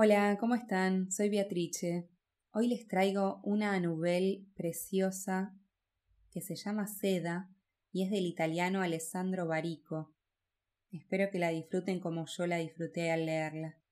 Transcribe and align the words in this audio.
Hola, 0.00 0.36
¿cómo 0.38 0.54
están? 0.54 1.10
Soy 1.10 1.28
Beatrice. 1.28 2.08
Hoy 2.52 2.68
les 2.68 2.86
traigo 2.86 3.40
una 3.42 3.80
novela 3.80 4.38
preciosa 4.54 5.58
que 6.30 6.40
se 6.40 6.54
llama 6.54 6.86
Seda 6.86 7.50
y 7.90 8.04
es 8.04 8.10
del 8.12 8.24
italiano 8.24 8.80
Alessandro 8.80 9.48
Barico. 9.48 10.14
Espero 10.92 11.32
que 11.32 11.40
la 11.40 11.48
disfruten 11.48 11.98
como 11.98 12.26
yo 12.26 12.46
la 12.46 12.58
disfruté 12.58 13.10
al 13.10 13.26
leerla. 13.26 13.82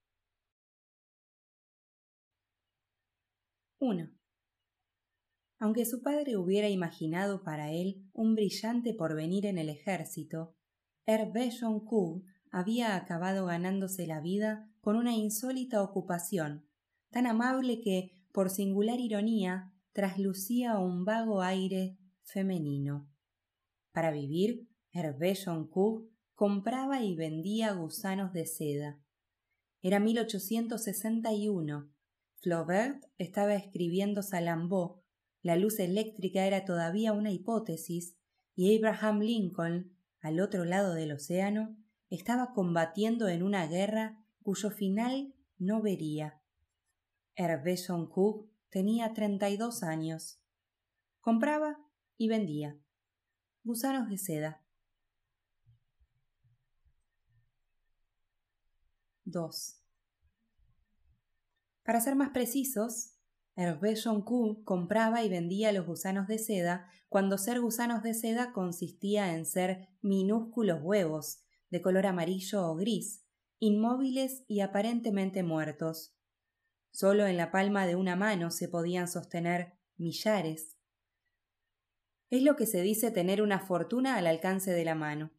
1. 3.79 4.09
Aunque 5.59 5.83
su 5.83 6.01
padre 6.01 6.37
hubiera 6.37 6.69
imaginado 6.69 7.43
para 7.43 7.73
él 7.73 8.07
un 8.13 8.33
brillante 8.33 8.93
porvenir 8.93 9.45
en 9.45 9.57
el 9.57 9.67
ejército, 9.67 10.55
Hervé 11.05 11.51
Joncourt 11.51 12.23
había 12.51 12.95
acabado 12.95 13.45
ganándose 13.45 14.07
la 14.07 14.21
vida 14.21 14.69
con 14.81 14.95
una 14.95 15.15
insólita 15.15 15.81
ocupación, 15.81 16.65
tan 17.09 17.27
amable 17.27 17.81
que, 17.81 18.23
por 18.31 18.49
singular 18.49 18.99
ironía, 18.99 19.73
traslucía 19.93 20.77
un 20.77 21.05
vago 21.05 21.41
aire 21.41 21.97
femenino. 22.23 23.09
Para 23.91 24.11
vivir, 24.11 24.69
Hervé 24.91 25.35
Joncourt 25.35 26.09
compraba 26.35 27.01
y 27.01 27.15
vendía 27.15 27.73
gusanos 27.73 28.33
de 28.33 28.45
seda. 28.45 28.99
Era 29.81 29.99
1861. 29.99 31.91
Flaubert 32.35 33.03
estaba 33.17 33.55
escribiendo 33.55 34.21
Salambó, 34.21 35.03
la 35.41 35.55
luz 35.55 35.79
eléctrica 35.79 36.45
era 36.45 36.65
todavía 36.65 37.13
una 37.13 37.31
hipótesis, 37.31 38.17
y 38.55 38.75
Abraham 38.75 39.21
Lincoln, 39.21 39.97
al 40.19 40.39
otro 40.39 40.65
lado 40.65 40.93
del 40.93 41.11
océano, 41.11 41.77
estaba 42.09 42.53
combatiendo 42.53 43.27
en 43.27 43.43
una 43.43 43.67
guerra 43.67 44.23
cuyo 44.43 44.69
final 44.71 45.33
no 45.57 45.81
vería. 45.81 46.41
Hervé 47.35 47.77
Joncourt 47.77 48.49
tenía 48.69 49.13
treinta 49.13 49.49
y 49.49 49.57
dos 49.57 49.83
años. 49.83 50.39
Compraba 51.21 51.79
y 52.17 52.29
vendía 52.29 52.79
gusanos 53.67 54.09
de 54.09 54.17
seda. 54.17 54.63
2. 59.25 59.83
Para 61.83 61.99
ser 61.99 62.15
más 62.15 62.29
precisos, 62.29 63.17
Hervé 63.57 64.01
Joncourt 64.01 64.63
compraba 64.63 65.21
y 65.23 65.27
vendía 65.27 65.73
los 65.73 65.85
gusanos 65.85 66.29
de 66.29 66.39
seda 66.39 66.89
cuando 67.09 67.37
ser 67.37 67.59
gusanos 67.59 68.03
de 68.03 68.13
seda 68.13 68.53
consistía 68.53 69.33
en 69.35 69.45
ser 69.45 69.89
minúsculos 70.01 70.79
huevos, 70.81 71.43
de 71.69 71.81
color 71.81 72.05
amarillo 72.05 72.65
o 72.65 72.75
gris, 72.75 73.25
inmóviles 73.59 74.43
y 74.47 74.61
aparentemente 74.61 75.43
muertos. 75.43 76.13
Solo 76.91 77.27
en 77.27 77.37
la 77.37 77.51
palma 77.51 77.85
de 77.85 77.95
una 77.95 78.15
mano 78.15 78.51
se 78.51 78.67
podían 78.67 79.07
sostener 79.07 79.73
millares. 79.97 80.77
Es 82.29 82.41
lo 82.43 82.55
que 82.55 82.65
se 82.65 82.81
dice 82.81 83.11
tener 83.11 83.41
una 83.41 83.59
fortuna 83.59 84.15
al 84.15 84.27
alcance 84.27 84.71
de 84.71 84.83
la 84.83 84.95
mano. 84.95 85.31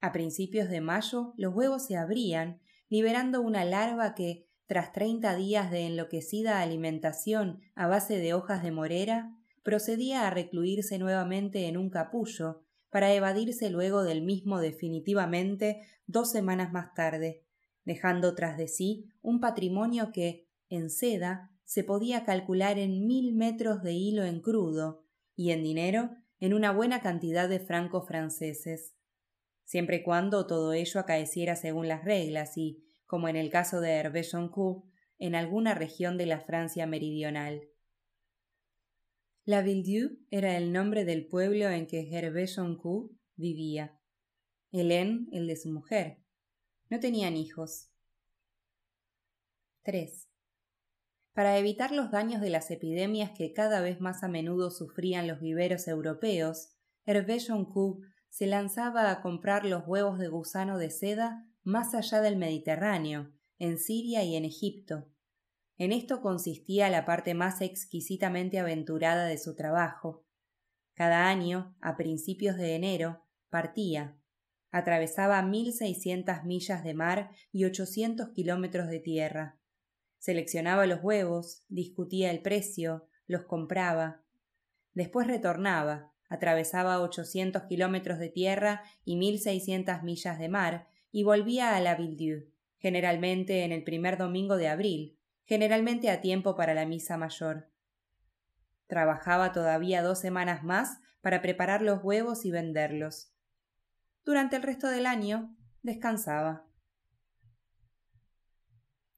A 0.00 0.12
principios 0.12 0.68
de 0.68 0.80
mayo 0.80 1.34
los 1.36 1.54
huevos 1.54 1.86
se 1.86 1.96
abrían 1.96 2.60
liberando 2.88 3.40
una 3.40 3.64
larva 3.64 4.14
que, 4.14 4.48
tras 4.66 4.92
treinta 4.92 5.34
días 5.34 5.70
de 5.70 5.86
enloquecida 5.86 6.60
alimentación 6.60 7.60
a 7.74 7.86
base 7.86 8.18
de 8.18 8.34
hojas 8.34 8.62
de 8.62 8.70
morera, 8.70 9.36
procedía 9.62 10.26
a 10.26 10.30
recluirse 10.30 10.98
nuevamente 10.98 11.66
en 11.66 11.76
un 11.76 11.90
capullo, 11.90 12.65
para 12.96 13.12
evadirse 13.12 13.68
luego 13.68 14.04
del 14.04 14.22
mismo 14.22 14.58
definitivamente 14.58 15.82
dos 16.06 16.30
semanas 16.30 16.72
más 16.72 16.94
tarde, 16.94 17.44
dejando 17.84 18.34
tras 18.34 18.56
de 18.56 18.68
sí 18.68 19.10
un 19.20 19.38
patrimonio 19.38 20.12
que, 20.12 20.48
en 20.70 20.88
seda, 20.88 21.50
se 21.66 21.84
podía 21.84 22.24
calcular 22.24 22.78
en 22.78 23.06
mil 23.06 23.34
metros 23.34 23.82
de 23.82 23.92
hilo 23.92 24.24
en 24.24 24.40
crudo, 24.40 25.04
y 25.34 25.50
en 25.50 25.62
dinero 25.62 26.08
en 26.40 26.54
una 26.54 26.72
buena 26.72 27.02
cantidad 27.02 27.50
de 27.50 27.60
francos 27.60 28.08
franceses. 28.08 28.94
Siempre 29.66 29.96
y 29.96 30.02
cuando 30.02 30.46
todo 30.46 30.72
ello 30.72 30.98
acaeciera 30.98 31.54
según 31.54 31.88
las 31.88 32.02
reglas 32.02 32.56
y, 32.56 32.82
como 33.04 33.28
en 33.28 33.36
el 33.36 33.50
caso 33.50 33.82
de 33.82 33.90
Hervé 33.90 34.24
Joncourt, 34.24 34.86
en 35.18 35.34
alguna 35.34 35.74
región 35.74 36.16
de 36.16 36.24
la 36.24 36.40
Francia 36.40 36.86
meridional. 36.86 37.60
La 39.48 39.62
Villedieu 39.62 40.18
era 40.32 40.56
el 40.56 40.72
nombre 40.72 41.04
del 41.04 41.24
pueblo 41.24 41.68
en 41.70 41.86
que 41.86 42.10
Hervé 42.10 42.48
Joncourt 42.48 43.12
vivía. 43.36 43.96
Hélène 44.72 45.28
el 45.30 45.46
de 45.46 45.54
su 45.54 45.70
mujer. 45.70 46.18
No 46.90 46.98
tenían 46.98 47.36
hijos. 47.36 47.88
3. 49.84 50.28
Para 51.32 51.58
evitar 51.58 51.92
los 51.92 52.10
daños 52.10 52.40
de 52.40 52.50
las 52.50 52.72
epidemias 52.72 53.30
que 53.38 53.52
cada 53.52 53.80
vez 53.80 54.00
más 54.00 54.24
a 54.24 54.28
menudo 54.28 54.72
sufrían 54.72 55.28
los 55.28 55.40
viveros 55.40 55.86
europeos, 55.86 56.72
Hervé 57.04 57.38
Joncourt 57.38 58.00
se 58.28 58.48
lanzaba 58.48 59.12
a 59.12 59.22
comprar 59.22 59.64
los 59.64 59.86
huevos 59.86 60.18
de 60.18 60.26
gusano 60.26 60.76
de 60.76 60.90
seda 60.90 61.46
más 61.62 61.94
allá 61.94 62.20
del 62.20 62.36
Mediterráneo, 62.36 63.32
en 63.60 63.78
Siria 63.78 64.24
y 64.24 64.34
en 64.34 64.44
Egipto. 64.44 65.06
En 65.78 65.92
esto 65.92 66.22
consistía 66.22 66.88
la 66.88 67.04
parte 67.04 67.34
más 67.34 67.60
exquisitamente 67.60 68.58
aventurada 68.58 69.26
de 69.26 69.36
su 69.36 69.54
trabajo. 69.54 70.24
Cada 70.94 71.28
año, 71.28 71.76
a 71.80 71.96
principios 71.96 72.56
de 72.56 72.74
enero, 72.74 73.22
partía. 73.50 74.16
Atravesaba 74.70 75.42
mil 75.42 75.72
seiscientas 75.72 76.44
millas 76.44 76.82
de 76.82 76.94
mar 76.94 77.30
y 77.52 77.64
ochocientos 77.66 78.30
kilómetros 78.30 78.88
de 78.88 79.00
tierra. 79.00 79.58
Seleccionaba 80.18 80.86
los 80.86 81.02
huevos, 81.02 81.64
discutía 81.68 82.30
el 82.30 82.40
precio, 82.40 83.06
los 83.26 83.42
compraba. 83.42 84.22
Después 84.94 85.26
retornaba, 85.26 86.12
atravesaba 86.28 87.00
ochocientos 87.00 87.64
kilómetros 87.64 88.18
de 88.18 88.30
tierra 88.30 88.82
y 89.04 89.16
mil 89.16 89.38
seiscientas 89.38 90.02
millas 90.02 90.38
de 90.38 90.48
mar 90.48 90.88
y 91.12 91.22
volvía 91.22 91.76
a 91.76 91.80
la 91.80 91.94
Villedieu, 91.94 92.50
generalmente 92.78 93.64
en 93.64 93.72
el 93.72 93.84
primer 93.84 94.16
domingo 94.16 94.56
de 94.56 94.68
abril, 94.68 95.18
generalmente 95.46 96.10
a 96.10 96.20
tiempo 96.20 96.56
para 96.56 96.74
la 96.74 96.84
misa 96.84 97.16
mayor. 97.16 97.70
Trabajaba 98.86 99.52
todavía 99.52 100.02
dos 100.02 100.20
semanas 100.20 100.62
más 100.62 101.00
para 101.20 101.40
preparar 101.40 101.82
los 101.82 102.04
huevos 102.04 102.44
y 102.44 102.50
venderlos. 102.50 103.32
Durante 104.24 104.56
el 104.56 104.62
resto 104.62 104.88
del 104.88 105.06
año 105.06 105.56
descansaba. 105.82 106.66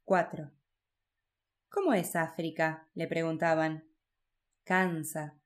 4. 0.05 0.53
¿Cómo 1.69 1.93
es 1.93 2.17
África? 2.17 2.88
le 2.94 3.06
preguntaban. 3.09 3.88
Cansa. 4.65 5.38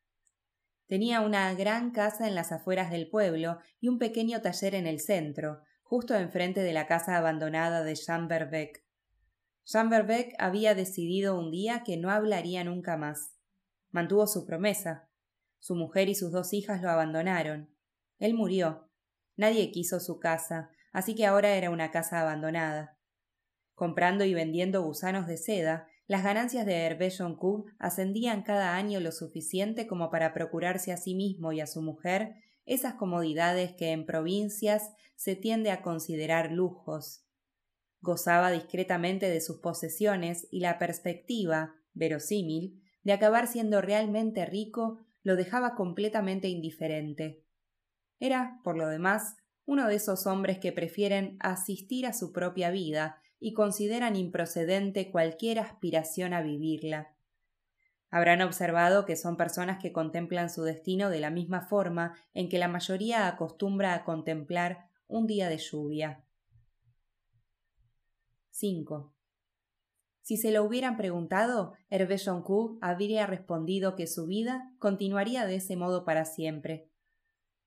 Tenía 0.86 1.20
una 1.20 1.52
gran 1.54 1.90
casa 1.90 2.28
en 2.28 2.34
las 2.34 2.52
afueras 2.52 2.90
del 2.90 3.08
pueblo 3.08 3.58
y 3.80 3.88
un 3.88 3.98
pequeño 3.98 4.40
taller 4.40 4.74
en 4.74 4.86
el 4.86 5.00
centro, 5.00 5.62
justo 5.82 6.14
enfrente 6.14 6.60
de 6.60 6.72
la 6.72 6.86
casa 6.86 7.16
abandonada 7.16 7.82
de 7.82 7.94
Jean. 7.94 8.28
Jean 9.64 9.90
había 10.38 10.74
decidido 10.74 11.38
un 11.38 11.50
día 11.50 11.82
que 11.84 11.96
no 11.96 12.10
hablaría 12.10 12.64
nunca 12.64 12.96
más. 12.96 13.36
Mantuvo 13.90 14.26
su 14.26 14.44
promesa. 14.44 15.08
Su 15.58 15.76
mujer 15.76 16.08
y 16.08 16.14
sus 16.14 16.32
dos 16.32 16.52
hijas 16.52 16.82
lo 16.82 16.90
abandonaron. 16.90 17.70
Él 18.18 18.34
murió. 18.34 18.90
Nadie 19.36 19.70
quiso 19.70 20.00
su 20.00 20.18
casa, 20.18 20.70
así 20.92 21.14
que 21.14 21.26
ahora 21.26 21.54
era 21.54 21.70
una 21.70 21.90
casa 21.90 22.20
abandonada. 22.20 22.98
Comprando 23.74 24.24
y 24.24 24.34
vendiendo 24.34 24.82
gusanos 24.82 25.26
de 25.26 25.36
seda, 25.36 25.88
las 26.06 26.24
ganancias 26.24 26.66
de 26.66 26.74
Hervé 26.74 27.10
Joncourt 27.10 27.66
ascendían 27.78 28.42
cada 28.42 28.74
año 28.74 29.00
lo 29.00 29.12
suficiente 29.12 29.86
como 29.86 30.10
para 30.10 30.34
procurarse 30.34 30.92
a 30.92 30.96
sí 30.96 31.14
mismo 31.14 31.52
y 31.52 31.60
a 31.60 31.66
su 31.66 31.80
mujer 31.80 32.34
esas 32.64 32.94
comodidades 32.94 33.72
que 33.72 33.90
en 33.92 34.06
provincias 34.06 34.92
se 35.16 35.36
tiende 35.36 35.70
a 35.70 35.82
considerar 35.82 36.52
lujos. 36.52 37.24
Gozaba 38.02 38.50
discretamente 38.50 39.30
de 39.30 39.40
sus 39.40 39.58
posesiones 39.58 40.48
y 40.50 40.60
la 40.60 40.78
perspectiva, 40.78 41.76
verosímil, 41.94 42.82
de 43.04 43.12
acabar 43.12 43.46
siendo 43.46 43.80
realmente 43.80 44.44
rico 44.44 44.98
lo 45.22 45.36
dejaba 45.36 45.76
completamente 45.76 46.48
indiferente. 46.48 47.44
Era, 48.18 48.60
por 48.64 48.76
lo 48.76 48.88
demás, 48.88 49.36
uno 49.66 49.86
de 49.86 49.94
esos 49.94 50.26
hombres 50.26 50.58
que 50.58 50.72
prefieren 50.72 51.36
asistir 51.38 52.06
a 52.06 52.12
su 52.12 52.32
propia 52.32 52.70
vida 52.70 53.22
y 53.38 53.54
consideran 53.54 54.16
improcedente 54.16 55.10
cualquier 55.10 55.60
aspiración 55.60 56.34
a 56.34 56.42
vivirla. 56.42 57.14
Habrán 58.10 58.42
observado 58.42 59.04
que 59.04 59.14
son 59.14 59.36
personas 59.36 59.78
que 59.80 59.92
contemplan 59.92 60.50
su 60.50 60.64
destino 60.64 61.08
de 61.08 61.20
la 61.20 61.30
misma 61.30 61.62
forma 61.62 62.16
en 62.34 62.48
que 62.48 62.58
la 62.58 62.68
mayoría 62.68 63.28
acostumbra 63.28 63.94
a 63.94 64.04
contemplar 64.04 64.88
un 65.06 65.28
día 65.28 65.48
de 65.48 65.58
lluvia. 65.58 66.24
5. 68.62 69.12
Si 70.20 70.36
se 70.36 70.52
lo 70.52 70.62
hubieran 70.62 70.96
preguntado, 70.96 71.72
Hervé 71.90 72.16
Joncourt 72.16 72.78
habría 72.80 73.26
respondido 73.26 73.96
que 73.96 74.06
su 74.06 74.28
vida 74.28 74.72
continuaría 74.78 75.46
de 75.46 75.56
ese 75.56 75.74
modo 75.74 76.04
para 76.04 76.24
siempre. 76.24 76.88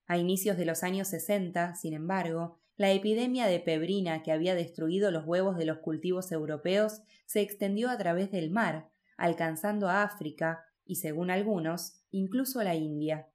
A 0.05 0.17
inicios 0.17 0.55
de 0.55 0.63
los 0.63 0.83
años 0.83 1.09
sesenta, 1.09 1.75
sin 1.75 1.93
embargo, 1.93 2.61
la 2.77 2.93
epidemia 2.93 3.47
de 3.47 3.59
pebrina 3.59 4.23
que 4.23 4.31
había 4.31 4.55
destruido 4.55 5.11
los 5.11 5.25
huevos 5.25 5.57
de 5.57 5.65
los 5.65 5.79
cultivos 5.79 6.31
europeos 6.31 7.01
se 7.25 7.41
extendió 7.41 7.89
a 7.89 7.97
través 7.97 8.31
del 8.31 8.49
mar, 8.49 8.89
alcanzando 9.17 9.89
a 9.89 10.01
África 10.01 10.63
y, 10.85 10.95
según 10.95 11.29
algunos, 11.29 12.05
incluso 12.09 12.61
a 12.61 12.63
la 12.63 12.75
India. 12.75 13.27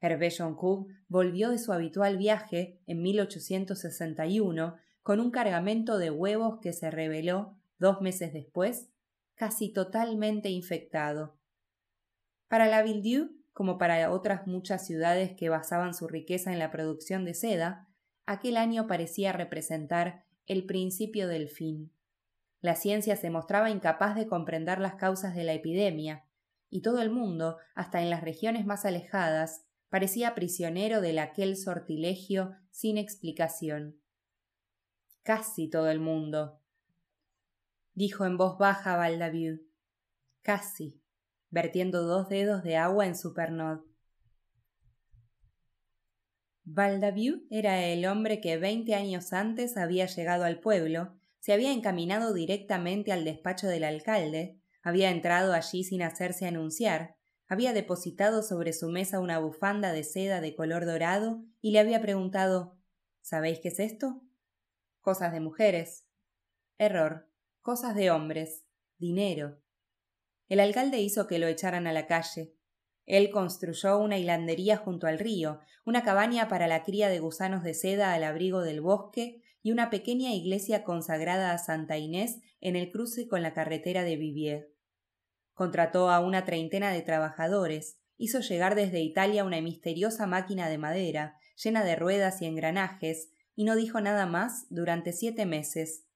Hervé 0.00 0.30
Joncourt 0.30 0.88
volvió 1.06 1.50
de 1.50 1.58
su 1.58 1.74
habitual 1.74 2.16
viaje 2.16 2.80
en 2.86 3.02
1861 3.02 4.76
con 5.08 5.20
un 5.20 5.30
cargamento 5.30 5.96
de 5.96 6.10
huevos 6.10 6.58
que 6.60 6.74
se 6.74 6.90
reveló, 6.90 7.56
dos 7.78 8.02
meses 8.02 8.34
después, 8.34 8.90
casi 9.36 9.72
totalmente 9.72 10.50
infectado. 10.50 11.38
Para 12.46 12.66
la 12.66 12.82
Villedieu, 12.82 13.30
como 13.54 13.78
para 13.78 14.12
otras 14.12 14.46
muchas 14.46 14.86
ciudades 14.86 15.32
que 15.34 15.48
basaban 15.48 15.94
su 15.94 16.08
riqueza 16.08 16.52
en 16.52 16.58
la 16.58 16.70
producción 16.70 17.24
de 17.24 17.32
seda, 17.32 17.88
aquel 18.26 18.58
año 18.58 18.86
parecía 18.86 19.32
representar 19.32 20.26
el 20.44 20.66
principio 20.66 21.26
del 21.26 21.48
fin. 21.48 21.90
La 22.60 22.74
ciencia 22.74 23.16
se 23.16 23.30
mostraba 23.30 23.70
incapaz 23.70 24.14
de 24.14 24.26
comprender 24.26 24.78
las 24.78 24.96
causas 24.96 25.34
de 25.34 25.44
la 25.44 25.54
epidemia, 25.54 26.26
y 26.68 26.82
todo 26.82 27.00
el 27.00 27.08
mundo, 27.08 27.56
hasta 27.74 28.02
en 28.02 28.10
las 28.10 28.20
regiones 28.20 28.66
más 28.66 28.84
alejadas, 28.84 29.64
parecía 29.88 30.34
prisionero 30.34 31.00
de 31.00 31.18
aquel 31.18 31.56
sortilegio 31.56 32.52
sin 32.70 32.98
explicación. 32.98 33.98
Casi 35.28 35.68
todo 35.68 35.90
el 35.90 36.00
mundo, 36.00 36.58
dijo 37.92 38.24
en 38.24 38.38
voz 38.38 38.56
baja 38.56 38.96
Valdaviu. 38.96 39.60
Casi, 40.40 41.02
vertiendo 41.50 42.04
dos 42.04 42.30
dedos 42.30 42.62
de 42.62 42.76
agua 42.76 43.06
en 43.06 43.14
su 43.14 43.34
pernod. 43.34 43.80
Valdaviu 46.64 47.46
era 47.50 47.84
el 47.84 48.06
hombre 48.06 48.40
que 48.40 48.56
veinte 48.56 48.94
años 48.94 49.34
antes 49.34 49.76
había 49.76 50.06
llegado 50.06 50.44
al 50.44 50.60
pueblo, 50.60 51.14
se 51.40 51.52
había 51.52 51.74
encaminado 51.74 52.32
directamente 52.32 53.12
al 53.12 53.26
despacho 53.26 53.66
del 53.66 53.84
alcalde, 53.84 54.58
había 54.80 55.10
entrado 55.10 55.52
allí 55.52 55.84
sin 55.84 56.00
hacerse 56.00 56.46
anunciar, 56.46 57.16
había 57.46 57.74
depositado 57.74 58.42
sobre 58.42 58.72
su 58.72 58.88
mesa 58.88 59.20
una 59.20 59.38
bufanda 59.38 59.92
de 59.92 60.04
seda 60.04 60.40
de 60.40 60.54
color 60.54 60.86
dorado 60.86 61.44
y 61.60 61.72
le 61.72 61.80
había 61.80 62.00
preguntado 62.00 62.78
¿Sabéis 63.20 63.60
qué 63.60 63.68
es 63.68 63.78
esto? 63.78 64.22
Cosas 65.08 65.32
de 65.32 65.40
mujeres. 65.40 66.06
Error. 66.76 67.30
Cosas 67.62 67.94
de 67.94 68.10
hombres. 68.10 68.66
Dinero. 68.98 69.58
El 70.48 70.60
alcalde 70.60 71.00
hizo 71.00 71.26
que 71.26 71.38
lo 71.38 71.46
echaran 71.46 71.86
a 71.86 71.94
la 71.94 72.06
calle. 72.06 72.52
Él 73.06 73.30
construyó 73.30 73.96
una 73.96 74.18
hilandería 74.18 74.76
junto 74.76 75.06
al 75.06 75.18
río, 75.18 75.60
una 75.86 76.02
cabaña 76.02 76.46
para 76.48 76.66
la 76.66 76.82
cría 76.82 77.08
de 77.08 77.20
gusanos 77.20 77.62
de 77.62 77.72
seda 77.72 78.12
al 78.12 78.22
abrigo 78.22 78.60
del 78.60 78.82
bosque 78.82 79.40
y 79.62 79.72
una 79.72 79.88
pequeña 79.88 80.34
iglesia 80.34 80.84
consagrada 80.84 81.52
a 81.52 81.58
Santa 81.58 81.96
Inés 81.96 82.42
en 82.60 82.76
el 82.76 82.90
cruce 82.90 83.28
con 83.28 83.40
la 83.40 83.54
carretera 83.54 84.02
de 84.02 84.16
Vivier. 84.16 84.74
Contrató 85.54 86.10
a 86.10 86.20
una 86.20 86.44
treintena 86.44 86.92
de 86.92 87.00
trabajadores, 87.00 87.98
hizo 88.18 88.40
llegar 88.40 88.74
desde 88.74 89.00
Italia 89.00 89.44
una 89.44 89.62
misteriosa 89.62 90.26
máquina 90.26 90.68
de 90.68 90.76
madera, 90.76 91.38
llena 91.56 91.82
de 91.82 91.96
ruedas 91.96 92.42
y 92.42 92.44
engranajes, 92.44 93.30
y 93.58 93.64
no 93.64 93.74
dijo 93.74 94.00
nada 94.00 94.24
más 94.26 94.66
durante 94.70 95.12
siete 95.12 95.44
meses. 95.44 96.06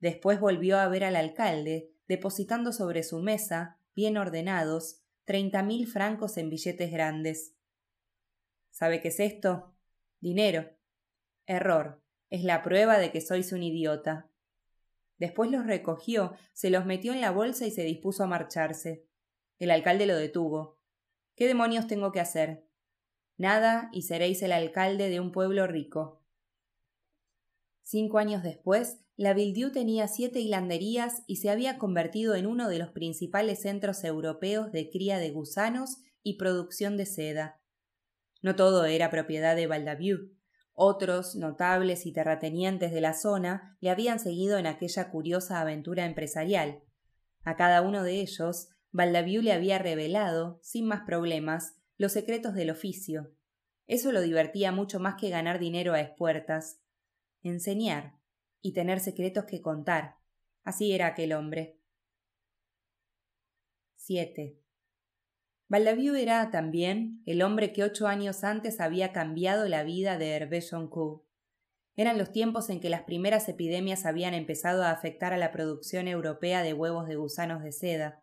Después 0.00 0.40
volvió 0.40 0.78
a 0.78 0.88
ver 0.88 1.04
al 1.04 1.14
alcalde, 1.14 1.92
depositando 2.08 2.72
sobre 2.72 3.04
su 3.04 3.20
mesa, 3.20 3.78
bien 3.94 4.16
ordenados, 4.18 5.00
treinta 5.22 5.62
mil 5.62 5.86
francos 5.86 6.36
en 6.38 6.50
billetes 6.50 6.90
grandes. 6.90 7.54
¿Sabe 8.72 9.00
qué 9.00 9.08
es 9.08 9.20
esto? 9.20 9.76
Dinero. 10.18 10.70
Error. 11.46 12.02
Es 12.30 12.42
la 12.42 12.64
prueba 12.64 12.98
de 12.98 13.12
que 13.12 13.20
sois 13.20 13.52
un 13.52 13.62
idiota. 13.62 14.28
Después 15.18 15.52
los 15.52 15.64
recogió, 15.64 16.32
se 16.52 16.68
los 16.68 16.84
metió 16.84 17.12
en 17.12 17.20
la 17.20 17.30
bolsa 17.30 17.64
y 17.64 17.70
se 17.70 17.84
dispuso 17.84 18.24
a 18.24 18.26
marcharse. 18.26 19.06
El 19.60 19.70
alcalde 19.70 20.06
lo 20.06 20.16
detuvo. 20.16 20.80
¿Qué 21.36 21.46
demonios 21.46 21.86
tengo 21.86 22.10
que 22.10 22.18
hacer? 22.18 22.66
Nada, 23.36 23.88
y 23.92 24.02
seréis 24.02 24.42
el 24.42 24.50
alcalde 24.50 25.10
de 25.10 25.20
un 25.20 25.30
pueblo 25.30 25.68
rico. 25.68 26.21
Cinco 27.82 28.18
años 28.18 28.42
después, 28.42 29.00
la 29.16 29.34
Villedieu 29.34 29.70
tenía 29.70 30.08
siete 30.08 30.40
hilanderías 30.40 31.22
y 31.26 31.36
se 31.36 31.50
había 31.50 31.78
convertido 31.78 32.34
en 32.34 32.46
uno 32.46 32.68
de 32.68 32.78
los 32.78 32.90
principales 32.90 33.62
centros 33.62 34.04
europeos 34.04 34.72
de 34.72 34.88
cría 34.90 35.18
de 35.18 35.30
gusanos 35.30 35.98
y 36.22 36.38
producción 36.38 36.96
de 36.96 37.06
seda. 37.06 37.60
No 38.40 38.56
todo 38.56 38.84
era 38.86 39.10
propiedad 39.10 39.54
de 39.54 39.66
Valdaviu. 39.66 40.32
Otros 40.74 41.36
notables 41.36 42.06
y 42.06 42.12
terratenientes 42.12 42.92
de 42.92 43.00
la 43.00 43.14
zona 43.14 43.76
le 43.80 43.90
habían 43.90 44.18
seguido 44.18 44.58
en 44.58 44.66
aquella 44.66 45.10
curiosa 45.10 45.60
aventura 45.60 46.06
empresarial. 46.06 46.82
A 47.44 47.56
cada 47.56 47.82
uno 47.82 48.02
de 48.02 48.20
ellos, 48.20 48.68
Valdaviu 48.90 49.42
le 49.42 49.52
había 49.52 49.78
revelado, 49.78 50.58
sin 50.62 50.86
más 50.86 51.02
problemas, 51.06 51.76
los 51.98 52.12
secretos 52.12 52.54
del 52.54 52.70
oficio. 52.70 53.34
Eso 53.86 54.12
lo 54.12 54.20
divertía 54.20 54.72
mucho 54.72 54.98
más 54.98 55.16
que 55.20 55.28
ganar 55.28 55.58
dinero 55.58 55.92
a 55.92 56.00
espuertas. 56.00 56.81
Enseñar 57.42 58.18
y 58.60 58.72
tener 58.72 59.00
secretos 59.00 59.44
que 59.44 59.60
contar. 59.60 60.16
Así 60.62 60.92
era 60.92 61.08
aquel 61.08 61.32
hombre. 61.32 61.78
7. 63.96 64.58
Valdaviu 65.68 66.14
era 66.14 66.50
también 66.50 67.22
el 67.26 67.42
hombre 67.42 67.72
que 67.72 67.82
ocho 67.82 68.06
años 68.06 68.44
antes 68.44 68.80
había 68.80 69.12
cambiado 69.12 69.68
la 69.68 69.82
vida 69.82 70.18
de 70.18 70.30
Hervé 70.30 70.60
Joncourt. 70.60 71.24
Eran 71.96 72.16
los 72.16 72.30
tiempos 72.30 72.70
en 72.70 72.80
que 72.80 72.90
las 72.90 73.02
primeras 73.02 73.48
epidemias 73.48 74.06
habían 74.06 74.34
empezado 74.34 74.84
a 74.84 74.90
afectar 74.90 75.32
a 75.32 75.36
la 75.36 75.50
producción 75.50 76.08
europea 76.08 76.62
de 76.62 76.74
huevos 76.74 77.08
de 77.08 77.16
gusanos 77.16 77.62
de 77.62 77.72
seda. 77.72 78.22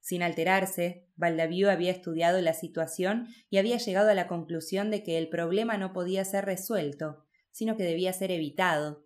Sin 0.00 0.22
alterarse, 0.22 1.08
Valdaviu 1.16 1.68
había 1.68 1.92
estudiado 1.92 2.40
la 2.40 2.54
situación 2.54 3.28
y 3.50 3.58
había 3.58 3.76
llegado 3.76 4.08
a 4.08 4.14
la 4.14 4.28
conclusión 4.28 4.90
de 4.90 5.02
que 5.02 5.18
el 5.18 5.28
problema 5.28 5.76
no 5.76 5.92
podía 5.92 6.24
ser 6.24 6.46
resuelto, 6.46 7.26
sino 7.50 7.76
que 7.76 7.84
debía 7.84 8.12
ser 8.12 8.30
evitado. 8.30 9.04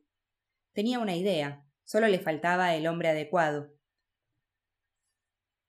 Tenía 0.72 0.98
una 0.98 1.16
idea, 1.16 1.64
solo 1.84 2.08
le 2.08 2.18
faltaba 2.18 2.74
el 2.74 2.86
hombre 2.86 3.08
adecuado 3.08 3.74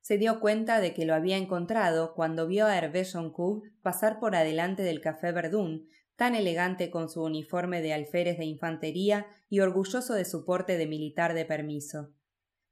se 0.06 0.19
dio 0.19 0.39
cuenta 0.39 0.81
de 0.81 0.94
que 0.94 1.04
lo 1.04 1.16
había 1.16 1.36
encontrado 1.36 2.13
cuando 2.13 2.45
vio 2.45 2.68
a 2.68 2.77
Hervé 2.77 3.06
Joncourt 3.06 3.63
pasar 3.81 4.19
por 4.19 4.36
adelante 4.36 4.83
del 4.83 5.02
café 5.02 5.31
Verdún, 5.31 5.90
tan 6.16 6.35
elegante 6.35 6.92
con 6.92 7.09
su 7.09 7.23
uniforme 7.23 7.81
de 7.81 7.92
alférez 7.92 8.38
de 8.38 8.45
infantería 8.45 9.26
y 9.49 9.61
orgulloso 9.61 10.14
de 10.14 10.26
su 10.26 10.45
porte 10.45 10.78
de 10.78 10.85
militar 10.85 11.33
de 11.33 11.44
permiso. 11.45 12.14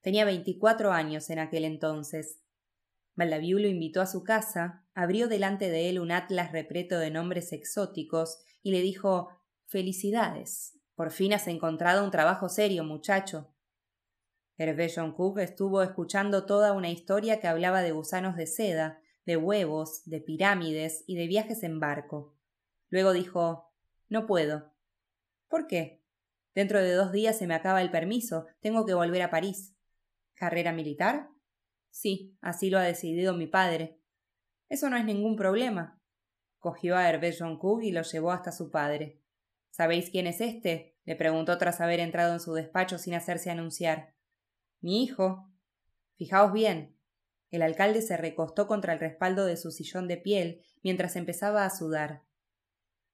Tenía 0.01 0.25
veinticuatro 0.25 0.91
años 0.91 1.31
en 1.31 1.39
aquel 1.39 1.65
entonces. 1.65 2.39
Valdaviu 3.15 3.57
lo 3.57 3.67
invitó 3.67 4.01
a 4.01 4.05
su 4.05 4.23
casa, 4.23 4.85
abrió 4.93 5.27
delante 5.27 5.71
de 5.71 5.89
él 5.89 5.99
un 5.99 6.11
atlas 6.11 6.51
repleto 6.51 6.99
de 6.99 7.09
nombres 7.09 7.51
exóticos 7.51 8.43
y 8.61 8.69
le 8.69 8.81
dijo 8.81 9.29
Felicidades. 9.73 10.77
Por 10.93 11.09
fin 11.09 11.33
has 11.33 11.47
encontrado 11.47 12.03
un 12.03 12.11
trabajo 12.11 12.47
serio, 12.47 12.83
muchacho. 12.83 13.51
Hervé 14.55 14.93
Cook 15.17 15.39
estuvo 15.39 15.81
escuchando 15.81 16.45
toda 16.45 16.73
una 16.73 16.91
historia 16.91 17.39
que 17.39 17.47
hablaba 17.47 17.81
de 17.81 17.91
gusanos 17.91 18.35
de 18.35 18.45
seda, 18.45 19.01
de 19.25 19.35
huevos, 19.35 20.03
de 20.05 20.21
pirámides 20.21 21.03
y 21.07 21.15
de 21.15 21.25
viajes 21.25 21.63
en 21.63 21.79
barco. 21.79 22.35
Luego 22.89 23.13
dijo 23.13 23.73
No 24.09 24.27
puedo. 24.27 24.71
¿Por 25.47 25.65
qué? 25.65 26.03
Dentro 26.53 26.79
de 26.79 26.93
dos 26.93 27.11
días 27.11 27.35
se 27.35 27.47
me 27.47 27.55
acaba 27.55 27.81
el 27.81 27.89
permiso. 27.89 28.45
Tengo 28.59 28.85
que 28.85 28.93
volver 28.93 29.23
a 29.23 29.31
París. 29.31 29.75
¿Carrera 30.35 30.71
militar? 30.71 31.29
Sí, 31.89 32.37
así 32.41 32.69
lo 32.69 32.77
ha 32.77 32.83
decidido 32.83 33.33
mi 33.33 33.47
padre. 33.47 33.99
Eso 34.69 34.91
no 34.91 34.97
es 34.97 35.03
ningún 35.03 35.35
problema. 35.35 35.99
Cogió 36.59 36.95
a 36.95 37.09
Hervé 37.09 37.35
Cook 37.59 37.81
y 37.81 37.91
lo 37.91 38.03
llevó 38.03 38.31
hasta 38.31 38.51
su 38.51 38.69
padre. 38.69 39.22
¿Sabéis 39.73 40.11
quién 40.11 40.27
es 40.27 40.39
este? 40.39 40.95
le 41.03 41.15
preguntó 41.15 41.57
tras 41.57 41.81
haber 41.81 41.99
entrado 41.99 42.33
en 42.33 42.39
su 42.39 42.53
despacho 42.53 42.99
sin 42.99 43.15
hacerse 43.15 43.49
anunciar. 43.49 44.13
Mi 44.81 45.03
hijo. 45.03 45.51
Fijaos 46.15 46.53
bien. 46.53 46.95
El 47.49 47.63
alcalde 47.63 48.03
se 48.03 48.15
recostó 48.15 48.67
contra 48.67 48.93
el 48.93 48.99
respaldo 48.99 49.47
de 49.47 49.57
su 49.57 49.71
sillón 49.71 50.07
de 50.07 50.17
piel 50.17 50.61
mientras 50.83 51.15
empezaba 51.15 51.65
a 51.65 51.71
sudar. 51.71 52.21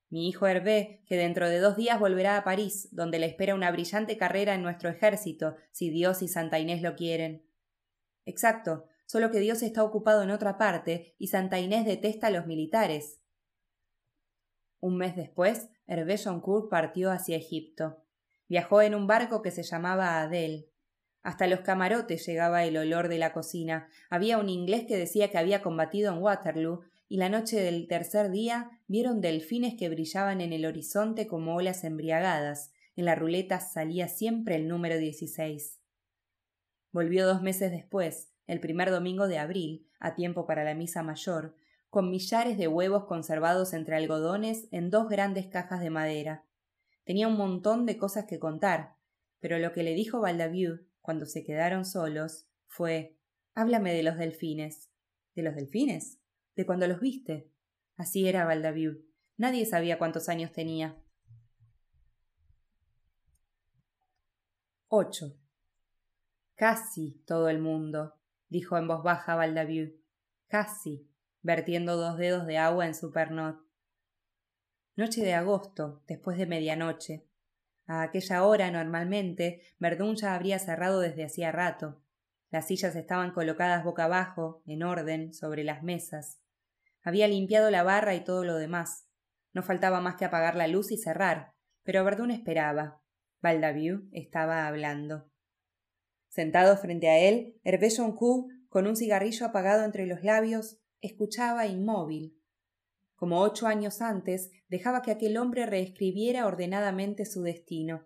Mi 0.10 0.28
hijo 0.28 0.48
Hervé, 0.48 1.02
que 1.06 1.16
dentro 1.16 1.48
de 1.48 1.60
dos 1.60 1.78
días 1.78 1.98
volverá 1.98 2.36
a 2.36 2.44
París, 2.44 2.90
donde 2.92 3.20
le 3.20 3.28
espera 3.28 3.56
una 3.56 3.72
brillante 3.72 4.18
carrera 4.18 4.54
en 4.54 4.62
nuestro 4.62 4.90
ejército, 4.90 5.56
si 5.72 5.90
Dios 5.90 6.22
y 6.22 6.28
Santa 6.28 6.60
Inés 6.60 6.82
lo 6.82 6.96
quieren. 6.96 7.48
Exacto, 8.26 8.86
solo 9.06 9.32
que 9.32 9.40
Dios 9.40 9.64
está 9.64 9.82
ocupado 9.82 10.24
en 10.24 10.32
otra 10.32 10.58
parte 10.58 11.16
y 11.18 11.28
Santa 11.28 11.58
Inés 11.58 11.86
detesta 11.86 12.28
a 12.28 12.32
los 12.32 12.48
militares. 12.48 13.22
Un 14.82 14.98
mes 14.98 15.16
después, 15.16 15.70
Hervé 15.90 16.18
partió 16.70 17.10
hacia 17.10 17.36
Egipto. 17.36 18.04
Viajó 18.48 18.84
en 18.84 18.94
un 18.94 19.08
barco 19.08 19.42
que 19.42 19.50
se 19.50 19.64
llamaba 19.64 20.22
Adel. 20.22 20.68
Hasta 21.24 21.48
los 21.48 21.62
camarotes 21.62 22.24
llegaba 22.28 22.64
el 22.64 22.78
olor 22.78 23.08
de 23.08 23.18
la 23.18 23.34
cocina. 23.34 23.90
Había 24.12 24.38
un 24.38 24.50
inglés 24.50 24.86
que 24.88 24.98
decía 24.98 25.32
que 25.32 25.40
había 25.40 25.64
combatido 25.64 26.14
en 26.14 26.22
Waterloo 26.22 26.82
y 27.08 27.18
la 27.18 27.28
noche 27.28 27.60
del 27.60 27.88
tercer 27.88 28.30
día 28.30 28.70
vieron 28.88 29.20
delfines 29.20 29.74
que 29.80 29.90
brillaban 29.90 30.42
en 30.42 30.54
el 30.54 30.68
horizonte 30.68 31.26
como 31.26 31.56
olas 31.56 31.84
embriagadas. 31.84 32.72
En 32.96 33.06
la 33.06 33.16
ruleta 33.16 33.60
salía 33.60 34.08
siempre 34.10 34.58
el 34.58 34.68
número 34.68 35.00
dieciséis. 35.00 35.80
Volvió 36.92 37.26
dos 37.26 37.42
meses 37.42 37.72
después, 37.72 38.32
el 38.46 38.60
primer 38.60 38.92
domingo 38.92 39.28
de 39.28 39.40
abril, 39.40 39.88
a 40.00 40.14
tiempo 40.14 40.46
para 40.46 40.64
la 40.64 40.76
misa 40.76 41.02
mayor, 41.02 41.56
con 41.90 42.10
millares 42.10 42.58
de 42.58 42.68
huevos 42.68 43.06
conservados 43.06 43.74
entre 43.74 43.96
algodones 43.96 44.68
en 44.72 44.90
dos 44.90 45.10
grandes 45.10 45.48
cajas 45.48 45.82
de 45.82 45.90
madera. 45.90 46.46
Tenía 47.04 47.28
un 47.28 47.38
montón 47.38 47.86
de 47.86 47.98
cosas 47.98 48.26
que 48.26 48.40
contar, 48.40 48.96
pero 49.40 49.58
lo 49.58 49.74
que 49.74 49.84
le 49.84 49.94
dijo 49.94 50.22
Valdaviu, 50.22 50.88
cuando 51.02 51.26
se 51.26 51.44
quedaron 51.44 51.86
solos, 51.86 52.48
fue 52.68 53.18
Háblame 53.56 53.94
de 53.94 54.04
los 54.04 54.18
delfines. 54.18 54.92
¿De 55.36 55.44
los 55.44 55.56
delfines? 55.56 56.20
De 56.56 56.66
cuando 56.66 56.88
los 56.88 57.00
viste. 57.00 57.52
Así 57.98 58.28
era 58.28 58.46
Valdaviu. 58.46 59.06
Nadie 59.38 59.66
sabía 59.66 59.98
cuántos 59.98 60.30
años 60.30 60.52
tenía. 60.52 61.02
8. 64.88 65.36
Casi 66.56 67.22
todo 67.26 67.50
el 67.50 67.60
mundo, 67.60 68.16
dijo 68.48 68.78
en 68.78 68.88
voz 68.88 69.04
baja 69.04 69.36
Valdaviu. 69.36 70.00
Casi, 70.48 71.09
vertiendo 71.42 71.96
dos 71.96 72.18
dedos 72.18 72.46
de 72.46 72.58
agua 72.58 72.86
en 72.86 72.96
su 72.96 73.12
pernot. 73.12 73.60
Noche 74.96 75.22
de 75.22 75.34
agosto, 75.34 76.04
después 76.08 76.38
de 76.38 76.46
medianoche. 76.46 77.26
A 77.88 78.04
aquella 78.04 78.44
hora, 78.44 78.70
normalmente, 78.70 79.62
Verdún 79.80 80.16
ya 80.16 80.36
habría 80.36 80.60
cerrado 80.60 81.00
desde 81.00 81.26
hacía 81.26 81.52
rato. 81.52 82.04
Las 82.52 82.68
sillas 82.68 82.96
estaban 82.96 83.32
colocadas 83.32 83.84
boca 83.84 84.06
abajo, 84.06 84.62
en 84.66 84.84
orden, 84.84 85.34
sobre 85.34 85.64
las 85.64 85.84
mesas. 85.84 86.42
Había 87.02 87.28
limpiado 87.28 87.72
la 87.72 87.84
barra 87.84 88.16
y 88.16 88.24
todo 88.24 88.44
lo 88.44 88.56
demás. 88.56 89.08
No 89.54 89.64
faltaba 89.64 90.02
más 90.02 90.16
que 90.16 90.26
apagar 90.26 90.56
la 90.56 90.68
luz 90.68 90.92
y 90.92 90.98
cerrar, 90.98 91.54
pero 91.84 92.04
Verdún 92.04 92.32
esperaba. 92.32 93.02
Valdaviu 93.42 94.10
estaba 94.12 94.68
hablando. 94.68 95.32
Sentado 96.28 96.78
frente 96.78 97.10
a 97.10 97.18
él, 97.18 97.60
Hervé 97.64 97.90
Joncourt, 97.90 98.48
con 98.68 98.86
un 98.86 98.96
cigarrillo 98.96 99.46
apagado 99.46 99.84
entre 99.84 100.06
los 100.06 100.24
labios, 100.24 100.80
escuchaba 101.02 101.68
inmóvil. 101.68 102.40
Como 103.16 103.42
ocho 103.42 103.68
años 103.68 104.02
antes, 104.02 104.52
dejaba 104.70 105.02
que 105.02 105.12
aquel 105.12 105.38
hombre 105.38 105.66
reescribiera 105.66 106.48
ordenadamente 106.48 107.26
su 107.26 107.42
destino. 107.42 108.06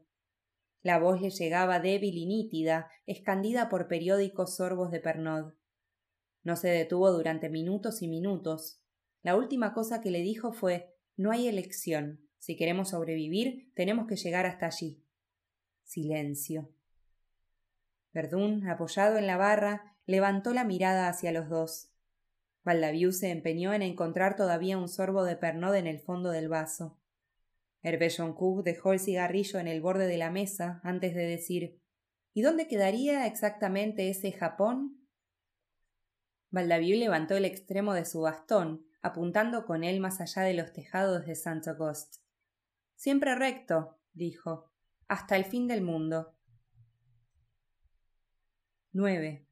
La 0.82 1.00
voz 1.00 1.22
le 1.22 1.30
llegaba 1.30 1.80
débil 1.80 2.18
y 2.18 2.26
nítida, 2.26 2.90
escandida 3.06 3.70
por 3.70 3.88
periódicos 3.88 4.58
sorbos 4.58 4.92
de 4.92 5.00
Pernod. 5.00 5.54
No 6.44 6.56
se 6.58 6.70
detuvo 6.70 7.12
durante 7.12 7.50
minutos 7.50 8.02
y 8.02 8.08
minutos. 8.08 8.82
La 9.22 9.38
última 9.38 9.74
cosa 9.74 10.02
que 10.02 10.12
le 10.12 10.20
dijo 10.20 10.52
fue 10.52 10.98
No 11.16 11.32
hay 11.32 11.48
elección. 11.48 12.28
Si 12.38 12.58
queremos 12.58 12.90
sobrevivir, 12.90 13.72
tenemos 13.76 14.08
que 14.08 14.18
llegar 14.18 14.46
hasta 14.46 14.66
allí. 14.66 15.02
Silencio. 15.84 16.70
Verdún, 18.12 18.68
apoyado 18.68 19.18
en 19.18 19.28
la 19.28 19.38
barra, 19.38 19.96
levantó 20.06 20.54
la 20.54 20.66
mirada 20.66 21.08
hacia 21.08 21.32
los 21.32 21.48
dos. 21.48 21.93
Valdaviu 22.64 23.12
se 23.12 23.30
empeñó 23.30 23.74
en 23.74 23.82
encontrar 23.82 24.36
todavía 24.36 24.78
un 24.78 24.88
sorbo 24.88 25.24
de 25.24 25.36
Pernod 25.36 25.76
en 25.76 25.88
el 25.88 26.00
fondo 26.00 26.32
del 26.32 26.48
vaso. 26.48 26.98
Hervé 27.82 28.10
Joncourt 28.10 28.64
dejó 28.64 28.94
el 28.94 29.00
cigarrillo 29.00 29.60
en 29.60 29.68
el 29.68 29.82
borde 29.82 30.08
de 30.08 30.18
la 30.18 30.32
mesa 30.32 30.80
antes 30.84 31.14
de 31.14 31.26
decir 31.26 31.82
¿Y 32.34 32.42
dónde 32.42 32.68
quedaría 32.68 33.28
exactamente 33.28 34.10
ese 34.10 34.32
Japón? 34.32 35.08
Valdaviu 36.50 36.98
levantó 36.98 37.36
el 37.36 37.46
extremo 37.46 37.94
de 37.94 38.06
su 38.06 38.22
bastón, 38.22 38.86
apuntando 39.02 39.66
con 39.66 39.84
él 39.84 40.00
más 40.00 40.22
allá 40.22 40.44
de 40.44 40.54
los 40.54 40.72
tejados 40.72 41.26
de 41.26 41.36
Saint 41.36 41.68
Auguste. 41.68 42.20
Siempre 42.96 43.36
recto, 43.36 44.00
dijo, 44.14 44.72
hasta 45.08 45.36
el 45.36 45.46
fin 45.46 45.68
del 45.68 45.82
mundo. 45.82 46.36
9. 48.94 49.48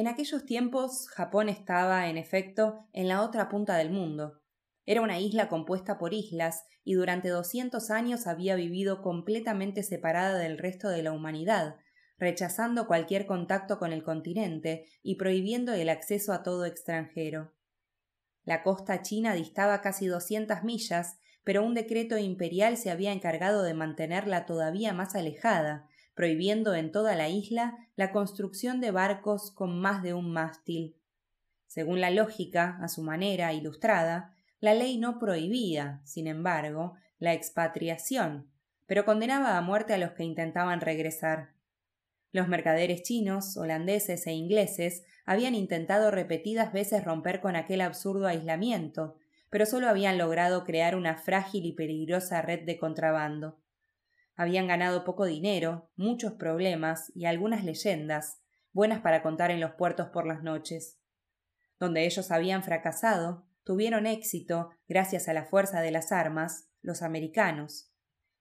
En 0.00 0.08
aquellos 0.08 0.46
tiempos 0.46 1.08
Japón 1.10 1.50
estaba, 1.50 2.08
en 2.08 2.16
efecto, 2.16 2.86
en 2.94 3.06
la 3.06 3.20
otra 3.20 3.50
punta 3.50 3.76
del 3.76 3.90
mundo, 3.90 4.40
era 4.86 5.02
una 5.02 5.20
isla 5.20 5.50
compuesta 5.50 5.98
por 5.98 6.14
islas 6.14 6.64
y 6.84 6.94
durante 6.94 7.28
doscientos 7.28 7.90
años 7.90 8.26
había 8.26 8.54
vivido 8.54 9.02
completamente 9.02 9.82
separada 9.82 10.38
del 10.38 10.56
resto 10.56 10.88
de 10.88 11.02
la 11.02 11.12
humanidad, 11.12 11.76
rechazando 12.16 12.86
cualquier 12.86 13.26
contacto 13.26 13.78
con 13.78 13.92
el 13.92 14.02
continente 14.02 14.86
y 15.02 15.16
prohibiendo 15.16 15.74
el 15.74 15.90
acceso 15.90 16.32
a 16.32 16.42
todo 16.42 16.64
extranjero. 16.64 17.52
La 18.44 18.62
costa 18.62 19.02
china 19.02 19.34
distaba 19.34 19.82
casi 19.82 20.06
doscientas 20.06 20.64
millas, 20.64 21.18
pero 21.44 21.62
un 21.62 21.74
decreto 21.74 22.16
imperial 22.16 22.78
se 22.78 22.90
había 22.90 23.12
encargado 23.12 23.62
de 23.62 23.74
mantenerla 23.74 24.46
todavía 24.46 24.94
más 24.94 25.14
alejada, 25.14 25.89
prohibiendo 26.20 26.74
en 26.74 26.92
toda 26.92 27.16
la 27.16 27.30
isla 27.30 27.78
la 27.96 28.12
construcción 28.12 28.82
de 28.82 28.90
barcos 28.90 29.50
con 29.50 29.80
más 29.80 30.02
de 30.02 30.12
un 30.12 30.30
mástil. 30.30 30.94
Según 31.66 32.02
la 32.02 32.10
lógica, 32.10 32.78
a 32.82 32.88
su 32.88 33.02
manera 33.02 33.54
ilustrada, 33.54 34.34
la 34.60 34.74
ley 34.74 34.98
no 34.98 35.18
prohibía, 35.18 36.02
sin 36.04 36.26
embargo, 36.26 36.92
la 37.18 37.32
expatriación, 37.32 38.50
pero 38.84 39.06
condenaba 39.06 39.56
a 39.56 39.62
muerte 39.62 39.94
a 39.94 39.96
los 39.96 40.10
que 40.10 40.24
intentaban 40.24 40.82
regresar. 40.82 41.54
Los 42.32 42.48
mercaderes 42.48 43.02
chinos, 43.02 43.56
holandeses 43.56 44.26
e 44.26 44.32
ingleses 44.32 45.04
habían 45.24 45.54
intentado 45.54 46.10
repetidas 46.10 46.70
veces 46.70 47.02
romper 47.02 47.40
con 47.40 47.56
aquel 47.56 47.80
absurdo 47.80 48.26
aislamiento, 48.26 49.16
pero 49.48 49.64
solo 49.64 49.88
habían 49.88 50.18
logrado 50.18 50.64
crear 50.64 50.96
una 50.96 51.16
frágil 51.16 51.64
y 51.64 51.72
peligrosa 51.72 52.42
red 52.42 52.66
de 52.66 52.76
contrabando. 52.76 53.58
Habían 54.40 54.68
ganado 54.68 55.04
poco 55.04 55.26
dinero, 55.26 55.90
muchos 55.96 56.32
problemas 56.32 57.12
y 57.14 57.26
algunas 57.26 57.62
leyendas, 57.62 58.40
buenas 58.72 59.02
para 59.02 59.22
contar 59.22 59.50
en 59.50 59.60
los 59.60 59.72
puertos 59.72 60.08
por 60.08 60.26
las 60.26 60.42
noches. 60.42 60.98
Donde 61.78 62.06
ellos 62.06 62.30
habían 62.30 62.62
fracasado, 62.62 63.46
tuvieron 63.64 64.06
éxito, 64.06 64.70
gracias 64.88 65.28
a 65.28 65.34
la 65.34 65.44
fuerza 65.44 65.82
de 65.82 65.90
las 65.90 66.10
armas, 66.10 66.70
los 66.80 67.02
americanos. 67.02 67.92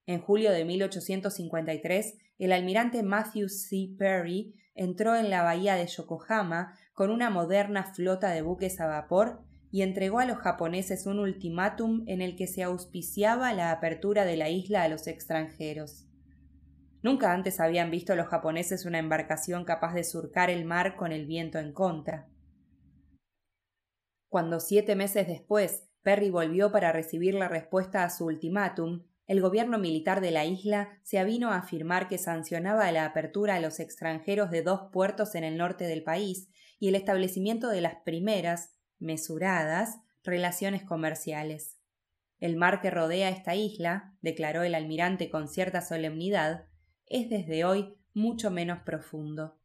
En 0.06 0.22
julio 0.22 0.54
de 0.54 0.64
1853, 0.64 2.18
el 2.38 2.54
almirante 2.54 3.04
Matthew 3.04 3.50
C. 3.50 3.94
Perry 3.98 4.56
entró 4.76 5.18
en 5.18 5.30
la 5.30 5.44
bahía 5.44 5.76
de 5.76 5.88
Yokohama 5.88 6.80
con 6.94 7.12
una 7.12 7.30
moderna 7.30 7.94
flota 7.94 8.30
de 8.30 8.42
buques 8.42 8.80
a 8.80 8.88
vapor 8.88 9.44
y 9.72 9.82
entregó 9.82 10.20
a 10.20 10.26
los 10.26 10.38
japoneses 10.38 11.06
un 11.06 11.20
ultimátum 11.20 12.04
en 12.08 12.22
el 12.22 12.36
que 12.36 12.48
se 12.48 12.64
auspiciaba 12.64 13.54
la 13.54 13.72
apertura 13.72 14.26
de 14.26 14.38
la 14.38 14.50
isla 14.50 14.84
a 14.84 14.88
los 14.88 15.08
extranjeros. 15.08 16.08
Nunca 17.02 17.34
antes 17.34 17.60
habían 17.60 17.92
visto 17.92 18.16
los 18.16 18.28
japoneses 18.28 18.86
una 18.86 19.00
embarcación 19.00 19.64
capaz 19.64 19.94
de 19.94 20.04
surcar 20.04 20.50
el 20.50 20.66
mar 20.66 20.96
con 20.96 21.12
el 21.12 21.26
viento 21.26 21.60
en 21.60 21.72
contra. 21.72 22.28
Cuando 24.28 24.60
siete 24.60 24.96
meses 24.96 25.28
después 25.28 25.90
Perry 26.02 26.30
volvió 26.30 26.72
para 26.72 26.92
recibir 26.92 27.34
la 27.36 27.48
respuesta 27.48 28.04
a 28.04 28.10
su 28.10 28.26
ultimátum, 28.26 29.04
el 29.28 29.42
gobierno 29.42 29.78
militar 29.78 30.22
de 30.22 30.32
la 30.32 30.46
isla 30.46 31.00
se 31.04 31.20
avino 31.20 31.52
a 31.52 31.58
afirmar 31.58 32.08
que 32.08 32.18
sancionaba 32.18 32.92
la 32.92 33.06
apertura 33.06 33.56
a 33.56 33.60
los 33.60 33.80
extranjeros 33.80 34.50
de 34.50 34.64
dos 34.64 34.90
puertos 34.92 35.36
en 35.36 35.44
el 35.44 35.58
norte 35.58 35.86
del 35.86 36.04
país 36.04 36.50
y 36.80 36.88
el 36.88 36.96
establecimiento 36.96 37.70
de 37.70 37.82
las 37.82 37.96
primeras, 38.04 38.79
mesuradas, 39.00 40.00
relaciones 40.24 40.84
comerciales. 40.84 41.78
El 42.40 42.56
mar 42.56 42.82
que 42.82 42.90
rodea 42.90 43.30
esta 43.30 43.56
isla, 43.56 44.16
declaró 44.22 44.64
el 44.64 44.76
almirante 44.76 45.30
con 45.30 45.48
cierta 45.48 45.82
solemnidad, 45.82 46.66
es 47.06 47.30
desde 47.30 47.66
hoy 47.66 47.96
mucho 48.14 48.52
menos 48.52 48.80
profundo. 48.84 49.58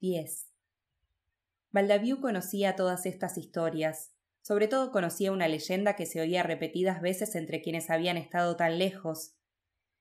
10. 0.00 0.48
Valdaviu 1.70 2.20
conocía 2.20 2.76
todas 2.76 3.06
estas 3.06 3.38
historias. 3.38 4.12
Sobre 4.42 4.66
todo 4.66 4.90
conocía 4.90 5.30
una 5.30 5.46
leyenda 5.46 5.94
que 5.94 6.06
se 6.06 6.20
oía 6.20 6.42
repetidas 6.42 7.00
veces 7.00 7.36
entre 7.36 7.62
quienes 7.62 7.88
habían 7.88 8.16
estado 8.16 8.56
tan 8.56 8.78
lejos. 8.78 9.36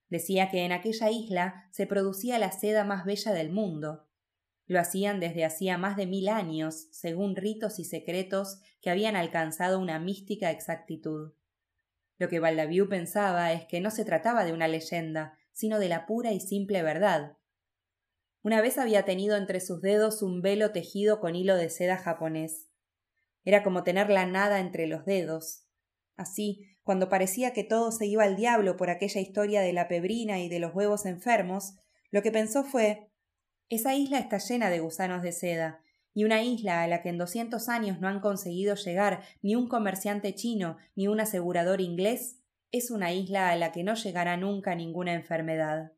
Decía 0.09 0.49
que 0.49 0.65
en 0.65 0.71
aquella 0.71 1.09
isla 1.11 1.69
se 1.71 1.85
producía 1.85 2.39
la 2.39 2.51
seda 2.51 2.83
más 2.83 3.05
bella 3.05 3.31
del 3.31 3.51
mundo. 3.51 4.07
Lo 4.71 4.79
hacían 4.79 5.19
desde 5.19 5.43
hacía 5.43 5.77
más 5.77 5.97
de 5.97 6.05
mil 6.05 6.29
años, 6.29 6.87
según 6.91 7.35
ritos 7.35 7.77
y 7.77 7.83
secretos 7.83 8.61
que 8.79 8.89
habían 8.89 9.17
alcanzado 9.17 9.79
una 9.79 9.99
mística 9.99 10.49
exactitud. 10.49 11.33
Lo 12.17 12.29
que 12.29 12.39
Valdaviu 12.39 12.87
pensaba 12.87 13.51
es 13.51 13.65
que 13.65 13.81
no 13.81 13.91
se 13.91 14.05
trataba 14.05 14.45
de 14.45 14.53
una 14.53 14.69
leyenda, 14.69 15.37
sino 15.51 15.77
de 15.77 15.89
la 15.89 16.05
pura 16.05 16.31
y 16.31 16.39
simple 16.39 16.83
verdad, 16.83 17.35
una 18.43 18.61
vez 18.61 18.77
había 18.77 19.03
tenido 19.03 19.35
entre 19.35 19.59
sus 19.59 19.81
dedos 19.81 20.23
un 20.23 20.41
velo 20.41 20.71
tejido 20.71 21.19
con 21.19 21.35
hilo 21.35 21.57
de 21.57 21.69
seda 21.69 21.97
japonés. 21.97 22.69
Era 23.43 23.61
como 23.61 23.83
tener 23.83 24.09
la 24.09 24.25
nada 24.25 24.61
entre 24.61 24.87
los 24.87 25.03
dedos. 25.05 25.67
Así, 26.15 26.65
cuando 26.81 27.09
parecía 27.09 27.51
que 27.51 27.65
todo 27.65 27.91
se 27.91 28.07
iba 28.07 28.23
al 28.23 28.37
diablo 28.37 28.77
por 28.77 28.89
aquella 28.89 29.19
historia 29.19 29.59
de 29.59 29.73
la 29.73 29.89
pebrina 29.89 30.39
y 30.39 30.47
de 30.49 30.59
los 30.59 30.73
huevos 30.73 31.05
enfermos, 31.05 31.75
lo 32.09 32.23
que 32.23 32.31
pensó 32.31 32.63
fue 32.63 33.10
esa 33.71 33.95
isla 33.95 34.19
está 34.19 34.37
llena 34.37 34.69
de 34.69 34.81
gusanos 34.81 35.21
de 35.21 35.31
seda, 35.31 35.81
y 36.13 36.25
una 36.25 36.43
isla 36.43 36.83
a 36.83 36.87
la 36.87 37.01
que 37.01 37.07
en 37.07 37.17
doscientos 37.17 37.69
años 37.69 38.01
no 38.01 38.09
han 38.09 38.19
conseguido 38.19 38.75
llegar 38.75 39.23
ni 39.41 39.55
un 39.55 39.69
comerciante 39.69 40.35
chino 40.35 40.75
ni 40.93 41.07
un 41.07 41.21
asegurador 41.21 41.79
inglés, 41.79 42.37
es 42.73 42.91
una 42.91 43.13
isla 43.13 43.49
a 43.49 43.55
la 43.55 43.71
que 43.71 43.85
no 43.85 43.93
llegará 43.93 44.35
nunca 44.35 44.75
ninguna 44.75 45.13
enfermedad. 45.13 45.93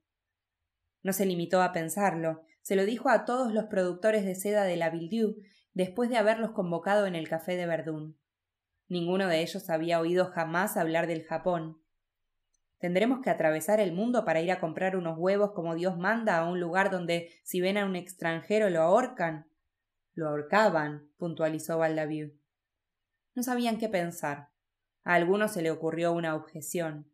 No 1.02 1.14
se 1.14 1.26
limitó 1.26 1.64
a 1.64 1.72
pensarlo, 1.72 2.44
se 2.62 2.76
lo 2.76 2.86
dijo 2.86 3.10
a 3.10 3.26
todos 3.26 3.52
los 3.52 3.66
productores 3.66 4.24
de 4.24 4.36
seda 4.36 4.66
de 4.66 4.78
la 4.78 4.92
Villedieu 4.92 5.38
después 5.74 6.12
de 6.12 6.18
haberlos 6.18 6.52
convocado 6.52 7.08
en 7.08 7.16
el 7.16 7.28
café 7.28 7.58
de 7.58 7.66
Verdún. 7.66 8.20
Ninguno 8.88 9.28
de 9.28 9.42
ellos 9.42 9.72
había 9.72 10.00
oído 10.00 10.28
jamás 10.28 10.78
hablar 10.78 11.08
del 11.08 11.24
Japón. 11.24 11.83
Tendremos 12.84 13.22
que 13.22 13.30
atravesar 13.30 13.80
el 13.80 13.94
mundo 13.94 14.26
para 14.26 14.42
ir 14.42 14.52
a 14.52 14.60
comprar 14.60 14.98
unos 14.98 15.18
huevos 15.18 15.54
como 15.54 15.74
Dios 15.74 15.98
manda 15.98 16.38
a 16.38 16.44
un 16.44 16.60
lugar 16.60 16.92
donde 16.92 17.30
si 17.42 17.62
ven 17.62 17.78
a 17.78 17.86
un 17.86 17.96
extranjero 17.96 18.70
lo 18.70 18.82
ahorcan. 18.82 19.48
Lo 20.16 20.28
ahorcaban, 20.28 21.08
puntualizó 21.16 21.78
Valdaviu. 21.78 22.34
No 23.36 23.44
sabían 23.44 23.78
qué 23.78 23.88
pensar. 23.88 24.50
A 25.06 25.14
algunos 25.14 25.54
se 25.54 25.62
le 25.62 25.72
ocurrió 25.72 26.12
una 26.12 26.36
objeción. 26.36 27.10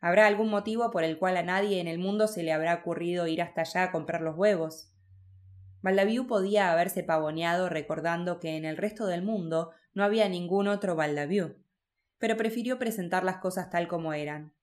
¿Habrá 0.00 0.26
algún 0.26 0.50
motivo 0.50 0.90
por 0.90 1.04
el 1.04 1.16
cual 1.16 1.36
a 1.36 1.44
nadie 1.44 1.78
en 1.78 1.86
el 1.86 2.00
mundo 2.00 2.26
se 2.26 2.42
le 2.42 2.52
habrá 2.52 2.74
ocurrido 2.74 3.28
ir 3.28 3.40
hasta 3.40 3.60
allá 3.60 3.84
a 3.84 3.92
comprar 3.92 4.20
los 4.20 4.36
huevos? 4.36 4.92
Valdaviu 5.80 6.26
podía 6.26 6.72
haberse 6.72 7.04
pavoneado 7.04 7.68
recordando 7.68 8.40
que 8.40 8.56
en 8.56 8.64
el 8.64 8.76
resto 8.76 9.06
del 9.06 9.22
mundo 9.22 9.70
no 9.94 10.02
había 10.02 10.28
ningún 10.28 10.66
otro 10.66 10.96
Valdaviu, 10.96 11.54
pero 12.18 12.36
prefirió 12.36 12.80
presentar 12.80 13.22
las 13.22 13.36
cosas 13.36 13.70
tal 13.70 13.86
como 13.86 14.12
eran. 14.12 14.57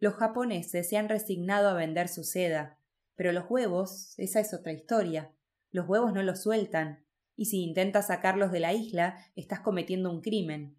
Los 0.00 0.14
japoneses 0.14 0.88
se 0.88 0.96
han 0.96 1.08
resignado 1.08 1.68
a 1.68 1.74
vender 1.74 2.08
su 2.08 2.24
seda, 2.24 2.78
pero 3.16 3.32
los 3.32 3.50
huevos, 3.50 4.14
esa 4.18 4.40
es 4.40 4.54
otra 4.54 4.72
historia. 4.72 5.32
Los 5.70 5.88
huevos 5.88 6.12
no 6.12 6.22
los 6.22 6.42
sueltan, 6.42 7.04
y 7.36 7.46
si 7.46 7.62
intentas 7.62 8.06
sacarlos 8.06 8.52
de 8.52 8.60
la 8.60 8.72
isla, 8.72 9.18
estás 9.34 9.60
cometiendo 9.60 10.10
un 10.10 10.20
crimen. 10.20 10.76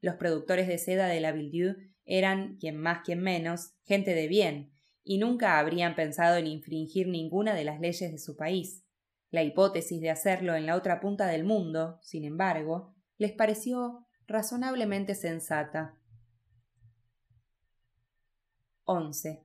Los 0.00 0.16
productores 0.16 0.66
de 0.66 0.78
seda 0.78 1.08
de 1.08 1.20
la 1.20 1.32
Villedieu 1.32 1.76
eran, 2.04 2.56
quien 2.56 2.76
más 2.76 3.00
quien 3.04 3.20
menos, 3.20 3.72
gente 3.84 4.14
de 4.14 4.28
bien, 4.28 4.72
y 5.04 5.18
nunca 5.18 5.58
habrían 5.58 5.94
pensado 5.94 6.36
en 6.36 6.46
infringir 6.46 7.08
ninguna 7.08 7.54
de 7.54 7.64
las 7.64 7.80
leyes 7.80 8.12
de 8.12 8.18
su 8.18 8.36
país. 8.36 8.84
La 9.30 9.42
hipótesis 9.42 10.00
de 10.00 10.10
hacerlo 10.10 10.54
en 10.54 10.64
la 10.66 10.74
otra 10.74 11.00
punta 11.00 11.26
del 11.26 11.44
mundo, 11.44 11.98
sin 12.02 12.24
embargo, 12.24 12.94
les 13.18 13.32
pareció 13.32 14.06
razonablemente 14.26 15.14
sensata. 15.14 15.98
11. 18.90 19.44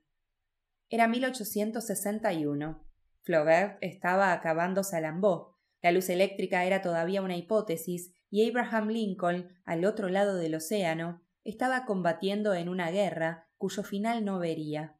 Era 0.90 1.10
1861. 1.10 2.82
Flaubert 3.24 3.78
estaba 3.82 4.32
acabando 4.32 4.86
Salambó. 4.86 5.58
La 5.82 5.92
luz 5.92 6.08
eléctrica 6.08 6.64
era 6.64 6.82
todavía 6.82 7.22
una 7.22 7.36
hipótesis 7.36 8.14
y 8.30 8.50
Abraham 8.50 8.88
Lincoln, 8.88 9.50
al 9.66 9.84
otro 9.84 10.08
lado 10.08 10.38
del 10.38 10.56
océano, 10.56 11.22
estaba 11.44 11.86
combatiendo 11.86 12.54
en 12.54 12.70
una 12.70 12.90
guerra 12.90 13.50
cuyo 13.58 13.84
final 13.84 14.24
no 14.24 14.40
vería. 14.40 14.98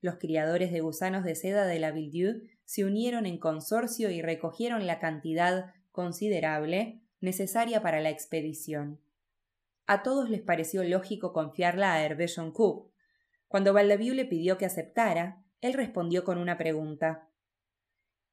Los 0.00 0.16
criadores 0.16 0.72
de 0.72 0.80
gusanos 0.80 1.22
de 1.22 1.36
seda 1.36 1.64
de 1.64 1.78
la 1.78 1.92
Villedieu 1.92 2.42
se 2.64 2.84
unieron 2.84 3.26
en 3.26 3.38
consorcio 3.38 4.10
y 4.10 4.22
recogieron 4.22 4.88
la 4.88 4.98
cantidad 4.98 5.72
considerable 5.92 7.00
necesaria 7.20 7.80
para 7.80 8.00
la 8.00 8.10
expedición. 8.10 9.00
A 9.86 10.02
todos 10.02 10.30
les 10.30 10.42
pareció 10.42 10.82
lógico 10.82 11.32
confiarla 11.32 11.94
a 11.94 12.04
Hervé 12.04 12.26
Joncourt. 12.26 12.90
Cuando 13.48 13.72
Valdaviu 13.72 14.14
le 14.14 14.26
pidió 14.26 14.58
que 14.58 14.66
aceptara, 14.66 15.42
él 15.60 15.72
respondió 15.72 16.22
con 16.22 16.38
una 16.38 16.56
pregunta. 16.56 17.28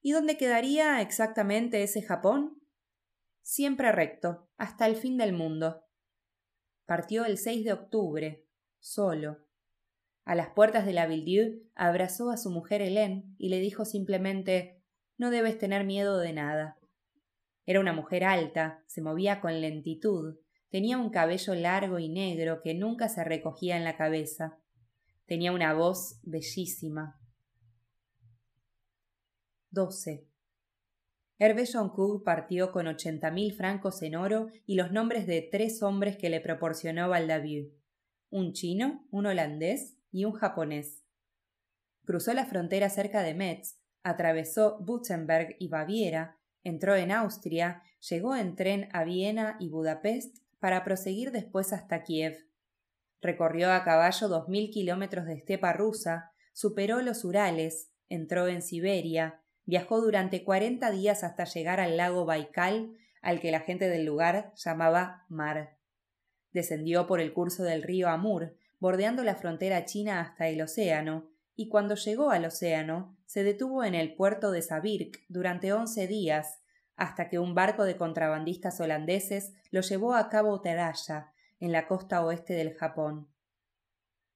¿Y 0.01 0.11
dónde 0.11 0.37
quedaría 0.37 1.01
exactamente 1.01 1.81
ese 1.81 2.03
Japón? 2.03 2.61
Siempre 3.41 3.91
recto, 3.91 4.49
hasta 4.57 4.85
el 4.85 4.95
fin 4.95 5.17
del 5.17 5.33
mundo. 5.33 5.83
Partió 6.85 7.25
el 7.25 7.37
6 7.37 7.65
de 7.65 7.73
octubre, 7.73 8.45
solo. 8.79 9.45
A 10.25 10.35
las 10.35 10.49
puertas 10.49 10.85
de 10.85 10.93
la 10.93 11.07
Villedieu 11.07 11.63
abrazó 11.75 12.29
a 12.29 12.37
su 12.37 12.49
mujer 12.51 12.81
Hélène 12.81 13.35
y 13.37 13.49
le 13.49 13.59
dijo 13.59 13.85
simplemente 13.85 14.83
No 15.17 15.29
debes 15.29 15.57
tener 15.57 15.85
miedo 15.85 16.19
de 16.19 16.33
nada. 16.33 16.77
Era 17.65 17.79
una 17.79 17.93
mujer 17.93 18.23
alta, 18.23 18.83
se 18.87 19.01
movía 19.01 19.41
con 19.41 19.59
lentitud, 19.61 20.37
tenía 20.69 20.97
un 20.97 21.09
cabello 21.09 21.55
largo 21.55 21.99
y 21.99 22.09
negro 22.09 22.61
que 22.61 22.73
nunca 22.73 23.09
se 23.09 23.23
recogía 23.23 23.77
en 23.77 23.83
la 23.83 23.97
cabeza. 23.97 24.59
Tenía 25.25 25.51
una 25.51 25.73
voz 25.73 26.19
bellísima. 26.23 27.19
12. 29.71 30.27
Hervé 31.37 31.65
Joncourt 31.65 32.23
partió 32.23 32.71
con 32.71 32.87
ochenta 32.87 33.29
mil 33.31 33.53
francos 33.53 34.01
en 34.01 34.15
oro 34.15 34.47
y 34.65 34.75
los 34.75 34.91
nombres 34.91 35.27
de 35.27 35.41
tres 35.41 35.83
hombres 35.83 36.17
que 36.17 36.29
le 36.29 36.39
proporcionó 36.39 37.09
Valdaviu 37.09 37.73
un 38.35 38.51
chino, 38.51 39.07
un 39.11 39.27
holandés 39.27 39.97
y 40.11 40.25
un 40.25 40.33
japonés. 40.33 41.05
Cruzó 42.03 42.33
la 42.33 42.45
frontera 42.45 42.89
cerca 42.89 43.23
de 43.23 43.33
Metz, 43.33 43.79
atravesó 44.03 44.77
Württemberg 44.85 45.55
y 45.57 45.69
Baviera, 45.69 46.37
entró 46.63 46.95
en 46.95 47.11
Austria, 47.11 47.81
llegó 48.09 48.35
en 48.35 48.55
tren 48.55 48.89
a 48.91 49.05
Viena 49.05 49.55
y 49.59 49.69
Budapest 49.69 50.39
para 50.59 50.83
proseguir 50.83 51.31
después 51.31 51.71
hasta 51.71 52.03
Kiev. 52.03 52.44
Recorrió 53.25 53.73
a 53.73 53.83
caballo 53.83 54.27
dos 54.27 54.49
mil 54.49 54.69
kilómetros 54.69 55.25
de 55.25 55.33
estepa 55.33 55.73
rusa, 55.73 56.31
superó 56.53 57.01
los 57.01 57.25
Urales, 57.25 57.89
entró 58.07 58.47
en 58.47 58.61
Siberia, 58.61 59.41
Viajó 59.65 59.99
durante 59.99 60.43
cuarenta 60.43 60.91
días 60.91 61.23
hasta 61.23 61.45
llegar 61.45 61.79
al 61.79 61.97
lago 61.97 62.23
Baikal, 62.25 62.91
al 63.23 63.39
que 63.39 63.49
la 63.49 63.61
gente 63.61 63.89
del 63.89 64.05
lugar 64.05 64.53
llamaba 64.53 65.25
Mar. 65.27 65.79
Descendió 66.51 67.07
por 67.07 67.19
el 67.19 67.33
curso 67.33 67.63
del 67.63 67.81
río 67.81 68.09
Amur, 68.09 68.55
bordeando 68.77 69.23
la 69.23 69.33
frontera 69.33 69.85
china 69.85 70.21
hasta 70.21 70.47
el 70.47 70.61
océano, 70.61 71.31
y 71.55 71.67
cuando 71.67 71.95
llegó 71.95 72.29
al 72.29 72.45
océano, 72.45 73.17
se 73.25 73.43
detuvo 73.43 73.83
en 73.83 73.95
el 73.95 74.13
puerto 74.13 74.51
de 74.51 74.61
Sabirk 74.61 75.25
durante 75.29 75.73
once 75.73 76.05
días, 76.05 76.61
hasta 76.95 77.27
que 77.27 77.39
un 77.39 77.55
barco 77.55 77.85
de 77.85 77.97
contrabandistas 77.97 78.79
holandeses 78.79 79.53
lo 79.71 79.81
llevó 79.81 80.13
a 80.13 80.29
Cabo 80.29 80.61
Teraya, 80.61 81.31
en 81.59 81.71
la 81.71 81.87
costa 81.87 82.23
oeste 82.25 82.53
del 82.53 82.73
Japón. 82.73 83.27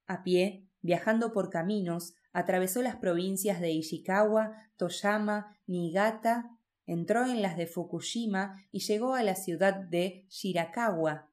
A 0.08 0.24
pie, 0.24 0.68
viajando 0.82 1.34
por 1.34 1.50
caminos, 1.50 2.14
atravesó 2.32 2.82
las 2.82 2.96
provincias 2.96 3.60
de 3.60 3.72
Ishikawa, 3.72 4.72
Toyama, 4.78 5.58
Niigata, 5.68 6.58
entró 6.86 7.26
en 7.26 7.42
las 7.42 7.58
de 7.58 7.68
Fukushima 7.68 8.66
y 8.72 8.80
llegó 8.80 9.14
a 9.14 9.24
la 9.24 9.36
ciudad 9.36 9.76
de 9.76 10.26
Shirakawa. 10.30 11.30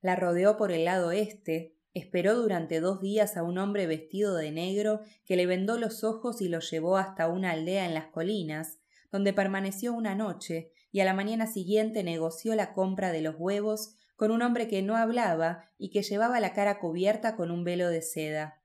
La 0.00 0.16
rodeó 0.16 0.56
por 0.56 0.72
el 0.72 0.84
lado 0.84 1.10
este, 1.10 1.74
esperó 1.92 2.34
durante 2.34 2.80
dos 2.80 3.00
días 3.00 3.36
a 3.36 3.42
un 3.42 3.58
hombre 3.58 3.86
vestido 3.86 4.34
de 4.36 4.50
negro 4.50 5.00
que 5.24 5.36
le 5.36 5.46
vendó 5.46 5.78
los 5.78 6.04
ojos 6.04 6.40
y 6.40 6.48
lo 6.48 6.60
llevó 6.60 6.96
hasta 6.96 7.28
una 7.28 7.50
aldea 7.50 7.84
en 7.84 7.94
las 7.94 8.06
colinas, 8.06 8.78
donde 9.10 9.32
permaneció 9.32 9.92
una 9.92 10.14
noche 10.14 10.70
y 10.92 11.00
a 11.00 11.04
la 11.04 11.14
mañana 11.14 11.46
siguiente 11.46 12.02
negoció 12.02 12.54
la 12.54 12.72
compra 12.72 13.12
de 13.12 13.22
los 13.22 13.34
huevos 13.38 13.96
con 14.18 14.32
un 14.32 14.42
hombre 14.42 14.66
que 14.66 14.82
no 14.82 14.96
hablaba 14.96 15.70
y 15.78 15.90
que 15.90 16.02
llevaba 16.02 16.40
la 16.40 16.52
cara 16.52 16.80
cubierta 16.80 17.36
con 17.36 17.52
un 17.52 17.62
velo 17.62 17.88
de 17.88 18.02
seda 18.02 18.64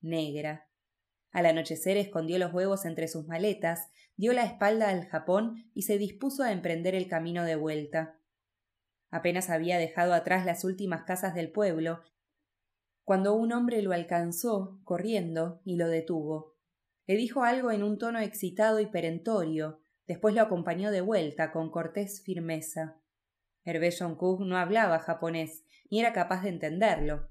negra. 0.00 0.70
Al 1.32 1.44
anochecer 1.44 1.98
escondió 1.98 2.38
los 2.38 2.54
huevos 2.54 2.86
entre 2.86 3.06
sus 3.06 3.26
maletas, 3.26 3.90
dio 4.16 4.32
la 4.32 4.46
espalda 4.46 4.88
al 4.88 5.04
Japón 5.04 5.70
y 5.74 5.82
se 5.82 5.98
dispuso 5.98 6.44
a 6.44 6.50
emprender 6.50 6.94
el 6.94 7.08
camino 7.08 7.44
de 7.44 7.56
vuelta. 7.56 8.18
Apenas 9.10 9.50
había 9.50 9.76
dejado 9.76 10.14
atrás 10.14 10.46
las 10.46 10.64
últimas 10.64 11.02
casas 11.02 11.34
del 11.34 11.52
pueblo, 11.52 12.00
cuando 13.04 13.34
un 13.34 13.52
hombre 13.52 13.82
lo 13.82 13.92
alcanzó, 13.92 14.80
corriendo, 14.82 15.60
y 15.62 15.76
lo 15.76 15.88
detuvo. 15.88 16.54
Le 17.06 17.16
dijo 17.16 17.42
algo 17.42 17.70
en 17.70 17.82
un 17.82 17.98
tono 17.98 18.18
excitado 18.18 18.80
y 18.80 18.86
perentorio, 18.86 19.78
después 20.06 20.34
lo 20.34 20.40
acompañó 20.40 20.90
de 20.90 21.02
vuelta 21.02 21.52
con 21.52 21.70
cortés 21.70 22.22
firmeza. 22.22 22.98
Hervé 23.66 23.90
Joncourt 23.90 24.46
no 24.46 24.56
hablaba 24.56 25.00
japonés, 25.00 25.64
ni 25.90 25.98
era 25.98 26.12
capaz 26.12 26.44
de 26.44 26.50
entenderlo, 26.50 27.28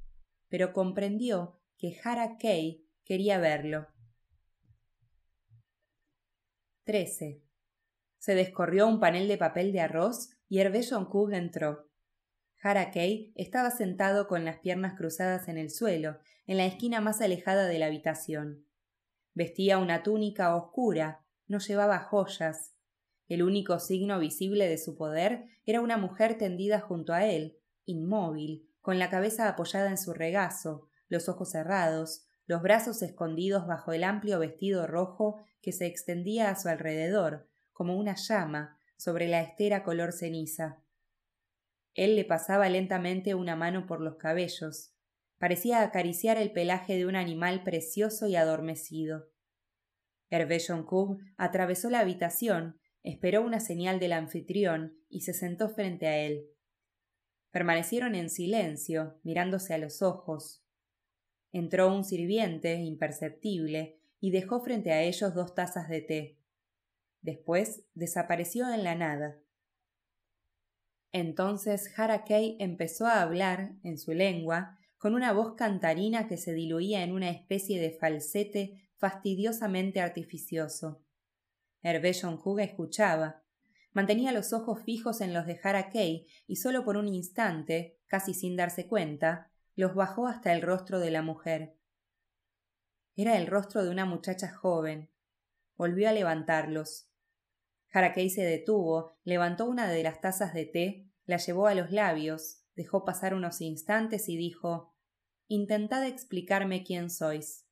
pero 0.50 0.74
comprendió 0.74 1.62
que 1.78 1.98
Hara 2.04 2.38
Kei 2.38 2.86
quería 3.06 3.40
verlo. 3.40 3.88
13. 6.84 7.42
Se 8.18 8.36
descorrió 8.36 8.86
un 8.86 9.00
panel 9.00 9.30
de 9.30 9.38
papel 9.38 9.72
de 9.72 9.80
arroz 9.80 10.30
y 10.50 10.60
Hervé 10.60 10.84
Joncourt 10.84 11.34
entró. 11.34 11.90
Hara 12.62 12.92
Kei 12.92 13.32
estaba 13.36 13.72
sentado 13.72 14.28
con 14.28 14.44
las 14.44 14.60
piernas 14.60 14.96
cruzadas 14.98 15.48
en 15.48 15.58
el 15.58 15.72
suelo, 15.72 16.20
en 16.48 16.58
la 16.58 16.66
esquina 16.66 17.00
más 17.00 17.22
alejada 17.22 17.66
de 17.66 17.80
la 17.80 17.86
habitación. 17.86 18.66
Vestía 19.34 19.78
una 19.78 20.04
túnica 20.04 20.54
oscura, 20.56 21.26
no 21.48 21.60
llevaba 21.60 22.00
joyas. 22.00 22.75
El 23.28 23.44
único 23.44 23.80
signo 23.80 24.20
visible 24.20 24.68
de 24.68 24.78
su 24.78 24.96
poder 24.96 25.46
era 25.66 25.82
una 25.82 25.98
mujer 25.98 26.38
tendida 26.38 26.80
junto 26.80 27.14
a 27.14 27.26
él, 27.26 27.58
inmóvil, 27.86 28.70
con 28.82 29.00
la 29.00 29.10
cabeza 29.10 29.50
apoyada 29.50 29.90
en 29.90 29.98
su 29.98 30.14
regazo, 30.14 30.90
los 31.08 31.28
ojos 31.28 31.52
cerrados, 31.52 32.28
los 32.46 32.62
brazos 32.62 33.02
escondidos 33.02 33.66
bajo 33.66 33.92
el 33.94 34.04
amplio 34.04 34.38
vestido 34.40 34.86
rojo 34.86 35.44
que 35.62 35.72
se 35.72 35.88
extendía 35.88 36.50
a 36.50 36.56
su 36.56 36.70
alrededor, 36.70 37.50
como 37.74 37.98
una 37.98 38.16
llama 38.16 38.78
sobre 38.98 39.28
la 39.28 39.42
estera 39.42 39.84
color 39.84 40.14
ceniza. 40.14 40.84
Él 41.96 42.16
le 42.16 42.26
pasaba 42.26 42.70
lentamente 42.70 43.34
una 43.34 43.56
mano 43.56 43.88
por 43.88 44.02
los 44.02 44.18
cabellos. 44.18 44.94
Parecía 45.40 45.82
acariciar 45.82 46.38
el 46.38 46.52
pelaje 46.52 46.96
de 46.96 47.06
un 47.06 47.16
animal 47.16 47.64
precioso 47.64 48.28
y 48.28 48.36
adormecido. 48.36 49.30
Hervé 50.30 50.60
Joncourt 50.60 51.22
atravesó 51.38 51.90
la 51.90 52.00
habitación, 52.00 52.80
esperó 53.06 53.44
una 53.44 53.60
señal 53.60 54.00
del 54.00 54.14
anfitrión 54.14 54.98
y 55.10 55.22
se 55.22 55.34
sentó 55.34 55.70
frente 55.70 56.08
a 56.08 56.18
él. 56.18 56.50
Permanecieron 57.52 58.16
en 58.16 58.32
silencio, 58.32 59.20
mirándose 59.24 59.76
a 59.76 59.78
los 59.78 60.02
ojos. 60.02 60.66
Entró 61.54 61.94
un 61.94 62.04
sirviente, 62.04 62.74
imperceptible, 62.76 64.00
y 64.20 64.32
dejó 64.32 64.60
frente 64.60 64.92
a 64.92 65.04
ellos 65.04 65.36
dos 65.36 65.54
tazas 65.54 65.88
de 65.88 66.02
té. 66.02 66.40
Después 67.22 67.86
desapareció 67.94 68.74
en 68.74 68.84
la 68.84 68.96
nada. 68.96 69.40
Entonces 71.12 71.98
Harakei 71.98 72.58
empezó 72.60 73.06
a 73.06 73.22
hablar, 73.22 73.76
en 73.84 74.00
su 74.00 74.14
lengua, 74.14 74.80
con 74.98 75.14
una 75.14 75.32
voz 75.32 75.54
cantarina 75.54 76.28
que 76.28 76.38
se 76.38 76.54
diluía 76.54 77.04
en 77.04 77.12
una 77.12 77.30
especie 77.30 77.80
de 77.80 77.92
falsete 77.92 78.90
fastidiosamente 78.98 80.02
artificioso. 80.02 81.05
Hervé 81.86 82.14
Joncourt 82.14 82.64
escuchaba. 82.64 83.44
Mantenía 83.94 84.32
los 84.32 84.54
ojos 84.54 84.82
fijos 84.82 85.22
en 85.22 85.36
los 85.36 85.46
de 85.46 85.60
Harakei 85.62 86.26
y 86.48 86.56
solo 86.56 86.84
por 86.84 86.98
un 86.98 87.08
instante, 87.08 88.00
casi 88.08 88.34
sin 88.34 88.56
darse 88.56 88.88
cuenta, 88.88 89.52
los 89.76 89.94
bajó 89.94 90.28
hasta 90.28 90.52
el 90.52 90.64
rostro 90.64 91.00
de 91.00 91.12
la 91.12 91.22
mujer. 91.22 91.76
Era 93.16 93.38
el 93.38 93.46
rostro 93.46 93.84
de 93.84 93.92
una 93.92 94.06
muchacha 94.06 94.52
joven. 94.52 95.12
Volvió 95.78 96.10
a 96.10 96.12
levantarlos. 96.12 97.08
Harakei 97.94 98.32
se 98.32 98.42
detuvo, 98.42 99.20
levantó 99.24 99.66
una 99.66 99.88
de 99.88 100.02
las 100.02 100.22
tazas 100.22 100.56
de 100.56 100.66
té, 100.66 101.06
la 101.28 101.38
llevó 101.38 101.68
a 101.68 101.76
los 101.76 101.92
labios, 101.92 102.64
dejó 102.76 103.06
pasar 103.06 103.36
unos 103.36 103.62
instantes 103.62 104.28
y 104.28 104.38
dijo 104.38 104.96
Intentad 105.48 106.04
explicarme 106.04 106.84
quién 106.84 107.12
sois. 107.12 107.68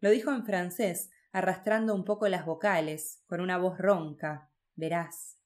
Lo 0.00 0.10
dijo 0.10 0.32
en 0.32 0.44
francés, 0.44 1.10
arrastrando 1.38 1.94
un 1.94 2.04
poco 2.04 2.28
las 2.28 2.44
vocales, 2.44 3.22
con 3.26 3.40
una 3.40 3.58
voz 3.58 3.78
ronca. 3.78 4.50
Verás. 4.74 5.38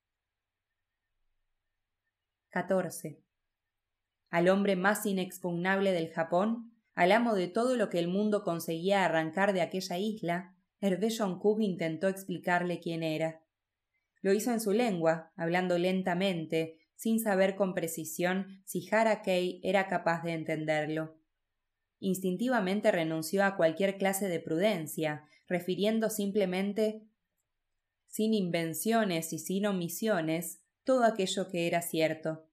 14. 2.48 3.22
Al 4.30 4.48
hombre 4.48 4.76
más 4.76 5.06
inexpugnable 5.06 5.92
del 5.92 6.10
Japón, 6.10 6.72
al 6.94 7.12
amo 7.12 7.34
de 7.34 7.48
todo 7.48 7.76
lo 7.76 7.88
que 7.88 7.98
el 7.98 8.08
mundo 8.08 8.44
conseguía 8.44 9.04
arrancar 9.04 9.52
de 9.52 9.62
aquella 9.62 9.98
isla, 9.98 10.54
Hervé 10.80 11.08
Joncourt 11.16 11.62
intentó 11.62 12.08
explicarle 12.08 12.80
quién 12.80 13.02
era. 13.02 13.42
Lo 14.20 14.32
hizo 14.32 14.52
en 14.52 14.60
su 14.60 14.72
lengua, 14.72 15.32
hablando 15.36 15.78
lentamente, 15.78 16.78
sin 16.94 17.20
saber 17.20 17.56
con 17.56 17.74
precisión 17.74 18.62
si 18.64 18.86
Harakei 18.90 19.60
era 19.62 19.88
capaz 19.88 20.22
de 20.22 20.32
entenderlo. 20.32 21.16
Instintivamente 21.98 22.90
renunció 22.90 23.44
a 23.44 23.56
cualquier 23.56 23.96
clase 23.96 24.28
de 24.28 24.40
prudencia, 24.40 25.24
refiriendo 25.52 26.08
simplemente, 26.08 27.06
sin 28.06 28.32
invenciones 28.32 29.34
y 29.34 29.38
sin 29.38 29.66
omisiones, 29.66 30.62
todo 30.82 31.04
aquello 31.04 31.48
que 31.48 31.66
era 31.66 31.82
cierto. 31.82 32.48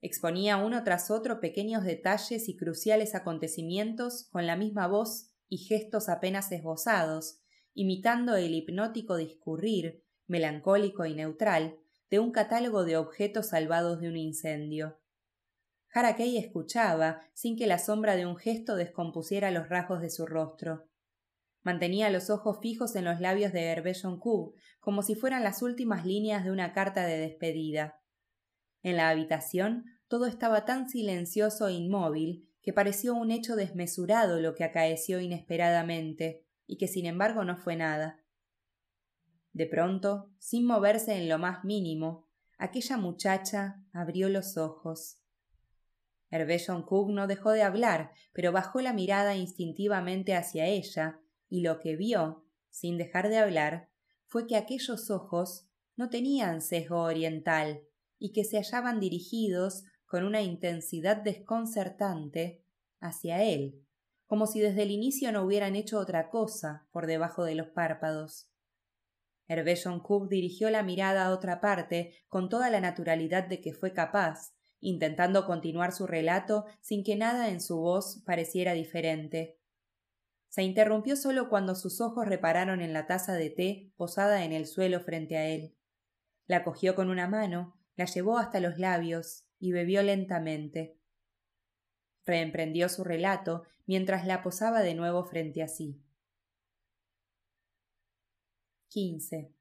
Exponía 0.00 0.56
uno 0.56 0.82
tras 0.82 1.10
otro 1.10 1.38
pequeños 1.38 1.84
detalles 1.84 2.48
y 2.48 2.56
cruciales 2.56 3.14
acontecimientos 3.14 4.26
con 4.30 4.46
la 4.46 4.56
misma 4.56 4.86
voz 4.86 5.34
y 5.50 5.58
gestos 5.58 6.08
apenas 6.08 6.50
esbozados, 6.50 7.42
imitando 7.74 8.36
el 8.36 8.54
hipnótico 8.54 9.16
discurrir, 9.16 10.02
melancólico 10.26 11.04
y 11.04 11.14
neutral, 11.14 11.76
de 12.08 12.20
un 12.20 12.32
catálogo 12.32 12.84
de 12.84 12.96
objetos 12.96 13.48
salvados 13.48 14.00
de 14.00 14.08
un 14.08 14.16
incendio. 14.16 14.98
Harakei 15.92 16.38
escuchaba, 16.38 17.20
sin 17.34 17.58
que 17.58 17.66
la 17.66 17.78
sombra 17.78 18.16
de 18.16 18.24
un 18.24 18.36
gesto 18.36 18.76
descompusiera 18.76 19.50
los 19.50 19.68
rasgos 19.68 20.00
de 20.00 20.08
su 20.08 20.24
rostro. 20.24 20.89
Mantenía 21.62 22.10
los 22.10 22.30
ojos 22.30 22.58
fijos 22.60 22.96
en 22.96 23.04
los 23.04 23.20
labios 23.20 23.52
de 23.52 23.64
Hervé 23.64 23.94
Joncourt, 23.94 24.56
como 24.80 25.02
si 25.02 25.14
fueran 25.14 25.44
las 25.44 25.62
últimas 25.62 26.06
líneas 26.06 26.44
de 26.44 26.50
una 26.50 26.72
carta 26.72 27.04
de 27.04 27.18
despedida. 27.18 28.00
En 28.82 28.96
la 28.96 29.10
habitación 29.10 29.84
todo 30.08 30.26
estaba 30.26 30.64
tan 30.64 30.88
silencioso 30.88 31.68
e 31.68 31.74
inmóvil 31.74 32.48
que 32.62 32.72
pareció 32.72 33.14
un 33.14 33.30
hecho 33.30 33.56
desmesurado 33.56 34.40
lo 34.40 34.54
que 34.54 34.64
acaeció 34.64 35.20
inesperadamente, 35.20 36.44
y 36.66 36.76
que 36.76 36.88
sin 36.88 37.06
embargo 37.06 37.44
no 37.44 37.56
fue 37.56 37.74
nada. 37.76 38.20
De 39.52 39.66
pronto, 39.66 40.30
sin 40.38 40.66
moverse 40.66 41.16
en 41.16 41.28
lo 41.28 41.38
más 41.38 41.64
mínimo, 41.64 42.28
aquella 42.58 42.96
muchacha 42.96 43.82
abrió 43.92 44.28
los 44.28 44.56
ojos. 44.56 45.18
Hervé 46.30 46.58
Joncourt 46.64 47.10
no 47.10 47.26
dejó 47.26 47.50
de 47.50 47.62
hablar, 47.62 48.12
pero 48.32 48.52
bajó 48.52 48.80
la 48.80 48.92
mirada 48.92 49.34
instintivamente 49.34 50.36
hacia 50.36 50.66
ella, 50.66 51.18
y 51.50 51.60
lo 51.60 51.80
que 51.80 51.96
vio, 51.96 52.46
sin 52.70 52.96
dejar 52.96 53.28
de 53.28 53.36
hablar, 53.36 53.90
fue 54.24 54.46
que 54.46 54.56
aquellos 54.56 55.10
ojos 55.10 55.68
no 55.96 56.08
tenían 56.08 56.62
sesgo 56.62 57.02
oriental, 57.02 57.82
y 58.20 58.32
que 58.32 58.44
se 58.44 58.58
hallaban 58.58 59.00
dirigidos 59.00 59.84
con 60.06 60.24
una 60.24 60.42
intensidad 60.42 61.16
desconcertante 61.16 62.62
hacia 63.00 63.42
él, 63.42 63.84
como 64.26 64.46
si 64.46 64.60
desde 64.60 64.82
el 64.82 64.90
inicio 64.90 65.32
no 65.32 65.42
hubieran 65.42 65.74
hecho 65.74 65.98
otra 65.98 66.30
cosa 66.30 66.86
por 66.92 67.06
debajo 67.06 67.44
de 67.44 67.54
los 67.54 67.68
párpados. 67.68 68.48
Hervé 69.48 69.74
Joncourt 69.76 70.30
dirigió 70.30 70.70
la 70.70 70.82
mirada 70.82 71.26
a 71.26 71.32
otra 71.32 71.60
parte 71.60 72.14
con 72.28 72.48
toda 72.48 72.70
la 72.70 72.80
naturalidad 72.80 73.48
de 73.48 73.60
que 73.60 73.72
fue 73.72 73.92
capaz, 73.92 74.52
intentando 74.80 75.46
continuar 75.46 75.92
su 75.92 76.06
relato 76.06 76.66
sin 76.80 77.02
que 77.02 77.16
nada 77.16 77.48
en 77.48 77.60
su 77.60 77.78
voz 77.78 78.22
pareciera 78.24 78.74
diferente. 78.74 79.59
Se 80.50 80.64
interrumpió 80.64 81.14
solo 81.14 81.48
cuando 81.48 81.76
sus 81.76 82.00
ojos 82.00 82.26
repararon 82.26 82.80
en 82.80 82.92
la 82.92 83.06
taza 83.06 83.34
de 83.34 83.50
té 83.50 83.92
posada 83.96 84.44
en 84.44 84.52
el 84.52 84.66
suelo 84.66 85.00
frente 85.00 85.36
a 85.36 85.46
él. 85.46 85.76
La 86.46 86.64
cogió 86.64 86.96
con 86.96 87.08
una 87.08 87.28
mano, 87.28 87.78
la 87.94 88.06
llevó 88.06 88.36
hasta 88.36 88.58
los 88.58 88.76
labios 88.76 89.46
y 89.60 89.70
bebió 89.70 90.02
lentamente. 90.02 90.98
Reemprendió 92.26 92.88
su 92.88 93.04
relato 93.04 93.62
mientras 93.86 94.26
la 94.26 94.42
posaba 94.42 94.82
de 94.82 94.94
nuevo 94.94 95.24
frente 95.24 95.62
a 95.62 95.68
sí. 95.68 96.02
15. 98.88 99.54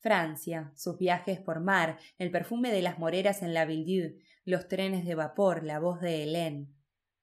Francia, 0.00 0.72
sus 0.74 0.98
viajes 0.98 1.38
por 1.40 1.60
mar, 1.60 2.00
el 2.18 2.32
perfume 2.32 2.72
de 2.72 2.82
las 2.82 2.98
moreras 2.98 3.42
en 3.42 3.54
la 3.54 3.64
Ville 3.64 4.18
los 4.44 4.66
trenes 4.66 5.04
de 5.04 5.14
vapor, 5.14 5.62
la 5.62 5.78
voz 5.78 6.00
de 6.00 6.24
Hélène. 6.24 6.79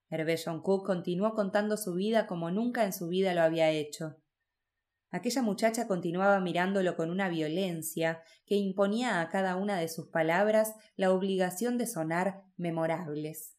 Hervé 0.10 0.38
Joncourt 0.38 0.86
continuó 0.86 1.34
contando 1.34 1.78
su 1.78 1.94
vida 1.94 2.28
como 2.28 2.50
nunca 2.52 2.86
en 2.86 2.94
su 2.94 3.08
vida 3.08 3.34
lo 3.34 3.42
había 3.42 3.70
hecho. 3.72 4.18
Aquella 5.10 5.42
muchacha 5.42 5.88
continuaba 5.88 6.40
mirándolo 6.40 6.96
con 6.96 7.10
una 7.10 7.30
violencia 7.30 8.22
que 8.46 8.56
imponía 8.56 9.22
a 9.22 9.30
cada 9.30 9.56
una 9.56 9.78
de 9.78 9.88
sus 9.88 10.08
palabras 10.08 10.76
la 10.96 11.12
obligación 11.12 11.78
de 11.78 11.88
sonar 11.88 12.44
memorables. 12.58 13.58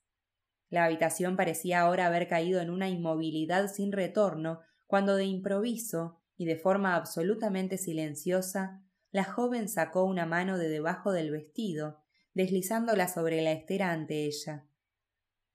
La 0.71 0.85
habitación 0.85 1.37
parecía 1.37 1.81
ahora 1.81 2.07
haber 2.07 2.29
caído 2.29 2.61
en 2.61 2.71
una 2.71 2.89
inmovilidad 2.89 3.69
sin 3.69 3.93
retorno, 3.93 4.61
cuando 4.87 5.17
de 5.17 5.25
improviso 5.25 6.19
y 6.37 6.45
de 6.45 6.57
forma 6.57 6.95
absolutamente 6.95 7.79
silenciosa, 7.79 8.83
la 9.11 9.25
joven 9.25 9.69
sacó 9.69 10.05
una 10.05 10.27
mano 10.27 10.59
de 10.59 10.69
debajo 10.69 11.13
del 11.13 11.31
vestido, 11.31 12.03
deslizándola 12.35 13.09
sobre 13.09 13.41
la 13.41 13.53
estera 13.53 13.91
ante 13.91 14.27
ella. 14.27 14.68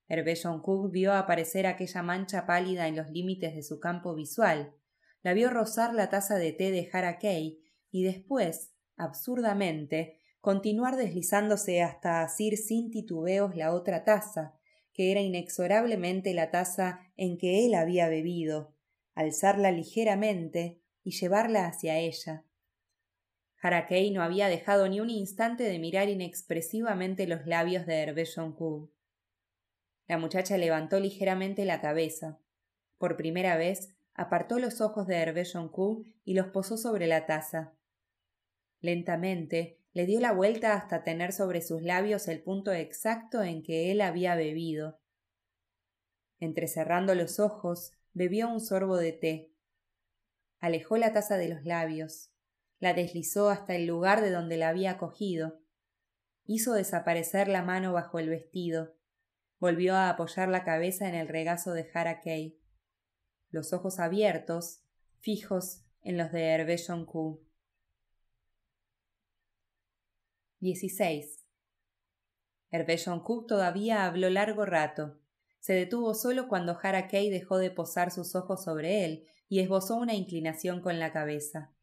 Hervé 0.07 0.35
Joncourt 0.35 0.91
vio 0.91 1.13
aparecer 1.13 1.65
aquella 1.65 2.03
mancha 2.03 2.45
pálida 2.45 2.87
en 2.87 2.95
los 2.95 3.09
límites 3.09 3.55
de 3.55 3.63
su 3.63 3.79
campo 3.79 4.13
visual, 4.15 4.75
la 5.21 5.33
vio 5.33 5.49
rozar 5.49 5.93
la 5.93 6.09
taza 6.09 6.35
de 6.35 6.51
té 6.51 6.71
de 6.71 6.89
Harakei 6.91 7.61
y 7.91 8.03
después, 8.03 8.73
absurdamente, 8.97 10.19
continuar 10.41 10.97
deslizándose 10.97 11.81
hasta 11.81 12.21
asir 12.21 12.57
sin 12.57 12.91
titubeos 12.91 13.55
la 13.55 13.73
otra 13.73 14.03
taza, 14.03 14.59
que 14.91 15.11
era 15.11 15.21
inexorablemente 15.21 16.33
la 16.33 16.51
taza 16.51 16.99
en 17.15 17.37
que 17.37 17.65
él 17.65 17.73
había 17.73 18.09
bebido, 18.09 18.75
alzarla 19.15 19.71
ligeramente 19.71 20.81
y 21.03 21.11
llevarla 21.11 21.65
hacia 21.65 21.97
ella. 21.97 22.45
Harakei 23.61 24.11
no 24.11 24.21
había 24.21 24.49
dejado 24.49 24.89
ni 24.89 24.99
un 24.99 25.09
instante 25.09 25.63
de 25.63 25.79
mirar 25.79 26.09
inexpresivamente 26.09 27.27
los 27.27 27.45
labios 27.45 27.85
de 27.85 27.95
Hervé 27.95 28.25
Joncourt. 28.25 28.91
La 30.13 30.19
muchacha 30.19 30.57
levantó 30.57 30.99
ligeramente 30.99 31.65
la 31.65 31.81
cabeza. 31.81 32.37
Por 32.99 33.17
primera 33.17 33.57
vez 33.57 33.95
apartó 34.13 34.59
los 34.59 34.79
ojos 34.79 35.07
de 35.07 35.15
Hervé 35.15 35.43
Joncourt 35.43 36.05
y 36.23 36.35
los 36.35 36.49
posó 36.49 36.77
sobre 36.77 37.07
la 37.07 37.25
taza. 37.25 37.73
Lentamente 38.79 39.79
le 39.91 40.05
dio 40.05 40.19
la 40.19 40.31
vuelta 40.31 40.75
hasta 40.75 41.03
tener 41.03 41.33
sobre 41.33 41.63
sus 41.63 41.81
labios 41.81 42.27
el 42.27 42.43
punto 42.43 42.71
exacto 42.71 43.41
en 43.41 43.63
que 43.63 43.91
él 43.91 44.01
había 44.01 44.35
bebido. 44.35 44.99
Entrecerrando 46.39 47.15
los 47.15 47.39
ojos, 47.39 47.93
bebió 48.13 48.49
un 48.49 48.59
sorbo 48.59 48.97
de 48.97 49.13
té. 49.13 49.51
Alejó 50.59 50.97
la 50.97 51.11
taza 51.11 51.37
de 51.37 51.49
los 51.49 51.65
labios. 51.65 52.29
la 52.77 52.93
deslizó 52.93 53.49
hasta 53.49 53.73
el 53.73 53.87
lugar 53.87 54.21
de 54.21 54.29
donde 54.29 54.57
la 54.57 54.69
había 54.69 54.99
cogido. 54.99 55.59
Hizo 56.45 56.73
desaparecer 56.73 57.47
la 57.47 57.63
mano 57.63 57.93
bajo 57.93 58.19
el 58.19 58.29
vestido. 58.29 58.93
Volvió 59.63 59.95
a 59.95 60.09
apoyar 60.09 60.49
la 60.49 60.65
cabeza 60.65 61.07
en 61.07 61.15
el 61.15 61.29
regazo 61.29 61.71
de 61.71 61.89
Harakei. 61.93 62.59
Los 63.49 63.71
ojos 63.71 63.97
abiertos, 63.97 64.81
fijos 65.21 65.85
en 66.01 66.17
los 66.17 66.33
de 66.33 66.47
Hervé 66.47 66.77
Joncourt. 66.77 67.39
16. 70.59 71.45
Hervé 72.71 72.97
Joncourt 72.97 73.47
todavía 73.47 74.05
habló 74.05 74.29
largo 74.29 74.65
rato. 74.65 75.17
Se 75.61 75.71
detuvo 75.71 76.13
solo 76.13 76.49
cuando 76.49 76.77
Harakei 76.83 77.29
dejó 77.29 77.57
de 77.57 77.71
posar 77.71 78.11
sus 78.11 78.35
ojos 78.35 78.65
sobre 78.65 79.05
él 79.05 79.25
y 79.47 79.61
esbozó 79.61 79.95
una 79.95 80.13
inclinación 80.13 80.81
con 80.81 80.99
la 80.99 81.13
cabeza. 81.13 81.73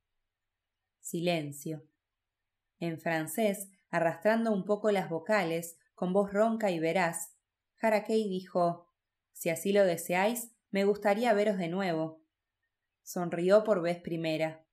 Silencio. 1.00 1.82
En 2.78 3.00
francés, 3.00 3.70
arrastrando 3.88 4.52
un 4.52 4.66
poco 4.66 4.90
las 4.90 5.08
vocales, 5.08 5.78
con 5.94 6.12
voz 6.12 6.30
ronca 6.30 6.70
y 6.70 6.78
veraz, 6.78 7.39
Harakei 7.80 8.28
dijo 8.28 8.88
Si 9.32 9.50
así 9.50 9.72
lo 9.72 9.84
deseáis, 9.84 10.52
me 10.70 10.84
gustaría 10.84 11.32
veros 11.32 11.58
de 11.58 11.68
nuevo. 11.68 12.22
Sonrió 13.02 13.64
por 13.64 13.82
vez 13.82 13.98
primera. 13.98 14.64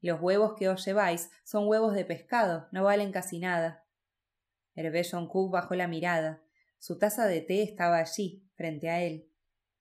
Los 0.00 0.20
huevos 0.20 0.54
que 0.58 0.68
os 0.68 0.84
lleváis 0.84 1.30
son 1.44 1.68
huevos 1.68 1.94
de 1.94 2.04
pescado, 2.04 2.68
no 2.72 2.82
valen 2.84 3.12
casi 3.12 3.38
nada. 3.38 3.84
Hervé 4.74 5.06
Cook 5.28 5.52
bajó 5.52 5.74
la 5.74 5.86
mirada. 5.86 6.42
Su 6.78 6.98
taza 6.98 7.26
de 7.26 7.40
té 7.40 7.62
estaba 7.62 7.98
allí, 7.98 8.44
frente 8.54 8.88
a 8.88 9.00
él. 9.02 9.28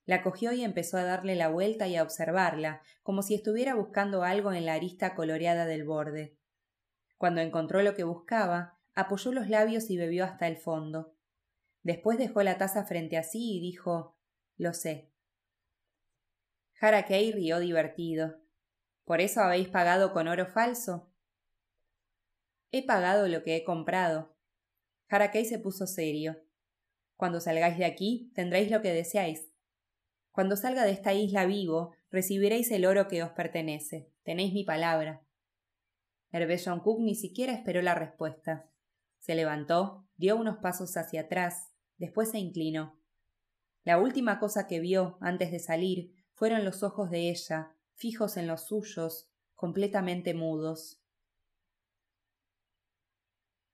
La 0.05 0.21
cogió 0.21 0.51
y 0.51 0.63
empezó 0.63 0.97
a 0.97 1.03
darle 1.03 1.35
la 1.35 1.47
vuelta 1.47 1.87
y 1.87 1.95
a 1.95 2.03
observarla, 2.03 2.81
como 3.01 3.23
si 3.23 3.33
estuviera 3.33 3.73
buscando 3.75 4.23
algo 4.23 4.51
en 4.51 4.65
la 4.65 4.73
arista 4.73 5.15
coloreada 5.15 5.65
del 5.65 5.85
borde. 5.85 6.37
Cuando 7.17 7.41
encontró 7.41 7.81
lo 7.81 7.95
que 7.95 8.03
buscaba, 8.03 8.79
apoyó 8.93 9.31
los 9.31 9.47
labios 9.47 9.89
y 9.89 9.97
bebió 9.97 10.25
hasta 10.25 10.47
el 10.47 10.57
fondo. 10.57 11.15
Después 11.83 12.17
dejó 12.17 12.43
la 12.43 12.57
taza 12.57 12.85
frente 12.85 13.17
a 13.17 13.23
sí 13.23 13.57
y 13.57 13.59
dijo 13.61 14.17
Lo 14.57 14.73
sé. 14.73 15.11
Harakei 16.79 17.31
rió 17.31 17.59
divertido. 17.59 18.39
¿Por 19.05 19.21
eso 19.21 19.41
habéis 19.41 19.67
pagado 19.67 20.13
con 20.13 20.27
oro 20.27 20.45
falso? 20.45 21.11
He 22.71 22.85
pagado 22.85 23.27
lo 23.27 23.43
que 23.43 23.55
he 23.55 23.63
comprado. 23.63 24.35
Harakei 25.09 25.45
se 25.45 25.59
puso 25.59 25.87
serio. 25.87 26.37
Cuando 27.17 27.39
salgáis 27.39 27.77
de 27.77 27.85
aquí, 27.85 28.31
tendréis 28.33 28.71
lo 28.71 28.81
que 28.81 28.93
deseáis. 28.93 29.51
Cuando 30.31 30.55
salga 30.55 30.85
de 30.85 30.91
esta 30.91 31.13
isla 31.13 31.45
vivo, 31.45 31.93
recibiréis 32.09 32.71
el 32.71 32.85
oro 32.85 33.07
que 33.07 33.21
os 33.21 33.31
pertenece. 33.31 34.09
Tenéis 34.23 34.53
mi 34.53 34.63
palabra. 34.63 35.21
Hervé 36.31 36.57
Cook 36.63 37.01
ni 37.01 37.15
siquiera 37.15 37.53
esperó 37.53 37.81
la 37.81 37.93
respuesta. 37.93 38.69
Se 39.19 39.35
levantó, 39.35 40.07
dio 40.15 40.37
unos 40.37 40.57
pasos 40.59 40.95
hacia 40.95 41.21
atrás, 41.21 41.70
después 42.01 42.31
se 42.31 42.39
inclinó. 42.39 42.99
La 43.83 43.99
última 43.99 44.39
cosa 44.39 44.65
que 44.65 44.79
vio 44.79 45.19
antes 45.21 45.51
de 45.51 45.59
salir 45.59 46.15
fueron 46.33 46.65
los 46.65 46.81
ojos 46.81 47.11
de 47.11 47.29
ella, 47.29 47.75
fijos 47.93 48.37
en 48.37 48.47
los 48.47 48.65
suyos, 48.65 49.29
completamente 49.53 50.33
mudos. 50.33 50.99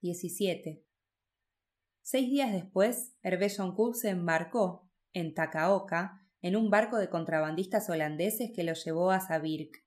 17. 0.01 0.83
Seis 2.01 2.29
días 2.29 2.51
después, 2.51 3.15
Hervé 3.23 3.49
se 3.49 4.09
embarcó, 4.09 4.89
en 5.13 5.33
Takaoka, 5.33 6.21
en 6.41 6.57
un 6.57 6.69
barco 6.69 6.97
de 6.97 7.09
contrabandistas 7.09 7.89
holandeses 7.89 8.51
que 8.53 8.63
lo 8.65 8.73
llevó 8.73 9.11
a 9.11 9.21
Sabirk. 9.21 9.85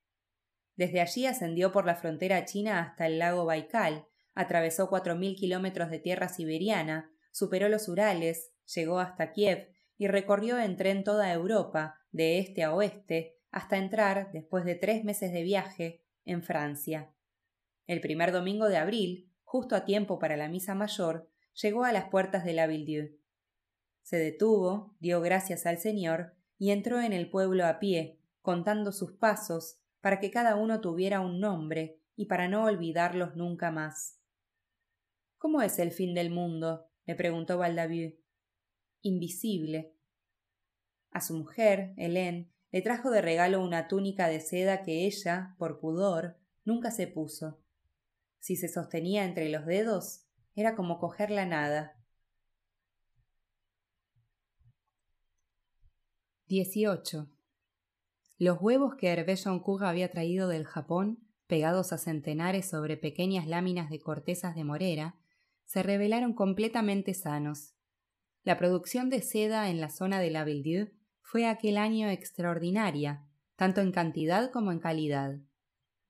Desde 0.77 1.03
allí 1.03 1.27
ascendió 1.27 1.73
por 1.73 1.85
la 1.85 1.95
frontera 1.95 2.47
china 2.47 2.81
hasta 2.81 3.07
el 3.07 3.19
lago 3.19 3.45
Baikal, 3.45 4.07
atravesó 4.35 4.89
cuatro 4.89 5.15
mil 5.15 5.37
kilómetros 5.37 5.91
de 5.91 5.99
tierra 5.99 6.29
siberiana, 6.29 7.13
superó 7.31 7.69
los 7.69 7.89
Urales, 7.89 8.53
llegó 8.75 8.99
hasta 8.99 9.33
Kiev 9.33 9.69
y 9.97 10.07
recorrió 10.07 10.59
en 10.59 10.77
tren 10.77 11.05
toda 11.05 11.33
Europa, 11.33 11.99
de 12.13 12.39
este 12.39 12.65
a 12.65 12.75
oeste, 12.75 13.39
hasta 13.51 13.77
entrar, 13.77 14.31
después 14.33 14.65
de 14.65 14.75
tres 14.75 15.05
meses 15.05 15.33
de 15.33 15.43
viaje, 15.43 16.05
en 16.25 16.43
Francia. 16.43 17.13
El 17.87 18.01
primer 18.01 18.33
domingo 18.33 18.69
de 18.69 18.77
abril, 18.77 19.31
justo 19.43 19.75
a 19.75 19.85
tiempo 19.85 20.19
para 20.19 20.37
la 20.37 20.49
misa 20.49 20.75
mayor, 20.75 21.29
llegó 21.61 21.85
a 21.85 21.93
las 21.93 22.09
puertas 22.09 22.45
de 22.45 22.53
la 22.53 22.67
Villedieu. 22.67 23.19
Se 24.03 24.17
detuvo, 24.17 24.97
dio 25.01 25.21
gracias 25.21 25.67
al 25.67 25.79
Señor 25.79 26.35
y 26.59 26.71
entró 26.71 27.01
en 27.01 27.13
el 27.13 27.31
pueblo 27.31 27.67
a 27.67 27.79
pie, 27.79 28.21
contando 28.43 28.93
sus 28.93 29.13
pasos, 29.13 29.79
para 30.01 30.21
que 30.21 30.31
cada 30.31 30.57
uno 30.57 30.81
tuviera 30.81 31.21
un 31.21 31.41
nombre 31.41 32.01
y 32.17 32.27
para 32.27 32.49
no 32.49 32.65
olvidarlos 32.65 33.37
nunca 33.37 33.71
más. 33.71 34.19
¿Cómo 35.37 35.63
es 35.63 35.79
el 35.79 35.91
fin 35.91 36.15
del 36.15 36.31
mundo? 36.31 36.90
Le 37.07 37.15
preguntó 37.15 37.59
Valdavieux. 37.59 38.15
Invisible. 39.03 39.95
A 41.11 41.21
su 41.21 41.35
mujer, 41.35 41.95
Hélène, 41.97 42.51
le 42.71 42.83
trajo 42.83 43.11
de 43.11 43.21
regalo 43.21 43.63
una 43.63 43.89
túnica 43.89 44.29
de 44.29 44.41
seda 44.41 44.83
que 44.83 45.07
ella, 45.07 45.55
por 45.59 45.81
pudor, 45.81 46.37
nunca 46.65 46.91
se 46.91 47.07
puso. 47.07 47.61
Si 48.39 48.57
se 48.57 48.69
sostenía 48.69 49.25
entre 49.25 49.49
los 49.49 49.67
dedos, 49.67 50.27
era 50.55 50.77
como 50.77 50.99
coger 50.99 51.31
la 51.31 51.47
nada. 51.47 51.97
18. 56.47 57.29
Los 58.39 58.61
huevos 58.61 58.97
que 58.97 59.09
Hervé 59.09 59.37
Joncourt 59.37 59.85
había 59.85 60.11
traído 60.11 60.49
del 60.49 60.65
Japón, 60.65 61.19
pegados 61.47 61.93
a 61.93 61.99
centenares 61.99 62.69
sobre 62.69 62.97
pequeñas 62.97 63.47
láminas 63.47 63.91
de 63.91 64.01
cortezas 64.01 64.55
de 64.57 64.65
morera, 64.65 65.20
se 65.71 65.85
revelaron 65.85 66.33
completamente 66.33 67.15
sanos. 67.15 67.77
La 68.43 68.59
producción 68.59 69.09
de 69.09 69.23
seda 69.23 69.71
en 69.71 69.81
la 69.81 69.89
zona 69.89 70.19
de 70.19 70.29
la 70.29 70.43
Villedieu 70.43 70.91
fue 71.23 71.47
aquel 71.47 71.77
año 71.77 72.09
extraordinaria, 72.09 73.25
tanto 73.55 73.81
en 73.81 73.93
cantidad 73.93 74.51
como 74.51 74.73
en 74.73 74.81
calidad. 74.81 75.39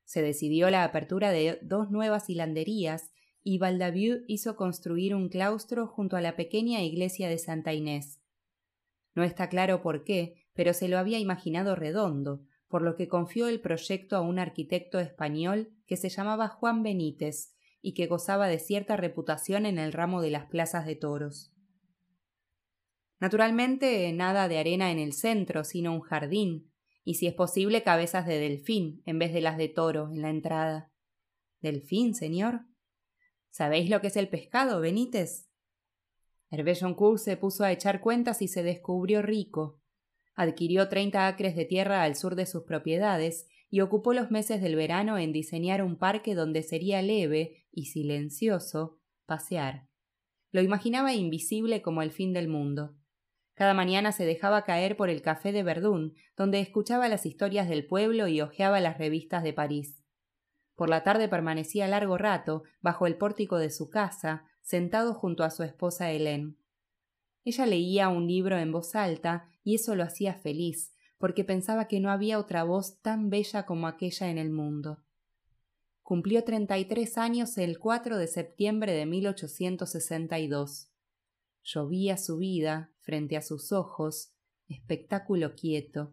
Se 0.04 0.22
decidió 0.22 0.70
la 0.70 0.82
apertura 0.82 1.30
de 1.30 1.58
dos 1.60 1.90
nuevas 1.90 2.30
hilanderías 2.30 3.10
y 3.42 3.58
Valdavieux 3.58 4.24
hizo 4.28 4.56
construir 4.56 5.14
un 5.14 5.28
claustro 5.28 5.86
junto 5.86 6.16
a 6.16 6.22
la 6.22 6.36
pequeña 6.36 6.82
iglesia 6.82 7.28
de 7.28 7.36
Santa 7.36 7.74
Inés. 7.74 8.22
No 9.14 9.24
está 9.24 9.50
claro 9.50 9.82
por 9.82 10.04
qué, 10.04 10.36
pero 10.54 10.72
se 10.72 10.88
lo 10.88 10.96
había 10.96 11.18
imaginado 11.18 11.76
redondo, 11.76 12.46
por 12.66 12.80
lo 12.80 12.96
que 12.96 13.08
confió 13.08 13.46
el 13.46 13.60
proyecto 13.60 14.16
a 14.16 14.22
un 14.22 14.38
arquitecto 14.38 15.00
español 15.00 15.68
que 15.86 15.98
se 15.98 16.08
llamaba 16.08 16.48
Juan 16.48 16.82
Benítez 16.82 17.59
y 17.82 17.94
que 17.94 18.06
gozaba 18.06 18.48
de 18.48 18.58
cierta 18.58 18.96
reputación 18.96 19.66
en 19.66 19.78
el 19.78 19.92
ramo 19.92 20.22
de 20.22 20.30
las 20.30 20.46
plazas 20.46 20.86
de 20.86 20.96
toros. 20.96 21.52
Naturalmente, 23.20 24.10
nada 24.12 24.48
de 24.48 24.58
arena 24.58 24.90
en 24.90 24.98
el 24.98 25.12
centro, 25.12 25.64
sino 25.64 25.92
un 25.92 26.00
jardín, 26.00 26.70
y 27.04 27.14
si 27.14 27.26
es 27.26 27.34
posible 27.34 27.82
cabezas 27.82 28.26
de 28.26 28.38
delfín 28.38 29.02
en 29.04 29.18
vez 29.18 29.32
de 29.32 29.40
las 29.40 29.56
de 29.58 29.68
toro 29.68 30.10
en 30.12 30.22
la 30.22 30.30
entrada. 30.30 30.90
¿Delfín, 31.60 32.14
señor? 32.14 32.62
¿Sabéis 33.50 33.90
lo 33.90 34.00
que 34.00 34.06
es 34.06 34.16
el 34.16 34.28
pescado, 34.28 34.80
Benítez? 34.80 35.48
Hervé 36.50 36.74
se 36.74 37.36
puso 37.36 37.64
a 37.64 37.72
echar 37.72 38.00
cuentas 38.00 38.42
y 38.42 38.48
se 38.48 38.62
descubrió 38.62 39.22
rico. 39.22 39.80
Adquirió 40.34 40.88
treinta 40.88 41.26
acres 41.26 41.54
de 41.54 41.64
tierra 41.64 42.02
al 42.02 42.16
sur 42.16 42.34
de 42.34 42.46
sus 42.46 42.64
propiedades 42.64 43.46
y 43.68 43.82
ocupó 43.82 44.14
los 44.14 44.30
meses 44.30 44.60
del 44.60 44.74
verano 44.74 45.18
en 45.18 45.32
diseñar 45.32 45.82
un 45.82 45.96
parque 45.96 46.34
donde 46.34 46.62
sería 46.62 47.02
leve 47.02 47.59
y 47.72 47.86
silencioso 47.86 48.98
pasear. 49.26 49.88
Lo 50.52 50.62
imaginaba 50.62 51.12
invisible 51.12 51.82
como 51.82 52.02
el 52.02 52.10
fin 52.10 52.32
del 52.32 52.48
mundo. 52.48 52.96
Cada 53.54 53.74
mañana 53.74 54.10
se 54.12 54.24
dejaba 54.24 54.64
caer 54.64 54.96
por 54.96 55.10
el 55.10 55.22
café 55.22 55.52
de 55.52 55.62
Verdún, 55.62 56.14
donde 56.36 56.60
escuchaba 56.60 57.08
las 57.08 57.26
historias 57.26 57.68
del 57.68 57.86
pueblo 57.86 58.26
y 58.26 58.40
hojeaba 58.40 58.80
las 58.80 58.98
revistas 58.98 59.42
de 59.42 59.52
París. 59.52 60.02
Por 60.74 60.88
la 60.88 61.04
tarde 61.04 61.28
permanecía 61.28 61.86
largo 61.86 62.16
rato 62.16 62.62
bajo 62.80 63.06
el 63.06 63.16
pórtico 63.16 63.58
de 63.58 63.70
su 63.70 63.90
casa, 63.90 64.46
sentado 64.62 65.12
junto 65.12 65.44
a 65.44 65.50
su 65.50 65.62
esposa 65.62 66.10
Hélène. 66.10 66.56
Ella 67.44 67.66
leía 67.66 68.08
un 68.08 68.26
libro 68.26 68.58
en 68.58 68.72
voz 68.72 68.94
alta 68.94 69.48
y 69.62 69.74
eso 69.74 69.94
lo 69.94 70.04
hacía 70.04 70.34
feliz, 70.34 70.94
porque 71.18 71.44
pensaba 71.44 71.86
que 71.86 72.00
no 72.00 72.10
había 72.10 72.38
otra 72.38 72.64
voz 72.64 73.00
tan 73.02 73.28
bella 73.28 73.66
como 73.66 73.88
aquella 73.88 74.30
en 74.30 74.38
el 74.38 74.50
mundo. 74.50 75.04
Cumplió 76.10 76.42
treinta 76.42 76.76
y 76.76 76.86
tres 76.86 77.16
años 77.18 77.56
el 77.56 77.78
4 77.78 78.18
de 78.18 78.26
septiembre 78.26 78.92
de 78.94 79.06
1862. 79.06 80.90
Llovía 81.62 82.16
su 82.16 82.36
vida 82.36 82.90
frente 82.98 83.36
a 83.36 83.42
sus 83.42 83.70
ojos, 83.70 84.32
espectáculo 84.66 85.54
quieto. 85.54 86.12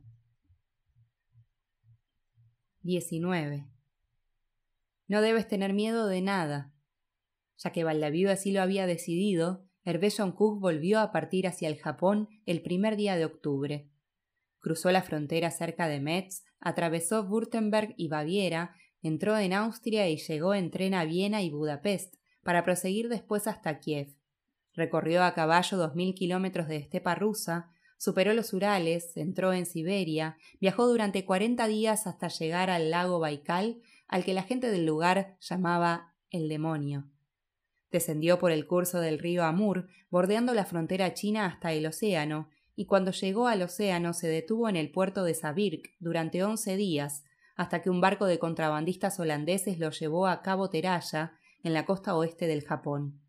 19. 2.83 3.67
No 5.07 5.21
debes 5.21 5.47
tener 5.47 5.73
miedo 5.73 6.05
de 6.05 6.21
nada. 6.21 6.75
Ya 7.57 7.71
que 7.71 7.83
Valdaviu 7.83 8.29
así 8.29 8.51
lo 8.51 8.61
había 8.61 8.85
decidido, 8.85 9.65
Hervé 9.83 10.11
Joncourt 10.11 10.59
volvió 10.61 10.99
a 10.99 11.11
partir 11.11 11.47
hacia 11.47 11.69
el 11.69 11.79
Japón 11.79 12.29
el 12.45 12.61
primer 12.61 12.97
día 12.97 13.15
de 13.15 13.25
octubre. 13.25 13.89
Cruzó 14.59 14.91
la 14.91 15.01
frontera 15.01 15.49
cerca 15.49 15.87
de 15.87 15.99
Metz, 15.99 16.43
atravesó 16.59 17.23
Württemberg 17.23 17.95
y 17.97 18.09
Baviera 18.09 18.75
entró 19.01 19.37
en 19.37 19.53
Austria 19.53 20.09
y 20.09 20.17
llegó 20.17 20.53
en 20.53 20.71
tren 20.71 20.93
a 20.93 21.05
Viena 21.05 21.41
y 21.41 21.49
Budapest, 21.49 22.15
para 22.43 22.63
proseguir 22.63 23.09
después 23.09 23.47
hasta 23.47 23.79
Kiev. 23.79 24.15
Recorrió 24.73 25.23
a 25.23 25.33
caballo 25.33 25.77
dos 25.77 25.95
mil 25.95 26.13
kilómetros 26.13 26.67
de 26.67 26.77
estepa 26.77 27.15
rusa, 27.15 27.71
superó 27.97 28.33
los 28.33 28.53
Urales, 28.53 29.17
entró 29.17 29.53
en 29.53 29.65
Siberia, 29.65 30.37
viajó 30.61 30.87
durante 30.87 31.25
cuarenta 31.25 31.67
días 31.67 32.07
hasta 32.07 32.27
llegar 32.27 32.69
al 32.69 32.91
lago 32.91 33.19
Baikal, 33.19 33.81
al 34.07 34.23
que 34.23 34.33
la 34.33 34.43
gente 34.43 34.71
del 34.71 34.85
lugar 34.85 35.35
llamaba 35.41 36.13
el 36.29 36.47
demonio. 36.47 37.09
Descendió 37.91 38.37
por 38.37 38.51
el 38.51 38.67
curso 38.67 38.99
del 38.99 39.19
río 39.19 39.43
Amur, 39.43 39.87
bordeando 40.09 40.53
la 40.53 40.65
frontera 40.65 41.13
china 41.13 41.45
hasta 41.45 41.73
el 41.73 41.85
océano, 41.85 42.49
y 42.75 42.85
cuando 42.85 43.11
llegó 43.11 43.47
al 43.47 43.63
océano 43.63 44.13
se 44.13 44.27
detuvo 44.27 44.69
en 44.69 44.75
el 44.75 44.91
puerto 44.91 45.23
de 45.23 45.33
Sabirk 45.33 45.95
durante 45.99 46.43
once 46.43 46.75
días, 46.77 47.23
hasta 47.57 47.81
que 47.81 47.89
un 47.89 47.99
barco 47.99 48.25
de 48.25 48.39
contrabandistas 48.39 49.19
holandeses 49.19 49.79
lo 49.79 49.89
llevó 49.89 50.27
a 50.27 50.41
Cabo 50.41 50.69
Teraya, 50.69 51.33
en 51.63 51.73
la 51.73 51.85
costa 51.85 52.15
oeste 52.15 52.47
del 52.47 52.63
Japón. 52.63 53.19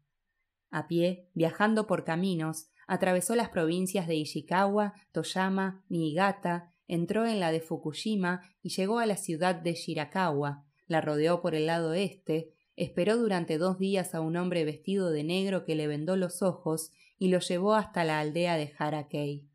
A 0.70 0.86
pie, 0.86 1.30
viajando 1.34 1.86
por 1.86 2.04
caminos, 2.04 2.68
atravesó 2.86 3.34
las 3.34 3.48
provincias 3.48 4.06
de 4.06 4.16
Ishikawa, 4.16 4.94
Toyama, 5.12 5.82
Niigata, 5.88 6.72
entró 6.86 7.26
en 7.26 7.40
la 7.40 7.50
de 7.50 7.60
Fukushima 7.60 8.42
y 8.62 8.68
llegó 8.68 8.98
a 8.98 9.06
la 9.06 9.16
ciudad 9.16 9.54
de 9.54 9.74
Shirakawa, 9.74 10.64
la 10.86 11.00
rodeó 11.00 11.40
por 11.40 11.54
el 11.54 11.66
lado 11.66 11.94
este, 11.94 12.54
esperó 12.76 13.16
durante 13.16 13.58
dos 13.58 13.78
días 13.78 14.14
a 14.14 14.20
un 14.20 14.36
hombre 14.36 14.64
vestido 14.64 15.10
de 15.10 15.24
negro 15.24 15.64
que 15.64 15.74
le 15.74 15.86
vendó 15.86 16.16
los 16.16 16.42
ojos 16.42 16.92
y 17.18 17.28
lo 17.28 17.40
llevó 17.40 17.74
hasta 17.74 18.04
la 18.04 18.20
aldea 18.20 18.56
de 18.56 18.72
Harakei. 18.78 19.48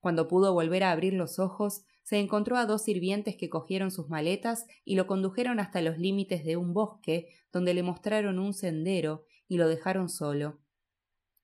Cuando 0.00 0.28
pudo 0.28 0.52
volver 0.54 0.84
a 0.84 0.92
abrir 0.92 1.14
los 1.14 1.38
ojos, 1.38 1.84
se 2.08 2.18
encontró 2.18 2.56
a 2.56 2.64
dos 2.64 2.84
sirvientes 2.84 3.36
que 3.36 3.50
cogieron 3.50 3.90
sus 3.90 4.08
maletas 4.08 4.66
y 4.84 4.94
lo 4.94 5.06
condujeron 5.06 5.60
hasta 5.60 5.82
los 5.82 5.98
límites 5.98 6.44
de 6.44 6.56
un 6.56 6.72
bosque, 6.72 7.28
donde 7.52 7.74
le 7.74 7.82
mostraron 7.82 8.38
un 8.38 8.54
sendero 8.54 9.26
y 9.46 9.58
lo 9.58 9.68
dejaron 9.68 10.08
solo. 10.08 10.58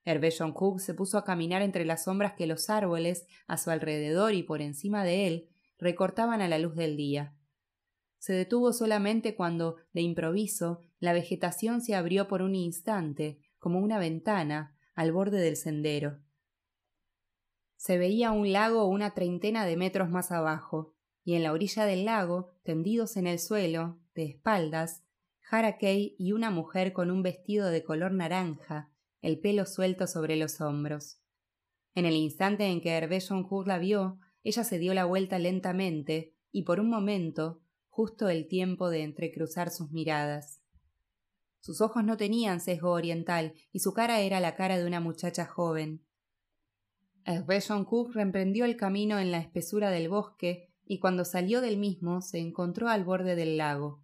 Hervé 0.05 0.33
Cook 0.55 0.81
se 0.81 0.95
puso 0.95 1.19
a 1.19 1.25
caminar 1.25 1.61
entre 1.61 1.85
las 1.85 2.05
sombras 2.05 2.33
que 2.33 2.47
los 2.47 2.71
árboles, 2.71 3.27
a 3.47 3.59
su 3.59 3.71
alrededor 3.71 4.33
y 4.33 4.43
por 4.43 4.63
encima 4.63 5.05
de 5.05 5.27
él, 5.27 5.49
recortaban 5.79 6.41
a 6.41 6.49
la 6.49 6.59
luz 6.59 6.75
del 6.77 6.97
día 6.97 7.35
se 8.25 8.33
detuvo 8.33 8.73
solamente 8.73 9.35
cuando, 9.35 9.77
de 9.93 10.01
improviso, 10.01 10.81
la 10.99 11.13
vegetación 11.13 11.83
se 11.83 11.95
abrió 11.95 12.27
por 12.27 12.41
un 12.41 12.55
instante, 12.55 13.39
como 13.59 13.81
una 13.81 13.99
ventana, 13.99 14.79
al 14.95 15.13
borde 15.13 15.43
del 15.43 15.57
sendero. 15.57 16.24
Se 17.77 17.99
veía 17.99 18.33
un 18.33 18.53
lago 18.53 18.87
una 18.87 19.15
treintena 19.15 19.67
de 19.67 19.77
metros 19.77 20.11
más 20.11 20.33
abajo, 20.33 20.95
y 21.25 21.35
en 21.35 21.43
la 21.43 21.53
orilla 21.53 21.87
del 21.87 22.05
lago, 22.05 22.57
tendidos 22.63 23.17
en 23.17 23.27
el 23.27 23.39
suelo, 23.39 23.99
de 24.15 24.25
espaldas, 24.25 25.05
Harakei 25.51 26.17
y 26.19 26.33
una 26.33 26.51
mujer 26.51 26.93
con 26.93 27.11
un 27.11 27.23
vestido 27.23 27.69
de 27.69 27.85
color 27.85 28.13
naranja, 28.13 28.91
el 29.21 29.39
pelo 29.41 29.67
suelto 29.67 30.07
sobre 30.07 30.37
los 30.37 30.61
hombros. 30.61 31.21
En 31.95 32.07
el 32.07 32.15
instante 32.15 32.67
en 32.67 32.81
que 32.81 32.91
Hervé 32.91 33.21
Joncourt 33.21 33.69
la 33.69 33.79
vio, 33.79 34.19
ella 34.43 34.65
se 34.65 34.79
dio 34.79 34.95
la 34.95 35.05
vuelta 35.05 35.39
lentamente 35.39 36.35
y 36.51 36.63
por 36.63 36.81
un 36.81 36.91
momento 36.91 37.63
justo 37.89 38.29
el 38.29 38.49
tiempo 38.49 38.91
de 38.91 39.03
entrecruzar 39.03 39.71
sus 39.71 39.91
miradas. 39.93 40.61
Sus 41.61 41.81
ojos 41.81 42.05
no 42.05 42.17
tenían 42.17 42.61
sesgo 42.61 42.91
oriental 42.91 43.55
y 43.73 43.79
su 43.79 43.95
cara 43.95 44.21
era 44.21 44.41
la 44.41 44.57
cara 44.57 44.77
de 44.77 44.87
una 44.87 45.01
muchacha 45.01 45.47
joven. 45.47 46.05
Hervé 47.27 47.61
Cook 47.87 48.15
reemprendió 48.15 48.67
el 48.67 48.77
camino 48.77 49.19
en 49.19 49.31
la 49.31 49.39
espesura 49.39 49.91
del 49.91 50.11
bosque 50.11 50.71
y 50.85 50.99
cuando 50.99 51.25
salió 51.25 51.63
del 51.63 51.79
mismo 51.79 52.21
se 52.21 52.39
encontró 52.39 52.89
al 52.89 53.05
borde 53.05 53.35
del 53.35 53.57
lago. 53.57 54.03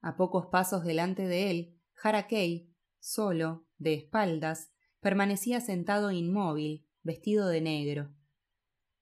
A 0.00 0.16
pocos 0.16 0.46
pasos 0.46 0.84
delante 0.84 1.26
de 1.26 1.50
él, 1.50 1.80
Harakei, 2.00 2.72
solo, 3.00 3.66
de 3.78 3.94
espaldas, 3.94 4.70
permanecía 5.00 5.60
sentado 5.60 6.12
inmóvil, 6.12 6.86
vestido 7.02 7.48
de 7.48 7.60
negro. 7.60 8.14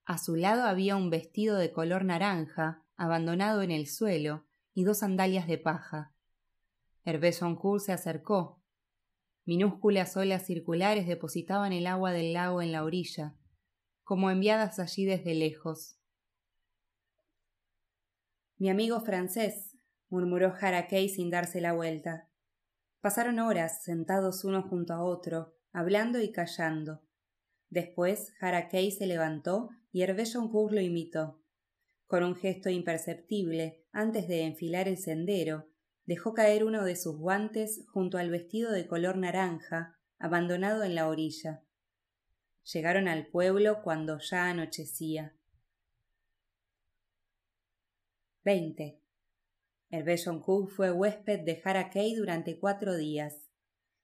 A 0.06 0.16
su 0.16 0.36
lado 0.36 0.64
había 0.64 0.96
un 0.96 1.10
vestido 1.10 1.56
de 1.56 1.70
color 1.70 2.04
naranja, 2.04 2.82
abandonado 2.96 3.60
en 3.60 3.70
el 3.70 3.86
suelo, 3.86 4.46
y 4.72 4.84
dos 4.84 4.98
sandalias 4.98 5.46
de 5.46 5.58
paja. 5.58 6.14
Hervé 7.04 7.32
se 7.32 7.92
acercó. 7.92 8.62
Minúsculas 9.44 10.16
olas 10.16 10.46
circulares 10.46 11.06
depositaban 11.06 11.72
el 11.72 11.86
agua 11.86 12.12
del 12.12 12.32
lago 12.32 12.62
en 12.62 12.72
la 12.72 12.84
orilla, 12.84 13.36
como 14.10 14.28
enviadas 14.28 14.80
allí 14.80 15.04
desde 15.04 15.36
lejos. 15.36 15.96
Mi 18.58 18.68
amigo 18.68 19.00
francés, 19.02 19.76
murmuró 20.08 20.52
Harakei 20.60 21.08
sin 21.08 21.30
darse 21.30 21.60
la 21.60 21.74
vuelta. 21.74 22.28
Pasaron 23.00 23.38
horas 23.38 23.84
sentados 23.84 24.42
uno 24.42 24.64
junto 24.64 24.94
a 24.94 25.04
otro, 25.04 25.54
hablando 25.70 26.20
y 26.20 26.32
callando. 26.32 27.04
Después 27.68 28.32
Harakei 28.40 28.90
se 28.90 29.06
levantó 29.06 29.70
y 29.92 30.02
Hervé 30.02 30.24
Joncourt 30.26 30.74
lo 30.74 30.80
imitó. 30.80 31.40
Con 32.08 32.24
un 32.24 32.34
gesto 32.34 32.68
imperceptible, 32.68 33.86
antes 33.92 34.26
de 34.26 34.42
enfilar 34.42 34.88
el 34.88 34.98
sendero, 34.98 35.68
dejó 36.04 36.34
caer 36.34 36.64
uno 36.64 36.84
de 36.84 36.96
sus 36.96 37.16
guantes 37.16 37.84
junto 37.92 38.18
al 38.18 38.28
vestido 38.28 38.72
de 38.72 38.88
color 38.88 39.18
naranja, 39.18 40.00
abandonado 40.18 40.82
en 40.82 40.96
la 40.96 41.06
orilla. 41.06 41.62
Llegaron 42.64 43.08
al 43.08 43.26
pueblo 43.26 43.82
cuando 43.82 44.18
ya 44.18 44.50
anochecía. 44.50 45.34
20. 48.44 49.00
Hervé 49.90 50.16
Cook 50.44 50.70
fue 50.70 50.92
huésped 50.92 51.40
de 51.40 51.60
Harakei 51.64 52.14
durante 52.14 52.58
cuatro 52.58 52.96
días. 52.96 53.50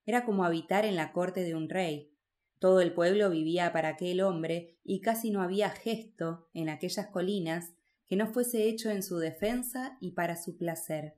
Era 0.04 0.24
como 0.24 0.44
habitar 0.44 0.84
en 0.84 0.96
la 0.96 1.12
corte 1.12 1.42
de 1.42 1.54
un 1.54 1.68
rey. 1.68 2.12
Todo 2.58 2.80
el 2.80 2.92
pueblo 2.92 3.30
vivía 3.30 3.72
para 3.72 3.90
aquel 3.90 4.20
hombre 4.20 4.78
y 4.84 5.00
casi 5.00 5.30
no 5.30 5.42
había 5.42 5.70
gesto 5.70 6.48
en 6.54 6.68
aquellas 6.68 7.08
colinas 7.08 7.72
que 8.06 8.16
no 8.16 8.26
fuese 8.26 8.68
hecho 8.68 8.90
en 8.90 9.02
su 9.02 9.18
defensa 9.18 9.98
y 10.00 10.12
para 10.12 10.36
su 10.36 10.56
placer. 10.56 11.16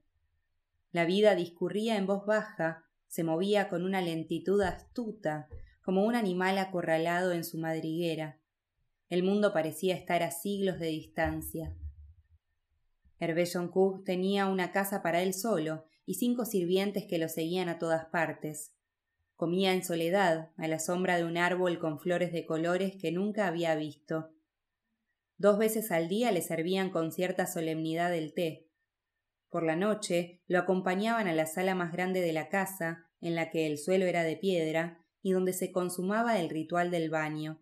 La 0.90 1.04
vida 1.04 1.34
discurría 1.34 1.96
en 1.96 2.06
voz 2.06 2.24
baja, 2.26 2.86
se 3.06 3.24
movía 3.24 3.68
con 3.68 3.84
una 3.84 4.00
lentitud 4.00 4.60
astuta, 4.62 5.48
como 5.88 6.04
un 6.04 6.16
animal 6.16 6.58
acorralado 6.58 7.32
en 7.32 7.44
su 7.44 7.56
madriguera. 7.56 8.38
El 9.08 9.22
mundo 9.22 9.54
parecía 9.54 9.94
estar 9.94 10.22
a 10.22 10.30
siglos 10.30 10.78
de 10.78 10.88
distancia. 10.88 11.74
Hervé 13.18 13.46
Joncourt 13.50 14.04
tenía 14.04 14.48
una 14.48 14.70
casa 14.70 15.02
para 15.02 15.22
él 15.22 15.32
solo 15.32 15.86
y 16.04 16.16
cinco 16.16 16.44
sirvientes 16.44 17.06
que 17.06 17.16
lo 17.16 17.30
seguían 17.30 17.70
a 17.70 17.78
todas 17.78 18.04
partes. 18.04 18.74
Comía 19.34 19.72
en 19.72 19.82
soledad, 19.82 20.50
a 20.58 20.68
la 20.68 20.78
sombra 20.78 21.16
de 21.16 21.24
un 21.24 21.38
árbol 21.38 21.78
con 21.78 21.98
flores 21.98 22.34
de 22.34 22.44
colores 22.44 22.94
que 23.00 23.10
nunca 23.10 23.46
había 23.46 23.74
visto. 23.74 24.28
Dos 25.38 25.56
veces 25.56 25.90
al 25.90 26.10
día 26.10 26.32
le 26.32 26.42
servían 26.42 26.90
con 26.90 27.12
cierta 27.12 27.46
solemnidad 27.46 28.14
el 28.14 28.34
té. 28.34 28.68
Por 29.48 29.62
la 29.62 29.74
noche 29.74 30.42
lo 30.48 30.58
acompañaban 30.58 31.28
a 31.28 31.32
la 31.32 31.46
sala 31.46 31.74
más 31.74 31.92
grande 31.92 32.20
de 32.20 32.34
la 32.34 32.50
casa, 32.50 33.06
en 33.22 33.34
la 33.34 33.48
que 33.48 33.66
el 33.66 33.78
suelo 33.78 34.04
era 34.04 34.22
de 34.22 34.36
piedra, 34.36 35.02
y 35.28 35.32
donde 35.32 35.52
se 35.52 35.70
consumaba 35.70 36.40
el 36.40 36.48
ritual 36.48 36.90
del 36.90 37.10
baño. 37.10 37.60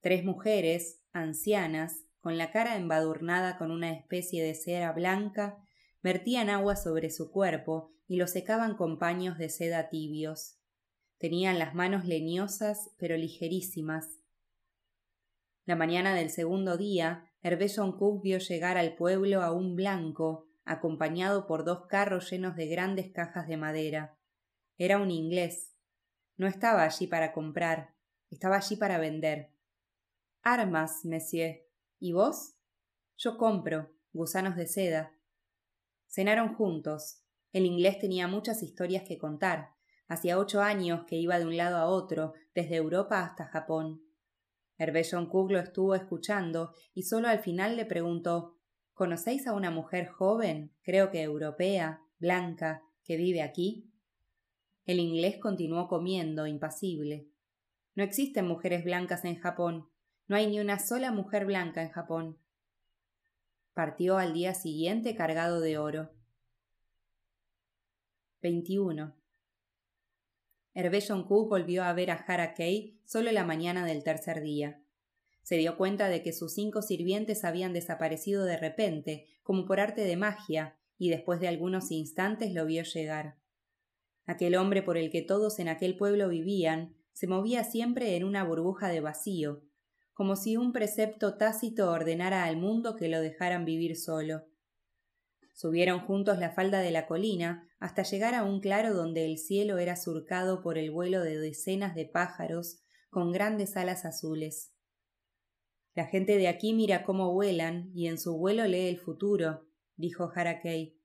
Tres 0.00 0.24
mujeres, 0.24 1.02
ancianas, 1.12 2.04
con 2.20 2.38
la 2.38 2.50
cara 2.50 2.76
embadurnada 2.76 3.58
con 3.58 3.70
una 3.70 3.92
especie 3.92 4.42
de 4.42 4.54
cera 4.54 4.92
blanca, 4.92 5.58
vertían 6.02 6.50
agua 6.50 6.76
sobre 6.76 7.10
su 7.10 7.30
cuerpo 7.30 7.92
y 8.06 8.16
lo 8.16 8.26
secaban 8.26 8.76
con 8.76 8.98
paños 8.98 9.38
de 9.38 9.48
seda 9.48 9.88
tibios. 9.88 10.58
Tenían 11.18 11.58
las 11.58 11.74
manos 11.74 12.04
leñosas 12.06 12.90
pero 12.98 13.16
ligerísimas, 13.16 14.20
la 15.70 15.76
mañana 15.76 16.16
del 16.16 16.30
segundo 16.30 16.76
día, 16.76 17.30
Hervé 17.42 17.72
Cook 17.72 18.22
vio 18.24 18.38
llegar 18.38 18.76
al 18.76 18.96
pueblo 18.96 19.40
a 19.42 19.52
un 19.52 19.76
blanco, 19.76 20.48
acompañado 20.64 21.46
por 21.46 21.64
dos 21.64 21.86
carros 21.86 22.28
llenos 22.28 22.56
de 22.56 22.66
grandes 22.66 23.12
cajas 23.12 23.46
de 23.46 23.56
madera. 23.56 24.18
Era 24.78 24.98
un 24.98 25.12
inglés. 25.12 25.69
No 26.40 26.46
estaba 26.46 26.84
allí 26.84 27.06
para 27.06 27.34
comprar, 27.34 27.92
estaba 28.30 28.56
allí 28.56 28.76
para 28.76 28.96
vender. 28.96 29.52
Armas, 30.40 31.04
monsieur. 31.04 31.66
¿Y 31.98 32.12
vos? 32.12 32.54
Yo 33.18 33.36
compro, 33.36 33.90
gusanos 34.14 34.56
de 34.56 34.66
seda. 34.66 35.12
Cenaron 36.08 36.54
juntos. 36.54 37.22
El 37.52 37.66
inglés 37.66 37.98
tenía 37.98 38.26
muchas 38.26 38.62
historias 38.62 39.02
que 39.06 39.18
contar. 39.18 39.74
Hacía 40.08 40.38
ocho 40.38 40.62
años 40.62 41.04
que 41.06 41.16
iba 41.16 41.38
de 41.38 41.44
un 41.44 41.58
lado 41.58 41.76
a 41.76 41.88
otro, 41.88 42.32
desde 42.54 42.76
Europa 42.76 43.22
hasta 43.22 43.44
Japón. 43.44 44.00
Hervé 44.78 45.06
Cook 45.30 45.50
lo 45.50 45.58
estuvo 45.58 45.94
escuchando 45.94 46.72
y 46.94 47.02
solo 47.02 47.28
al 47.28 47.40
final 47.40 47.76
le 47.76 47.84
preguntó 47.84 48.56
¿Conocéis 48.94 49.46
a 49.46 49.52
una 49.52 49.70
mujer 49.70 50.08
joven, 50.08 50.74
creo 50.80 51.10
que 51.10 51.20
europea, 51.20 52.00
blanca, 52.18 52.82
que 53.04 53.18
vive 53.18 53.42
aquí? 53.42 53.89
El 54.90 54.98
inglés 54.98 55.38
continuó 55.38 55.86
comiendo, 55.86 56.48
impasible. 56.48 57.28
No 57.94 58.02
existen 58.02 58.48
mujeres 58.48 58.82
blancas 58.82 59.24
en 59.24 59.36
Japón. 59.36 59.88
No 60.26 60.34
hay 60.34 60.48
ni 60.48 60.58
una 60.58 60.80
sola 60.80 61.12
mujer 61.12 61.46
blanca 61.46 61.80
en 61.80 61.90
Japón. 61.90 62.38
Partió 63.72 64.18
al 64.18 64.32
día 64.32 64.52
siguiente 64.52 65.14
cargado 65.14 65.60
de 65.60 65.78
oro. 65.78 66.10
21. 68.42 69.14
Hervé 70.74 71.04
volvió 71.28 71.84
a 71.84 71.92
ver 71.92 72.10
a 72.10 72.14
Harakei 72.14 72.98
solo 73.04 73.30
la 73.30 73.44
mañana 73.44 73.86
del 73.86 74.02
tercer 74.02 74.40
día. 74.40 74.82
Se 75.44 75.56
dio 75.56 75.76
cuenta 75.76 76.08
de 76.08 76.24
que 76.24 76.32
sus 76.32 76.52
cinco 76.52 76.82
sirvientes 76.82 77.44
habían 77.44 77.72
desaparecido 77.72 78.44
de 78.44 78.56
repente, 78.56 79.28
como 79.44 79.66
por 79.66 79.78
arte 79.78 80.00
de 80.00 80.16
magia, 80.16 80.76
y 80.98 81.10
después 81.10 81.38
de 81.38 81.46
algunos 81.46 81.92
instantes 81.92 82.52
lo 82.52 82.66
vio 82.66 82.82
llegar. 82.82 83.39
Aquel 84.26 84.54
hombre 84.56 84.82
por 84.82 84.96
el 84.96 85.10
que 85.10 85.22
todos 85.22 85.58
en 85.58 85.68
aquel 85.68 85.96
pueblo 85.96 86.28
vivían 86.28 86.94
se 87.12 87.26
movía 87.26 87.64
siempre 87.64 88.16
en 88.16 88.24
una 88.24 88.44
burbuja 88.44 88.88
de 88.88 89.00
vacío, 89.00 89.62
como 90.12 90.36
si 90.36 90.56
un 90.56 90.72
precepto 90.72 91.36
tácito 91.36 91.90
ordenara 91.90 92.44
al 92.44 92.56
mundo 92.56 92.96
que 92.96 93.08
lo 93.08 93.20
dejaran 93.20 93.64
vivir 93.64 93.96
solo. 93.96 94.44
Subieron 95.54 96.00
juntos 96.00 96.38
la 96.38 96.50
falda 96.50 96.80
de 96.80 96.90
la 96.90 97.06
colina 97.06 97.68
hasta 97.80 98.02
llegar 98.02 98.34
a 98.34 98.44
un 98.44 98.60
claro 98.60 98.94
donde 98.94 99.24
el 99.26 99.38
cielo 99.38 99.78
era 99.78 99.96
surcado 99.96 100.62
por 100.62 100.78
el 100.78 100.90
vuelo 100.90 101.22
de 101.22 101.38
decenas 101.38 101.94
de 101.94 102.06
pájaros 102.06 102.82
con 103.10 103.32
grandes 103.32 103.76
alas 103.76 104.04
azules. 104.04 104.72
La 105.94 106.06
gente 106.06 106.36
de 106.36 106.48
aquí 106.48 106.72
mira 106.72 107.02
cómo 107.02 107.32
vuelan 107.32 107.90
y 107.94 108.06
en 108.06 108.18
su 108.18 108.38
vuelo 108.38 108.64
lee 108.66 108.88
el 108.88 108.98
futuro, 108.98 109.66
dijo 109.96 110.30
Harakei. 110.34 110.99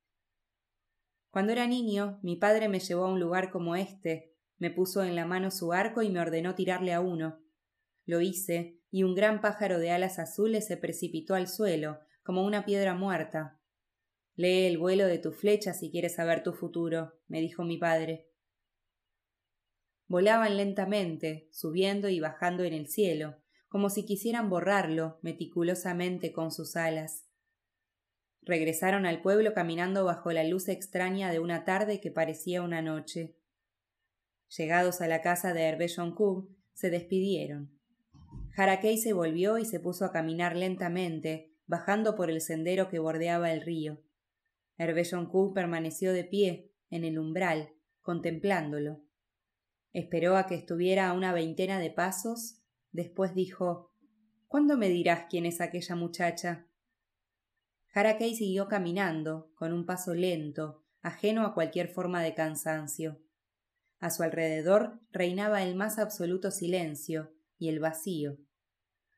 Cuando 1.35 1.51
era 1.51 1.67
niño, 1.67 2.17
mi 2.23 2.37
padre 2.37 2.69
me 2.69 2.79
llevó 2.79 3.03
a 3.03 3.11
un 3.11 3.19
lugar 3.19 3.51
como 3.51 3.75
este, 3.75 4.33
me 4.57 4.71
puso 4.71 5.03
en 5.03 5.17
la 5.17 5.25
mano 5.25 5.51
su 5.51 5.73
arco 5.73 6.01
y 6.01 6.09
me 6.09 6.21
ordenó 6.21 6.55
tirarle 6.55 6.93
a 6.93 7.01
uno. 7.01 7.43
Lo 8.05 8.21
hice, 8.21 8.79
y 8.89 9.03
un 9.03 9.15
gran 9.15 9.41
pájaro 9.41 9.77
de 9.77 9.91
alas 9.91 10.17
azules 10.17 10.65
se 10.65 10.77
precipitó 10.77 11.35
al 11.35 11.49
suelo, 11.49 11.99
como 12.23 12.45
una 12.45 12.63
piedra 12.63 12.95
muerta. 12.95 13.59
Lee 14.35 14.65
el 14.65 14.77
vuelo 14.77 15.07
de 15.07 15.17
tu 15.17 15.33
flecha 15.33 15.73
si 15.73 15.91
quieres 15.91 16.15
saber 16.15 16.41
tu 16.41 16.53
futuro, 16.53 17.19
me 17.27 17.41
dijo 17.41 17.65
mi 17.65 17.77
padre. 17.77 18.29
Volaban 20.07 20.55
lentamente, 20.55 21.49
subiendo 21.51 22.07
y 22.07 22.21
bajando 22.21 22.63
en 22.63 22.71
el 22.71 22.87
cielo, 22.87 23.35
como 23.67 23.89
si 23.89 24.05
quisieran 24.05 24.49
borrarlo 24.49 25.19
meticulosamente 25.21 26.31
con 26.31 26.53
sus 26.53 26.77
alas. 26.77 27.25
Regresaron 28.45 29.05
al 29.05 29.21
pueblo 29.21 29.53
caminando 29.53 30.05
bajo 30.05 30.31
la 30.31 30.43
luz 30.43 30.69
extraña 30.69 31.31
de 31.31 31.39
una 31.39 31.65
tarde 31.65 31.99
que 31.99 32.11
parecía 32.11 32.61
una 32.61 32.81
noche. 32.81 33.35
Llegados 34.55 35.01
a 35.01 35.07
la 35.07 35.21
casa 35.21 35.53
de 35.53 35.63
Hervé 35.63 35.87
Joncourt, 35.89 36.47
se 36.73 36.89
despidieron. 36.89 37.71
Harakei 38.55 38.97
se 38.97 39.13
volvió 39.13 39.57
y 39.57 39.65
se 39.65 39.79
puso 39.79 40.05
a 40.05 40.11
caminar 40.11 40.55
lentamente, 40.55 41.51
bajando 41.65 42.15
por 42.15 42.29
el 42.29 42.39
sendero 42.39 42.87
que 42.89 42.99
bordeaba 42.99 43.51
el 43.51 43.61
río. 43.61 44.01
Hervé 44.77 45.03
Joncourt 45.03 45.53
permaneció 45.53 46.13
de 46.13 46.23
pie, 46.23 46.71
en 46.89 47.03
el 47.03 47.17
umbral, 47.17 47.73
contemplándolo. 48.01 49.01
Esperó 49.91 50.37
a 50.37 50.45
que 50.45 50.55
estuviera 50.55 51.09
a 51.09 51.13
una 51.13 51.33
veintena 51.33 51.79
de 51.79 51.89
pasos 51.89 52.61
Después 52.95 53.35
dijo 53.35 53.91
¿Cuándo 54.47 54.77
me 54.77 54.87
dirás 54.87 55.25
quién 55.29 55.45
es 55.45 55.59
aquella 55.59 55.95
muchacha? 55.97 56.65
Harakei 57.97 58.35
siguió 58.35 58.67
caminando, 58.67 59.53
con 59.55 59.71
un 59.71 59.85
paso 59.85 60.13
lento, 60.13 60.83
ajeno 61.01 61.45
a 61.45 61.53
cualquier 61.53 61.87
forma 61.87 62.21
de 62.21 62.35
cansancio. 62.35 63.21
A 64.01 64.09
su 64.09 64.21
alrededor 64.21 64.99
reinaba 65.13 65.63
el 65.63 65.75
más 65.75 65.97
absoluto 65.97 66.51
silencio 66.51 67.33
y 67.57 67.69
el 67.69 67.79
vacío. 67.79 68.37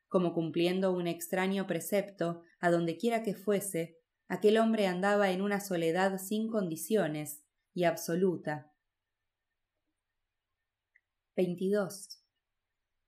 Como 0.06 0.32
cumpliendo 0.32 0.92
un 0.92 1.08
extraño 1.08 1.66
precepto, 1.66 2.44
a 2.60 2.70
donde 2.70 2.96
quiera 2.96 3.24
que 3.24 3.34
fuese, 3.34 3.98
aquel 4.28 4.58
hombre 4.58 4.86
andaba 4.86 5.32
en 5.32 5.42
una 5.42 5.58
soledad 5.58 6.16
sin 6.18 6.48
condiciones 6.48 7.42
y 7.74 7.82
absoluta. 7.82 8.72
22. 11.34 12.22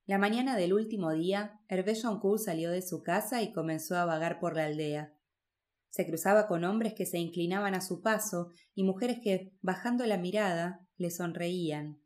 La 0.06 0.18
mañana 0.18 0.56
del 0.56 0.72
último 0.72 1.12
día, 1.12 1.60
Hervé 1.68 1.94
Joncourt 1.94 2.42
salió 2.42 2.72
de 2.72 2.82
su 2.82 3.04
casa 3.04 3.40
y 3.40 3.52
comenzó 3.52 3.96
a 3.96 4.04
vagar 4.04 4.40
por 4.40 4.56
la 4.56 4.64
aldea. 4.64 5.14
Se 5.90 6.06
cruzaba 6.06 6.46
con 6.46 6.64
hombres 6.64 6.94
que 6.94 7.04
se 7.04 7.18
inclinaban 7.18 7.74
a 7.74 7.80
su 7.80 8.00
paso 8.00 8.48
y 8.74 8.84
mujeres 8.84 9.18
que, 9.22 9.52
bajando 9.60 10.06
la 10.06 10.18
mirada, 10.18 10.86
le 10.96 11.10
sonreían. 11.10 12.00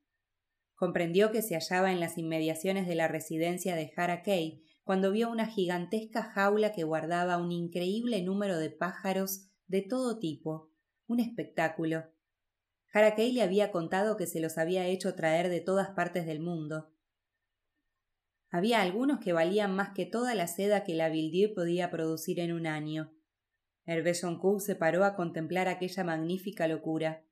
Comprendió 0.75 1.31
que 1.31 1.43
se 1.43 1.55
hallaba 1.55 1.93
en 1.93 2.01
las 2.01 2.19
inmediaciones 2.19 2.87
de 2.87 2.95
la 2.95 3.09
residencia 3.09 3.77
de 3.77 3.93
Harakei 3.97 4.65
cuando 4.83 5.13
vio 5.13 5.31
una 5.31 5.47
gigantesca 5.47 6.23
jaula 6.23 6.73
que 6.73 6.85
guardaba 6.85 7.39
un 7.39 7.53
increíble 7.53 8.23
número 8.23 8.59
de 8.59 8.71
pájaros 8.71 9.49
de 9.67 9.83
todo 9.83 10.19
tipo, 10.19 10.71
un 11.07 11.21
espectáculo. 11.21 12.05
Harakei 12.93 13.33
le 13.33 13.43
había 13.43 13.71
contado 13.71 14.17
que 14.17 14.27
se 14.27 14.41
los 14.41 14.59
había 14.59 14.87
hecho 14.87 15.15
traer 15.15 15.49
de 15.49 15.61
todas 15.61 15.91
partes 15.91 16.27
del 16.27 16.41
mundo. 16.41 16.93
Había 18.51 18.83
algunos 18.83 19.19
que 19.21 19.33
valían 19.33 19.75
más 19.75 19.91
que 19.95 20.07
toda 20.07 20.35
la 20.35 20.47
seda 20.47 20.85
que 20.85 20.95
la 20.95 21.09
Vildieu 21.09 21.55
podía 21.55 21.91
producir 21.91 22.39
en 22.39 22.53
un 22.53 22.67
año. 22.67 23.13
Hervé 23.87 24.15
Joncourt 24.15 24.61
se 24.61 24.75
paró 24.75 25.05
a 25.05 25.15
contemplar 25.15 25.69
aquella 25.69 26.05
magnífica 26.05 26.67
locura. 26.69 27.25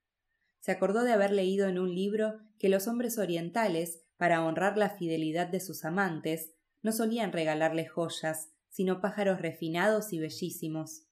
Se 0.61 0.71
acordó 0.71 1.03
de 1.03 1.13
haber 1.13 1.33
leído 1.33 1.67
en 1.69 1.79
un 1.79 1.95
libro 1.95 2.41
que 2.59 2.69
los 2.69 2.87
hombres 2.87 3.19
orientales, 3.19 4.05
para 4.17 4.45
honrar 4.45 4.77
la 4.77 4.91
fidelidad 4.91 5.49
de 5.49 5.61
sus 5.61 5.85
amantes, 5.85 6.55
no 6.83 6.93
solían 6.93 7.33
regalarles 7.33 7.91
joyas, 7.91 8.53
sino 8.69 9.01
pájaros 9.01 9.41
refinados 9.41 10.13
y 10.13 10.19
bellísimos. 10.19 11.07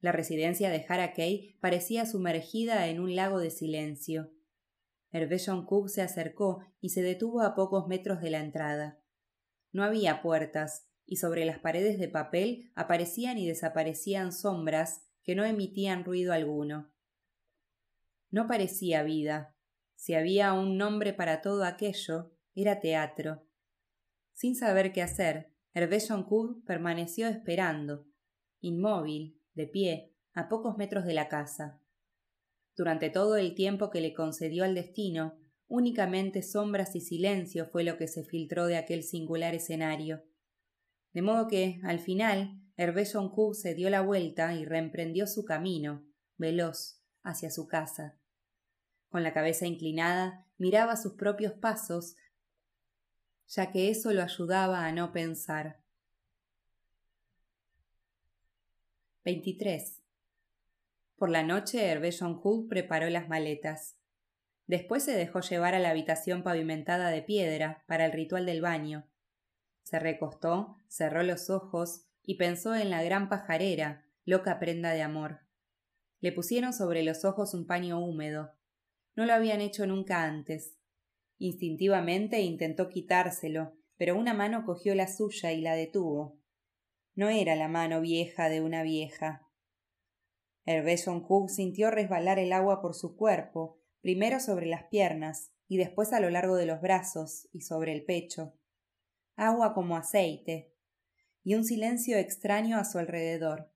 La 0.00 0.12
residencia 0.12 0.70
de 0.70 0.84
Harakei 0.88 1.56
parecía 1.60 2.06
sumergida 2.06 2.88
en 2.88 3.00
un 3.00 3.16
lago 3.16 3.40
de 3.40 3.50
silencio. 3.50 4.30
Hervé 5.10 5.38
Joncourt 5.38 5.88
se 5.88 6.02
acercó 6.02 6.64
y 6.80 6.90
se 6.90 7.02
detuvo 7.02 7.40
a 7.40 7.54
pocos 7.54 7.88
metros 7.88 8.20
de 8.20 8.30
la 8.30 8.40
entrada. 8.40 9.00
No 9.72 9.82
había 9.82 10.22
puertas, 10.22 10.86
y 11.06 11.16
sobre 11.16 11.44
las 11.44 11.58
paredes 11.58 11.98
de 11.98 12.08
papel 12.08 12.70
aparecían 12.74 13.38
y 13.38 13.46
desaparecían 13.46 14.32
sombras 14.32 15.06
que 15.22 15.34
no 15.34 15.44
emitían 15.44 16.04
ruido 16.04 16.32
alguno. 16.32 16.92
No 18.30 18.46
parecía 18.46 19.02
vida. 19.02 19.56
Si 19.94 20.14
había 20.14 20.52
un 20.52 20.76
nombre 20.76 21.12
para 21.12 21.40
todo 21.40 21.64
aquello, 21.64 22.32
era 22.54 22.80
teatro. 22.80 23.46
Sin 24.34 24.54
saber 24.54 24.92
qué 24.92 25.02
hacer, 25.02 25.52
Hervé 25.72 26.00
Joncourt 26.00 26.64
permaneció 26.64 27.28
esperando, 27.28 28.06
inmóvil, 28.60 29.40
de 29.54 29.66
pie, 29.66 30.12
a 30.34 30.48
pocos 30.48 30.76
metros 30.76 31.04
de 31.06 31.14
la 31.14 31.28
casa. 31.28 31.80
Durante 32.76 33.08
todo 33.08 33.36
el 33.36 33.54
tiempo 33.54 33.90
que 33.90 34.02
le 34.02 34.12
concedió 34.12 34.64
al 34.64 34.74
destino, 34.74 35.38
únicamente 35.66 36.42
sombras 36.42 36.94
y 36.94 37.00
silencio 37.00 37.66
fue 37.66 37.84
lo 37.84 37.96
que 37.96 38.06
se 38.06 38.22
filtró 38.22 38.66
de 38.66 38.76
aquel 38.76 39.02
singular 39.02 39.54
escenario. 39.54 40.22
De 41.16 41.22
modo 41.22 41.48
que, 41.48 41.80
al 41.82 41.98
final, 41.98 42.60
Hervé 42.76 43.06
Joncourt 43.06 43.56
se 43.56 43.74
dio 43.74 43.88
la 43.88 44.02
vuelta 44.02 44.52
y 44.52 44.66
reemprendió 44.66 45.26
su 45.26 45.46
camino, 45.46 46.04
veloz, 46.36 47.00
hacia 47.22 47.50
su 47.50 47.66
casa. 47.66 48.18
Con 49.08 49.22
la 49.22 49.32
cabeza 49.32 49.64
inclinada, 49.64 50.44
miraba 50.58 50.94
sus 50.94 51.14
propios 51.14 51.54
pasos, 51.54 52.16
ya 53.48 53.72
que 53.72 53.88
eso 53.88 54.12
lo 54.12 54.22
ayudaba 54.22 54.84
a 54.84 54.92
no 54.92 55.12
pensar. 55.12 55.80
23. 59.24 60.02
Por 61.16 61.30
la 61.30 61.42
noche 61.42 61.82
Hervé 61.82 62.12
Joncourt 62.12 62.68
preparó 62.68 63.08
las 63.08 63.26
maletas. 63.26 63.96
Después 64.66 65.02
se 65.02 65.12
dejó 65.12 65.40
llevar 65.40 65.74
a 65.74 65.78
la 65.78 65.88
habitación 65.88 66.42
pavimentada 66.42 67.08
de 67.08 67.22
piedra 67.22 67.84
para 67.86 68.04
el 68.04 68.12
ritual 68.12 68.44
del 68.44 68.60
baño. 68.60 69.08
Se 69.86 70.00
recostó, 70.00 70.78
cerró 70.88 71.22
los 71.22 71.48
ojos 71.48 72.08
y 72.24 72.38
pensó 72.38 72.74
en 72.74 72.90
la 72.90 73.04
gran 73.04 73.28
pajarera, 73.28 74.04
loca 74.24 74.58
prenda 74.58 74.90
de 74.90 75.02
amor. 75.02 75.42
Le 76.18 76.32
pusieron 76.32 76.72
sobre 76.72 77.04
los 77.04 77.24
ojos 77.24 77.54
un 77.54 77.68
paño 77.68 78.04
húmedo. 78.04 78.50
No 79.14 79.26
lo 79.26 79.32
habían 79.32 79.60
hecho 79.60 79.86
nunca 79.86 80.24
antes. 80.24 80.76
Instintivamente 81.38 82.40
intentó 82.40 82.88
quitárselo, 82.88 83.76
pero 83.96 84.18
una 84.18 84.34
mano 84.34 84.64
cogió 84.64 84.96
la 84.96 85.06
suya 85.06 85.52
y 85.52 85.60
la 85.60 85.76
detuvo. 85.76 86.40
No 87.14 87.28
era 87.28 87.54
la 87.54 87.68
mano 87.68 88.00
vieja 88.00 88.48
de 88.48 88.60
una 88.60 88.82
vieja, 88.82 89.46
Hervé 90.66 90.96
Joncourt 90.98 91.48
sintió 91.48 91.92
resbalar 91.92 92.40
el 92.40 92.52
agua 92.52 92.82
por 92.82 92.94
su 92.94 93.16
cuerpo, 93.16 93.78
primero 94.00 94.40
sobre 94.40 94.66
las 94.66 94.84
piernas 94.84 95.52
y 95.68 95.76
después 95.76 96.12
a 96.12 96.18
lo 96.18 96.28
largo 96.28 96.56
de 96.56 96.66
los 96.66 96.80
brazos 96.80 97.48
y 97.52 97.60
sobre 97.60 97.92
el 97.92 98.04
pecho. 98.04 98.52
Agua 99.36 99.74
como 99.74 99.96
aceite, 99.96 100.74
y 101.44 101.54
un 101.54 101.64
silencio 101.64 102.18
extraño 102.18 102.78
a 102.78 102.84
su 102.84 102.98
alrededor. 102.98 103.70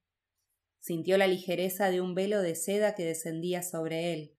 Sintió 0.79 1.17
la 1.17 1.27
ligereza 1.27 1.89
de 1.89 2.01
un 2.01 2.15
velo 2.15 2.41
de 2.41 2.55
seda 2.55 2.95
que 2.95 3.05
descendía 3.05 3.63
sobre 3.63 4.13
él, 4.13 4.37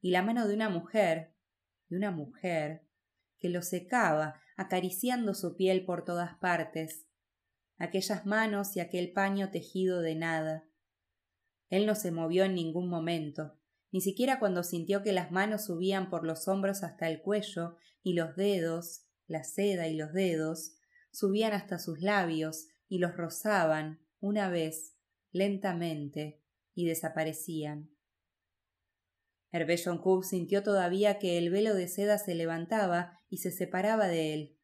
y 0.00 0.12
la 0.12 0.22
mano 0.22 0.46
de 0.46 0.54
una 0.54 0.68
mujer, 0.68 1.34
de 1.88 1.96
una 1.96 2.12
mujer, 2.12 2.86
que 3.38 3.48
lo 3.48 3.62
secaba, 3.62 4.40
acariciando 4.56 5.34
su 5.34 5.56
piel 5.56 5.84
por 5.84 6.04
todas 6.04 6.36
partes, 6.38 7.06
aquellas 7.78 8.26
manos 8.26 8.76
y 8.76 8.80
aquel 8.80 9.12
paño 9.12 9.50
tejido 9.50 10.00
de 10.00 10.14
nada, 10.14 10.70
él 11.70 11.86
no 11.86 11.94
se 11.94 12.10
movió 12.10 12.44
en 12.44 12.54
ningún 12.54 12.88
momento, 12.88 13.56
ni 13.92 14.00
siquiera 14.00 14.38
cuando 14.40 14.64
sintió 14.64 15.02
que 15.02 15.12
las 15.12 15.30
manos 15.30 15.64
subían 15.64 16.10
por 16.10 16.26
los 16.26 16.46
hombros 16.48 16.82
hasta 16.82 17.08
el 17.08 17.22
cuello 17.22 17.76
y 18.02 18.14
los 18.14 18.36
dedos, 18.36 19.06
la 19.30 19.44
seda 19.44 19.86
y 19.86 19.94
los 19.94 20.12
dedos, 20.12 20.76
subían 21.12 21.52
hasta 21.52 21.78
sus 21.78 22.00
labios 22.00 22.66
y 22.88 22.98
los 22.98 23.16
rozaban, 23.16 24.00
una 24.18 24.50
vez, 24.50 24.96
lentamente, 25.30 26.42
y 26.74 26.86
desaparecían. 26.86 27.90
Joncourt 29.52 30.24
sintió 30.24 30.62
todavía 30.62 31.18
que 31.18 31.38
el 31.38 31.50
velo 31.50 31.74
de 31.74 31.86
seda 31.86 32.18
se 32.18 32.34
levantaba 32.34 33.20
y 33.28 33.38
se 33.38 33.52
separaba 33.52 34.08
de 34.08 34.34
él. 34.34 34.58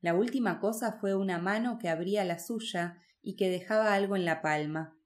La 0.00 0.14
última 0.14 0.58
cosa 0.58 0.98
fue 0.98 1.14
una 1.14 1.38
mano 1.38 1.78
que 1.78 1.90
abría 1.90 2.24
la 2.24 2.38
suya 2.38 3.02
y 3.22 3.36
que 3.36 3.50
dejaba 3.50 3.92
algo 3.92 4.16
en 4.16 4.24
la 4.24 4.40
palma. 4.40 4.98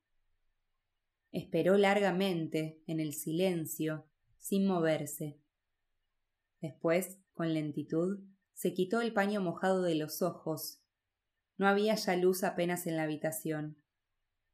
Esperó 1.33 1.77
largamente, 1.77 2.83
en 2.87 3.01
el 3.01 3.15
silencio, 3.15 4.07
sin 4.39 4.67
moverse. 4.67 5.41
Después, 6.61 7.19
con 7.33 7.53
lentitud, 7.55 8.30
se 8.61 8.75
quitó 8.75 9.01
el 9.01 9.15
paño 9.15 9.41
mojado 9.41 9.81
de 9.81 9.95
los 9.95 10.21
ojos. 10.21 10.83
No 11.57 11.67
había 11.67 11.95
ya 11.95 12.15
luz 12.17 12.45
apenas 12.45 12.87
en 12.87 12.95
la 12.95 13.05
habitación. 13.05 13.79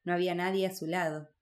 No 0.04 0.12
había 0.12 0.36
nadie 0.36 0.64
a 0.64 0.72
su 0.72 0.86
lado. 0.86 1.32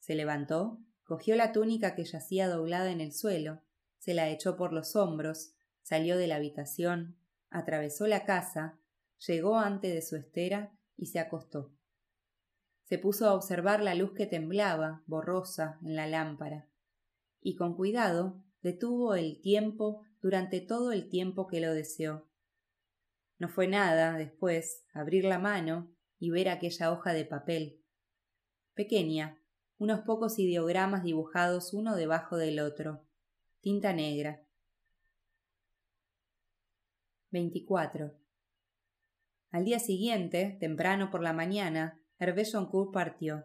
Se 0.00 0.14
levantó, 0.14 0.82
cogió 1.04 1.34
la 1.34 1.52
túnica 1.52 1.94
que 1.94 2.04
yacía 2.04 2.46
doblada 2.46 2.90
en 2.90 3.00
el 3.00 3.14
suelo, 3.14 3.62
se 3.96 4.12
la 4.12 4.28
echó 4.28 4.54
por 4.58 4.74
los 4.74 4.96
hombros, 4.96 5.54
salió 5.80 6.18
de 6.18 6.26
la 6.26 6.36
habitación, 6.36 7.16
atravesó 7.48 8.06
la 8.06 8.26
casa, 8.26 8.78
llegó 9.26 9.58
ante 9.58 9.88
de 9.88 10.02
su 10.02 10.16
estera 10.16 10.76
y 10.98 11.06
se 11.06 11.20
acostó. 11.20 11.72
Se 12.82 12.98
puso 12.98 13.26
a 13.26 13.32
observar 13.32 13.82
la 13.82 13.94
luz 13.94 14.12
que 14.12 14.26
temblaba, 14.26 15.02
borrosa, 15.06 15.78
en 15.82 15.96
la 15.96 16.06
lámpara, 16.06 16.68
y 17.40 17.56
con 17.56 17.74
cuidado 17.74 18.44
detuvo 18.60 19.14
el 19.14 19.40
tiempo 19.40 20.02
durante 20.24 20.62
todo 20.62 20.90
el 20.92 21.10
tiempo 21.10 21.46
que 21.46 21.60
lo 21.60 21.74
deseó. 21.74 22.26
No 23.38 23.50
fue 23.50 23.68
nada, 23.68 24.16
después, 24.16 24.82
abrir 24.94 25.26
la 25.26 25.38
mano 25.38 25.94
y 26.18 26.30
ver 26.30 26.48
aquella 26.48 26.90
hoja 26.92 27.12
de 27.12 27.26
papel. 27.26 27.82
Pequeña, 28.72 29.38
unos 29.76 30.00
pocos 30.00 30.38
ideogramas 30.38 31.04
dibujados 31.04 31.74
uno 31.74 31.94
debajo 31.94 32.38
del 32.38 32.60
otro. 32.60 33.04
Tinta 33.60 33.92
negra. 33.92 34.42
24. 37.30 38.14
Al 39.50 39.64
día 39.66 39.78
siguiente, 39.78 40.56
temprano 40.58 41.10
por 41.10 41.22
la 41.22 41.34
mañana, 41.34 42.00
Hervé 42.18 42.50
Joncourt 42.50 42.94
partió. 42.94 43.44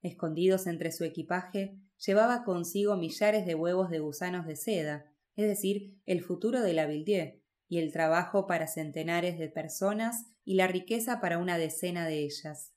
Escondidos 0.00 0.66
entre 0.66 0.90
su 0.90 1.04
equipaje, 1.04 1.76
llevaba 1.98 2.44
consigo 2.44 2.96
millares 2.96 3.44
de 3.44 3.54
huevos 3.54 3.90
de 3.90 3.98
gusanos 3.98 4.46
de 4.46 4.56
seda, 4.56 5.11
es 5.36 5.46
decir, 5.46 5.96
el 6.06 6.22
futuro 6.22 6.60
de 6.60 6.72
la 6.72 6.86
Villiers, 6.86 7.42
y 7.72 7.78
el 7.78 7.90
trabajo 7.90 8.46
para 8.46 8.66
centenares 8.66 9.38
de 9.38 9.48
personas 9.48 10.26
y 10.44 10.56
la 10.56 10.66
riqueza 10.66 11.22
para 11.22 11.38
una 11.38 11.56
decena 11.56 12.06
de 12.06 12.18
ellas. 12.18 12.74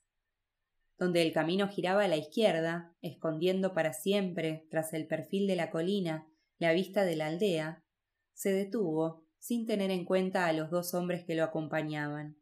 Donde 0.96 1.20
el 1.20 1.34
camino 1.34 1.68
giraba 1.68 2.04
a 2.04 2.08
la 2.08 2.16
izquierda, 2.16 2.96
escondiendo 3.02 3.74
para 3.74 3.92
siempre, 3.92 4.66
tras 4.70 4.94
el 4.94 5.06
perfil 5.06 5.46
de 5.48 5.56
la 5.56 5.70
colina, 5.70 6.26
la 6.56 6.72
vista 6.72 7.04
de 7.04 7.14
la 7.14 7.26
aldea, 7.26 7.84
se 8.32 8.54
detuvo, 8.54 9.26
sin 9.38 9.66
tener 9.66 9.90
en 9.90 10.06
cuenta 10.06 10.46
a 10.46 10.54
los 10.54 10.70
dos 10.70 10.94
hombres 10.94 11.26
que 11.26 11.34
lo 11.34 11.44
acompañaban. 11.44 12.38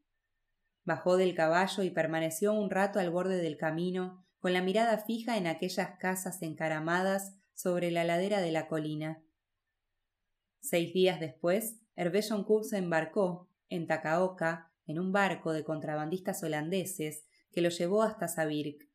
Bajó 0.84 1.16
del 1.16 1.34
caballo 1.34 1.82
y 1.82 1.90
permaneció 1.90 2.52
un 2.52 2.70
rato 2.70 3.00
al 3.00 3.10
borde 3.10 3.38
del 3.38 3.56
camino, 3.56 4.24
con 4.38 4.52
la 4.52 4.62
mirada 4.62 4.98
fija 4.98 5.36
en 5.38 5.48
aquellas 5.48 5.98
casas 5.98 6.40
encaramadas 6.40 7.34
sobre 7.52 7.90
la 7.90 8.04
ladera 8.04 8.40
de 8.40 8.52
la 8.52 8.68
colina. 8.68 9.23
Seis 10.66 10.94
días 10.94 11.20
después, 11.20 11.78
Hervé 11.94 12.22
Joncourt 12.22 12.64
se 12.64 12.78
embarcó, 12.78 13.50
en 13.68 13.86
Takaoka, 13.86 14.72
en 14.86 14.98
un 14.98 15.12
barco 15.12 15.52
de 15.52 15.62
contrabandistas 15.62 16.42
holandeses 16.42 17.26
que 17.52 17.60
lo 17.60 17.68
llevó 17.68 18.02
hasta 18.02 18.28
Sabirk. 18.28 18.88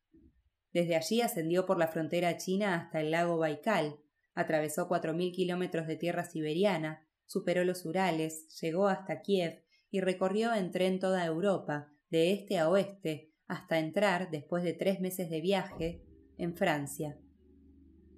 Desde 0.72 0.96
allí 0.96 1.20
ascendió 1.20 1.66
por 1.66 1.78
la 1.78 1.86
frontera 1.86 2.36
china 2.38 2.74
hasta 2.74 3.00
el 3.00 3.12
lago 3.12 3.38
Baikal, 3.38 4.00
atravesó 4.34 4.88
cuatro 4.88 5.14
mil 5.14 5.30
kilómetros 5.30 5.86
de 5.86 5.94
tierra 5.94 6.24
siberiana, 6.24 7.06
superó 7.24 7.62
los 7.62 7.86
Urales, 7.86 8.48
llegó 8.60 8.88
hasta 8.88 9.20
Kiev 9.20 9.62
y 9.92 10.00
recorrió 10.00 10.52
en 10.52 10.72
tren 10.72 10.98
toda 10.98 11.24
Europa, 11.24 11.92
de 12.08 12.32
este 12.32 12.58
a 12.58 12.68
oeste, 12.68 13.30
hasta 13.46 13.78
entrar, 13.78 14.32
después 14.32 14.64
de 14.64 14.72
tres 14.72 15.00
meses 15.00 15.30
de 15.30 15.40
viaje, 15.40 16.02
en 16.36 16.56
Francia. 16.56 17.16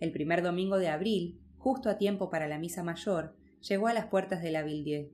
El 0.00 0.10
primer 0.10 0.42
domingo 0.42 0.78
de 0.78 0.88
abril, 0.88 1.42
justo 1.58 1.90
a 1.90 1.98
tiempo 1.98 2.30
para 2.30 2.48
la 2.48 2.58
misa 2.58 2.82
mayor, 2.82 3.36
llegó 3.62 3.88
a 3.88 3.94
las 3.94 4.06
puertas 4.06 4.42
de 4.42 4.50
la 4.50 4.62
Villiers. 4.62 5.10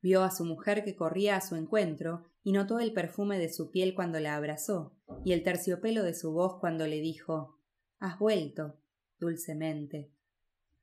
Vio 0.00 0.22
a 0.22 0.30
su 0.30 0.44
mujer 0.44 0.84
que 0.84 0.96
corría 0.96 1.36
a 1.36 1.40
su 1.40 1.54
encuentro 1.54 2.24
y 2.42 2.52
notó 2.52 2.80
el 2.80 2.92
perfume 2.92 3.38
de 3.38 3.52
su 3.52 3.70
piel 3.70 3.94
cuando 3.94 4.18
la 4.18 4.34
abrazó 4.34 4.96
y 5.24 5.32
el 5.32 5.44
terciopelo 5.44 6.02
de 6.02 6.14
su 6.14 6.32
voz 6.32 6.58
cuando 6.58 6.86
le 6.86 7.00
dijo 7.00 7.58
Has 7.98 8.18
vuelto, 8.18 8.80
dulcemente. 9.20 10.10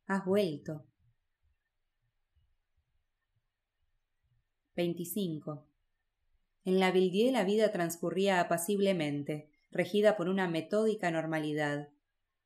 Has 0.08 0.26
vuelto. 0.26 0.86
25. 4.76 5.68
En 6.64 6.80
la 6.80 6.92
Villiers 6.92 7.34
la 7.34 7.44
vida 7.44 7.74
transcurría 7.74 8.40
apaciblemente, 8.40 9.50
regida 9.72 10.16
por 10.16 10.30
una 10.30 10.48
metódica 10.48 11.12
normalidad. 11.12 11.90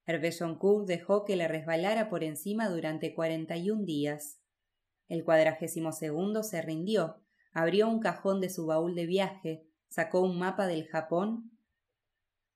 Hervé 0.06 0.32
Joncourt 0.32 0.88
dejó 0.88 1.26
que 1.26 1.36
le 1.36 1.48
resbalara 1.48 2.10
por 2.10 2.24
encima 2.24 2.70
durante 2.70 3.14
cuarenta 3.14 3.58
y 3.58 3.72
un 3.72 3.86
días. 3.86 4.40
El 5.08 5.24
cuadragésimo 5.24 5.92
segundo 5.92 6.44
se 6.44 6.62
rindió, 6.62 7.22
abrió 7.54 7.88
un 7.88 8.00
cajón 8.00 8.42
de 8.42 8.50
su 8.50 8.66
baúl 8.66 8.96
de 8.96 9.06
viaje, 9.06 9.68
sacó 9.88 10.22
un 10.22 10.40
mapa 10.40 10.68
del 10.68 10.88
Japón, 10.88 11.52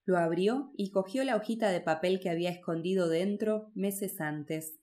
lo 0.05 0.17
abrió 0.17 0.71
y 0.77 0.91
cogió 0.91 1.23
la 1.25 1.35
hojita 1.35 1.69
de 1.69 1.81
papel 1.81 2.21
que 2.21 2.29
había 2.29 2.49
escondido 2.49 3.09
dentro 3.09 3.71
meses 3.75 4.21
antes. 4.21 4.79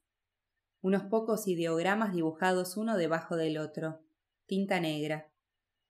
Unos 0.82 1.04
pocos 1.04 1.48
ideogramas 1.48 2.12
dibujados 2.12 2.76
uno 2.76 2.98
debajo 2.98 3.36
del 3.36 3.56
otro 3.56 4.04
tinta 4.46 4.80
negra. 4.80 5.30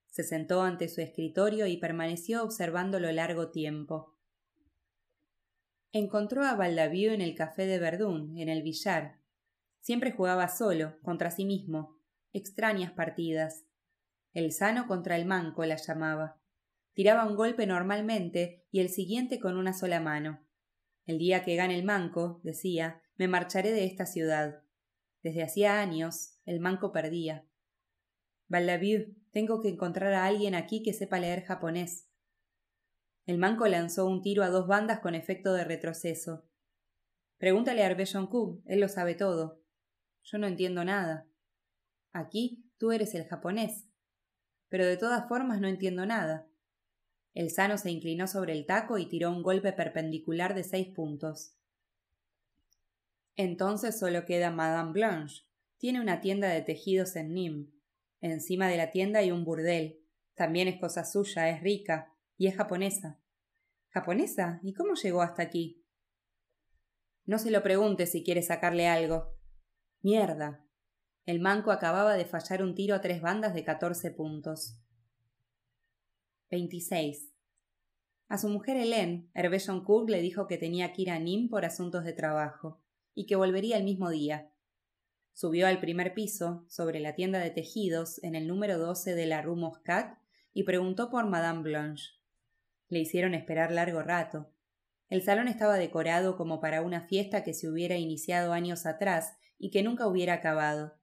Se 0.06 0.22
sentó 0.22 0.62
ante 0.62 0.88
su 0.88 1.00
escritorio 1.00 1.66
y 1.66 1.76
permaneció 1.76 2.44
observándolo 2.44 3.10
largo 3.10 3.50
tiempo. 3.50 4.13
Encontró 5.96 6.42
a 6.42 6.56
Valdavieux 6.56 7.14
en 7.14 7.20
el 7.20 7.36
café 7.36 7.66
de 7.66 7.78
Verdún, 7.78 8.36
en 8.36 8.48
el 8.48 8.64
billar. 8.64 9.20
Siempre 9.78 10.10
jugaba 10.10 10.48
solo, 10.48 10.98
contra 11.02 11.30
sí 11.30 11.44
mismo. 11.44 12.00
Extrañas 12.32 12.90
partidas. 12.90 13.64
El 14.32 14.50
sano 14.50 14.88
contra 14.88 15.14
el 15.14 15.24
manco 15.24 15.64
la 15.64 15.76
llamaba. 15.76 16.40
Tiraba 16.94 17.24
un 17.24 17.36
golpe 17.36 17.68
normalmente 17.68 18.66
y 18.72 18.80
el 18.80 18.88
siguiente 18.88 19.38
con 19.38 19.56
una 19.56 19.72
sola 19.72 20.00
mano. 20.00 20.44
El 21.06 21.18
día 21.18 21.44
que 21.44 21.54
gane 21.54 21.78
el 21.78 21.84
manco, 21.84 22.40
decía, 22.42 23.00
me 23.14 23.28
marcharé 23.28 23.70
de 23.70 23.84
esta 23.84 24.04
ciudad. 24.04 24.64
Desde 25.22 25.44
hacía 25.44 25.80
años 25.80 26.40
el 26.44 26.58
manco 26.58 26.90
perdía. 26.90 27.46
Valdavieux, 28.48 29.14
tengo 29.30 29.60
que 29.60 29.68
encontrar 29.68 30.12
a 30.14 30.26
alguien 30.26 30.56
aquí 30.56 30.82
que 30.82 30.92
sepa 30.92 31.20
leer 31.20 31.44
japonés. 31.44 32.08
El 33.26 33.38
manco 33.38 33.66
lanzó 33.66 34.06
un 34.06 34.20
tiro 34.20 34.42
a 34.42 34.50
dos 34.50 34.66
bandas 34.66 35.00
con 35.00 35.14
efecto 35.14 35.54
de 35.54 35.64
retroceso. 35.64 36.44
Pregúntale 37.38 37.82
a 37.82 37.86
Hervé 37.86 38.04
él 38.66 38.80
lo 38.80 38.88
sabe 38.88 39.14
todo. 39.14 39.60
Yo 40.22 40.38
no 40.38 40.46
entiendo 40.46 40.84
nada. 40.84 41.26
Aquí 42.12 42.64
tú 42.78 42.92
eres 42.92 43.14
el 43.14 43.26
japonés. 43.26 43.86
Pero 44.68 44.86
de 44.86 44.96
todas 44.96 45.28
formas 45.28 45.60
no 45.60 45.68
entiendo 45.68 46.06
nada. 46.06 46.46
El 47.32 47.50
sano 47.50 47.78
se 47.78 47.90
inclinó 47.90 48.26
sobre 48.28 48.52
el 48.52 48.66
taco 48.66 48.98
y 48.98 49.06
tiró 49.06 49.30
un 49.30 49.42
golpe 49.42 49.72
perpendicular 49.72 50.54
de 50.54 50.64
seis 50.64 50.88
puntos. 50.88 51.54
Entonces 53.36 53.98
solo 53.98 54.24
queda 54.24 54.50
Madame 54.50 54.92
Blanche. 54.92 55.44
Tiene 55.78 56.00
una 56.00 56.20
tienda 56.20 56.48
de 56.48 56.62
tejidos 56.62 57.16
en 57.16 57.34
Nîmes. 57.34 57.68
Encima 58.20 58.68
de 58.68 58.76
la 58.76 58.90
tienda 58.90 59.18
hay 59.18 59.32
un 59.32 59.44
burdel. 59.44 60.00
También 60.34 60.68
es 60.68 60.78
cosa 60.78 61.04
suya, 61.04 61.50
es 61.50 61.62
rica, 61.62 62.13
y 62.44 62.48
es 62.48 62.56
japonesa. 62.56 63.18
¿Japonesa? 63.88 64.60
¿Y 64.62 64.74
cómo 64.74 64.96
llegó 65.02 65.22
hasta 65.22 65.42
aquí? 65.42 65.82
No 67.24 67.38
se 67.38 67.50
lo 67.50 67.62
pregunte 67.62 68.04
si 68.04 68.22
quiere 68.22 68.42
sacarle 68.42 68.86
algo. 68.86 69.34
Mierda. 70.02 70.62
El 71.24 71.40
manco 71.40 71.70
acababa 71.70 72.16
de 72.16 72.26
fallar 72.26 72.62
un 72.62 72.74
tiro 72.74 72.94
a 72.94 73.00
tres 73.00 73.22
bandas 73.22 73.54
de 73.54 73.64
catorce 73.64 74.10
puntos. 74.10 74.78
26. 76.50 77.32
A 78.28 78.36
su 78.36 78.50
mujer 78.50 78.76
Hélène, 78.76 79.30
Hervé 79.32 79.58
Joncourt 79.58 80.10
le 80.10 80.20
dijo 80.20 80.46
que 80.46 80.58
tenía 80.58 80.92
que 80.92 81.00
ir 81.00 81.10
a 81.10 81.18
Nîmes 81.18 81.48
por 81.48 81.64
asuntos 81.64 82.04
de 82.04 82.12
trabajo, 82.12 82.82
y 83.14 83.24
que 83.24 83.36
volvería 83.36 83.78
el 83.78 83.84
mismo 83.84 84.10
día. 84.10 84.52
Subió 85.32 85.66
al 85.66 85.80
primer 85.80 86.12
piso, 86.12 86.66
sobre 86.68 87.00
la 87.00 87.14
tienda 87.14 87.38
de 87.38 87.48
tejidos, 87.48 88.22
en 88.22 88.34
el 88.34 88.46
número 88.46 88.76
12 88.76 89.14
de 89.14 89.24
la 89.24 89.40
Rue 89.40 89.56
Moscat, 89.56 90.18
y 90.52 90.64
preguntó 90.64 91.08
por 91.08 91.26
Madame 91.26 91.62
Blanche. 91.62 92.23
Le 92.88 92.98
hicieron 92.98 93.34
esperar 93.34 93.72
largo 93.72 94.02
rato. 94.02 94.50
El 95.08 95.22
salón 95.22 95.48
estaba 95.48 95.76
decorado 95.76 96.36
como 96.36 96.60
para 96.60 96.82
una 96.82 97.02
fiesta 97.02 97.44
que 97.44 97.54
se 97.54 97.68
hubiera 97.68 97.96
iniciado 97.96 98.52
años 98.52 98.86
atrás 98.86 99.36
y 99.58 99.70
que 99.70 99.82
nunca 99.82 100.06
hubiera 100.06 100.34
acabado. 100.34 100.98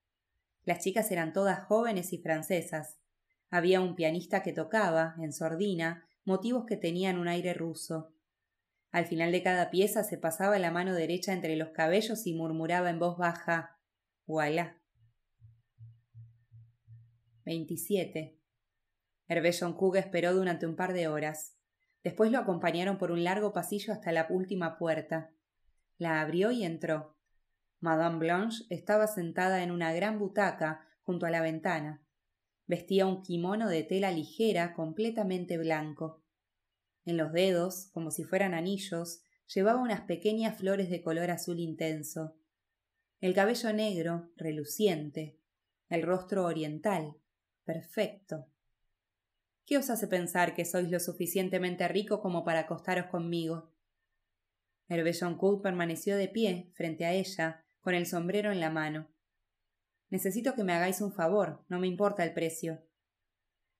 Las 0.63 0.79
chicas 0.83 1.11
eran 1.11 1.33
todas 1.33 1.63
jóvenes 1.65 2.13
y 2.13 2.19
francesas. 2.19 2.97
Había 3.49 3.81
un 3.81 3.95
pianista 3.95 4.43
que 4.43 4.53
tocaba, 4.53 5.15
en 5.19 5.33
sordina, 5.33 6.05
motivos 6.23 6.65
que 6.65 6.77
tenían 6.77 7.17
un 7.17 7.27
aire 7.27 7.53
ruso. 7.53 8.13
Al 8.91 9.05
final 9.05 9.31
de 9.31 9.41
cada 9.41 9.71
pieza 9.71 10.03
se 10.03 10.17
pasaba 10.17 10.59
la 10.59 10.71
mano 10.71 10.93
derecha 10.93 11.33
entre 11.33 11.55
los 11.55 11.69
cabellos 11.69 12.27
y 12.27 12.33
murmuraba 12.33 12.89
en 12.89 12.99
voz 12.99 13.17
baja 13.17 13.77
Voilà. 14.27 14.77
27. 17.45 18.37
Hervé 19.27 19.51
Kug 19.75 19.95
esperó 19.95 20.33
durante 20.33 20.67
un 20.67 20.75
par 20.75 20.93
de 20.93 21.07
horas. 21.07 21.55
Después 22.03 22.31
lo 22.31 22.39
acompañaron 22.39 22.97
por 22.97 23.11
un 23.11 23.23
largo 23.23 23.53
pasillo 23.53 23.93
hasta 23.93 24.11
la 24.11 24.27
última 24.29 24.77
puerta. 24.77 25.31
La 25.97 26.21
abrió 26.21 26.51
y 26.51 26.63
entró. 26.63 27.15
Madame 27.79 28.19
Blanche 28.19 28.65
estaba 28.69 29.07
sentada 29.07 29.63
en 29.63 29.71
una 29.71 29.93
gran 29.93 30.19
butaca 30.19 30.87
junto 31.03 31.25
a 31.25 31.31
la 31.31 31.41
ventana. 31.41 32.03
Vestía 32.67 33.05
un 33.05 33.21
kimono 33.21 33.67
de 33.67 33.83
tela 33.83 34.11
ligera 34.11 34.73
completamente 34.73 35.57
blanco. 35.57 36.23
En 37.05 37.17
los 37.17 37.33
dedos, 37.33 37.89
como 37.91 38.11
si 38.11 38.23
fueran 38.23 38.53
anillos, 38.53 39.23
llevaba 39.53 39.81
unas 39.81 40.01
pequeñas 40.01 40.57
flores 40.57 40.89
de 40.89 41.01
color 41.01 41.31
azul 41.31 41.59
intenso. 41.59 42.35
El 43.19 43.33
cabello 43.33 43.73
negro, 43.73 44.31
reluciente. 44.37 45.37
El 45.89 46.03
rostro 46.03 46.45
oriental, 46.45 47.15
perfecto. 47.65 48.50
¿Qué 49.65 49.77
os 49.77 49.89
hace 49.89 50.07
pensar 50.07 50.53
que 50.53 50.65
sois 50.65 50.89
lo 50.89 50.99
suficientemente 50.99 51.87
rico 51.87 52.21
como 52.21 52.43
para 52.43 52.61
acostaros 52.61 53.05
conmigo? 53.07 53.71
Hervé 54.87 55.13
Joncourt 55.13 55.61
permaneció 55.61 56.17
de 56.17 56.27
pie 56.27 56.71
frente 56.73 57.05
a 57.05 57.13
ella, 57.13 57.63
con 57.79 57.93
el 57.93 58.05
sombrero 58.05 58.51
en 58.51 58.59
la 58.59 58.69
mano. 58.69 59.09
Necesito 60.09 60.53
que 60.53 60.63
me 60.63 60.73
hagáis 60.73 61.01
un 61.01 61.13
favor, 61.13 61.63
no 61.69 61.79
me 61.79 61.87
importa 61.87 62.23
el 62.23 62.33
precio. 62.33 62.83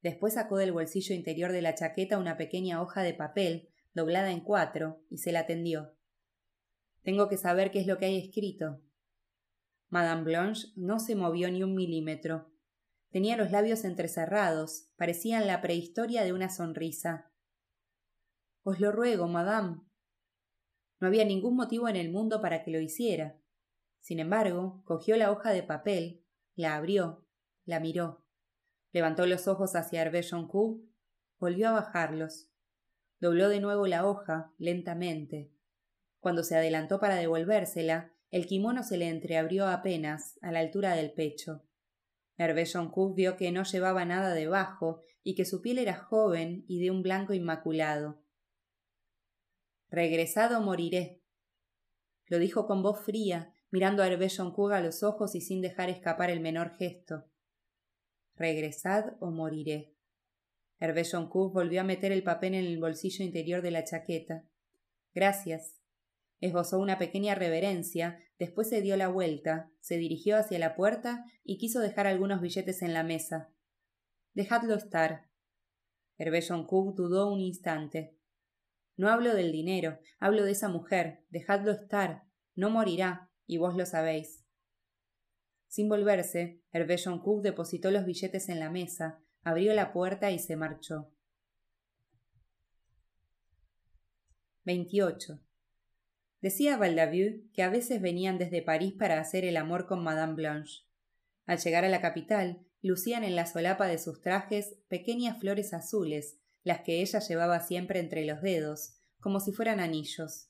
Después 0.02 0.34
sacó 0.36 0.58
del 0.58 0.72
bolsillo 0.72 1.14
interior 1.14 1.52
de 1.52 1.62
la 1.62 1.76
chaqueta 1.76 2.18
una 2.18 2.38
pequeña 2.38 2.82
hoja 2.82 3.04
de 3.04 3.14
papel, 3.14 3.70
doblada 3.94 4.32
en 4.32 4.40
cuatro, 4.40 5.04
y 5.10 5.18
se 5.20 5.32
la 5.32 5.46
tendió. 5.46 5.94
Tengo 7.04 7.28
que 7.28 7.38
saber 7.38 7.72
qué 7.72 7.82
es 7.82 7.88
lo 7.88 7.98
que 7.98 8.06
hay 8.06 8.18
escrito. 8.18 8.82
Madame 9.90 10.24
Blanche 10.24 10.70
no 10.76 11.00
se 11.00 11.16
movió 11.16 11.52
ni 11.52 11.64
un 11.64 11.76
milímetro. 11.76 12.51
Tenía 13.12 13.36
los 13.36 13.52
labios 13.52 13.84
entrecerrados, 13.84 14.88
parecían 14.96 15.46
la 15.46 15.62
prehistoria 15.62 16.24
de 16.24 16.32
una 16.32 16.50
sonrisa. 16.50 17.30
Os 18.64 18.80
lo 18.80 18.92
ruego, 18.94 19.28
madame. 19.28 19.82
No 21.00 21.08
había 21.08 21.26
ningún 21.26 21.58
motivo 21.58 21.90
en 21.90 21.98
el 21.98 22.10
mundo 22.10 22.42
para 22.42 22.64
que 22.64 22.72
lo 22.72 22.80
hiciera. 22.80 23.38
Sin 24.00 24.20
embargo, 24.20 24.82
cogió 24.86 25.18
la 25.18 25.32
hoja 25.32 25.52
de 25.52 25.62
papel, 25.62 26.24
la 26.56 26.76
abrió, 26.76 27.26
la 27.66 27.82
miró. 27.82 28.24
Levantó 28.94 29.26
los 29.26 29.48
ojos 29.48 29.76
hacia 29.76 30.02
Hervé 30.02 30.24
Joncourt, 30.24 30.82
volvió 31.38 31.70
a 31.70 31.74
bajarlos. 31.74 32.50
Dobló 33.20 33.50
de 33.50 33.60
nuevo 33.60 33.88
la 33.88 34.06
hoja, 34.06 34.54
lentamente. 34.58 35.52
Cuando 36.20 36.44
se 36.44 36.56
adelantó 36.56 37.00
para 37.00 37.16
devolvérsela, 37.16 38.14
el 38.30 38.46
kimono 38.46 38.84
se 38.84 38.98
le 38.98 39.10
entreabrió 39.10 39.68
apenas, 39.68 40.40
a 40.42 40.52
la 40.52 40.60
altura 40.60 40.96
del 40.96 41.12
pecho. 41.12 41.64
Hervé 42.38 42.66
Joncourt 42.66 43.16
vio 43.16 43.38
que 43.38 43.52
no 43.52 43.64
llevaba 43.64 44.06
nada 44.06 44.34
debajo 44.34 45.04
y 45.24 45.36
que 45.36 45.46
su 45.46 45.62
piel 45.62 45.78
era 45.78 45.96
joven 45.96 46.66
y 46.68 46.82
de 46.82 46.92
un 46.92 47.04
blanco 47.04 47.34
inmaculado. 47.34 48.24
Regresado 49.90 50.62
moriré. 50.62 51.22
Lo 52.28 52.40
dijo 52.40 52.66
con 52.66 52.82
voz 52.82 53.04
fría, 53.04 53.54
mirando 53.72 54.04
a 54.04 54.08
Hervé 54.08 54.30
Joncourt 54.30 54.74
a 54.74 54.82
los 54.82 55.04
ojos 55.04 55.36
y 55.36 55.42
sin 55.42 55.62
dejar 55.62 55.90
escapar 55.90 56.30
el 56.30 56.40
menor 56.40 56.78
gesto. 56.78 57.26
Regresad 58.36 59.18
o 59.20 59.32
moriré. 59.32 59.94
Hervé 60.80 61.04
Joncourt 61.04 61.54
volvió 61.54 61.82
a 61.82 61.84
meter 61.84 62.12
el 62.12 62.24
papel 62.24 62.56
en 62.56 62.66
el 62.66 62.80
bolsillo 62.80 63.24
interior 63.24 63.62
de 63.62 63.72
la 63.72 63.84
chaqueta. 63.84 64.46
Gracias. 65.14 65.81
Esbozó 66.42 66.80
una 66.80 66.98
pequeña 66.98 67.36
reverencia, 67.36 68.18
después 68.40 68.68
se 68.68 68.82
dio 68.82 68.98
la 68.98 69.08
vuelta, 69.08 69.72
se 69.80 69.98
dirigió 69.98 70.38
hacia 70.38 70.58
la 70.58 70.76
puerta 70.76 71.24
y 71.44 71.60
quiso 71.60 71.80
dejar 71.80 72.08
algunos 72.08 72.42
billetes 72.42 72.82
en 72.82 72.94
la 72.94 73.04
mesa. 73.04 73.54
Dejadlo 74.34 74.74
estar. 74.74 75.30
Hervé 76.18 76.42
Joncourt 76.42 76.98
dudó 76.98 77.32
un 77.32 77.42
instante. 77.42 78.18
No 78.98 79.10
hablo 79.10 79.36
del 79.36 79.52
dinero, 79.52 80.00
hablo 80.20 80.44
de 80.44 80.52
esa 80.52 80.68
mujer. 80.68 81.24
Dejadlo 81.30 81.72
estar. 81.72 82.24
No 82.56 82.72
morirá 82.72 83.30
y 83.46 83.58
vos 83.58 83.76
lo 83.76 83.86
sabéis. 83.86 84.44
Sin 85.68 85.90
volverse, 85.90 86.62
Hervé 86.72 86.98
Joncourt 86.98 87.44
depositó 87.44 87.92
los 87.92 88.06
billetes 88.06 88.50
en 88.50 88.60
la 88.60 88.72
mesa, 88.72 89.22
abrió 89.44 89.74
la 89.76 89.94
puerta 89.94 90.32
y 90.32 90.40
se 90.40 90.56
marchó. 90.56 91.14
28. 94.66 95.40
Decía 96.42 96.76
Valdavieux 96.76 97.44
que 97.54 97.62
a 97.62 97.70
veces 97.70 98.02
venían 98.02 98.40
desde 98.40 98.64
París 98.64 98.94
para 98.98 99.20
hacer 99.20 99.46
el 99.46 99.58
amor 99.58 99.86
con 99.86 100.04
Madame 100.04 100.34
Blanche. 100.34 100.84
Al 101.46 101.60
llegar 101.60 101.86
a 101.86 101.90
la 101.90 102.02
capital, 102.02 102.66
lucían 102.82 103.24
en 103.24 103.36
la 103.36 103.46
solapa 103.46 103.88
de 103.88 104.00
sus 104.00 104.22
trajes 104.22 104.76
pequeñas 104.88 105.40
flores 105.40 105.74
azules, 105.74 106.40
las 106.64 106.82
que 106.82 107.02
ella 107.02 107.20
llevaba 107.20 107.60
siempre 107.60 108.00
entre 108.00 108.26
los 108.26 108.42
dedos, 108.42 108.98
como 109.20 109.40
si 109.40 109.52
fueran 109.52 109.80
anillos. 109.80 110.50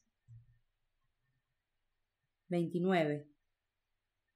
29. 2.47 3.27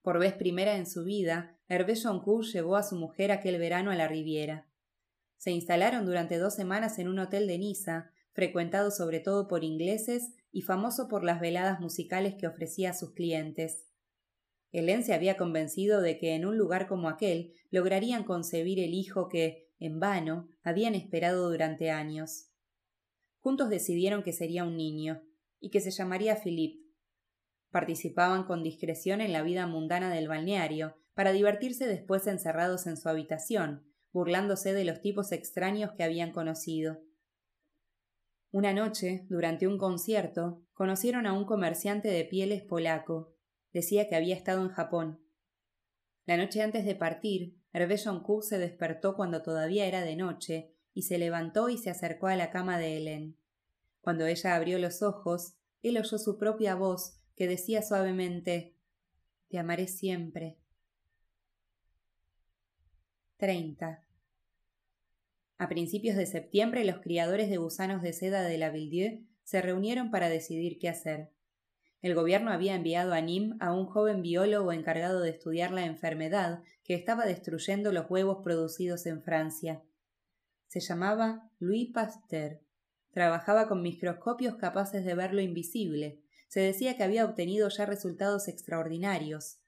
Por 0.02 0.20
vez 0.20 0.34
primera 0.34 0.76
en 0.76 0.86
su 0.86 1.04
vida, 1.04 1.58
Hervé 1.68 1.96
Joncourt 1.96 2.48
llevó 2.48 2.76
a 2.76 2.84
su 2.84 2.96
mujer 2.96 3.32
aquel 3.32 3.58
verano 3.60 3.92
a 3.92 3.96
la 3.96 4.08
Riviera. 4.08 4.70
Se 5.38 5.52
instalaron 5.52 6.06
durante 6.06 6.38
dos 6.38 6.54
semanas 6.54 7.00
en 7.00 7.08
un 7.08 7.20
hotel 7.20 7.48
de 7.48 7.58
Niza, 7.58 8.12
frecuentado 8.36 8.92
sobre 8.92 9.22
todo 9.22 9.48
por 9.48 9.64
ingleses 9.64 10.34
y 10.52 10.62
famoso 10.62 11.08
por 11.08 11.24
las 11.24 11.40
veladas 11.40 11.80
musicales 11.80 12.36
que 12.38 12.48
ofrecía 12.48 12.90
a 12.90 12.94
sus 12.94 13.14
clientes. 13.14 13.88
Hélène 14.74 15.04
se 15.04 15.14
había 15.14 15.38
convencido 15.38 16.02
de 16.02 16.18
que 16.18 16.36
en 16.36 16.46
un 16.46 16.58
lugar 16.58 16.86
como 16.86 17.08
aquel 17.08 17.54
lograrían 17.72 18.26
concebir 18.26 18.82
el 18.82 18.94
hijo 18.94 19.30
que, 19.30 19.70
en 19.80 20.02
vano, 20.02 20.50
habían 20.64 20.96
esperado 20.96 21.50
durante 21.50 21.92
años. 21.92 22.50
Juntos 23.40 23.70
decidieron 23.70 24.22
que 24.22 24.34
sería 24.34 24.66
un 24.66 24.76
niño, 24.76 25.24
y 25.62 25.70
que 25.70 25.80
se 25.80 25.92
llamaría 25.92 26.36
Philippe. 26.36 26.84
Participaban 27.72 28.44
con 28.44 28.64
discreción 28.64 29.22
en 29.22 29.32
la 29.32 29.44
vida 29.44 29.66
mundana 29.66 30.14
del 30.14 30.28
balneario, 30.28 30.98
para 31.14 31.32
divertirse 31.32 31.88
después 31.88 32.28
encerrados 32.28 32.86
en 32.86 32.98
su 32.98 33.08
habitación, 33.08 33.86
burlándose 34.12 34.74
de 34.74 34.84
los 34.84 35.00
tipos 35.00 35.32
extraños 35.32 35.94
que 35.94 36.04
habían 36.04 36.34
conocido. 36.34 37.05
Una 38.56 38.72
noche, 38.72 39.26
durante 39.28 39.68
un 39.68 39.78
concierto, 39.78 40.64
conocieron 40.74 41.28
a 41.28 41.34
un 41.34 41.44
comerciante 41.44 42.08
de 42.08 42.24
pieles 42.24 42.64
polaco. 42.64 43.36
Decía 43.74 44.08
que 44.08 44.16
había 44.16 44.34
estado 44.34 44.62
en 44.62 44.70
Japón. 44.70 45.20
La 46.26 46.38
noche 46.38 46.62
antes 46.62 46.86
de 46.86 46.96
partir, 46.96 47.58
Hervé 47.74 47.98
Joncourt 47.98 48.46
se 48.46 48.58
despertó 48.58 49.18
cuando 49.18 49.42
todavía 49.42 49.88
era 49.88 50.04
de 50.04 50.16
noche 50.16 50.72
y 50.94 51.02
se 51.02 51.18
levantó 51.18 51.68
y 51.68 51.78
se 51.78 51.90
acercó 51.90 52.28
a 52.28 52.38
la 52.38 52.50
cama 52.50 52.78
de 52.78 52.96
Hélène. 52.96 53.36
Cuando 54.00 54.26
ella 54.26 54.56
abrió 54.56 54.80
los 54.80 55.02
ojos, 55.02 55.58
él 55.84 55.98
oyó 55.98 56.18
su 56.18 56.38
propia 56.38 56.76
voz 56.76 57.20
que 57.36 57.50
decía 57.50 57.82
suavemente 57.82 58.78
Te 59.50 59.60
amaré 59.60 59.88
siempre. 59.88 60.60
30. 63.36 64.05
A 65.58 65.70
principios 65.70 66.18
de 66.18 66.26
septiembre 66.26 66.84
los 66.86 67.00
criadores 67.00 67.50
de 67.50 67.58
gusanos 67.58 68.02
de 68.02 68.14
seda 68.14 68.44
de 68.44 68.58
la 68.58 68.70
Villedieu 68.70 69.26
se 69.44 69.62
reunieron 69.62 70.12
para 70.12 70.30
decidir 70.30 70.80
qué 70.80 70.90
hacer. 70.90 71.32
El 72.02 72.14
gobierno 72.14 72.52
había 72.52 72.76
enviado 72.76 73.14
a 73.14 73.22
Nîmes 73.22 73.58
a 73.60 73.74
un 73.74 73.86
joven 73.86 74.22
biólogo 74.22 74.72
encargado 74.72 75.22
de 75.22 75.30
estudiar 75.30 75.72
la 75.72 75.86
enfermedad 75.86 76.62
que 76.84 76.94
estaba 76.94 77.26
destruyendo 77.26 77.92
los 77.92 78.10
huevos 78.10 78.40
producidos 78.44 79.06
en 79.06 79.24
Francia. 79.24 79.82
Se 80.68 80.82
llamaba 80.82 81.50
Louis 81.60 81.92
Pasteur. 81.94 82.62
Trabajaba 83.12 83.68
con 83.68 83.82
microscopios 83.82 84.56
capaces 84.58 85.06
de 85.06 85.16
ver 85.16 85.34
lo 85.34 85.42
invisible, 85.42 86.22
se 86.48 86.60
decía 86.60 86.96
que 86.96 87.04
había 87.04 87.26
obtenido 87.26 87.68
ya 87.70 87.86
resultados 87.86 88.48
extraordinarios. 88.48 89.60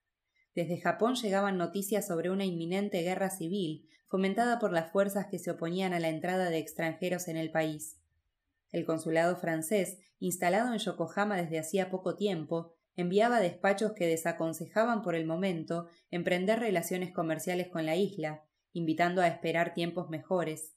Desde 0.56 0.80
Japón 0.80 1.16
llegaban 1.16 1.58
noticias 1.58 2.08
sobre 2.08 2.30
una 2.30 2.46
inminente 2.46 3.02
guerra 3.02 3.30
civil, 3.30 3.90
fomentada 4.08 4.60
por 4.60 4.72
las 4.72 4.92
fuerzas 4.92 5.28
que 5.28 5.40
se 5.40 5.52
oponían 5.52 5.94
a 5.94 6.00
la 6.00 6.10
entrada 6.10 6.50
de 6.50 6.58
extranjeros 6.58 7.28
en 7.28 7.38
el 7.38 7.52
país. 7.52 8.00
El 8.72 8.86
consulado 8.86 9.38
francés, 9.38 10.00
instalado 10.20 10.74
en 10.74 10.80
Yokohama 10.80 11.38
desde 11.38 11.60
hacía 11.60 11.90
poco 11.90 12.16
tiempo, 12.16 12.74
enviaba 12.96 13.40
despachos 13.40 13.94
que 13.94 14.08
desaconsejaban 14.08 15.04
por 15.04 15.16
el 15.16 15.26
momento 15.26 15.88
emprender 16.10 16.60
relaciones 16.60 17.14
comerciales 17.14 17.70
con 17.70 17.86
la 17.86 17.96
isla, 17.96 18.44
invitando 18.74 19.22
a 19.22 19.28
esperar 19.28 19.74
tiempos 19.74 20.10
mejores. 20.10 20.74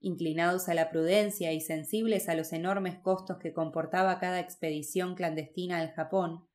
Inclinados 0.00 0.68
a 0.68 0.74
la 0.74 0.90
prudencia 0.90 1.52
y 1.52 1.60
sensibles 1.60 2.28
a 2.28 2.34
los 2.34 2.52
enormes 2.52 2.98
costos 2.98 3.38
que 3.38 3.52
comportaba 3.52 4.18
cada 4.18 4.40
expedición 4.40 5.14
clandestina 5.14 5.78
al 5.78 5.90
Japón, 5.90 6.47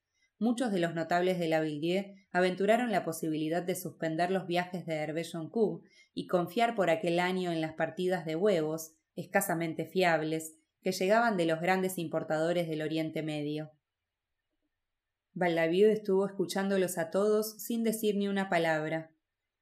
muchos 0.44 0.72
de 0.72 0.80
los 0.80 0.94
notables 0.94 1.39
de 1.39 1.48
la 1.48 1.62
Villiers 1.62 2.08
aventuraron 2.32 2.91
la 2.91 3.06
posibilidad 3.06 3.64
de 3.64 3.76
suspender 3.76 4.30
los 4.30 4.46
viajes 4.46 4.86
de 4.86 4.96
Hervé 4.96 5.24
Joncourt 5.24 5.84
y 6.14 6.28
confiar 6.28 6.76
por 6.76 6.89
aquel 6.89 7.20
año 7.20 7.52
en 7.52 7.62
las 7.62 7.74
partidas 7.74 8.26
de 8.26 8.36
huevos, 8.36 8.94
escasamente 9.16 9.86
fiables, 9.86 10.58
que 10.82 10.91
llegaban 10.91 11.38
de 11.38 11.46
los 11.46 11.62
grandes 11.62 11.98
importadores 11.98 12.68
del 12.68 12.82
Oriente 12.82 13.24
Medio. 13.24 13.72
Valdaviu 15.34 15.88
estuvo 15.88 16.28
escuchándolos 16.28 16.98
a 16.98 17.10
todos 17.10 17.64
sin 17.64 17.84
decir 17.84 18.18
ni 18.18 18.28
una 18.28 18.50
palabra. 18.50 19.12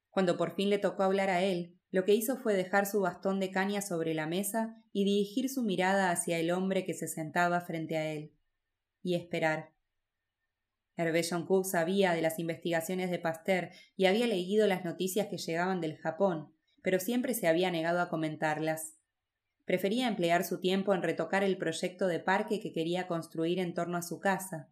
Cuando 0.10 0.36
por 0.36 0.56
fin 0.56 0.70
le 0.70 0.80
tocó 0.80 1.04
hablar 1.04 1.30
a 1.30 1.44
él, 1.44 1.78
lo 1.92 2.06
que 2.06 2.16
hizo 2.16 2.38
fue 2.38 2.56
dejar 2.56 2.86
su 2.88 3.02
bastón 3.02 3.40
de 3.40 3.52
caña 3.52 3.82
sobre 3.82 4.14
la 4.14 4.26
mesa 4.26 4.82
y 4.92 5.06
dirigir 5.06 5.50
su 5.50 5.62
mirada 5.62 6.10
hacia 6.10 6.40
el 6.40 6.52
hombre 6.52 6.86
que 6.86 6.94
se 6.94 7.08
sentaba 7.08 7.62
frente 7.62 7.98
a 7.98 8.12
él. 8.12 8.34
Y 9.04 9.16
esperar. 9.16 9.72
Hervé 10.98 11.24
Cook 11.48 11.66
sabía 11.66 12.14
de 12.14 12.22
las 12.22 12.40
investigaciones 12.40 13.10
de 13.10 13.20
Pasteur 13.20 13.70
y 13.96 14.06
había 14.06 14.28
leído 14.28 14.68
las 14.68 14.84
noticias 14.84 15.28
que 15.28 15.38
llegaban 15.38 15.82
del 15.82 15.98
Japón, 15.98 16.54
pero 16.82 17.00
siempre 17.00 17.34
se 17.34 17.48
había 17.48 17.72
negado 17.72 18.02
a 18.02 18.10
comentarlas. 18.10 18.96
Prefería 19.66 20.08
emplear 20.08 20.44
su 20.44 20.60
tiempo 20.60 20.94
en 20.94 21.02
retocar 21.02 21.44
el 21.44 21.58
proyecto 21.58 22.08
de 22.08 22.20
parque 22.20 22.60
que 22.60 22.74
quería 22.74 23.08
construir 23.08 23.60
en 23.60 23.74
torno 23.74 23.98
a 23.98 24.02
su 24.02 24.20
casa. 24.20 24.70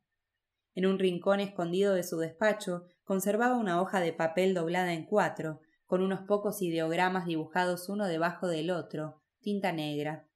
En 0.76 0.86
un 0.86 1.00
rincón 1.00 1.40
escondido 1.40 1.94
de 1.94 2.04
su 2.04 2.18
despacho 2.18 2.86
conservaba 3.04 3.56
una 3.56 3.82
hoja 3.82 4.02
de 4.02 4.14
papel 4.14 4.54
doblada 4.54 4.94
en 4.94 5.06
cuatro, 5.06 5.62
con 5.86 6.02
unos 6.02 6.22
pocos 6.22 6.62
ideogramas 6.62 7.26
dibujados 7.26 7.90
uno 7.90 8.06
debajo 8.06 8.48
del 8.48 8.70
otro, 8.70 9.22
tinta 9.42 9.72
negra. 9.72 10.28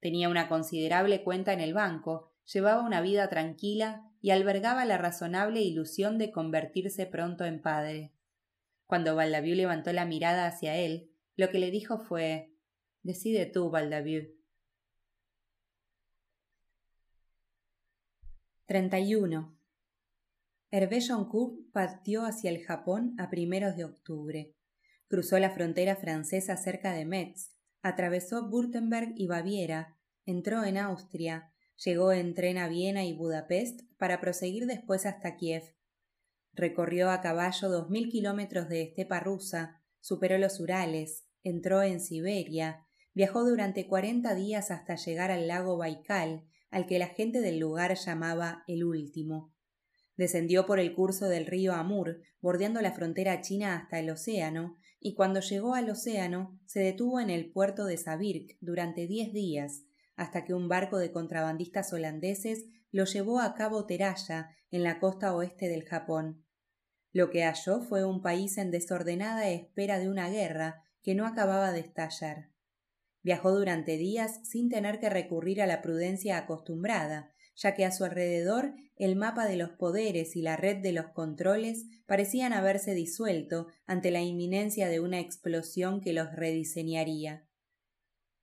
Tenía 0.00 0.28
una 0.28 0.48
considerable 0.48 1.22
cuenta 1.22 1.52
en 1.52 1.60
el 1.60 1.72
banco, 1.72 2.32
llevaba 2.44 2.82
una 2.82 3.00
vida 3.00 3.28
tranquila 3.28 4.11
y 4.22 4.30
albergaba 4.30 4.86
la 4.86 4.96
razonable 4.96 5.60
ilusión 5.60 6.16
de 6.16 6.30
convertirse 6.30 7.06
pronto 7.06 7.44
en 7.44 7.60
padre. 7.60 8.12
Cuando 8.86 9.16
Valdaviu 9.16 9.56
levantó 9.56 9.92
la 9.92 10.06
mirada 10.06 10.46
hacia 10.46 10.76
él, 10.76 11.10
lo 11.36 11.50
que 11.50 11.58
le 11.58 11.70
dijo 11.70 11.98
fue 11.98 12.54
Decide 13.02 13.46
tú, 13.46 13.68
Valdaviu. 13.68 14.28
31. 18.66 19.58
Hervé 20.70 21.00
Joncourt 21.06 21.70
partió 21.72 22.24
hacia 22.24 22.50
el 22.50 22.64
Japón 22.64 23.16
a 23.18 23.28
primeros 23.28 23.76
de 23.76 23.84
octubre. 23.84 24.54
Cruzó 25.08 25.38
la 25.40 25.50
frontera 25.50 25.96
francesa 25.96 26.56
cerca 26.56 26.92
de 26.92 27.04
Metz, 27.04 27.50
atravesó 27.82 28.48
Württemberg 28.48 29.14
y 29.16 29.26
Baviera, 29.26 29.96
entró 30.24 30.64
en 30.64 30.78
Austria, 30.78 31.51
llegó 31.84 32.12
en 32.12 32.34
tren 32.34 32.58
a 32.58 32.68
Viena 32.68 33.04
y 33.04 33.12
Budapest 33.12 33.80
para 33.98 34.20
proseguir 34.20 34.66
después 34.66 35.06
hasta 35.06 35.36
Kiev. 35.36 35.74
Recorrió 36.52 37.10
a 37.10 37.20
caballo 37.20 37.68
dos 37.68 37.88
mil 37.90 38.10
kilómetros 38.10 38.68
de 38.68 38.82
estepa 38.82 39.20
rusa, 39.20 39.82
superó 40.00 40.38
los 40.38 40.60
Urales, 40.60 41.24
entró 41.42 41.82
en 41.82 42.00
Siberia, 42.00 42.86
viajó 43.14 43.44
durante 43.44 43.86
cuarenta 43.86 44.34
días 44.34 44.70
hasta 44.70 44.96
llegar 44.96 45.30
al 45.30 45.48
lago 45.48 45.76
Baikal, 45.76 46.44
al 46.70 46.86
que 46.86 46.98
la 46.98 47.08
gente 47.08 47.40
del 47.40 47.58
lugar 47.58 47.94
llamaba 47.96 48.64
el 48.66 48.84
último. 48.84 49.52
Descendió 50.16 50.66
por 50.66 50.78
el 50.78 50.94
curso 50.94 51.28
del 51.28 51.46
río 51.46 51.72
Amur, 51.72 52.20
bordeando 52.40 52.80
la 52.80 52.92
frontera 52.92 53.40
china 53.40 53.76
hasta 53.76 53.98
el 53.98 54.10
océano, 54.10 54.76
y 55.00 55.14
cuando 55.14 55.40
llegó 55.40 55.74
al 55.74 55.90
océano 55.90 56.58
se 56.66 56.80
detuvo 56.80 57.18
en 57.18 57.30
el 57.30 57.50
puerto 57.50 57.86
de 57.86 57.96
Sabirk 57.96 58.56
durante 58.60 59.06
diez 59.06 59.32
días, 59.32 59.84
hasta 60.16 60.44
que 60.44 60.54
un 60.54 60.68
barco 60.68 60.98
de 60.98 61.12
contrabandistas 61.12 61.92
holandeses 61.92 62.66
lo 62.90 63.04
llevó 63.04 63.40
a 63.40 63.54
Cabo 63.54 63.86
Teraya, 63.86 64.50
en 64.72 64.82
la 64.82 64.98
costa 64.98 65.34
oeste 65.34 65.68
del 65.68 65.84
Japón. 65.84 66.44
Lo 67.12 67.30
que 67.30 67.44
halló 67.44 67.82
fue 67.82 68.04
un 68.04 68.22
país 68.22 68.56
en 68.56 68.70
desordenada 68.70 69.48
espera 69.50 69.98
de 69.98 70.08
una 70.08 70.30
guerra 70.30 70.82
que 71.02 71.14
no 71.14 71.26
acababa 71.26 71.72
de 71.72 71.80
estallar. 71.80 72.48
Viajó 73.22 73.52
durante 73.52 73.98
días 73.98 74.40
sin 74.44 74.70
tener 74.70 74.98
que 74.98 75.10
recurrir 75.10 75.60
a 75.60 75.66
la 75.66 75.82
prudencia 75.82 76.38
acostumbrada, 76.38 77.30
ya 77.54 77.74
que 77.74 77.84
a 77.84 77.92
su 77.92 78.04
alrededor 78.04 78.74
el 78.96 79.14
mapa 79.14 79.46
de 79.46 79.56
los 79.56 79.70
poderes 79.70 80.36
y 80.36 80.42
la 80.42 80.56
red 80.56 80.78
de 80.78 80.92
los 80.92 81.08
controles 81.08 81.84
parecían 82.06 82.54
haberse 82.54 82.94
disuelto 82.94 83.66
ante 83.84 84.10
la 84.10 84.22
inminencia 84.22 84.88
de 84.88 85.00
una 85.00 85.20
explosión 85.20 86.00
que 86.00 86.14
los 86.14 86.32
rediseñaría. 86.34 87.46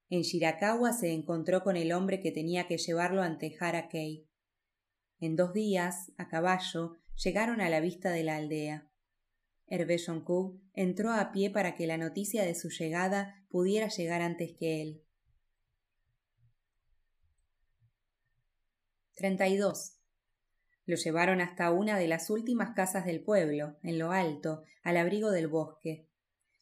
En 0.10 0.22
Shirakawa 0.22 0.91
se 0.91 1.12
encontró 1.14 1.64
con 1.64 1.78
el 1.78 1.91
hombre 1.91 2.20
que 2.20 2.32
tenía 2.32 2.68
que 2.68 2.78
llevarlo 2.78 3.22
ante 3.22 3.55
Harakei. 3.60 4.28
En 5.20 5.36
dos 5.36 5.53
días, 5.53 6.12
a 6.18 6.28
caballo, 6.28 6.95
llegaron 7.24 7.62
a 7.62 7.70
la 7.70 7.80
vista 7.80 8.10
de 8.10 8.24
la 8.24 8.38
aldea. 8.38 8.89
Hervé 9.68 9.99
Jonku 10.03 10.60
entró 10.74 11.12
a 11.12 11.32
pie 11.32 11.51
para 11.51 11.76
que 11.76 11.86
la 11.86 11.97
noticia 11.97 12.43
de 12.43 12.55
su 12.55 12.70
llegada 12.70 13.45
pudiera 13.49 13.88
llegar 13.88 14.24
antes 14.24 14.53
que 14.57 14.82
él. 14.82 15.03
32. 19.14 19.97
Lo 20.86 20.95
llevaron 20.95 21.39
hasta 21.39 21.70
una 21.72 21.99
de 21.99 22.07
las 22.07 22.32
últimas 22.32 22.74
casas 22.74 23.05
del 23.05 23.22
pueblo, 23.22 23.78
en 23.84 23.99
lo 23.99 24.12
alto, 24.12 24.64
al 24.82 24.97
abrigo 24.97 25.30
del 25.30 25.47
bosque. 25.47 26.07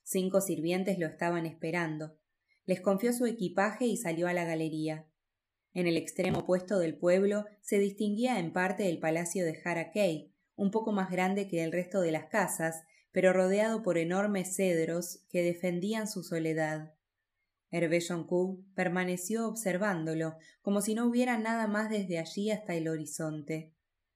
Cinco 0.03 0.41
sirvientes 0.41 0.99
lo 0.99 1.05
estaban 1.05 1.45
esperando. 1.45 2.17
Les 2.67 2.81
confió 2.81 3.13
su 3.13 3.25
equipaje 3.25 3.85
y 3.85 3.97
salió 3.97 4.27
a 4.27 4.33
la 4.33 4.43
galería. 4.43 5.07
En 5.73 5.87
el 5.87 5.95
extremo 5.95 6.39
opuesto 6.39 6.79
del 6.79 6.97
pueblo 6.97 7.45
se 7.61 7.79
distinguía 7.79 8.39
en 8.39 8.51
parte 8.51 8.89
el 8.89 8.99
palacio 8.99 9.45
de 9.45 9.59
Harakei, 9.63 10.33
un 10.55 10.69
poco 10.69 10.91
más 10.91 11.09
grande 11.09 11.47
que 11.47 11.63
el 11.63 11.71
resto 11.71 12.01
de 12.01 12.11
las 12.11 12.25
casas, 12.25 12.83
pero 13.11 13.31
rodeado 13.31 13.83
por 13.83 13.97
enormes 13.97 14.55
cedros 14.55 15.23
que 15.29 15.43
defendían 15.43 16.07
su 16.07 16.23
soledad. 16.23 16.93
Hervé 17.71 18.01
Joncourt 18.01 18.59
permaneció 18.75 19.47
observándolo, 19.47 20.35
como 20.61 20.81
si 20.81 20.93
no 20.93 21.07
hubiera 21.07 21.37
nada 21.37 21.67
más 21.67 21.89
desde 21.89 22.19
allí 22.19 22.51
hasta 22.51 22.75
el 22.75 22.89
horizonte. 22.89 23.73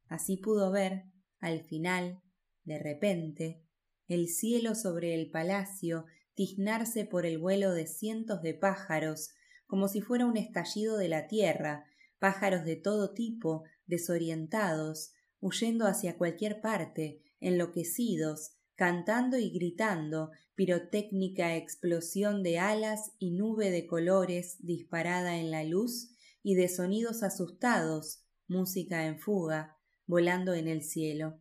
Así 0.08 0.38
pudo 0.38 0.72
ver, 0.72 1.06
al 1.40 1.64
final, 1.64 2.22
de 2.66 2.80
repente, 2.80 3.64
el 4.08 4.28
cielo 4.28 4.76
sobre 4.76 5.16
el 5.16 5.30
palacio 5.30 6.06
tiznarse 6.36 7.06
por 7.06 7.26
el 7.26 7.38
vuelo 7.38 7.74
de 7.74 7.88
cientos 7.88 8.42
de 8.42 8.54
pájaros, 8.54 9.32
como 9.68 9.88
si 9.88 10.02
fuera 10.02 10.26
un 10.26 10.38
estallido 10.38 10.98
de 10.98 11.08
la 11.08 11.28
tierra, 11.28 11.86
pájaros 12.20 12.66
de 12.66 12.76
todo 12.76 13.14
tipo, 13.14 13.64
desorientados, 13.88 15.14
huyendo 15.40 15.88
hacia 15.88 16.18
cualquier 16.18 16.62
parte, 16.62 17.22
enloquecidos, 17.40 18.52
cantando 18.76 19.38
y 19.38 19.50
gritando, 19.50 20.32
pirotécnica 20.56 21.56
explosión 21.56 22.44
de 22.44 22.60
alas 22.60 23.12
y 23.20 23.32
nube 23.32 23.72
de 23.72 23.88
colores 23.88 24.58
disparada 24.60 25.38
en 25.38 25.52
la 25.52 25.64
luz 25.64 26.12
y 26.44 26.56
de 26.56 26.68
sonidos 26.68 27.24
asustados, 27.24 28.24
música 28.48 29.06
en 29.06 29.20
fuga, 29.20 29.78
volando 30.06 30.54
en 30.54 30.68
el 30.68 30.84
cielo. 30.84 31.40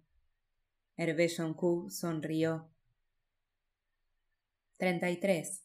Hervé 0.96 1.28
sonrió. 1.28 2.70
33. 4.80 5.62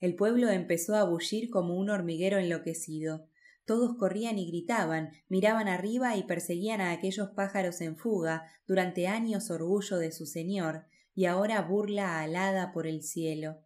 El 0.00 0.16
pueblo 0.16 0.50
empezó 0.50 0.96
a 0.96 1.04
bullir 1.04 1.50
como 1.50 1.76
un 1.76 1.88
hormiguero 1.88 2.38
enloquecido. 2.38 3.28
Todos 3.64 3.96
corrían 3.96 4.38
y 4.38 4.48
gritaban, 4.48 5.12
miraban 5.28 5.68
arriba 5.68 6.16
y 6.16 6.24
perseguían 6.24 6.80
a 6.80 6.90
aquellos 6.90 7.30
pájaros 7.30 7.80
en 7.80 7.96
fuga, 7.96 8.50
durante 8.66 9.06
años 9.06 9.52
orgullo 9.52 9.98
de 9.98 10.10
su 10.10 10.26
señor, 10.26 10.86
y 11.14 11.26
ahora 11.26 11.62
burla 11.62 12.20
alada 12.20 12.72
por 12.72 12.88
el 12.88 13.04
cielo. 13.04 13.62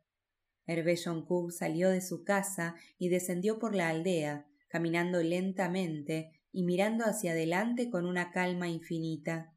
Hervé 0.66 0.98
Joncourt 1.02 1.54
salió 1.54 1.88
de 1.88 2.02
su 2.02 2.22
casa 2.22 2.74
y 2.98 3.08
descendió 3.08 3.58
por 3.58 3.74
la 3.74 3.88
aldea, 3.88 4.46
caminando 4.68 5.22
lentamente 5.22 6.42
y 6.52 6.64
mirando 6.64 7.06
hacia 7.06 7.32
adelante 7.32 7.88
con 7.88 8.04
una 8.04 8.32
calma 8.32 8.68
infinita. 8.68 9.54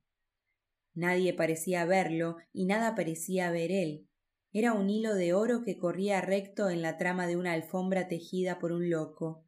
Nadie 0.93 1.33
parecía 1.33 1.83
verlo 1.83 2.37
y 2.53 2.65
nada 2.65 2.95
parecía 2.95 3.51
ver 3.51 3.69
él. 3.73 4.07
Era 4.53 4.73
un 4.73 4.89
hilo 4.89 5.15
de 5.15 5.33
oro 5.33 5.63
que 5.63 5.77
corría 5.77 6.21
recto 6.21 6.69
en 6.69 6.81
la 6.81 6.97
trama 6.97 7.27
de 7.27 7.35
una 7.35 7.51
alfombra 7.51 8.07
tejida 8.07 8.59
por 8.59 8.71
un 8.71 8.89
loco 8.89 9.43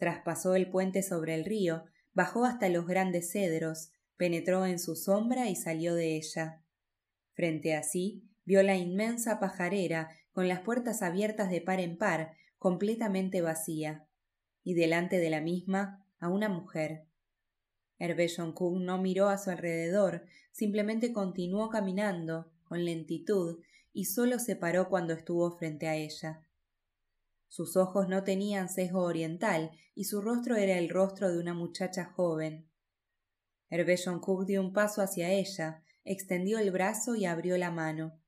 traspasó 0.00 0.56
el 0.56 0.70
puente 0.70 1.02
sobre 1.02 1.34
el 1.34 1.44
río, 1.44 1.84
bajó 2.14 2.46
hasta 2.46 2.70
los 2.70 2.86
grandes 2.86 3.30
cedros, 3.30 3.92
penetró 4.16 4.64
en 4.64 4.78
su 4.78 4.96
sombra 4.96 5.50
y 5.50 5.54
salió 5.54 5.94
de 5.94 6.16
ella. 6.16 6.64
Frente 7.34 7.76
a 7.76 7.82
sí 7.82 8.24
vio 8.44 8.62
la 8.62 8.76
inmensa 8.76 9.38
pajarera, 9.38 10.08
con 10.32 10.48
las 10.48 10.60
puertas 10.60 11.02
abiertas 11.02 11.50
de 11.50 11.60
par 11.60 11.80
en 11.80 11.98
par, 11.98 12.32
completamente 12.56 13.42
vacía, 13.42 14.06
y 14.64 14.72
delante 14.72 15.18
de 15.18 15.28
la 15.28 15.42
misma 15.42 16.06
a 16.18 16.28
una 16.28 16.48
mujer. 16.48 17.04
Hervé 17.98 18.28
no 18.38 19.02
miró 19.02 19.28
a 19.28 19.36
su 19.36 19.50
alrededor, 19.50 20.24
simplemente 20.50 21.12
continuó 21.12 21.68
caminando, 21.68 22.50
con 22.64 22.86
lentitud, 22.86 23.60
y 23.92 24.04
solo 24.04 24.38
se 24.38 24.56
paró 24.56 24.88
cuando 24.88 25.12
estuvo 25.12 25.56
frente 25.58 25.88
a 25.88 25.96
ella. 25.96 26.46
Sus 27.48 27.76
ojos 27.76 28.08
no 28.08 28.22
tenían 28.22 28.68
sesgo 28.68 29.02
oriental 29.02 29.72
y 29.94 30.04
su 30.04 30.20
rostro 30.20 30.56
era 30.56 30.78
el 30.78 30.88
rostro 30.88 31.30
de 31.30 31.38
una 31.38 31.52
muchacha 31.52 32.04
joven. 32.04 32.70
Hervé 33.68 33.96
Cook 34.20 34.46
dio 34.46 34.60
un 34.60 34.72
paso 34.72 35.02
hacia 35.02 35.30
ella, 35.30 35.82
extendió 36.04 36.58
el 36.58 36.70
brazo 36.70 37.16
y 37.16 37.24
abrió 37.24 37.56
la 37.56 37.70
mano. 37.70 38.20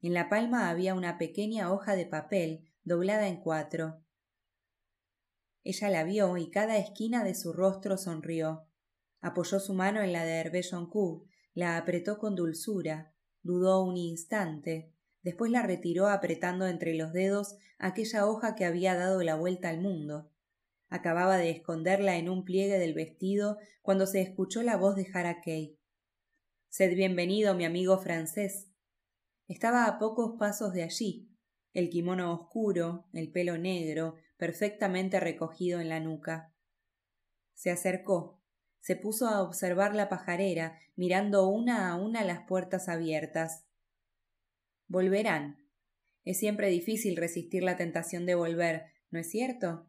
En 0.00 0.12
la 0.14 0.28
palma 0.28 0.70
había 0.70 0.94
una 0.94 1.18
pequeña 1.18 1.72
hoja 1.72 1.96
de 1.96 2.06
papel 2.06 2.70
doblada 2.82 3.28
en 3.28 3.40
cuatro. 3.40 4.02
Ella 5.62 5.88
la 5.88 6.04
vio 6.04 6.36
y 6.36 6.50
cada 6.50 6.76
esquina 6.76 7.24
de 7.24 7.34
su 7.34 7.52
rostro 7.52 7.96
sonrió. 7.96 8.68
Apoyó 9.20 9.60
su 9.60 9.72
mano 9.72 10.02
en 10.02 10.12
la 10.12 10.24
de 10.24 10.32
Hervé 10.32 10.62
Joncourt, 10.62 11.26
la 11.54 11.78
apretó 11.78 12.18
con 12.18 12.34
dulzura, 12.34 13.14
dudó 13.42 13.82
un 13.82 13.96
instante, 13.96 14.93
después 15.24 15.50
la 15.50 15.62
retiró 15.62 16.06
apretando 16.06 16.68
entre 16.68 16.94
los 16.94 17.12
dedos 17.12 17.56
aquella 17.78 18.26
hoja 18.26 18.54
que 18.54 18.64
había 18.64 18.94
dado 18.94 19.22
la 19.22 19.34
vuelta 19.34 19.68
al 19.68 19.80
mundo. 19.80 20.30
Acababa 20.88 21.38
de 21.38 21.50
esconderla 21.50 22.16
en 22.16 22.28
un 22.28 22.44
pliegue 22.44 22.78
del 22.78 22.94
vestido 22.94 23.58
cuando 23.82 24.06
se 24.06 24.20
escuchó 24.20 24.62
la 24.62 24.76
voz 24.76 24.94
de 24.94 25.08
Harakei. 25.12 25.76
Sed 26.68 26.94
bienvenido, 26.94 27.54
mi 27.54 27.64
amigo 27.64 27.98
francés. 27.98 28.68
Estaba 29.48 29.86
a 29.86 29.98
pocos 29.98 30.38
pasos 30.38 30.72
de 30.72 30.82
allí, 30.82 31.30
el 31.72 31.90
kimono 31.90 32.32
oscuro, 32.32 33.08
el 33.12 33.32
pelo 33.32 33.58
negro, 33.58 34.14
perfectamente 34.36 35.20
recogido 35.20 35.80
en 35.80 35.88
la 35.88 36.00
nuca. 36.00 36.54
Se 37.54 37.70
acercó, 37.70 38.40
se 38.80 38.96
puso 38.96 39.28
a 39.28 39.42
observar 39.42 39.94
la 39.94 40.08
pajarera, 40.08 40.78
mirando 40.96 41.48
una 41.48 41.90
a 41.90 41.96
una 41.96 42.24
las 42.24 42.46
puertas 42.46 42.88
abiertas. 42.88 43.64
Volverán. 44.94 45.58
Es 46.24 46.38
siempre 46.38 46.68
difícil 46.68 47.16
resistir 47.16 47.64
la 47.64 47.76
tentación 47.76 48.26
de 48.26 48.36
volver, 48.36 48.84
¿no 49.10 49.18
es 49.18 49.28
cierto? 49.28 49.88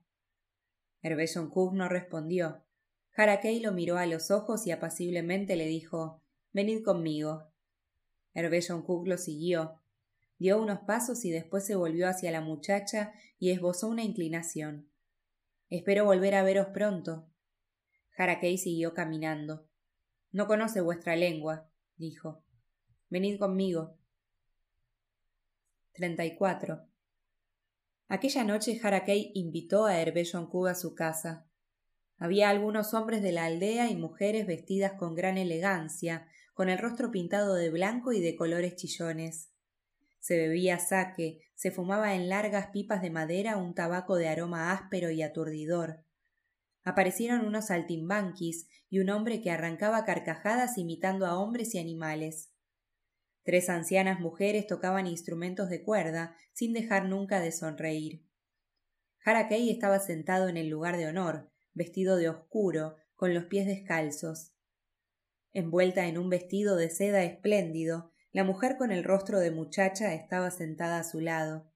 Hervé 1.03 1.29
Cook 1.31 1.75
no 1.75 1.87
respondió. 1.87 2.63
Harakei 3.15 3.59
lo 3.59 3.71
miró 3.71 3.97
a 3.97 4.07
los 4.07 4.31
ojos 4.31 4.65
y 4.65 4.71
apaciblemente 4.71 5.57
le 5.57 5.67
dijo 5.67 6.23
Venid 6.53 6.83
conmigo. 6.83 7.51
Hervé 8.33 8.65
Cook 8.65 9.05
lo 9.05 9.19
siguió. 9.19 9.79
Dio 10.39 10.59
unos 10.59 10.79
pasos 10.87 11.23
y 11.23 11.29
después 11.29 11.67
se 11.67 11.75
volvió 11.75 12.07
hacia 12.07 12.31
la 12.31 12.41
muchacha 12.41 13.13
y 13.37 13.51
esbozó 13.51 13.87
una 13.87 14.01
inclinación. 14.01 14.89
Espero 15.69 16.05
volver 16.05 16.33
a 16.33 16.41
veros 16.41 16.69
pronto. 16.73 17.29
Harakei 18.17 18.57
siguió 18.57 18.95
caminando. 18.95 19.67
No 20.31 20.47
conoce 20.47 20.81
vuestra 20.81 21.15
lengua, 21.15 21.69
dijo. 21.95 22.43
Venid 23.11 23.37
conmigo. 23.37 23.99
34. 25.95 26.89
Aquella 28.09 28.43
noche 28.43 28.79
Harakei 28.83 29.31
invitó 29.33 29.85
a 29.85 29.97
Hervé 29.97 30.25
Joncourt 30.25 30.71
a 30.71 30.75
su 30.75 30.93
casa. 30.93 31.47
Había 32.17 32.49
algunos 32.49 32.93
hombres 32.93 33.21
de 33.21 33.31
la 33.31 33.45
aldea 33.45 33.89
y 33.89 33.95
mujeres 33.95 34.45
vestidas 34.45 34.93
con 34.93 35.15
gran 35.15 35.37
elegancia, 35.37 36.27
con 36.53 36.69
el 36.69 36.79
rostro 36.79 37.11
pintado 37.11 37.55
de 37.55 37.69
blanco 37.69 38.11
y 38.11 38.19
de 38.19 38.35
colores 38.35 38.75
chillones. 38.75 39.51
Se 40.19 40.37
bebía 40.37 40.79
saque, 40.79 41.39
se 41.55 41.71
fumaba 41.71 42.13
en 42.13 42.27
largas 42.27 42.67
pipas 42.67 43.01
de 43.01 43.09
madera 43.09 43.55
un 43.57 43.73
tabaco 43.73 44.17
de 44.17 44.27
aroma 44.27 44.73
áspero 44.73 45.11
y 45.11 45.21
aturdidor. 45.21 46.03
Aparecieron 46.83 47.45
unos 47.45 47.67
saltimbanquis 47.67 48.67
y 48.89 48.99
un 48.99 49.09
hombre 49.09 49.41
que 49.41 49.49
arrancaba 49.49 50.03
carcajadas 50.03 50.77
imitando 50.77 51.25
a 51.25 51.39
hombres 51.39 51.73
y 51.73 51.79
animales. 51.79 52.51
Tres 53.45 53.69
ancianas 53.69 54.19
mujeres 54.19 54.65
tocaban 54.65 55.05
instrumentos 55.05 55.69
de 55.69 55.83
cuerda, 55.83 56.35
sin 56.51 56.73
dejar 56.73 57.05
nunca 57.05 57.39
de 57.39 57.51
sonreír. 57.51 58.25
Harakei 59.23 59.69
estaba 59.69 59.99
sentado 59.99 60.49
en 60.49 60.57
el 60.57 60.67
lugar 60.67 60.97
de 60.97 61.05
honor, 61.05 61.51
vestido 61.73 62.17
de 62.17 62.27
oscuro, 62.27 62.95
con 63.15 63.35
los 63.35 63.45
pies 63.45 63.67
descalzos. 63.67 64.51
Envuelta 65.53 66.07
en 66.07 66.17
un 66.17 66.29
vestido 66.29 66.75
de 66.75 66.89
seda 66.89 67.23
espléndido, 67.23 68.11
la 68.31 68.43
mujer 68.43 68.77
con 68.77 68.91
el 68.91 69.03
rostro 69.03 69.39
de 69.39 69.51
muchacha 69.51 70.15
estaba 70.15 70.49
sentada 70.49 70.99
a 70.99 71.03
su 71.03 71.21
lado. 71.21 71.71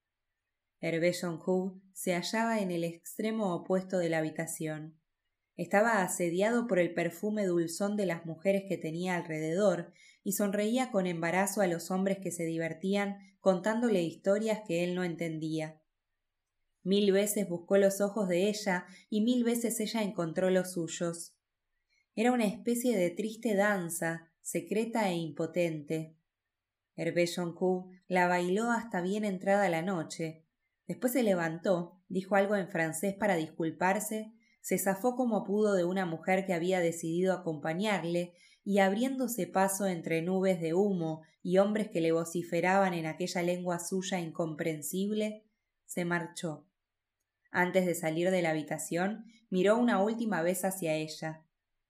Hervé 0.81 1.13
Hu 1.45 1.81
se 1.93 2.15
hallaba 2.15 2.59
en 2.59 2.71
el 2.71 2.83
extremo 2.83 3.53
opuesto 3.53 3.99
de 3.99 4.09
la 4.09 4.17
habitación. 4.17 4.99
Estaba 5.55 6.01
asediado 6.01 6.65
por 6.67 6.79
el 6.79 6.95
perfume 6.95 7.45
dulzón 7.45 7.95
de 7.95 8.07
las 8.07 8.25
mujeres 8.25 8.63
que 8.67 8.77
tenía 8.77 9.15
alrededor 9.15 9.93
y 10.23 10.33
sonreía 10.33 10.91
con 10.91 11.07
embarazo 11.07 11.61
a 11.61 11.67
los 11.67 11.91
hombres 11.91 12.19
que 12.19 12.31
se 12.31 12.45
divertían 12.45 13.17
contándole 13.39 14.01
historias 14.03 14.61
que 14.67 14.83
él 14.83 14.95
no 14.95 15.03
entendía. 15.03 15.81
Mil 16.83 17.11
veces 17.11 17.47
buscó 17.47 17.77
los 17.77 18.01
ojos 18.01 18.27
de 18.27 18.49
ella 18.49 18.85
y 19.09 19.21
mil 19.21 19.43
veces 19.43 19.79
ella 19.79 20.03
encontró 20.03 20.49
los 20.49 20.73
suyos. 20.73 21.35
Era 22.15 22.31
una 22.31 22.45
especie 22.45 22.97
de 22.97 23.09
triste 23.11 23.55
danza, 23.55 24.31
secreta 24.41 25.09
e 25.09 25.15
impotente. 25.15 26.15
Hervé 26.95 27.27
Joncourt 27.27 27.87
la 28.07 28.27
bailó 28.27 28.71
hasta 28.71 29.01
bien 29.01 29.23
entrada 29.23 29.69
la 29.69 29.81
noche. 29.81 30.45
Después 30.87 31.13
se 31.13 31.23
levantó, 31.23 32.01
dijo 32.07 32.35
algo 32.35 32.55
en 32.55 32.69
francés 32.69 33.13
para 33.13 33.35
disculparse 33.35 34.33
se 34.61 34.77
zafó 34.77 35.15
como 35.15 35.43
pudo 35.43 35.73
de 35.73 35.83
una 35.83 36.05
mujer 36.05 36.45
que 36.45 36.53
había 36.53 36.79
decidido 36.79 37.33
acompañarle 37.33 38.33
y 38.63 38.79
abriéndose 38.79 39.47
paso 39.47 39.87
entre 39.87 40.21
nubes 40.21 40.61
de 40.61 40.73
humo 40.73 41.21
y 41.41 41.57
hombres 41.57 41.89
que 41.89 42.01
le 42.01 42.11
vociferaban 42.11 42.93
en 42.93 43.05
aquella 43.05 43.41
lengua 43.41 43.79
suya 43.79 44.19
incomprensible, 44.19 45.45
se 45.85 46.05
marchó. 46.05 46.65
Antes 47.51 47.85
de 47.85 47.95
salir 47.95 48.29
de 48.29 48.41
la 48.41 48.51
habitación, 48.51 49.25
miró 49.49 49.77
una 49.77 50.01
última 50.03 50.41
vez 50.41 50.65
hacia 50.65 50.93
ella. 50.93 51.43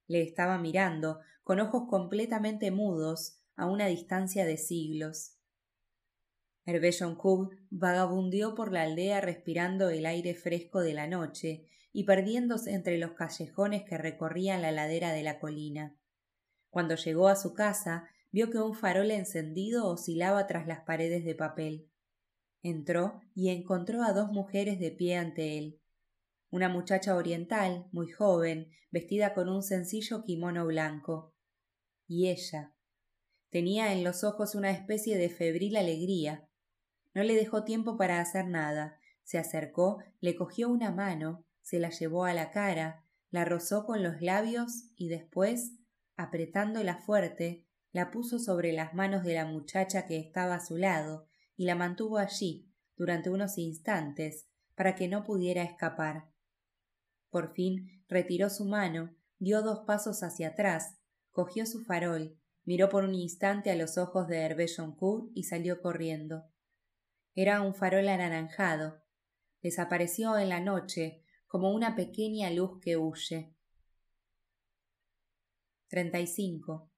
Le 0.08 0.22
estaba 0.22 0.58
mirando, 0.58 1.20
con 1.44 1.60
ojos 1.60 1.84
completamente 1.90 2.72
mudos, 2.72 3.40
a 3.56 3.66
una 3.66 3.88
distancia 3.88 4.46
de 4.46 4.58
siglos. 4.58 5.36
Hervé 6.66 6.92
Joncourt 6.98 7.52
vagabundeó 7.70 8.56
por 8.56 8.72
la 8.72 8.84
aldea 8.84 9.22
respirando 9.22 9.90
el 9.90 10.06
aire 10.06 10.36
fresco 10.36 10.82
de 10.82 10.94
la 10.94 11.08
noche 11.08 11.66
y 11.92 12.04
perdiéndose 12.04 12.74
entre 12.74 12.98
los 12.98 13.12
callejones 13.12 13.84
que 13.84 13.98
recorrían 13.98 14.62
la 14.62 14.72
ladera 14.72 15.12
de 15.12 15.24
la 15.24 15.40
colina. 15.40 15.99
Cuando 16.70 16.96
llegó 16.96 17.28
a 17.28 17.36
su 17.36 17.54
casa, 17.54 18.08
vio 18.32 18.50
que 18.50 18.60
un 18.60 18.76
farol 18.76 19.12
encendido 19.12 19.88
oscilaba 19.88 20.48
tras 20.48 20.68
las 20.68 20.82
paredes 20.82 21.26
de 21.26 21.36
papel. 21.36 21.90
Entró 22.62 23.22
y 23.34 23.50
encontró 23.50 24.04
a 24.04 24.14
dos 24.14 24.32
mujeres 24.32 24.80
de 24.80 24.92
pie 24.92 25.16
ante 25.16 25.58
él. 25.58 25.80
Una 26.52 26.68
muchacha 26.68 27.16
oriental, 27.16 27.88
muy 27.92 28.10
joven, 28.10 28.72
vestida 28.92 29.34
con 29.34 29.50
un 29.50 29.64
sencillo 29.64 30.24
kimono 30.24 30.66
blanco. 30.66 31.34
Y 32.08 32.28
ella. 32.30 32.74
Tenía 33.50 33.94
en 33.94 34.04
los 34.04 34.24
ojos 34.24 34.56
una 34.56 34.72
especie 34.72 35.18
de 35.18 35.30
febril 35.30 35.78
alegría. 35.78 36.48
No 37.14 37.24
le 37.24 37.36
dejó 37.36 37.64
tiempo 37.64 37.98
para 37.98 38.20
hacer 38.20 38.48
nada. 38.48 39.00
Se 39.24 39.38
acercó, 39.38 40.04
le 40.22 40.36
cogió 40.36 40.70
una 40.70 40.92
mano, 40.92 41.46
se 41.62 41.80
la 41.80 41.90
llevó 41.90 42.26
a 42.26 42.34
la 42.34 42.52
cara, 42.52 43.06
la 43.32 43.46
rozó 43.46 43.86
con 43.86 44.04
los 44.04 44.22
labios 44.22 44.90
y 44.96 45.08
después, 45.08 45.74
apretándola 46.20 46.98
fuerte, 46.98 47.66
la 47.94 48.12
puso 48.12 48.40
sobre 48.40 48.74
las 48.74 48.94
manos 48.94 49.24
de 49.24 49.36
la 49.36 49.46
muchacha 49.46 50.06
que 50.06 50.20
estaba 50.20 50.56
a 50.56 50.66
su 50.66 50.76
lado 50.76 51.26
y 51.56 51.64
la 51.64 51.76
mantuvo 51.76 52.18
allí 52.18 52.70
durante 52.98 53.30
unos 53.30 53.58
instantes 53.58 54.46
para 54.76 54.96
que 54.96 55.08
no 55.08 55.24
pudiera 55.24 55.64
escapar. 55.64 56.30
Por 57.30 57.54
fin 57.54 58.04
retiró 58.10 58.50
su 58.50 58.66
mano, 58.66 59.16
dio 59.38 59.62
dos 59.62 59.86
pasos 59.88 60.22
hacia 60.22 60.50
atrás, 60.50 61.00
cogió 61.32 61.66
su 61.66 61.86
farol, 61.86 62.38
miró 62.66 62.90
por 62.90 63.06
un 63.06 63.16
instante 63.16 63.72
a 63.72 63.76
los 63.76 63.98
ojos 63.98 64.28
de 64.28 64.40
Hervé 64.40 64.68
Joncourt 64.68 65.32
y 65.34 65.44
salió 65.44 65.82
corriendo. 65.82 66.44
Era 67.34 67.62
un 67.62 67.74
farol 67.74 68.10
anaranjado. 68.10 69.02
Desapareció 69.62 70.38
en 70.38 70.50
la 70.50 70.60
noche 70.60 71.24
como 71.48 71.72
una 71.72 71.96
pequeña 71.96 72.50
luz 72.50 72.82
que 72.82 72.98
huye. 72.98 73.56
35. 75.90 76.92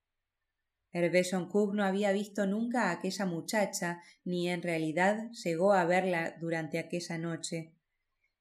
Hervé 0.92 1.24
Joncourt 1.24 1.74
no 1.74 1.84
había 1.84 2.12
visto 2.12 2.46
nunca 2.46 2.90
a 2.90 2.92
aquella 2.92 3.26
muchacha, 3.26 4.02
ni 4.26 4.50
en 4.50 4.62
realidad 4.62 5.32
llegó 5.44 5.74
a 5.74 5.86
verla 5.86 6.36
durante 6.40 6.78
aquella 6.80 7.18
noche. 7.18 7.74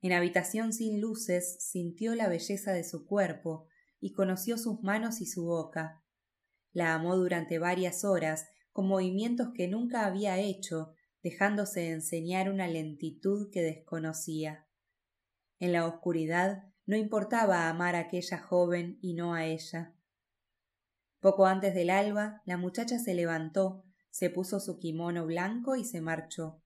En 0.02 0.12
habitación 0.12 0.72
sin 0.72 1.00
luces 1.00 1.56
sintió 1.60 2.14
la 2.14 2.28
belleza 2.28 2.72
de 2.72 2.84
su 2.84 3.06
cuerpo 3.06 3.68
y 4.00 4.12
conoció 4.12 4.58
sus 4.58 4.82
manos 4.82 5.20
y 5.20 5.26
su 5.26 5.44
boca. 5.44 6.02
La 6.72 6.94
amó 6.94 7.16
durante 7.16 7.58
varias 7.58 8.04
horas, 8.04 8.48
con 8.72 8.88
movimientos 8.88 9.48
que 9.54 9.68
nunca 9.68 10.06
había 10.06 10.38
hecho, 10.38 10.94
dejándose 11.22 11.90
enseñar 11.90 12.50
una 12.50 12.66
lentitud 12.66 13.50
que 13.52 13.62
desconocía. 13.62 14.66
En 15.58 15.72
la 15.72 15.86
oscuridad 15.86 16.64
no 16.86 16.96
importaba 16.96 17.68
amar 17.68 17.94
a 17.94 18.00
aquella 18.00 18.38
joven 18.38 18.98
y 19.02 19.14
no 19.14 19.34
a 19.34 19.44
ella. 19.46 19.94
Poco 21.20 21.46
antes 21.46 21.74
del 21.74 21.90
alba, 21.90 22.42
la 22.46 22.56
muchacha 22.56 22.98
se 22.98 23.14
levantó, 23.14 23.84
se 24.10 24.30
puso 24.30 24.58
su 24.58 24.78
kimono 24.78 25.26
blanco 25.26 25.76
y 25.76 25.84
se 25.84 26.00
marchó. 26.00 26.62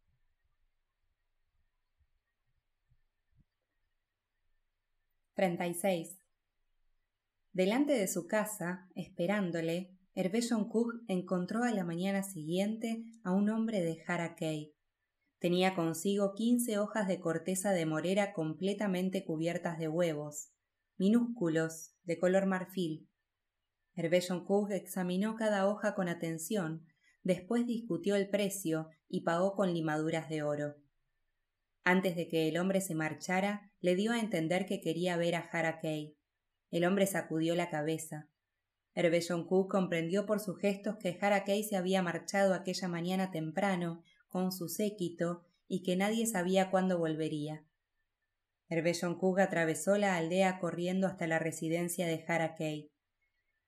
36. 5.34 6.16
Delante 7.52 7.92
de 7.94 8.06
su 8.06 8.26
casa, 8.28 8.88
esperándole, 8.94 9.90
Hervé 10.14 10.40
Joncourt 10.48 11.02
encontró 11.08 11.64
a 11.64 11.72
la 11.72 11.84
mañana 11.84 12.22
siguiente 12.22 13.04
a 13.24 13.32
un 13.32 13.50
hombre 13.50 13.80
de 13.80 14.00
Harakei. 14.06 14.72
Tenía 15.40 15.74
consigo 15.74 16.34
quince 16.34 16.78
hojas 16.78 17.08
de 17.08 17.18
corteza 17.18 17.72
de 17.72 17.84
morera 17.84 18.32
completamente 18.32 19.24
cubiertas 19.24 19.78
de 19.78 19.88
huevos, 19.88 20.50
minúsculos, 20.96 21.94
de 22.04 22.18
color 22.20 22.46
marfil. 22.46 23.08
Hervé 23.96 24.20
Joncourt 24.20 24.72
examinó 24.72 25.36
cada 25.36 25.68
hoja 25.68 25.94
con 25.94 26.08
atención, 26.08 26.84
después 27.22 27.66
discutió 27.66 28.16
el 28.16 28.28
precio 28.28 28.88
y 29.08 29.20
pagó 29.20 29.54
con 29.54 29.72
limaduras 29.72 30.28
de 30.28 30.42
oro. 30.42 30.76
Antes 31.84 32.16
de 32.16 32.28
que 32.28 32.48
el 32.48 32.58
hombre 32.58 32.80
se 32.80 32.94
marchara, 32.94 33.70
le 33.80 33.94
dio 33.94 34.12
a 34.12 34.18
entender 34.18 34.66
que 34.66 34.80
quería 34.80 35.16
ver 35.16 35.34
a 35.34 35.48
Harakei. 35.52 36.16
El 36.70 36.84
hombre 36.86 37.06
sacudió 37.06 37.54
la 37.54 37.70
cabeza. 37.70 38.28
Hervé 38.94 39.20
Joncourt 39.20 39.70
comprendió 39.70 40.24
por 40.24 40.40
sus 40.40 40.58
gestos 40.58 40.96
que 40.96 41.18
Harakei 41.20 41.62
se 41.62 41.76
había 41.76 42.02
marchado 42.02 42.54
aquella 42.54 42.88
mañana 42.88 43.30
temprano 43.30 44.02
con 44.28 44.50
su 44.50 44.68
séquito 44.68 45.44
y 45.68 45.82
que 45.82 45.96
nadie 45.96 46.26
sabía 46.26 46.70
cuándo 46.70 46.98
volvería. 46.98 47.64
Hervé 48.68 48.94
Joncourt 48.94 49.40
atravesó 49.40 49.98
la 49.98 50.16
aldea 50.16 50.58
corriendo 50.58 51.06
hasta 51.06 51.26
la 51.26 51.38
residencia 51.38 52.06
de 52.06 52.24
Harakei. 52.26 52.93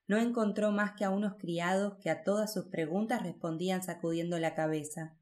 No 0.07 0.19
encontró 0.19 0.71
más 0.71 0.93
que 0.93 1.05
a 1.05 1.11
unos 1.11 1.35
criados 1.37 1.97
que 2.01 2.11
a 2.11 2.23
todas 2.23 2.53
sus 2.53 2.67
preguntas 2.67 3.23
respondían 3.23 3.83
sacudiendo 3.83 4.39
la 4.39 4.55
cabeza. 4.55 5.17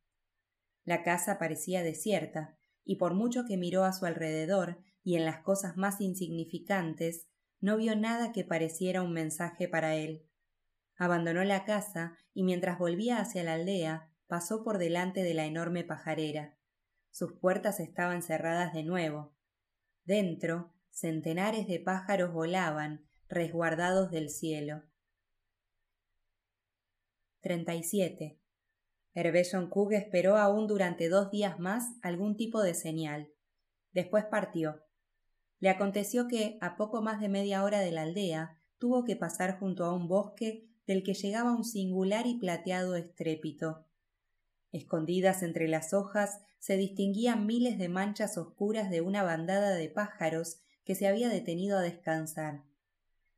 La 0.85 1.03
casa 1.03 1.39
parecía 1.39 1.83
desierta, 1.83 2.57
y 2.85 2.97
por 2.97 3.15
mucho 3.15 3.45
que 3.47 3.57
miró 3.57 3.85
a 3.85 3.93
su 3.93 4.05
alrededor 4.05 4.79
y 5.03 5.17
en 5.17 5.25
las 5.25 5.41
cosas 5.41 5.77
más 5.77 6.01
insignificantes, 6.01 7.29
no 7.61 7.79
vio 7.79 7.97
nada 7.97 8.33
que 8.33 8.45
pareciera 8.45 9.01
un 9.01 9.13
mensaje 9.13 9.69
para 9.69 9.95
él. 9.95 10.27
Abandonó 10.97 11.45
la 11.45 11.65
casa 11.65 12.19
y 12.35 12.43
mientras 12.43 12.79
volvía 12.79 13.19
hacia 13.19 13.43
la 13.43 13.55
aldea 13.55 14.11
pasó 14.27 14.63
por 14.63 14.79
delante 14.79 15.23
de 15.23 15.35
la 15.35 15.47
enorme 15.47 15.85
pajarera. 15.85 16.59
Sus 17.11 17.33
puertas 17.33 17.81
estaban 17.81 18.23
cerradas 18.23 18.75
de 18.75 18.83
nuevo. 18.83 19.35
Dentro, 20.05 20.75
centenares 20.91 21.67
de 21.67 21.81
pájaros 21.81 22.33
volaban, 22.33 23.07
resguardados 23.29 24.11
del 24.11 24.31
cielo. 24.31 24.83
37. 27.41 28.39
Hervé 29.15 29.47
Kug 29.71 29.93
esperó 29.93 30.37
aún 30.37 30.67
durante 30.67 31.09
dos 31.09 31.31
días 31.31 31.59
más 31.59 31.85
algún 32.03 32.37
tipo 32.37 32.63
de 32.63 32.75
señal. 32.75 33.31
Después 33.93 34.25
partió. 34.25 34.83
Le 35.61 35.69
aconteció 35.69 36.27
que, 36.27 36.59
a 36.61 36.77
poco 36.77 37.01
más 37.01 37.21
de 37.21 37.29
media 37.29 37.63
hora 37.63 37.81
de 37.81 37.93
la 37.93 38.03
aldea, 38.03 38.59
tuvo 38.79 39.05
que 39.05 39.17
pasar 39.17 39.59
junto 39.59 39.85
a 39.85 39.95
un 39.95 40.09
bosque 40.09 40.69
del 40.87 41.03
que 41.03 41.15
llegaba 41.15 41.55
un 41.55 41.65
singular 41.65 42.27
y 42.27 42.39
plateado 42.39 42.97
estrépito. 42.97 43.87
Escondidas 44.73 45.43
entre 45.43 45.69
las 45.69 45.95
hojas 45.95 46.41
se 46.59 46.77
distinguían 46.77 47.47
miles 47.47 47.79
de 47.79 47.89
manchas 47.89 48.37
oscuras 48.37 48.91
de 48.91 49.01
una 49.01 49.23
bandada 49.23 49.75
de 49.75 49.89
pájaros 49.89 50.61
que 50.85 50.95
se 50.95 51.07
había 51.07 51.29
detenido 51.29 51.79
a 51.79 51.83
descansar. 51.83 52.65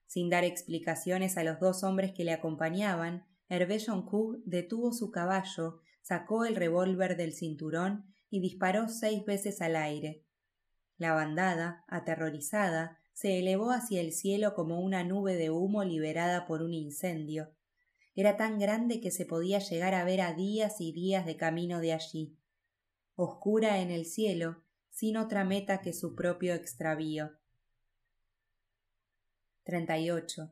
Sin 0.06 0.30
dar 0.30 0.44
explicaciones 0.44 1.36
a 1.36 1.44
los 1.44 1.60
dos 1.60 1.82
hombres 1.82 2.12
que 2.12 2.24
le 2.24 2.32
acompañaban, 2.32 3.26
Hervé 3.48 3.78
Joncourt 3.78 4.40
detuvo 4.44 4.92
su 4.92 5.10
caballo, 5.10 5.80
sacó 6.02 6.44
el 6.44 6.56
revólver 6.56 7.16
del 7.16 7.32
cinturón 7.32 8.06
y 8.30 8.40
disparó 8.40 8.88
seis 8.88 9.24
veces 9.24 9.60
al 9.60 9.76
aire. 9.76 10.24
La 10.96 11.12
bandada, 11.12 11.84
aterrorizada, 11.88 12.98
se 13.12 13.38
elevó 13.38 13.70
hacia 13.70 14.00
el 14.00 14.12
cielo 14.12 14.54
como 14.54 14.80
una 14.80 15.02
nube 15.04 15.36
de 15.36 15.50
humo 15.50 15.84
liberada 15.84 16.46
por 16.46 16.62
un 16.62 16.74
incendio. 16.74 17.54
Era 18.14 18.36
tan 18.36 18.58
grande 18.58 19.00
que 19.00 19.10
se 19.10 19.26
podía 19.26 19.58
llegar 19.58 19.94
a 19.94 20.04
ver 20.04 20.20
a 20.20 20.32
días 20.32 20.80
y 20.80 20.92
días 20.92 21.26
de 21.26 21.36
camino 21.36 21.80
de 21.80 21.92
allí. 21.92 22.38
Oscura 23.14 23.80
en 23.80 23.90
el 23.90 24.06
cielo, 24.06 24.62
sin 24.90 25.16
otra 25.16 25.44
meta 25.44 25.80
que 25.80 25.92
su 25.92 26.14
propio 26.14 26.54
extravío. 26.54 27.32
38. 29.66 30.50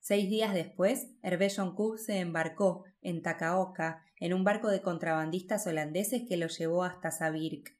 Seis 0.00 0.28
días 0.30 0.54
después, 0.54 1.08
Hervé 1.22 1.50
Joncourt 1.50 1.98
se 1.98 2.18
embarcó 2.18 2.84
en 3.02 3.22
Takaoka 3.22 4.02
en 4.18 4.32
un 4.32 4.44
barco 4.44 4.68
de 4.68 4.80
contrabandistas 4.80 5.66
holandeses 5.66 6.22
que 6.26 6.38
lo 6.38 6.48
llevó 6.48 6.84
hasta 6.84 7.10
Sabirk. 7.10 7.76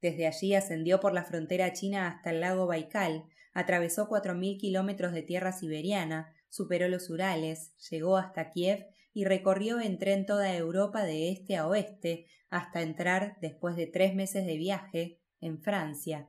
Desde 0.00 0.28
allí 0.28 0.54
ascendió 0.54 1.00
por 1.00 1.12
la 1.12 1.24
frontera 1.24 1.72
china 1.72 2.08
hasta 2.08 2.30
el 2.30 2.40
lago 2.40 2.66
Baikal, 2.66 3.24
atravesó 3.52 4.08
cuatro 4.08 4.34
mil 4.34 4.58
kilómetros 4.58 5.12
de 5.12 5.22
tierra 5.22 5.52
siberiana, 5.52 6.32
superó 6.48 6.88
los 6.88 7.10
Urales, 7.10 7.72
llegó 7.90 8.16
hasta 8.16 8.50
Kiev 8.50 8.86
y 9.12 9.24
recorrió 9.24 9.80
en 9.80 9.98
tren 9.98 10.24
toda 10.24 10.54
Europa 10.56 11.02
de 11.02 11.30
este 11.32 11.56
a 11.56 11.66
oeste, 11.66 12.26
hasta 12.48 12.82
entrar, 12.82 13.38
después 13.40 13.74
de 13.74 13.88
tres 13.88 14.14
meses 14.14 14.46
de 14.46 14.56
viaje, 14.56 15.20
en 15.40 15.60
Francia. 15.60 16.28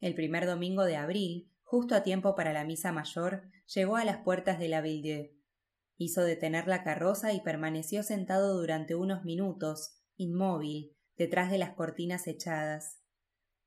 El 0.00 0.14
primer 0.14 0.46
domingo 0.46 0.84
de 0.84 0.96
abril, 0.96 1.49
justo 1.70 1.94
a 1.94 2.02
tiempo 2.02 2.34
para 2.34 2.52
la 2.52 2.64
misa 2.64 2.90
mayor, 2.90 3.44
llegó 3.72 3.94
a 3.94 4.04
las 4.04 4.24
puertas 4.24 4.58
de 4.58 4.66
la 4.66 4.80
Ville 4.80 5.36
Hizo 5.96 6.22
detener 6.22 6.66
la 6.66 6.82
carroza 6.82 7.32
y 7.32 7.42
permaneció 7.42 8.02
sentado 8.02 8.58
durante 8.58 8.96
unos 8.96 9.22
minutos, 9.22 10.02
inmóvil, 10.16 10.96
detrás 11.16 11.48
de 11.48 11.58
las 11.58 11.74
cortinas 11.74 12.26
echadas. 12.26 12.98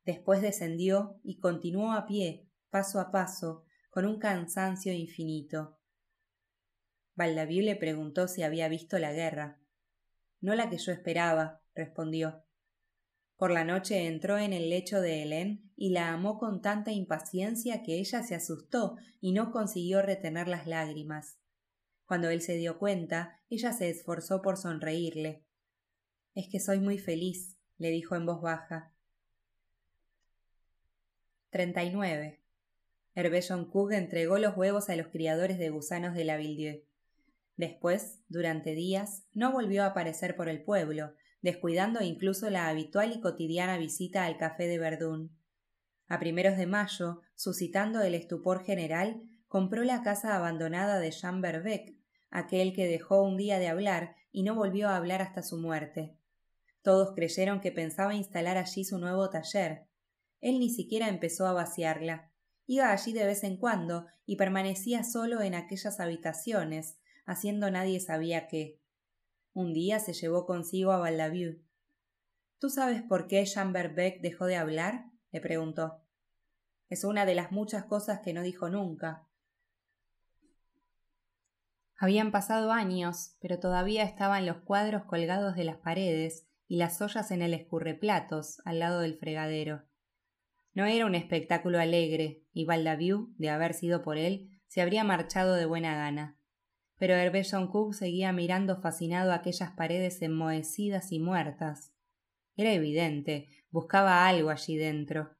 Después 0.03 0.41
descendió 0.41 1.21
y 1.23 1.39
continuó 1.39 1.93
a 1.93 2.05
pie, 2.05 2.49
paso 2.69 2.99
a 2.99 3.09
paso, 3.09 3.63
con 3.89 4.05
un 4.05 4.19
cansancio 4.19 4.91
infinito. 4.91 5.77
Baldaviu 7.15 7.63
le 7.63 7.77
preguntó 7.77 8.27
si 8.27 8.43
había 8.43 8.67
visto 8.67 8.99
la 8.99 9.13
guerra. 9.13 9.61
No 10.41 10.55
la 10.55 10.69
que 10.69 10.77
yo 10.77 10.91
esperaba, 10.91 11.61
respondió. 11.73 12.43
Por 13.37 13.51
la 13.51 13.63
noche 13.63 14.07
entró 14.07 14.39
en 14.39 14.51
el 14.51 14.69
lecho 14.69 14.99
de 14.99 15.21
Helen 15.21 15.62
y 15.75 15.89
la 15.89 16.13
amó 16.13 16.37
con 16.37 16.61
tanta 16.61 16.91
impaciencia 16.91 17.83
que 17.83 17.99
ella 17.99 18.23
se 18.23 18.35
asustó 18.35 18.97
y 19.19 19.31
no 19.31 19.51
consiguió 19.51 20.01
retener 20.01 20.47
las 20.47 20.67
lágrimas. 20.67 21.37
Cuando 22.05 22.29
él 22.29 22.41
se 22.41 22.55
dio 22.55 22.77
cuenta, 22.79 23.39
ella 23.49 23.73
se 23.73 23.89
esforzó 23.89 24.41
por 24.41 24.57
sonreírle. 24.57 25.43
Es 26.35 26.47
que 26.49 26.59
soy 26.59 26.79
muy 26.79 26.97
feliz, 26.97 27.57
le 27.77 27.89
dijo 27.89 28.15
en 28.15 28.25
voz 28.25 28.41
baja. 28.41 28.93
39. 31.51 32.41
Hervé 33.15 33.41
Joncourt 33.41 33.93
entregó 33.93 34.39
los 34.39 34.57
huevos 34.57 34.89
a 34.89 34.95
los 34.95 35.07
criadores 35.07 35.59
de 35.59 35.69
gusanos 35.69 36.15
de 36.15 36.25
la 36.25 36.37
Villedieu. 36.37 36.83
Después, 37.57 38.19
durante 38.27 38.73
días, 38.73 39.23
no 39.33 39.51
volvió 39.51 39.83
a 39.83 39.87
aparecer 39.87 40.35
por 40.35 40.49
el 40.49 40.63
pueblo, 40.63 41.13
descuidando 41.41 42.01
incluso 42.01 42.49
la 42.49 42.67
habitual 42.67 43.13
y 43.13 43.21
cotidiana 43.21 43.77
visita 43.77 44.25
al 44.25 44.37
café 44.37 44.67
de 44.67 44.79
Verdún. 44.79 45.37
A 46.13 46.19
primeros 46.19 46.57
de 46.57 46.67
mayo, 46.67 47.21
suscitando 47.33 48.03
el 48.03 48.13
estupor 48.13 48.63
general, 48.63 49.23
compró 49.47 49.83
la 49.83 50.03
casa 50.03 50.35
abandonada 50.35 50.99
de 50.99 51.09
Jean 51.09 51.41
Berbec, 51.41 51.97
aquel 52.29 52.71
que 52.71 52.85
dejó 52.85 53.23
un 53.23 53.35
día 53.35 53.57
de 53.57 53.67
hablar 53.67 54.15
y 54.31 54.43
no 54.43 54.53
volvió 54.53 54.89
a 54.89 54.95
hablar 54.95 55.23
hasta 55.23 55.41
su 55.41 55.57
muerte. 55.57 56.15
Todos 56.83 57.15
creyeron 57.15 57.61
que 57.61 57.71
pensaba 57.71 58.13
instalar 58.13 58.59
allí 58.59 58.85
su 58.85 58.99
nuevo 58.99 59.31
taller. 59.31 59.87
Él 60.39 60.59
ni 60.59 60.69
siquiera 60.69 61.09
empezó 61.09 61.47
a 61.47 61.53
vaciarla. 61.53 62.31
Iba 62.67 62.91
allí 62.91 63.11
de 63.11 63.25
vez 63.25 63.43
en 63.43 63.57
cuando 63.57 64.05
y 64.27 64.35
permanecía 64.35 65.03
solo 65.03 65.41
en 65.41 65.55
aquellas 65.55 65.99
habitaciones, 65.99 66.99
haciendo 67.25 67.71
nadie 67.71 67.99
sabía 67.99 68.45
qué. 68.47 68.79
Un 69.53 69.73
día 69.73 69.99
se 69.99 70.13
llevó 70.13 70.45
consigo 70.45 70.91
a 70.91 70.99
Valdaviu. 70.99 71.63
¿Tú 72.59 72.69
sabes 72.69 73.01
por 73.01 73.25
qué 73.25 73.43
Jean 73.45 73.73
Berbec 73.73 74.21
dejó 74.21 74.45
de 74.45 74.57
hablar? 74.57 75.05
le 75.31 75.41
preguntó. 75.41 76.02
Es 76.93 77.03
una 77.03 77.25
de 77.25 77.33
las 77.33 77.51
muchas 77.51 77.85
cosas 77.85 78.19
que 78.19 78.33
no 78.33 78.43
dijo 78.43 78.69
nunca. 78.69 79.27
Habían 81.97 82.31
pasado 82.31 82.71
años, 82.71 83.35
pero 83.41 83.59
todavía 83.59 84.03
estaban 84.03 84.45
los 84.45 84.57
cuadros 84.57 85.05
colgados 85.05 85.55
de 85.55 85.63
las 85.63 85.77
paredes 85.77 86.45
y 86.67 86.77
las 86.77 87.01
ollas 87.01 87.31
en 87.31 87.41
el 87.41 87.55
escurreplatos 87.55 88.61
al 88.63 88.77
lado 88.77 88.99
del 88.99 89.17
fregadero. 89.17 89.83
No 90.73 90.85
era 90.85 91.05
un 91.05 91.15
espectáculo 91.15 91.79
alegre, 91.79 92.43
y 92.53 92.65
Valdaviu, 92.65 93.33
de 93.37 93.49
haber 93.49 93.73
sido 93.73 94.03
por 94.03 94.17
él, 94.17 94.61
se 94.67 94.81
habría 94.81 95.03
marchado 95.03 95.55
de 95.55 95.65
buena 95.65 95.95
gana 95.95 96.37
pero 97.03 97.15
Hervé 97.15 97.43
Joncourt 97.43 97.93
seguía 97.93 98.31
mirando 98.31 98.79
fascinado 98.79 99.33
aquellas 99.33 99.71
paredes 99.71 100.21
enmohecidas 100.21 101.11
y 101.11 101.19
muertas. 101.19 101.91
Era 102.55 102.71
evidente, 102.71 103.49
buscaba 103.71 104.25
algo 104.25 104.49
allí 104.49 104.77
dentro. 104.77 105.35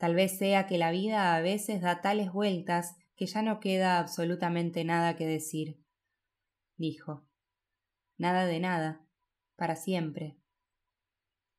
Tal 0.00 0.14
vez 0.14 0.38
sea 0.38 0.66
que 0.66 0.78
la 0.78 0.90
vida 0.90 1.36
a 1.36 1.42
veces 1.42 1.82
da 1.82 2.00
tales 2.00 2.32
vueltas 2.32 2.96
que 3.16 3.26
ya 3.26 3.42
no 3.42 3.60
queda 3.60 3.98
absolutamente 3.98 4.82
nada 4.82 5.14
que 5.14 5.26
decir. 5.26 5.78
Dijo. 6.78 7.28
Nada 8.16 8.46
de 8.46 8.60
nada. 8.60 9.06
Para 9.56 9.76
siempre. 9.76 10.38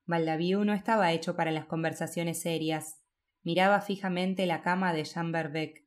Valdaviu 0.07 0.65
no 0.65 0.73
estaba 0.73 1.11
hecho 1.11 1.35
para 1.35 1.51
las 1.51 1.67
conversaciones 1.67 2.41
serias. 2.41 2.99
miraba 3.43 3.79
fijamente 3.79 4.47
la 4.47 4.63
cama 4.63 4.91
de 4.91 5.03
Jean 5.03 5.31
Berbeck. 5.31 5.85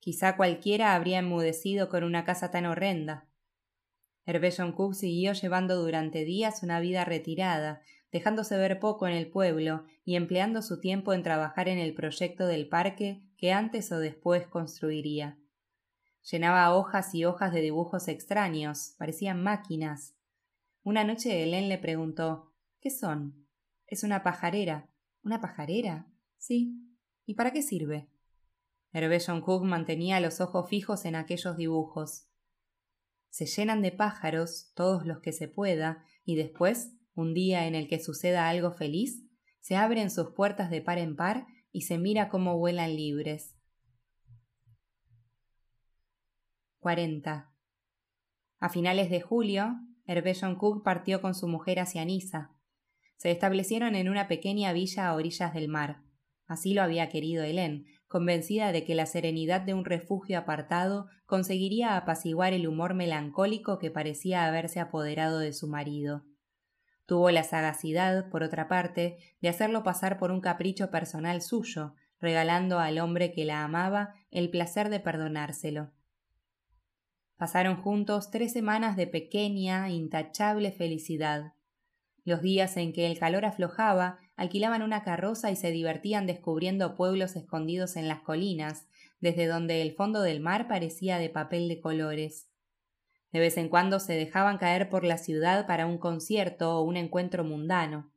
Quizá 0.00 0.36
cualquiera 0.36 0.94
habría 0.94 1.20
enmudecido 1.20 1.88
con 1.88 2.04
una 2.04 2.26
casa 2.26 2.50
tan 2.50 2.66
horrenda. 2.66 3.30
Hervé 4.26 4.52
Cook 4.76 4.94
siguió 4.94 5.32
llevando 5.32 5.76
durante 5.76 6.26
días 6.26 6.62
una 6.62 6.80
vida 6.80 7.06
retirada, 7.06 7.80
dejándose 8.14 8.56
ver 8.56 8.78
poco 8.78 9.08
en 9.08 9.12
el 9.12 9.28
pueblo 9.28 9.86
y 10.04 10.14
empleando 10.14 10.62
su 10.62 10.78
tiempo 10.78 11.12
en 11.14 11.24
trabajar 11.24 11.68
en 11.68 11.78
el 11.78 11.94
proyecto 11.94 12.46
del 12.46 12.68
parque 12.68 13.28
que 13.36 13.52
antes 13.52 13.90
o 13.90 13.98
después 13.98 14.46
construiría. 14.46 15.36
Llenaba 16.30 16.72
hojas 16.76 17.12
y 17.16 17.24
hojas 17.24 17.52
de 17.52 17.60
dibujos 17.60 18.06
extraños, 18.06 18.94
parecían 18.98 19.42
máquinas. 19.42 20.14
Una 20.84 21.02
noche 21.02 21.42
Helen 21.42 21.68
le 21.68 21.76
preguntó 21.76 22.52
¿Qué 22.80 22.90
son? 22.90 23.48
Es 23.88 24.04
una 24.04 24.22
pajarera. 24.22 24.88
¿Una 25.24 25.40
pajarera? 25.40 26.06
Sí. 26.38 26.72
¿Y 27.26 27.34
para 27.34 27.52
qué 27.52 27.62
sirve? 27.62 28.08
John 29.26 29.40
Cook 29.40 29.64
mantenía 29.64 30.20
los 30.20 30.40
ojos 30.40 30.68
fijos 30.68 31.04
en 31.04 31.16
aquellos 31.16 31.56
dibujos. 31.56 32.28
Se 33.28 33.46
llenan 33.46 33.82
de 33.82 33.90
pájaros, 33.90 34.70
todos 34.76 35.04
los 35.04 35.18
que 35.18 35.32
se 35.32 35.48
pueda, 35.48 36.04
y 36.24 36.36
después, 36.36 36.92
un 37.14 37.34
día 37.34 37.66
en 37.66 37.74
el 37.74 37.88
que 37.88 38.00
suceda 38.00 38.48
algo 38.48 38.72
feliz, 38.72 39.22
se 39.60 39.76
abren 39.76 40.10
sus 40.10 40.30
puertas 40.30 40.70
de 40.70 40.82
par 40.82 40.98
en 40.98 41.16
par 41.16 41.46
y 41.72 41.82
se 41.82 41.98
mira 41.98 42.28
cómo 42.28 42.58
vuelan 42.58 42.94
libres. 42.96 43.56
40. 46.80 47.50
A 48.60 48.68
finales 48.68 49.10
de 49.10 49.20
julio, 49.20 49.74
Hervé 50.06 50.36
John 50.38 50.56
Cook 50.56 50.84
partió 50.84 51.22
con 51.22 51.34
su 51.34 51.48
mujer 51.48 51.80
hacia 51.80 52.04
Niza. 52.04 52.50
Se 53.16 53.30
establecieron 53.30 53.94
en 53.94 54.08
una 54.10 54.28
pequeña 54.28 54.72
villa 54.72 55.08
a 55.08 55.14
orillas 55.14 55.54
del 55.54 55.68
mar. 55.68 56.02
Así 56.46 56.74
lo 56.74 56.82
había 56.82 57.08
querido 57.08 57.42
Hélène, 57.42 57.86
convencida 58.06 58.70
de 58.70 58.84
que 58.84 58.94
la 58.94 59.06
serenidad 59.06 59.62
de 59.62 59.72
un 59.72 59.84
refugio 59.84 60.38
apartado 60.38 61.06
conseguiría 61.24 61.96
apaciguar 61.96 62.52
el 62.52 62.68
humor 62.68 62.92
melancólico 62.92 63.78
que 63.78 63.90
parecía 63.90 64.44
haberse 64.44 64.78
apoderado 64.78 65.38
de 65.38 65.52
su 65.54 65.68
marido. 65.68 66.24
Tuvo 67.06 67.30
la 67.30 67.44
sagacidad, 67.44 68.30
por 68.30 68.42
otra 68.42 68.68
parte, 68.68 69.18
de 69.40 69.48
hacerlo 69.48 69.82
pasar 69.82 70.18
por 70.18 70.30
un 70.30 70.40
capricho 70.40 70.90
personal 70.90 71.42
suyo, 71.42 71.94
regalando 72.18 72.78
al 72.78 72.98
hombre 72.98 73.32
que 73.32 73.44
la 73.44 73.62
amaba 73.62 74.14
el 74.30 74.50
placer 74.50 74.88
de 74.88 75.00
perdonárselo. 75.00 75.92
Pasaron 77.36 77.76
juntos 77.76 78.30
tres 78.30 78.52
semanas 78.52 78.96
de 78.96 79.06
pequeña, 79.06 79.90
intachable 79.90 80.72
felicidad. 80.72 81.52
Los 82.24 82.40
días 82.40 82.76
en 82.78 82.94
que 82.94 83.06
el 83.06 83.18
calor 83.18 83.44
aflojaba, 83.44 84.18
alquilaban 84.36 84.82
una 84.82 85.02
carroza 85.02 85.50
y 85.50 85.56
se 85.56 85.70
divertían 85.70 86.26
descubriendo 86.26 86.94
pueblos 86.94 87.36
escondidos 87.36 87.96
en 87.96 88.08
las 88.08 88.20
colinas, 88.20 88.88
desde 89.20 89.46
donde 89.46 89.82
el 89.82 89.92
fondo 89.92 90.22
del 90.22 90.40
mar 90.40 90.68
parecía 90.68 91.18
de 91.18 91.28
papel 91.28 91.68
de 91.68 91.80
colores. 91.80 92.48
De 93.34 93.40
vez 93.40 93.56
en 93.56 93.68
cuando 93.68 93.98
se 93.98 94.12
dejaban 94.12 94.58
caer 94.58 94.88
por 94.88 95.02
la 95.02 95.18
ciudad 95.18 95.66
para 95.66 95.86
un 95.86 95.98
concierto 95.98 96.78
o 96.78 96.82
un 96.82 96.96
encuentro 96.96 97.42
mundano. 97.42 98.12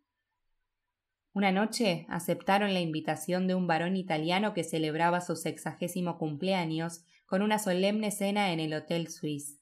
Una 1.34 1.52
noche 1.52 2.06
aceptaron 2.08 2.72
la 2.76 2.82
invitación 2.82 3.48
de 3.48 3.56
un 3.56 3.66
varón 3.66 3.96
italiano 3.96 4.54
que 4.54 4.64
celebraba 4.64 5.22
su 5.22 5.36
sexagésimo 5.36 6.20
cumpleaños 6.20 7.04
con 7.26 7.42
una 7.42 7.58
solemne 7.58 8.12
cena 8.12 8.54
en 8.54 8.60
el 8.60 8.76
Hotel 8.76 9.08
Suisse. 9.08 9.60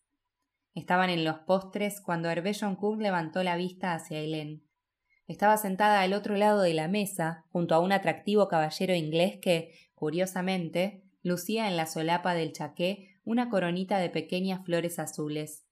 Estaban 0.74 1.10
en 1.10 1.24
los 1.24 1.40
postres 1.40 2.02
cuando 2.02 2.30
Hervé 2.30 2.52
Cook 2.78 3.00
levantó 3.00 3.42
la 3.42 3.56
vista 3.56 3.94
hacia 3.94 4.20
Hélène. 4.20 4.60
Estaba 5.26 5.56
sentada 5.56 6.02
al 6.02 6.12
otro 6.12 6.36
lado 6.36 6.64
de 6.64 6.74
la 6.74 6.90
mesa, 6.90 7.46
junto 7.54 7.76
a 7.76 7.80
un 7.80 7.94
atractivo 7.94 8.50
caballero 8.50 8.94
inglés 8.94 9.40
que, 9.42 9.72
curiosamente, 9.94 11.06
lucía 11.24 11.70
en 11.70 11.78
la 11.78 11.86
solapa 11.86 12.34
del 12.34 12.52
chaqué 12.52 13.15
una 13.26 13.50
coronita 13.50 13.98
de 13.98 14.10
pequeñas 14.10 14.64
flores 14.64 15.00
azules. 15.00 15.66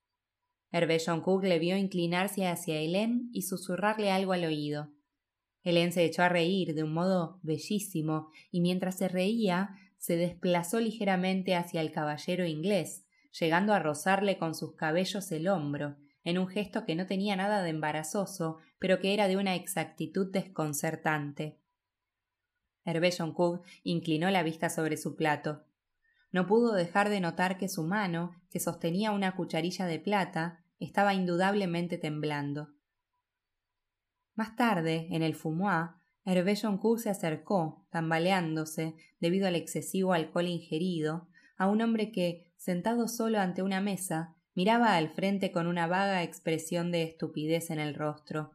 Cook 1.24 1.44
le 1.44 1.60
vio 1.60 1.78
inclinarse 1.78 2.48
hacia 2.48 2.82
Hélène 2.82 3.30
y 3.32 3.44
susurrarle 3.44 4.12
algo 4.12 4.34
al 4.34 4.44
oído. 4.44 4.92
Hélène 5.64 5.92
se 5.92 6.04
echó 6.04 6.24
a 6.24 6.30
reír 6.30 6.74
de 6.74 6.84
un 6.84 6.94
modo 6.94 7.40
bellísimo, 7.44 8.32
y 8.52 8.60
mientras 8.60 8.98
se 8.98 9.08
reía, 9.08 9.70
se 9.98 10.18
desplazó 10.18 10.80
ligeramente 10.80 11.56
hacia 11.56 11.80
el 11.80 11.92
caballero 11.92 12.46
inglés, 12.46 13.06
llegando 13.40 13.74
a 13.74 13.80
rozarle 13.80 14.38
con 14.38 14.56
sus 14.56 14.76
cabellos 14.76 15.32
el 15.32 15.48
hombro, 15.48 15.96
en 16.24 16.38
un 16.38 16.48
gesto 16.48 16.86
que 16.86 16.96
no 16.96 17.06
tenía 17.06 17.36
nada 17.36 17.62
de 17.64 17.70
embarazoso, 17.70 18.58
pero 18.80 19.00
que 19.00 19.14
era 19.14 19.28
de 19.28 19.38
una 19.38 19.56
exactitud 19.56 20.32
desconcertante. 20.32 21.60
Hervé 22.84 23.12
Cook 23.34 23.64
inclinó 23.84 24.30
la 24.30 24.44
vista 24.44 24.70
sobre 24.70 24.98
su 24.98 25.16
plato. 25.16 25.64
No 26.34 26.48
pudo 26.48 26.74
dejar 26.74 27.10
de 27.10 27.22
notar 27.22 27.58
que 27.60 27.70
su 27.70 27.84
mano, 27.84 28.36
que 28.50 28.60
sostenía 28.60 29.12
una 29.12 29.36
cucharilla 29.36 29.86
de 29.86 30.00
plata, 30.00 30.66
estaba 30.80 31.14
indudablemente 31.14 32.00
temblando. 32.00 32.70
Más 34.34 34.56
tarde, 34.56 35.08
en 35.12 35.22
el 35.22 35.36
fumoir, 35.36 35.92
Hervé 36.26 36.56
Joncourt 36.56 37.04
se 37.04 37.12
acercó, 37.12 37.86
tambaleándose, 37.92 38.96
debido 39.20 39.48
al 39.48 39.56
excesivo 39.56 40.12
alcohol 40.14 40.48
ingerido, 40.48 41.28
a 41.56 41.68
un 41.68 41.82
hombre 41.84 42.12
que, 42.12 42.52
sentado 42.58 43.08
solo 43.08 43.40
ante 43.40 43.62
una 43.62 43.80
mesa, 43.80 44.36
miraba 44.56 44.96
al 44.96 45.10
frente 45.10 45.52
con 45.52 45.68
una 45.68 45.86
vaga 45.86 46.24
expresión 46.24 46.92
de 46.92 47.04
estupidez 47.04 47.70
en 47.70 47.80
el 47.80 47.94
rostro. 47.94 48.54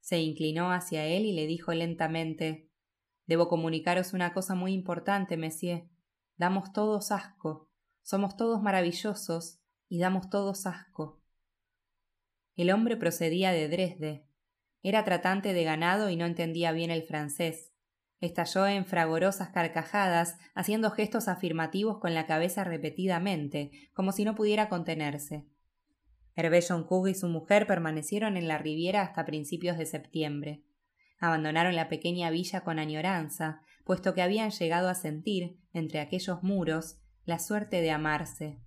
Se 0.00 0.18
inclinó 0.20 0.72
hacia 0.72 1.06
él 1.06 1.26
y 1.26 1.32
le 1.32 1.46
dijo 1.46 1.72
lentamente 1.72 2.70
Debo 3.26 3.48
comunicaros 3.48 4.14
una 4.14 4.34
cosa 4.34 4.54
muy 4.54 4.72
importante, 4.72 5.36
monsieur. 5.36 5.84
Damos 6.36 6.72
todos 6.72 7.12
asco. 7.12 7.70
Somos 8.02 8.36
todos 8.36 8.62
maravillosos 8.62 9.60
y 9.88 9.98
damos 9.98 10.30
todos 10.30 10.66
asco. 10.66 11.22
El 12.56 12.70
hombre 12.70 12.96
procedía 12.96 13.50
de 13.52 13.68
Dresde, 13.68 14.26
era 14.84 15.02
tratante 15.02 15.54
de 15.54 15.64
ganado 15.64 16.10
y 16.10 16.16
no 16.16 16.26
entendía 16.26 16.70
bien 16.70 16.90
el 16.90 17.02
francés. 17.02 17.72
Estalló 18.20 18.66
en 18.66 18.84
fragorosas 18.84 19.48
carcajadas, 19.48 20.36
haciendo 20.54 20.90
gestos 20.90 21.26
afirmativos 21.26 21.98
con 22.00 22.12
la 22.12 22.26
cabeza 22.26 22.64
repetidamente, 22.64 23.70
como 23.94 24.12
si 24.12 24.26
no 24.26 24.34
pudiera 24.34 24.68
contenerse. 24.68 25.46
Hervé 26.36 26.62
Cook 26.86 27.08
y 27.08 27.14
su 27.14 27.28
mujer 27.28 27.66
permanecieron 27.66 28.36
en 28.36 28.46
la 28.46 28.58
Riviera 28.58 29.00
hasta 29.00 29.24
principios 29.24 29.78
de 29.78 29.86
septiembre. 29.86 30.64
Abandonaron 31.18 31.74
la 31.76 31.88
pequeña 31.88 32.28
villa 32.28 32.60
con 32.60 32.78
añoranza, 32.78 33.62
puesto 33.84 34.14
que 34.14 34.22
habían 34.22 34.50
llegado 34.50 34.88
a 34.88 34.94
sentir, 34.94 35.60
entre 35.72 36.00
aquellos 36.00 36.42
muros, 36.42 36.98
la 37.24 37.38
suerte 37.38 37.80
de 37.80 37.90
amarse. 37.90 38.60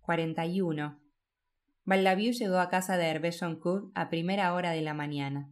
41. 0.00 1.00
Valdaviu 1.84 2.32
llegó 2.32 2.58
a 2.58 2.68
casa 2.68 2.96
de 2.96 3.06
Hervé 3.06 3.30
Cook 3.60 3.92
a 3.94 4.08
primera 4.08 4.54
hora 4.54 4.70
de 4.70 4.82
la 4.82 4.94
mañana. 4.94 5.50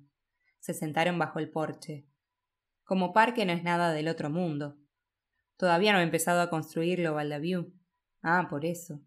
Se 0.61 0.75
sentaron 0.75 1.19
bajo 1.19 1.39
el 1.39 1.51
porche. 1.51 2.07
Como 2.85 3.13
parque 3.13 3.45
no 3.45 3.53
es 3.53 3.63
nada 3.63 3.93
del 3.93 4.09
otro 4.09 4.31
mundo. 4.31 4.79
Todavía 5.57 5.93
no 5.93 6.01
he 6.01 6.03
empezado 6.03 6.41
a 6.41 6.51
construirlo, 6.51 7.15
Valdaviu. 7.15 7.75
Ah, 8.23 8.47
por 8.49 8.65
eso. 8.65 9.01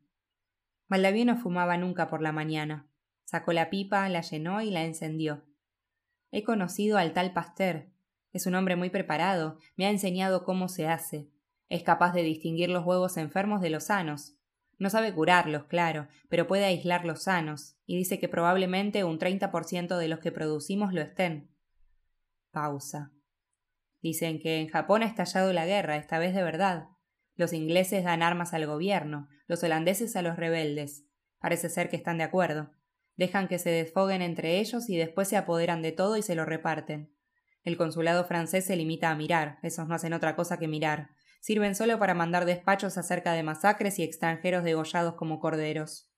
Valdaviu 0.87 1.25
no 1.25 1.37
fumaba 1.37 1.77
nunca 1.77 2.07
por 2.07 2.21
la 2.21 2.31
mañana. 2.31 2.87
Sacó 3.23 3.53
la 3.53 3.69
pipa, 3.69 4.07
la 4.09 4.21
llenó 4.21 4.61
y 4.61 4.69
la 4.69 4.83
encendió. 4.83 5.45
He 6.31 6.43
conocido 6.43 6.97
al 6.97 7.13
tal 7.13 7.33
Pasteur. 7.33 7.94
Es 8.35 8.45
un 8.47 8.55
hombre 8.55 8.75
muy 8.75 8.89
preparado. 8.89 9.59
Me 9.77 9.85
ha 9.85 9.89
enseñado 9.89 10.43
cómo 10.43 10.67
se 10.67 10.89
hace. 10.89 11.29
Es 11.69 11.83
capaz 11.83 12.11
de 12.11 12.21
distinguir 12.21 12.69
los 12.69 12.85
huevos 12.85 13.15
enfermos 13.15 13.61
de 13.61 13.69
los 13.69 13.85
sanos. 13.85 14.35
No 14.77 14.89
sabe 14.89 15.13
curarlos, 15.13 15.67
claro, 15.67 16.09
pero 16.27 16.45
puede 16.45 16.65
aislar 16.65 17.05
los 17.05 17.23
sanos, 17.23 17.77
y 17.85 17.95
dice 17.95 18.19
que 18.19 18.27
probablemente 18.27 19.05
un 19.05 19.19
treinta 19.19 19.51
por 19.51 19.63
ciento 19.63 19.97
de 19.97 20.09
los 20.09 20.19
que 20.19 20.33
producimos 20.33 20.91
lo 20.91 20.99
estén. 20.99 21.49
Pausa. 22.51 23.13
Dicen 24.01 24.41
que 24.41 24.59
en 24.59 24.67
Japón 24.67 25.03
ha 25.03 25.05
estallado 25.05 25.53
la 25.53 25.65
guerra, 25.65 25.95
esta 25.95 26.19
vez 26.19 26.35
de 26.35 26.43
verdad. 26.43 26.89
Los 27.37 27.53
ingleses 27.53 28.03
dan 28.03 28.21
armas 28.21 28.53
al 28.53 28.65
gobierno, 28.65 29.29
los 29.47 29.63
holandeses 29.63 30.13
a 30.17 30.21
los 30.21 30.35
rebeldes. 30.35 31.05
Parece 31.39 31.69
ser 31.69 31.89
que 31.89 31.95
están 31.95 32.17
de 32.17 32.25
acuerdo. 32.25 32.71
Dejan 33.15 33.47
que 33.47 33.59
se 33.59 33.69
desfoguen 33.69 34.21
entre 34.21 34.59
ellos 34.59 34.89
y 34.89 34.97
después 34.97 35.29
se 35.29 35.37
apoderan 35.37 35.81
de 35.81 35.93
todo 35.93 36.17
y 36.17 36.21
se 36.21 36.35
lo 36.35 36.43
reparten. 36.43 37.14
El 37.65 37.75
consulado 37.75 38.23
francés 38.23 38.63
se 38.63 38.77
limita 38.77 39.11
a 39.11 39.15
mirar, 39.15 39.59
esos 39.61 39.85
no 39.89 39.95
hacen 39.95 40.13
otra 40.13 40.37
cosa 40.37 40.57
que 40.57 40.69
mirar 40.69 41.09
sirven 41.45 41.75
solo 41.75 41.99
para 41.99 42.15
mandar 42.15 42.45
despachos 42.45 42.97
acerca 42.97 43.33
de 43.33 43.43
masacres 43.43 43.99
y 43.99 44.03
extranjeros 44.03 44.63
degollados 44.63 45.13
como 45.13 45.39
corderos. 45.39 46.11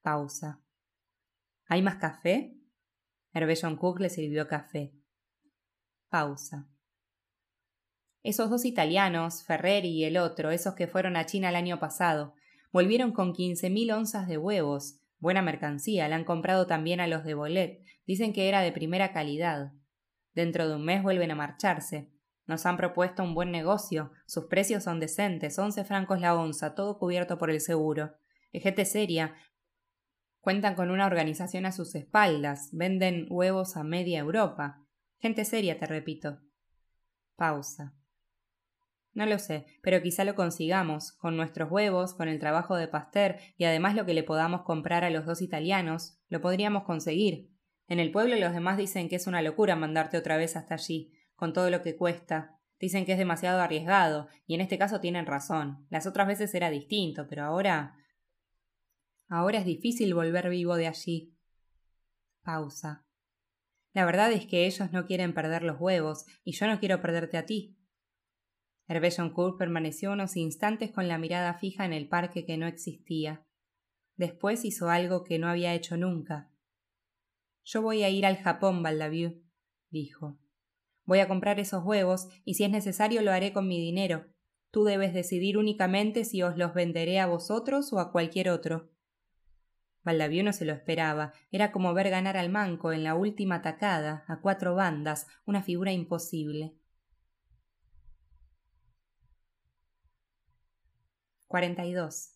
Pausa. 0.00 0.62
¿Hay 1.66 1.82
más 1.82 1.96
café? 1.96 2.56
Hervé 3.32 3.58
Cook 3.76 3.98
le 3.98 4.08
sirvió 4.08 4.46
café. 4.46 4.94
Pausa. 6.08 6.68
Esos 8.22 8.48
dos 8.48 8.64
italianos, 8.64 9.42
Ferreri 9.42 9.88
y 9.88 10.04
el 10.04 10.18
otro, 10.18 10.52
esos 10.52 10.74
que 10.76 10.86
fueron 10.86 11.16
a 11.16 11.26
China 11.26 11.48
el 11.48 11.56
año 11.56 11.80
pasado, 11.80 12.34
volvieron 12.70 13.10
con 13.10 13.32
quince 13.32 13.70
mil 13.70 13.90
onzas 13.90 14.28
de 14.28 14.38
huevos. 14.38 15.00
Buena 15.18 15.42
mercancía, 15.42 16.06
la 16.06 16.14
han 16.14 16.24
comprado 16.24 16.68
también 16.68 17.00
a 17.00 17.08
los 17.08 17.24
de 17.24 17.34
Bolet. 17.34 17.82
Dicen 18.06 18.32
que 18.32 18.48
era 18.48 18.60
de 18.60 18.70
primera 18.70 19.12
calidad. 19.12 19.72
Dentro 20.36 20.68
de 20.68 20.76
un 20.76 20.84
mes 20.84 21.02
vuelven 21.02 21.30
a 21.30 21.34
marcharse. 21.34 22.12
Nos 22.46 22.66
han 22.66 22.76
propuesto 22.76 23.22
un 23.22 23.32
buen 23.32 23.50
negocio. 23.50 24.12
Sus 24.26 24.44
precios 24.44 24.84
son 24.84 25.00
decentes, 25.00 25.58
once 25.58 25.82
francos 25.82 26.20
la 26.20 26.34
onza, 26.34 26.74
todo 26.74 26.98
cubierto 26.98 27.38
por 27.38 27.48
el 27.48 27.58
seguro. 27.58 28.12
Es 28.52 28.62
gente 28.62 28.84
seria. 28.84 29.34
Cuentan 30.42 30.74
con 30.74 30.90
una 30.90 31.06
organización 31.06 31.64
a 31.64 31.72
sus 31.72 31.94
espaldas. 31.94 32.68
Venden 32.72 33.26
huevos 33.30 33.78
a 33.78 33.82
media 33.82 34.18
Europa. 34.18 34.84
Gente 35.20 35.46
seria, 35.46 35.78
te 35.78 35.86
repito. 35.86 36.38
Pausa. 37.36 37.94
No 39.14 39.24
lo 39.24 39.38
sé, 39.38 39.64
pero 39.82 40.02
quizá 40.02 40.24
lo 40.24 40.34
consigamos, 40.34 41.12
con 41.12 41.38
nuestros 41.38 41.70
huevos, 41.70 42.12
con 42.12 42.28
el 42.28 42.38
trabajo 42.38 42.76
de 42.76 42.88
Pasteur 42.88 43.36
y 43.56 43.64
además 43.64 43.94
lo 43.94 44.04
que 44.04 44.12
le 44.12 44.22
podamos 44.22 44.64
comprar 44.64 45.02
a 45.02 45.08
los 45.08 45.24
dos 45.24 45.40
italianos, 45.40 46.18
lo 46.28 46.42
podríamos 46.42 46.84
conseguir. 46.84 47.55
En 47.88 48.00
el 48.00 48.10
pueblo 48.10 48.36
los 48.36 48.52
demás 48.52 48.76
dicen 48.76 49.08
que 49.08 49.16
es 49.16 49.26
una 49.26 49.42
locura 49.42 49.76
mandarte 49.76 50.16
otra 50.16 50.36
vez 50.36 50.56
hasta 50.56 50.74
allí, 50.74 51.12
con 51.34 51.52
todo 51.52 51.70
lo 51.70 51.82
que 51.82 51.96
cuesta. 51.96 52.58
Dicen 52.78 53.06
que 53.06 53.12
es 53.12 53.18
demasiado 53.18 53.60
arriesgado, 53.60 54.28
y 54.46 54.54
en 54.54 54.60
este 54.60 54.78
caso 54.78 55.00
tienen 55.00 55.26
razón. 55.26 55.86
Las 55.88 56.06
otras 56.06 56.26
veces 56.26 56.54
era 56.54 56.70
distinto, 56.70 57.26
pero 57.28 57.44
ahora. 57.44 57.96
Ahora 59.28 59.58
es 59.58 59.64
difícil 59.64 60.14
volver 60.14 60.48
vivo 60.50 60.76
de 60.76 60.88
allí. 60.88 61.34
Pausa. 62.42 63.06
La 63.92 64.04
verdad 64.04 64.30
es 64.32 64.46
que 64.46 64.66
ellos 64.66 64.92
no 64.92 65.06
quieren 65.06 65.32
perder 65.32 65.62
los 65.62 65.80
huevos, 65.80 66.26
y 66.44 66.52
yo 66.52 66.66
no 66.66 66.78
quiero 66.78 67.00
perderte 67.00 67.38
a 67.38 67.46
ti. 67.46 67.78
Joncourt 68.88 69.58
permaneció 69.58 70.12
unos 70.12 70.36
instantes 70.36 70.92
con 70.92 71.08
la 71.08 71.18
mirada 71.18 71.54
fija 71.54 71.84
en 71.84 71.92
el 71.92 72.08
parque 72.08 72.44
que 72.44 72.56
no 72.56 72.66
existía. 72.66 73.46
Después 74.16 74.64
hizo 74.64 74.90
algo 74.90 75.24
que 75.24 75.38
no 75.38 75.48
había 75.48 75.74
hecho 75.74 75.96
nunca. 75.96 76.50
Yo 77.66 77.82
voy 77.82 78.04
a 78.04 78.10
ir 78.10 78.24
al 78.24 78.36
Japón, 78.36 78.84
Valdaviu, 78.84 79.42
dijo. 79.90 80.38
Voy 81.04 81.18
a 81.18 81.26
comprar 81.26 81.58
esos 81.58 81.82
huevos 81.82 82.28
y 82.44 82.54
si 82.54 82.62
es 82.62 82.70
necesario 82.70 83.22
lo 83.22 83.32
haré 83.32 83.52
con 83.52 83.66
mi 83.66 83.80
dinero. 83.80 84.24
Tú 84.70 84.84
debes 84.84 85.12
decidir 85.12 85.58
únicamente 85.58 86.24
si 86.24 86.44
os 86.44 86.56
los 86.56 86.74
venderé 86.74 87.18
a 87.18 87.26
vosotros 87.26 87.92
o 87.92 87.98
a 87.98 88.12
cualquier 88.12 88.50
otro. 88.50 88.92
Valdaviu 90.04 90.44
no 90.44 90.52
se 90.52 90.64
lo 90.64 90.72
esperaba. 90.72 91.32
Era 91.50 91.72
como 91.72 91.92
ver 91.92 92.08
ganar 92.08 92.36
al 92.36 92.50
manco 92.50 92.92
en 92.92 93.02
la 93.02 93.16
última 93.16 93.62
tacada, 93.62 94.24
a 94.28 94.40
cuatro 94.40 94.76
bandas, 94.76 95.26
una 95.44 95.60
figura 95.60 95.90
imposible. 95.90 96.76
42. 101.48 102.35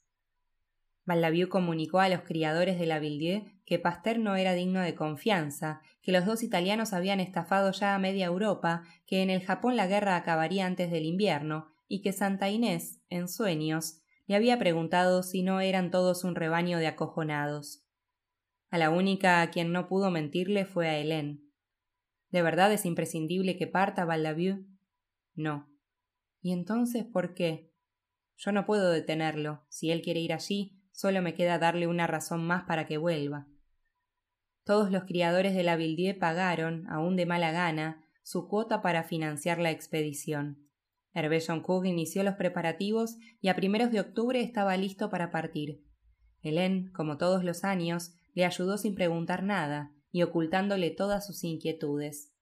Vallavieu 1.11 1.49
comunicó 1.49 1.99
a 1.99 2.09
los 2.09 2.21
criadores 2.23 2.79
de 2.79 2.87
la 2.87 3.01
Villiers 3.01 3.45
que 3.67 3.81
Pasteur 3.81 4.21
no 4.21 4.37
era 4.37 4.55
digno 4.55 4.81
de 4.81 4.95
confianza, 4.95 5.81
que 6.03 6.13
los 6.13 6.25
dos 6.25 6.45
italianos 6.45 6.93
habían 6.93 7.19
estafado 7.19 7.73
ya 7.73 7.95
a 7.95 7.99
media 7.99 8.27
Europa, 8.27 8.85
que 9.07 9.23
en 9.23 9.31
el 9.31 9.43
Japón 9.43 9.77
la 9.77 9.89
guerra 9.89 10.15
acabaría 10.15 10.67
antes 10.67 10.91
del 10.91 11.05
invierno, 11.05 11.67
y 11.89 12.03
que 12.03 12.13
Santa 12.13 12.49
Inés, 12.49 13.01
en 13.09 13.27
sueños, 13.29 14.01
le 14.27 14.37
había 14.37 14.59
preguntado 14.59 15.25
si 15.25 15.43
no 15.43 15.61
eran 15.61 15.91
todos 15.91 16.23
un 16.23 16.37
rebaño 16.37 16.79
de 16.79 16.87
acojonados. 16.87 17.85
A 18.71 18.79
la 18.79 18.91
única 18.91 19.43
a 19.43 19.51
quien 19.51 19.73
no 19.73 19.89
pudo 19.89 20.13
mentirle 20.13 20.65
fue 20.65 20.89
a 20.89 20.97
Hélène. 21.01 21.41
¿De 22.31 22.43
verdad 22.43 22.73
es 22.73 22.87
imprescindible 22.87 23.57
que 23.57 23.67
parta 23.67 24.05
Vallavieu? 24.05 24.65
No. 25.35 25.69
¿Y 26.41 26.53
entonces 26.53 27.05
por 27.05 27.35
qué? 27.35 27.73
Yo 28.37 28.53
no 28.53 28.65
puedo 28.65 28.93
detenerlo. 28.93 29.65
Si 29.69 29.91
él 29.91 30.03
quiere 30.03 30.21
ir 30.21 30.33
allí, 30.33 30.80
solo 30.93 31.23
me 31.23 31.35
queda 31.35 31.59
darle 31.59 31.87
una 31.87 32.07
razón 32.07 32.47
más 32.47 32.65
para 32.65 32.87
que 32.87 32.99
vuelva. 32.99 33.47
Todos 34.65 34.91
los 34.91 35.05
criadores 35.05 35.55
de 35.55 35.63
la 35.63 35.77
Vildier 35.77 36.19
pagaron, 36.19 36.87
aún 36.89 37.17
de 37.17 37.27
mala 37.27 37.51
gana, 37.51 38.05
su 38.23 38.47
cuota 38.47 38.83
para 38.83 39.03
financiar 39.03 39.59
la 39.59 39.71
expedición. 39.71 40.69
Hervé 41.13 41.41
Joncourt 41.41 41.87
inició 41.87 42.23
los 42.23 42.37
preparativos 42.37 43.17
y 43.41 43.49
a 43.49 43.57
primeros 43.57 43.91
de 43.91 44.01
octubre 44.01 44.41
estaba 44.41 44.77
listo 44.77 45.11
para 45.11 45.31
partir. 45.31 45.83
Hélène, 46.43 46.93
como 46.93 47.19
todos 47.19 47.43
los 47.43 47.65
años, 47.65 48.13
le 48.35 48.45
ayudó 48.45 48.79
sin 48.79 48.95
preguntar 48.95 49.43
nada 49.43 49.93
y 50.13 50.23
ocultándole 50.23 50.91
todas 50.91 51.27
sus 51.27 51.43
inquietudes. 51.45 52.33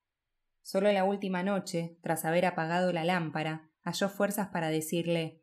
Solo 0.62 0.92
la 0.92 1.04
última 1.04 1.42
noche, 1.42 1.96
tras 2.02 2.24
haber 2.26 2.44
apagado 2.44 2.92
la 2.92 3.04
lámpara, 3.04 3.70
halló 3.82 4.08
fuerzas 4.10 4.48
para 4.48 4.68
decirle 4.68 5.42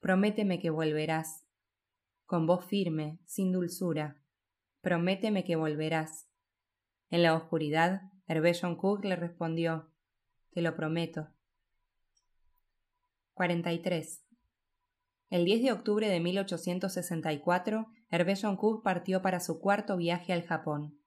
Prométeme 0.00 0.58
que 0.60 0.68
volverás. 0.68 1.45
Con 2.26 2.46
voz 2.46 2.66
firme, 2.66 3.20
sin 3.24 3.52
dulzura. 3.52 4.20
Prométeme 4.80 5.44
que 5.44 5.54
volverás. 5.54 6.28
En 7.08 7.22
la 7.22 7.34
oscuridad, 7.34 8.02
Hervé 8.26 8.52
Cook 8.76 9.04
le 9.04 9.14
respondió 9.14 9.92
Te 10.50 10.60
lo 10.60 10.74
prometo. 10.74 11.28
43. 13.34 14.24
El 15.30 15.44
10 15.44 15.62
de 15.62 15.72
octubre 15.72 16.08
de 16.08 16.18
1864, 16.18 17.86
Hervé 18.10 18.34
Cook 18.58 18.82
partió 18.82 19.22
para 19.22 19.38
su 19.38 19.60
cuarto 19.60 19.96
viaje 19.96 20.32
al 20.32 20.42
Japón. 20.42 20.98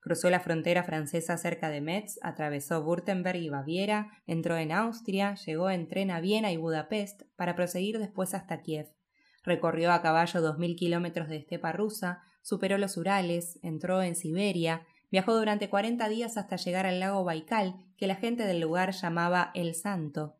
Cruzó 0.00 0.30
la 0.30 0.38
frontera 0.38 0.84
francesa 0.84 1.36
cerca 1.36 1.68
de 1.68 1.80
Metz, 1.80 2.20
atravesó 2.22 2.84
Württemberg 2.84 3.40
y 3.40 3.48
Baviera, 3.48 4.12
entró 4.26 4.56
en 4.56 4.70
Austria, 4.70 5.34
llegó 5.34 5.68
en 5.68 5.88
tren 5.88 6.12
a 6.12 6.20
Viena 6.20 6.52
y 6.52 6.56
Budapest 6.56 7.22
para 7.34 7.56
proseguir 7.56 7.98
después 7.98 8.34
hasta 8.34 8.62
Kiev. 8.62 8.94
Recorrió 9.42 9.92
a 9.92 10.02
caballo 10.02 10.40
dos 10.40 10.58
mil 10.58 10.76
kilómetros 10.76 11.28
de 11.28 11.36
estepa 11.36 11.72
rusa, 11.72 12.22
superó 12.42 12.78
los 12.78 12.96
Urales, 12.96 13.58
entró 13.62 14.02
en 14.02 14.16
Siberia, 14.16 14.86
viajó 15.10 15.34
durante 15.36 15.68
cuarenta 15.68 16.08
días 16.08 16.36
hasta 16.36 16.56
llegar 16.56 16.86
al 16.86 17.00
lago 17.00 17.24
Baikal, 17.24 17.74
que 17.96 18.06
la 18.06 18.16
gente 18.16 18.46
del 18.46 18.60
lugar 18.60 18.92
llamaba 18.92 19.50
El 19.54 19.74
Santo. 19.74 20.36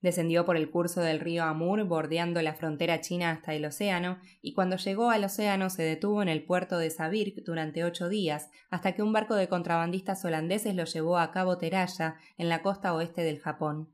Descendió 0.00 0.44
por 0.44 0.56
el 0.56 0.70
curso 0.70 1.00
del 1.00 1.18
río 1.18 1.42
Amur, 1.42 1.82
bordeando 1.84 2.40
la 2.40 2.54
frontera 2.54 3.00
china 3.00 3.30
hasta 3.30 3.54
el 3.54 3.64
océano, 3.64 4.20
y 4.40 4.52
cuando 4.52 4.76
llegó 4.76 5.10
al 5.10 5.24
océano 5.24 5.70
se 5.70 5.82
detuvo 5.82 6.22
en 6.22 6.28
el 6.28 6.44
puerto 6.44 6.78
de 6.78 6.90
Sabirk 6.90 7.42
durante 7.44 7.82
ocho 7.82 8.08
días, 8.08 8.48
hasta 8.70 8.92
que 8.92 9.02
un 9.02 9.12
barco 9.12 9.34
de 9.34 9.48
contrabandistas 9.48 10.24
holandeses 10.24 10.76
lo 10.76 10.84
llevó 10.84 11.18
a 11.18 11.32
Cabo 11.32 11.58
Teraya, 11.58 12.14
en 12.36 12.48
la 12.48 12.62
costa 12.62 12.94
oeste 12.94 13.22
del 13.22 13.40
Japón. 13.40 13.88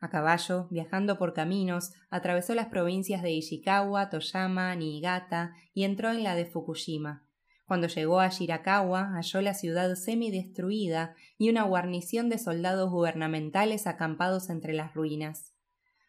A 0.00 0.08
caballo, 0.08 0.66
viajando 0.70 1.18
por 1.18 1.34
caminos, 1.34 1.92
atravesó 2.08 2.54
las 2.54 2.68
provincias 2.68 3.22
de 3.22 3.32
Ishikawa, 3.32 4.08
Toyama, 4.08 4.74
Niigata 4.74 5.54
y 5.74 5.84
entró 5.84 6.10
en 6.10 6.24
la 6.24 6.34
de 6.34 6.46
Fukushima. 6.46 7.26
Cuando 7.66 7.86
llegó 7.86 8.18
a 8.18 8.28
Shirakawa, 8.28 9.12
halló 9.12 9.42
la 9.42 9.54
ciudad 9.54 9.94
semi-destruida 9.94 11.14
y 11.38 11.50
una 11.50 11.62
guarnición 11.62 12.28
de 12.28 12.38
soldados 12.38 12.90
gubernamentales 12.90 13.86
acampados 13.86 14.50
entre 14.50 14.72
las 14.72 14.94
ruinas. 14.94 15.54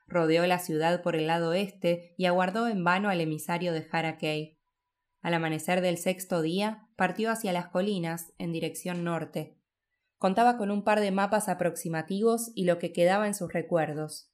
Rodeó 0.08 0.48
la 0.48 0.58
ciudad 0.58 1.04
por 1.04 1.16
el 1.16 1.28
lado 1.28 1.54
este 1.54 2.16
y 2.18 2.26
aguardó 2.26 2.68
en 2.68 2.84
vano 2.84 3.10
al 3.10 3.22
emisario 3.22 3.74
de 3.74 3.86
Harakei. 3.92 4.58
Al 5.22 5.36
amanecer 5.36 5.82
del 5.82 5.98
sexto 5.98 6.42
día, 6.42 6.88
partió 6.96 7.30
hacia 7.30 7.54
las 7.54 7.68
colinas, 7.68 8.34
en 8.40 8.54
dirección 8.54 9.04
norte. 9.04 9.61
Contaba 10.22 10.56
con 10.56 10.70
un 10.70 10.84
par 10.84 11.00
de 11.00 11.10
mapas 11.10 11.50
aproximativos 11.50 12.52
y 12.54 12.66
lo 12.66 12.78
que 12.78 12.94
quedaba 12.94 13.26
en 13.26 13.34
sus 13.34 13.52
recuerdos. 13.52 14.32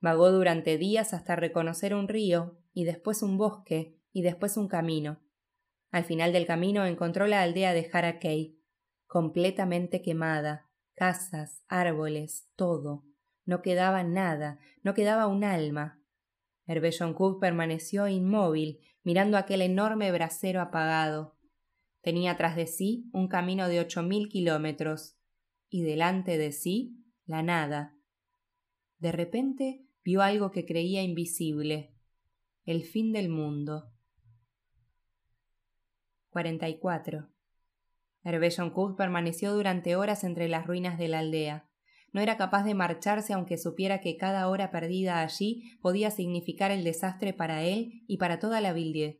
Vagó 0.00 0.30
durante 0.30 0.78
días 0.78 1.12
hasta 1.12 1.34
reconocer 1.34 1.96
un 1.96 2.06
río, 2.06 2.60
y 2.72 2.84
después 2.84 3.24
un 3.24 3.36
bosque, 3.36 3.98
y 4.12 4.22
después 4.22 4.56
un 4.56 4.68
camino. 4.68 5.20
Al 5.90 6.04
final 6.04 6.32
del 6.32 6.46
camino 6.46 6.86
encontró 6.86 7.26
la 7.26 7.42
aldea 7.42 7.74
de 7.74 7.90
Harakei, 7.92 8.60
completamente 9.08 10.00
quemada, 10.00 10.70
casas, 10.94 11.64
árboles, 11.66 12.48
todo. 12.54 13.04
No 13.44 13.62
quedaba 13.62 14.04
nada, 14.04 14.60
no 14.84 14.94
quedaba 14.94 15.26
un 15.26 15.42
alma. 15.42 16.00
Hervé 16.68 16.90
permaneció 17.40 18.06
inmóvil, 18.06 18.78
mirando 19.02 19.38
aquel 19.38 19.62
enorme 19.62 20.12
brasero 20.12 20.60
apagado. 20.60 21.36
Tenía 22.00 22.36
tras 22.36 22.54
de 22.54 22.68
sí 22.68 23.10
un 23.12 23.26
camino 23.26 23.66
de 23.66 23.80
ocho 23.80 24.04
mil 24.04 24.28
kilómetros, 24.28 25.15
y 25.76 25.82
delante 25.82 26.38
de 26.38 26.52
sí 26.52 27.04
la 27.26 27.42
nada. 27.42 27.94
De 28.98 29.12
repente 29.12 29.84
vio 30.02 30.22
algo 30.22 30.50
que 30.50 30.64
creía 30.64 31.02
invisible, 31.02 31.92
el 32.64 32.82
fin 32.82 33.12
del 33.12 33.28
mundo. 33.28 33.92
44. 36.30 37.28
Hervé 38.22 38.50
Cook 38.72 38.96
permaneció 38.96 39.52
durante 39.52 39.96
horas 39.96 40.24
entre 40.24 40.48
las 40.48 40.66
ruinas 40.66 40.96
de 40.96 41.08
la 41.08 41.18
aldea. 41.18 41.68
No 42.10 42.22
era 42.22 42.38
capaz 42.38 42.64
de 42.64 42.72
marcharse 42.72 43.34
aunque 43.34 43.58
supiera 43.58 44.00
que 44.00 44.16
cada 44.16 44.48
hora 44.48 44.70
perdida 44.70 45.20
allí 45.20 45.76
podía 45.82 46.10
significar 46.10 46.70
el 46.70 46.84
desastre 46.84 47.34
para 47.34 47.64
él 47.64 48.02
y 48.06 48.16
para 48.16 48.38
toda 48.38 48.62
la 48.62 48.72
Villiers. 48.72 49.18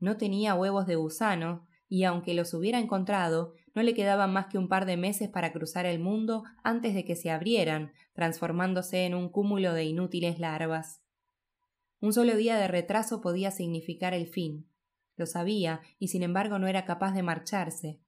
No 0.00 0.16
tenía 0.16 0.56
huevos 0.56 0.88
de 0.88 0.96
gusano, 0.96 1.68
y 1.92 2.04
aunque 2.04 2.32
los 2.32 2.54
hubiera 2.54 2.78
encontrado, 2.78 3.52
no 3.74 3.82
le 3.82 3.92
quedaban 3.92 4.32
más 4.32 4.46
que 4.46 4.56
un 4.56 4.66
par 4.66 4.86
de 4.86 4.96
meses 4.96 5.28
para 5.28 5.52
cruzar 5.52 5.84
el 5.84 5.98
mundo 5.98 6.42
antes 6.64 6.94
de 6.94 7.04
que 7.04 7.16
se 7.16 7.30
abrieran, 7.30 7.92
transformándose 8.14 9.04
en 9.04 9.14
un 9.14 9.28
cúmulo 9.28 9.74
de 9.74 9.84
inútiles 9.84 10.38
larvas. 10.38 11.02
Un 12.00 12.14
solo 12.14 12.34
día 12.34 12.56
de 12.56 12.66
retraso 12.66 13.20
podía 13.20 13.50
significar 13.50 14.14
el 14.14 14.26
fin. 14.26 14.70
Lo 15.16 15.26
sabía, 15.26 15.82
y 15.98 16.08
sin 16.08 16.22
embargo 16.22 16.58
no 16.58 16.66
era 16.66 16.86
capaz 16.86 17.12
de 17.12 17.22
marcharse. 17.22 18.00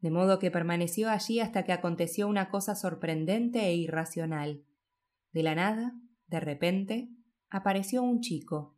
de 0.00 0.10
modo 0.10 0.38
que 0.38 0.50
permaneció 0.50 1.08
allí 1.08 1.40
hasta 1.40 1.64
que 1.64 1.72
aconteció 1.72 2.28
una 2.28 2.50
cosa 2.50 2.74
sorprendente 2.74 3.60
e 3.60 3.74
irracional. 3.74 4.66
De 5.32 5.42
la 5.42 5.54
nada, 5.54 5.94
de 6.26 6.40
repente, 6.40 7.08
apareció 7.48 8.02
un 8.02 8.20
chico. 8.20 8.76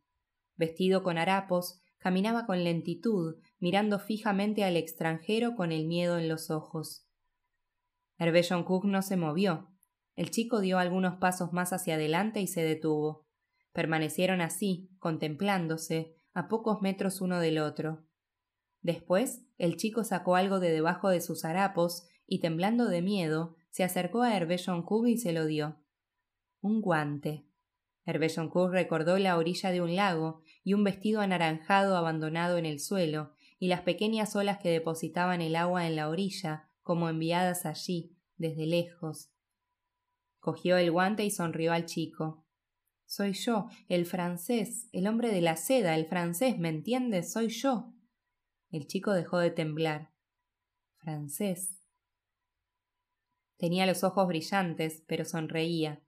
Vestido 0.55 1.03
con 1.03 1.17
harapos, 1.17 1.83
caminaba 2.03 2.45
con 2.45 2.65
lentitud, 2.65 3.37
mirando 3.63 3.97
fijamente 3.97 4.65
al 4.65 4.75
extranjero 4.75 5.55
con 5.55 5.71
el 5.71 5.85
miedo 5.85 6.17
en 6.17 6.27
los 6.27 6.51
ojos. 6.51 7.07
Hervé 8.17 8.45
Cook 8.65 8.83
no 8.83 9.01
se 9.01 9.15
movió. 9.15 9.71
El 10.17 10.31
chico 10.31 10.59
dio 10.59 10.79
algunos 10.79 11.15
pasos 11.15 11.53
más 11.53 11.71
hacia 11.71 11.95
adelante 11.95 12.41
y 12.41 12.47
se 12.47 12.61
detuvo. 12.61 13.25
Permanecieron 13.71 14.41
así, 14.41 14.89
contemplándose, 14.99 16.13
a 16.33 16.49
pocos 16.49 16.81
metros 16.81 17.21
uno 17.21 17.39
del 17.39 17.57
otro. 17.57 18.03
Después, 18.81 19.45
el 19.57 19.77
chico 19.77 20.03
sacó 20.03 20.35
algo 20.35 20.59
de 20.59 20.69
debajo 20.69 21.07
de 21.07 21.21
sus 21.21 21.45
harapos 21.45 22.03
y, 22.27 22.41
temblando 22.41 22.89
de 22.89 23.01
miedo, 23.01 23.55
se 23.69 23.85
acercó 23.85 24.23
a 24.23 24.35
Hervé 24.35 24.57
Joncourt 24.57 25.07
y 25.07 25.17
se 25.17 25.31
lo 25.31 25.45
dio. 25.45 25.79
Un 26.59 26.81
guante. 26.81 27.45
Hervé 28.05 28.27
Joncourt 28.27 28.73
recordó 28.73 29.17
la 29.19 29.37
orilla 29.37 29.71
de 29.71 29.79
un 29.79 29.95
lago 29.95 30.41
y 30.65 30.73
un 30.73 30.83
vestido 30.83 31.21
anaranjado 31.21 31.95
abandonado 31.95 32.57
en 32.57 32.65
el 32.65 32.81
suelo 32.81 33.31
y 33.63 33.67
las 33.67 33.79
pequeñas 33.79 34.35
olas 34.35 34.57
que 34.57 34.69
depositaban 34.69 35.39
el 35.39 35.55
agua 35.55 35.87
en 35.87 35.95
la 35.95 36.09
orilla, 36.09 36.69
como 36.81 37.07
enviadas 37.07 37.65
allí, 37.65 38.13
desde 38.35 38.65
lejos. 38.65 39.31
Cogió 40.41 40.75
el 40.75 40.91
guante 40.91 41.23
y 41.23 41.31
sonrió 41.31 41.71
al 41.71 41.85
chico. 41.85 42.45
Soy 43.05 43.31
yo, 43.31 43.69
el 43.87 44.05
francés, 44.05 44.89
el 44.91 45.07
hombre 45.07 45.31
de 45.31 45.39
la 45.39 45.55
seda, 45.55 45.95
el 45.95 46.07
francés, 46.07 46.59
¿me 46.59 46.67
entiendes? 46.67 47.31
Soy 47.31 47.47
yo. 47.47 47.93
El 48.69 48.85
chico 48.85 49.13
dejó 49.13 49.37
de 49.37 49.51
temblar. 49.51 50.11
Francés. 50.97 51.79
Tenía 53.55 53.85
los 53.85 54.03
ojos 54.03 54.27
brillantes, 54.27 55.05
pero 55.07 55.23
sonreía. 55.23 56.03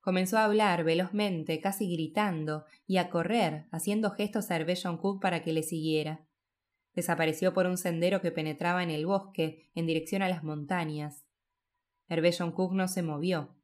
Comenzó 0.00 0.38
a 0.38 0.44
hablar 0.44 0.82
velozmente, 0.82 1.60
casi 1.60 1.88
gritando, 1.92 2.64
y 2.84 2.96
a 2.96 3.10
correr, 3.10 3.68
haciendo 3.70 4.10
gestos 4.10 4.50
a 4.50 4.56
Hervé 4.56 4.74
Cook 5.00 5.22
para 5.22 5.44
que 5.44 5.52
le 5.52 5.62
siguiera. 5.62 6.26
Desapareció 6.94 7.54
por 7.54 7.66
un 7.66 7.76
sendero 7.76 8.20
que 8.20 8.32
penetraba 8.32 8.82
en 8.82 8.90
el 8.90 9.06
bosque, 9.06 9.70
en 9.74 9.86
dirección 9.86 10.22
a 10.22 10.28
las 10.28 10.42
montañas. 10.42 11.24
Hervé 12.08 12.34
Cook 12.36 12.72
no 12.72 12.88
se 12.88 13.02
movió. 13.02 13.56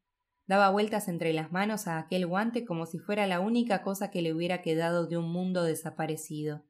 Daba 0.46 0.70
vueltas 0.70 1.08
entre 1.08 1.32
las 1.32 1.50
manos 1.50 1.88
a 1.88 1.98
aquel 1.98 2.26
guante 2.26 2.64
como 2.64 2.86
si 2.86 2.98
fuera 2.98 3.26
la 3.26 3.40
única 3.40 3.82
cosa 3.82 4.12
que 4.12 4.22
le 4.22 4.32
hubiera 4.32 4.62
quedado 4.62 5.08
de 5.08 5.16
un 5.16 5.32
mundo 5.32 5.64
desaparecido. 5.64 6.64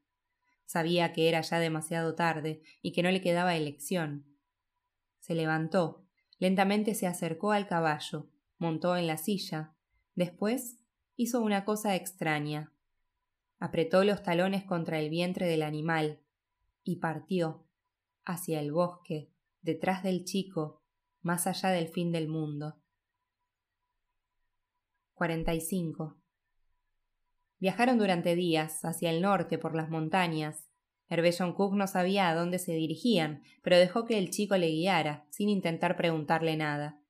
Sabía 0.64 1.12
que 1.12 1.28
era 1.28 1.42
ya 1.42 1.58
demasiado 1.58 2.14
tarde 2.14 2.62
y 2.80 2.92
que 2.92 3.02
no 3.02 3.10
le 3.10 3.20
quedaba 3.20 3.54
elección. 3.54 4.24
Se 5.20 5.34
levantó, 5.34 6.06
lentamente 6.38 6.94
se 6.94 7.06
acercó 7.06 7.52
al 7.52 7.66
caballo, 7.66 8.30
montó 8.56 8.96
en 8.96 9.06
la 9.06 9.18
silla, 9.18 9.74
después 10.14 10.78
hizo 11.14 11.42
una 11.42 11.66
cosa 11.66 11.94
extraña. 11.94 12.72
Apretó 13.58 14.04
los 14.04 14.22
talones 14.22 14.64
contra 14.64 14.98
el 14.98 15.10
vientre 15.10 15.46
del 15.46 15.62
animal 15.62 16.20
y 16.86 16.96
partió 16.96 17.66
hacia 18.24 18.60
el 18.60 18.72
bosque, 18.72 19.32
detrás 19.60 20.04
del 20.04 20.24
chico, 20.24 20.82
más 21.20 21.48
allá 21.48 21.70
del 21.70 21.88
fin 21.88 22.12
del 22.12 22.28
mundo. 22.28 22.80
45. 25.14 26.16
Viajaron 27.58 27.98
durante 27.98 28.36
días 28.36 28.84
hacia 28.84 29.10
el 29.10 29.20
norte 29.20 29.58
por 29.58 29.74
las 29.74 29.90
montañas. 29.90 30.68
Hervé 31.08 31.34
Cook 31.56 31.74
no 31.74 31.88
sabía 31.88 32.28
a 32.28 32.34
dónde 32.34 32.60
se 32.60 32.74
dirigían, 32.74 33.42
pero 33.62 33.76
dejó 33.78 34.04
que 34.04 34.18
el 34.18 34.30
chico 34.30 34.56
le 34.56 34.68
guiara, 34.68 35.26
sin 35.30 35.48
intentar 35.48 35.96
preguntarle 35.96 36.56
nada. 36.56 37.00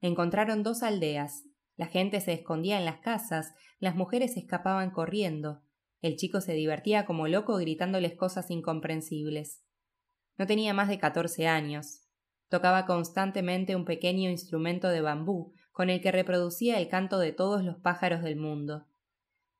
Encontraron 0.00 0.64
dos 0.64 0.82
aldeas. 0.82 1.44
La 1.76 1.86
gente 1.86 2.20
se 2.20 2.32
escondía 2.32 2.78
en 2.78 2.84
las 2.84 2.98
casas, 2.98 3.54
las 3.78 3.94
mujeres 3.94 4.36
escapaban 4.36 4.90
corriendo. 4.90 5.63
El 6.04 6.16
chico 6.16 6.42
se 6.42 6.52
divertía 6.52 7.06
como 7.06 7.28
loco 7.28 7.56
gritándoles 7.56 8.14
cosas 8.14 8.50
incomprensibles. 8.50 9.62
No 10.36 10.46
tenía 10.46 10.74
más 10.74 10.88
de 10.88 10.98
catorce 10.98 11.48
años. 11.48 12.02
Tocaba 12.50 12.84
constantemente 12.84 13.74
un 13.74 13.86
pequeño 13.86 14.28
instrumento 14.28 14.90
de 14.90 15.00
bambú, 15.00 15.54
con 15.72 15.88
el 15.88 16.02
que 16.02 16.12
reproducía 16.12 16.78
el 16.78 16.90
canto 16.90 17.18
de 17.18 17.32
todos 17.32 17.64
los 17.64 17.78
pájaros 17.78 18.22
del 18.22 18.36
mundo. 18.36 18.86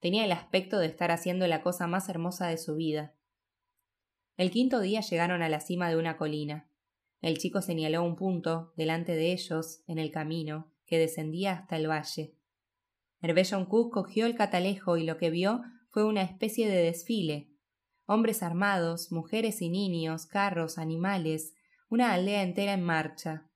Tenía 0.00 0.26
el 0.26 0.32
aspecto 0.32 0.78
de 0.78 0.84
estar 0.88 1.10
haciendo 1.10 1.46
la 1.46 1.62
cosa 1.62 1.86
más 1.86 2.10
hermosa 2.10 2.48
de 2.48 2.58
su 2.58 2.76
vida. 2.76 3.14
El 4.36 4.50
quinto 4.50 4.80
día 4.80 5.00
llegaron 5.00 5.40
a 5.40 5.48
la 5.48 5.60
cima 5.60 5.88
de 5.88 5.96
una 5.96 6.18
colina. 6.18 6.68
El 7.22 7.38
chico 7.38 7.62
señaló 7.62 8.02
un 8.02 8.16
punto, 8.16 8.74
delante 8.76 9.16
de 9.16 9.32
ellos, 9.32 9.82
en 9.86 9.98
el 9.98 10.10
camino, 10.10 10.70
que 10.84 10.98
descendía 10.98 11.54
hasta 11.54 11.76
el 11.76 11.88
valle. 11.88 12.36
Hervé 13.22 13.44
Cook 13.66 13.94
cogió 13.94 14.26
el 14.26 14.34
catalejo 14.34 14.98
y 14.98 15.04
lo 15.04 15.16
que 15.16 15.30
vio 15.30 15.62
fue 15.94 16.02
una 16.02 16.22
especie 16.22 16.68
de 16.68 16.82
desfile. 16.82 17.52
Hombres 18.06 18.42
armados, 18.42 19.12
mujeres 19.12 19.62
y 19.62 19.68
niños, 19.70 20.26
carros, 20.26 20.76
animales, 20.76 21.54
una 21.88 22.12
aldea 22.12 22.42
entera 22.42 22.72
en 22.72 22.82
marcha. 22.82 23.48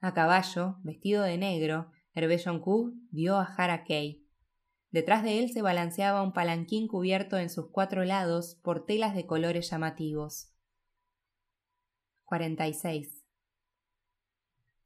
A 0.00 0.14
caballo, 0.14 0.78
vestido 0.82 1.22
de 1.22 1.36
negro, 1.36 1.90
Hervé 2.14 2.42
Joncourt 2.42 2.94
vio 3.10 3.36
a 3.36 3.44
Harakei. 3.44 4.26
Detrás 4.92 5.24
de 5.24 5.40
él 5.40 5.52
se 5.52 5.60
balanceaba 5.60 6.22
un 6.22 6.32
palanquín 6.32 6.88
cubierto 6.88 7.36
en 7.36 7.50
sus 7.50 7.70
cuatro 7.70 8.02
lados 8.06 8.58
por 8.62 8.86
telas 8.86 9.14
de 9.14 9.26
colores 9.26 9.68
llamativos. 9.68 10.54
46. 12.24 13.26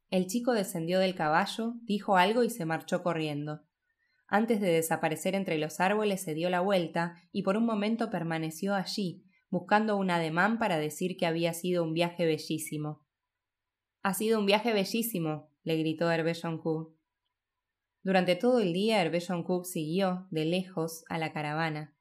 El 0.09 0.27
chico 0.27 0.51
descendió 0.51 0.99
del 0.99 1.15
caballo, 1.15 1.75
dijo 1.83 2.17
algo 2.17 2.43
y 2.43 2.49
se 2.49 2.65
marchó 2.65 3.03
corriendo. 3.03 3.61
Antes 4.29 4.61
de 4.61 4.71
desaparecer 4.71 5.33
entre 5.33 5.57
los 5.57 5.79
árboles 5.79 6.21
se 6.21 6.35
dio 6.35 6.51
la 6.51 6.61
vuelta 6.61 7.15
y 7.31 7.41
por 7.41 7.57
un 7.57 7.65
momento 7.65 8.11
permaneció 8.11 8.75
allí, 8.75 9.25
buscando 9.49 9.97
un 9.97 10.11
ademán 10.11 10.59
para 10.59 10.77
decir 10.77 11.17
que 11.17 11.25
había 11.25 11.53
sido 11.53 11.83
un 11.83 11.93
viaje 11.93 12.25
bellísimo. 12.25 13.03
Ha 14.03 14.13
sido 14.13 14.39
un 14.39 14.45
viaje 14.45 14.71
bellísimo, 14.71 15.49
le 15.63 15.77
gritó 15.77 16.11
Hervé 16.11 16.35
Joncourt. 16.35 16.95
Durante 18.03 18.35
todo 18.35 18.59
el 18.59 18.71
día 18.71 19.01
Hervé 19.01 19.19
Joncourt 19.19 19.65
siguió, 19.65 20.27
de 20.29 20.45
lejos, 20.45 21.03
a 21.09 21.17
la 21.17 21.33
caravana. 21.33 21.95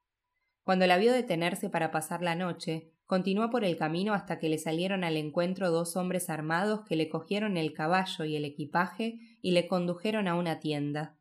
Cuando 0.62 0.86
la 0.86 0.98
vio 0.98 1.14
detenerse 1.14 1.70
para 1.70 1.90
pasar 1.90 2.22
la 2.22 2.34
noche, 2.34 2.92
continuó 3.06 3.48
por 3.48 3.64
el 3.64 3.78
camino 3.78 4.12
hasta 4.12 4.38
que 4.38 4.50
le 4.50 4.58
salieron 4.58 5.02
al 5.02 5.16
encuentro 5.16 5.70
dos 5.70 5.96
hombres 5.96 6.28
armados 6.28 6.82
que 6.86 6.94
le 6.94 7.08
cogieron 7.08 7.56
el 7.56 7.72
caballo 7.72 8.26
y 8.26 8.36
el 8.36 8.44
equipaje 8.44 9.18
y 9.40 9.52
le 9.52 9.66
condujeron 9.66 10.28
a 10.28 10.34
una 10.34 10.60
tienda. 10.60 11.17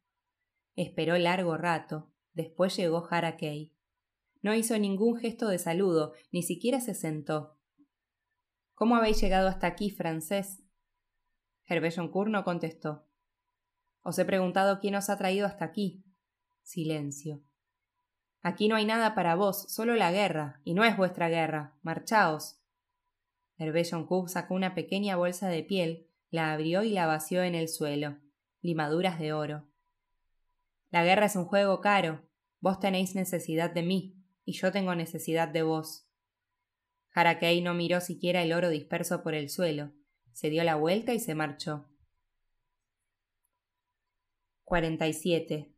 Esperó 0.78 1.18
largo 1.18 1.58
rato. 1.58 2.14
Después 2.34 2.78
llegó 2.78 3.08
Harakei. 3.10 3.74
No 4.44 4.54
hizo 4.54 4.78
ningún 4.78 5.18
gesto 5.18 5.49
de 5.49 5.58
saludo, 5.58 6.14
ni 6.32 6.44
siquiera 6.44 6.80
se 6.80 6.94
sentó. 6.94 7.58
¿Cómo 8.76 8.95
habéis 8.95 9.20
llegado 9.20 9.48
hasta 9.48 9.66
aquí, 9.66 9.90
francés? 9.90 10.64
Hervé 11.66 11.90
Joncourt 11.91 12.30
no 12.30 12.44
contestó. 12.44 13.08
Os 14.04 14.20
he 14.20 14.26
preguntado 14.26 14.80
quién 14.80 14.94
os 14.94 15.10
ha 15.10 15.18
traído 15.18 15.48
hasta 15.48 15.66
aquí. 15.66 16.06
Silencio. 16.62 17.41
Aquí 18.44 18.68
no 18.68 18.76
hay 18.76 18.86
nada 18.86 19.16
para 19.16 19.34
vos, 19.34 19.66
solo 19.74 19.95
la 19.95 20.12
guerra, 20.12 20.62
y 20.64 20.76
no 20.76 20.84
es 20.84 20.95
vuestra 20.95 21.28
guerra. 21.28 21.76
Marchaos. 21.82 22.62
Hervé 23.58 23.84
Joncourt 23.84 24.30
sacó 24.30 24.54
una 24.54 24.76
pequeña 24.76 25.16
bolsa 25.16 25.49
de 25.49 25.64
piel, 25.64 26.08
la 26.30 26.54
abrió 26.54 26.84
y 26.84 26.91
la 26.91 27.08
vació 27.08 27.41
en 27.41 27.56
el 27.56 27.68
suelo. 27.68 28.20
Limaduras 28.62 29.18
de 29.18 29.34
oro. 29.34 29.68
La 30.90 31.04
guerra 31.04 31.26
es 31.26 31.36
un 31.36 31.46
juego 31.46 31.82
caro. 31.82 32.28
Vos 32.60 32.80
tenéis 32.80 33.16
necesidad 33.16 33.72
de 33.72 33.84
mí, 33.84 34.16
y 34.46 34.54
yo 34.54 34.72
tengo 34.72 34.96
necesidad 34.96 35.48
de 35.48 35.64
vos. 35.64 36.08
Harakei 37.14 37.62
no 37.62 37.74
miró 37.74 38.02
siquiera 38.02 38.42
el 38.42 38.54
oro 38.54 38.70
disperso 38.70 39.24
por 39.24 39.34
el 39.34 39.50
suelo 39.50 39.94
se 40.38 40.52
dio 40.52 40.64
la 40.64 40.76
vuelta 40.76 41.16
y 41.16 41.20
se 41.20 41.34
marchó. 41.34 41.90
47. 44.66 45.74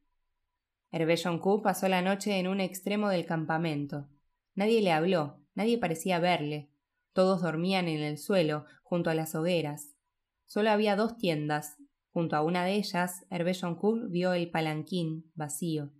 Hervé 0.91 1.15
Joncourt 1.15 1.63
pasó 1.63 1.87
la 1.87 2.01
noche 2.01 2.37
en 2.39 2.49
un 2.49 2.59
extremo 2.59 3.07
del 3.07 3.25
campamento. 3.25 4.09
Nadie 4.55 4.81
le 4.81 4.91
habló, 4.91 5.39
nadie 5.55 5.77
parecía 5.77 6.19
verle. 6.19 6.73
Todos 7.13 7.41
dormían 7.41 7.87
en 7.87 8.01
el 8.01 8.17
suelo, 8.17 8.65
junto 8.83 9.09
a 9.09 9.13
las 9.13 9.33
hogueras. 9.33 9.95
Solo 10.43 10.71
había 10.71 10.97
dos 10.97 11.15
tiendas. 11.15 11.77
Junto 12.11 12.35
a 12.35 12.43
una 12.43 12.65
de 12.65 12.73
ellas, 12.73 13.25
Hervé 13.29 13.53
Joncourt 13.53 14.09
vio 14.09 14.33
el 14.33 14.49
palanquín, 14.49 15.31
vacío. 15.35 15.91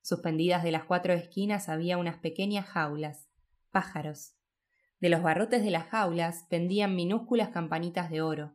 Suspendidas 0.00 0.62
de 0.62 0.70
las 0.70 0.84
cuatro 0.84 1.12
esquinas 1.12 1.68
había 1.68 1.98
unas 1.98 2.18
pequeñas 2.18 2.66
jaulas, 2.66 3.28
pájaros. 3.70 4.36
De 5.00 5.08
los 5.08 5.22
barrotes 5.22 5.62
de 5.62 5.70
las 5.70 5.86
jaulas 5.86 6.46
pendían 6.48 6.94
minúsculas 6.94 7.50
campanitas 7.50 8.10
de 8.10 8.22
oro. 8.22 8.54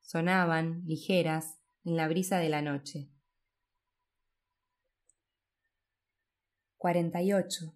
Sonaban, 0.00 0.82
ligeras, 0.86 1.60
en 1.84 1.96
la 1.96 2.08
brisa 2.08 2.38
de 2.38 2.48
la 2.48 2.62
noche. 2.62 3.10
48. 6.78 7.74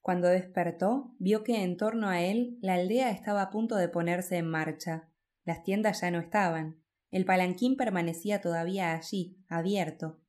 Cuando 0.00 0.28
despertó, 0.28 1.14
vio 1.18 1.44
que 1.44 1.62
en 1.62 1.76
torno 1.76 2.08
a 2.08 2.22
él 2.22 2.58
la 2.62 2.74
aldea 2.74 3.10
estaba 3.10 3.42
a 3.42 3.50
punto 3.50 3.76
de 3.76 3.88
ponerse 3.88 4.36
en 4.36 4.48
marcha. 4.48 5.10
Las 5.44 5.62
tiendas 5.62 6.00
ya 6.00 6.10
no 6.10 6.18
estaban. 6.18 6.82
El 7.10 7.24
palanquín 7.24 7.76
permanecía 7.76 8.40
todavía 8.40 8.92
allí, 8.92 9.38
abierto. 9.48 10.20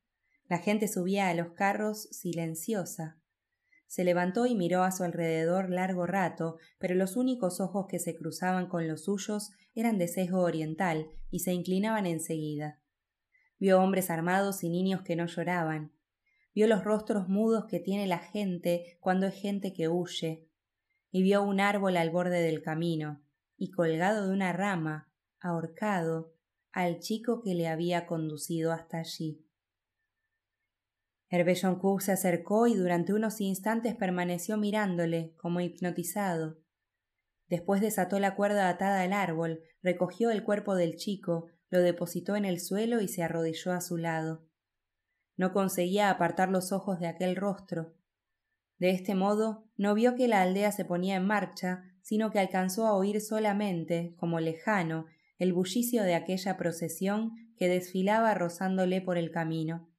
La 0.48 0.58
gente 0.58 0.88
subía 0.88 1.28
a 1.28 1.34
los 1.34 1.52
carros 1.52 2.08
silenciosa. 2.10 3.20
Se 3.86 4.04
levantó 4.04 4.46
y 4.46 4.54
miró 4.54 4.82
a 4.82 4.92
su 4.92 5.02
alrededor 5.02 5.68
largo 5.68 6.06
rato, 6.06 6.58
pero 6.78 6.94
los 6.94 7.16
únicos 7.16 7.60
ojos 7.60 7.86
que 7.88 7.98
se 7.98 8.16
cruzaban 8.16 8.68
con 8.68 8.86
los 8.86 9.04
suyos 9.04 9.50
eran 9.74 9.98
de 9.98 10.08
sesgo 10.08 10.40
oriental 10.40 11.10
y 11.30 11.40
se 11.40 11.52
inclinaban 11.52 12.06
enseguida. 12.06 12.80
Vio 13.58 13.82
hombres 13.82 14.08
armados 14.08 14.64
y 14.64 14.70
niños 14.70 15.02
que 15.02 15.16
no 15.16 15.26
lloraban. 15.26 15.92
Vio 16.54 16.66
los 16.66 16.82
rostros 16.82 17.28
mudos 17.28 17.66
que 17.66 17.78
tiene 17.78 18.06
la 18.06 18.18
gente 18.18 18.96
cuando 19.00 19.26
es 19.26 19.34
gente 19.34 19.72
que 19.72 19.88
huye. 19.88 20.48
Y 21.10 21.22
vio 21.22 21.42
un 21.42 21.60
árbol 21.60 21.96
al 21.96 22.10
borde 22.10 22.40
del 22.40 22.62
camino, 22.62 23.22
y 23.56 23.70
colgado 23.70 24.26
de 24.26 24.32
una 24.32 24.52
rama, 24.52 25.12
ahorcado, 25.40 26.32
al 26.72 27.00
chico 27.00 27.40
que 27.42 27.54
le 27.54 27.68
había 27.68 28.06
conducido 28.06 28.72
hasta 28.72 28.98
allí. 28.98 29.44
Hervé 31.28 31.54
Joncourt 31.54 32.02
se 32.02 32.12
acercó 32.12 32.66
y 32.66 32.74
durante 32.74 33.12
unos 33.12 33.40
instantes 33.40 33.94
permaneció 33.94 34.56
mirándole, 34.56 35.34
como 35.36 35.60
hipnotizado. 35.60 36.58
Después 37.48 37.80
desató 37.80 38.18
la 38.18 38.34
cuerda 38.34 38.68
atada 38.68 39.02
al 39.02 39.12
árbol, 39.12 39.62
recogió 39.82 40.30
el 40.30 40.42
cuerpo 40.42 40.74
del 40.74 40.96
chico, 40.96 41.46
lo 41.68 41.80
depositó 41.80 42.34
en 42.34 42.44
el 42.44 42.60
suelo 42.60 43.00
y 43.00 43.08
se 43.08 43.22
arrodilló 43.22 43.72
a 43.72 43.80
su 43.80 43.96
lado. 43.96 44.44
No 45.36 45.52
conseguía 45.52 46.10
apartar 46.10 46.48
los 46.50 46.72
ojos 46.72 46.98
de 46.98 47.06
aquel 47.06 47.36
rostro. 47.36 47.94
De 48.78 48.90
este 48.90 49.14
modo 49.14 49.68
no 49.76 49.94
vio 49.94 50.16
que 50.16 50.26
la 50.26 50.42
aldea 50.42 50.72
se 50.72 50.84
ponía 50.84 51.16
en 51.16 51.26
marcha, 51.26 51.84
sino 52.02 52.30
que 52.30 52.40
alcanzó 52.40 52.86
a 52.86 52.94
oír 52.94 53.20
solamente, 53.20 54.14
como 54.16 54.40
lejano, 54.40 55.06
el 55.40 55.54
bullicio 55.54 56.02
de 56.02 56.14
aquella 56.14 56.58
procesión 56.58 57.32
que 57.56 57.66
desfilaba 57.66 58.34
rozándole 58.34 59.00
por 59.00 59.16
el 59.16 59.30
camino. 59.30 59.90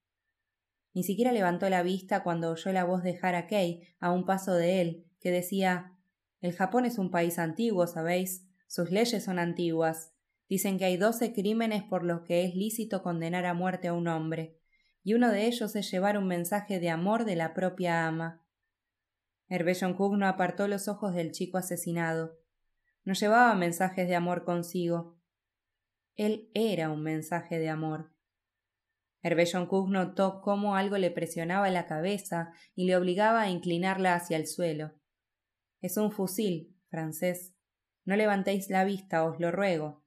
Ni 0.94 1.02
siquiera 1.04 1.32
levantó 1.32 1.68
la 1.68 1.82
vista 1.82 2.22
cuando 2.22 2.52
oyó 2.52 2.72
la 2.72 2.84
voz 2.84 3.02
de 3.02 3.18
Harakei 3.20 3.88
a 4.00 4.12
un 4.12 4.24
paso 4.24 4.54
de 4.54 4.82
él, 4.82 5.08
que 5.20 5.32
decía 5.32 5.98
El 6.42 6.54
Japón 6.54 6.86
es 6.86 7.00
un 7.00 7.10
país 7.10 7.40
antiguo, 7.40 7.88
sabéis. 7.88 8.48
Sus 8.68 8.92
leyes 8.92 9.24
son 9.24 9.40
antiguas. 9.40 10.14
Dicen 10.48 10.78
que 10.78 10.86
hay 10.86 10.98
doce 10.98 11.34
crímenes 11.34 11.82
por 11.82 12.04
los 12.04 12.22
que 12.22 12.46
es 12.46 12.54
lícito 12.54 13.02
condenar 13.02 13.48
a 13.48 13.56
muerte 13.56 13.88
a 13.88 13.94
un 13.94 14.08
hombre, 14.08 14.60
y 15.02 15.16
uno 15.16 15.32
de 15.32 15.48
ellos 15.48 15.76
es 15.76 15.90
llevar 15.90 16.20
un 16.20 16.28
mensaje 16.28 16.80
de 16.80 16.92
amor 16.92 17.26
de 17.26 17.36
la 17.36 17.56
propia 17.56 18.06
ama. 18.06 18.46
Hervé 19.50 19.76
Cook 19.98 20.18
no 20.18 20.28
apartó 20.28 20.68
los 20.68 20.88
ojos 20.88 21.16
del 21.16 21.32
chico 21.32 21.58
asesinado. 21.58 22.38
No 23.06 23.14
llevaba 23.16 23.56
mensajes 23.56 24.08
de 24.08 24.16
amor 24.16 24.44
consigo. 24.44 25.21
Él 26.22 26.52
era 26.54 26.92
un 26.92 27.02
mensaje 27.02 27.58
de 27.58 27.68
amor. 27.68 28.14
Hervé 29.24 29.50
Cook 29.68 29.90
notó 29.90 30.42
cómo 30.44 30.76
algo 30.76 31.00
le 31.00 31.10
presionaba 31.10 31.68
la 31.72 31.88
cabeza 31.88 32.54
y 32.76 32.86
le 32.86 32.96
obligaba 32.96 33.42
a 33.42 33.50
inclinarla 33.50 34.14
hacia 34.14 34.38
el 34.38 34.46
suelo. 34.46 34.94
Es 35.82 35.98
un 35.98 36.12
fusil, 36.12 36.78
francés. 36.90 37.56
No 38.06 38.16
levantéis 38.16 38.70
la 38.70 38.84
vista, 38.84 39.26
os 39.26 39.40
lo 39.40 39.50
ruego. 39.50 40.04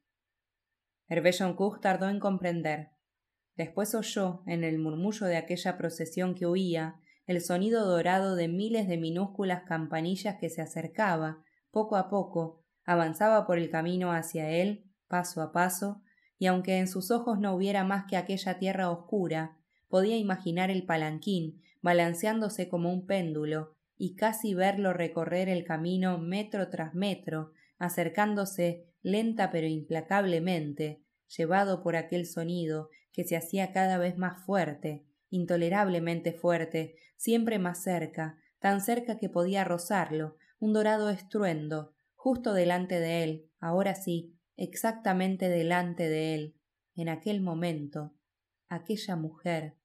Hervé 1.09 1.33
Cook 1.57 1.81
tardó 1.81 2.09
en 2.09 2.21
comprender. 2.21 2.91
Después 3.57 3.93
oyó, 3.97 4.45
en 4.47 4.63
el 4.63 4.79
murmullo 4.79 5.27
de 5.27 5.37
aquella 5.37 5.77
procesión 5.77 6.37
que 6.37 6.47
huía, 6.47 6.95
el 7.27 7.41
sonido 7.41 7.85
dorado 7.89 8.37
de 8.37 8.47
miles 8.47 8.87
de 8.87 8.99
minúsculas 8.99 9.65
campanillas 9.65 10.37
que 10.39 10.49
se 10.49 10.63
acercaba, 10.63 11.43
poco 11.73 11.97
a 11.97 12.09
poco, 12.09 12.63
avanzaba 12.85 13.49
por 13.49 13.59
el 13.59 13.69
camino 13.69 14.13
hacia 14.13 14.49
él, 14.51 14.89
paso 15.09 15.43
a 15.43 15.51
paso, 15.51 16.04
y 16.45 16.47
aunque 16.47 16.77
en 16.77 16.89
sus 16.89 17.11
ojos 17.11 17.41
no 17.41 17.55
hubiera 17.55 17.85
más 17.85 18.05
que 18.05 18.19
aquella 18.19 18.59
tierra 18.59 18.91
oscura, 18.91 19.57
podía 19.89 20.19
imaginar 20.19 20.71
el 20.71 20.85
palanquín 20.85 21.63
balanceándose 21.81 22.69
como 22.69 22.93
un 22.93 23.07
péndulo 23.07 23.79
y 23.97 24.15
casi 24.15 24.53
verlo 24.53 24.93
recorrer 24.93 25.49
el 25.49 25.65
camino 25.65 26.19
metro 26.19 26.69
tras 26.69 26.93
metro, 26.93 27.53
acercándose 27.79 28.85
lenta 29.01 29.51
pero 29.51 29.67
implacablemente, 29.67 31.03
llevado 31.35 31.83
por 31.83 31.97
aquel 31.97 32.27
sonido 32.27 32.91
que 33.11 33.25
se 33.25 33.39
hacía 33.39 33.73
cada 33.73 33.97
vez 33.97 34.19
más 34.19 34.45
fuerte, 34.45 35.07
intolerablemente 35.31 36.35
fuerte, 36.35 36.97
siempre 37.17 37.59
más 37.59 37.83
cerca, 37.83 38.37
tan 38.59 38.83
cerca 38.83 39.17
que 39.17 39.31
podía 39.31 39.65
rozarlo, 39.65 40.37
un 40.59 40.75
dorado 40.75 41.09
estruendo, 41.09 41.95
justo 42.17 42.53
delante 42.53 43.01
de 43.01 43.23
él, 43.23 43.51
ahora 43.61 43.95
sí, 43.95 44.35
exactamente 44.57 45.49
delante 45.49 46.09
de 46.09 46.35
él, 46.35 46.57
en 46.97 47.09
aquel 47.09 47.41
momento, 47.41 48.15
aquella 48.69 49.17
mujer 49.17 49.77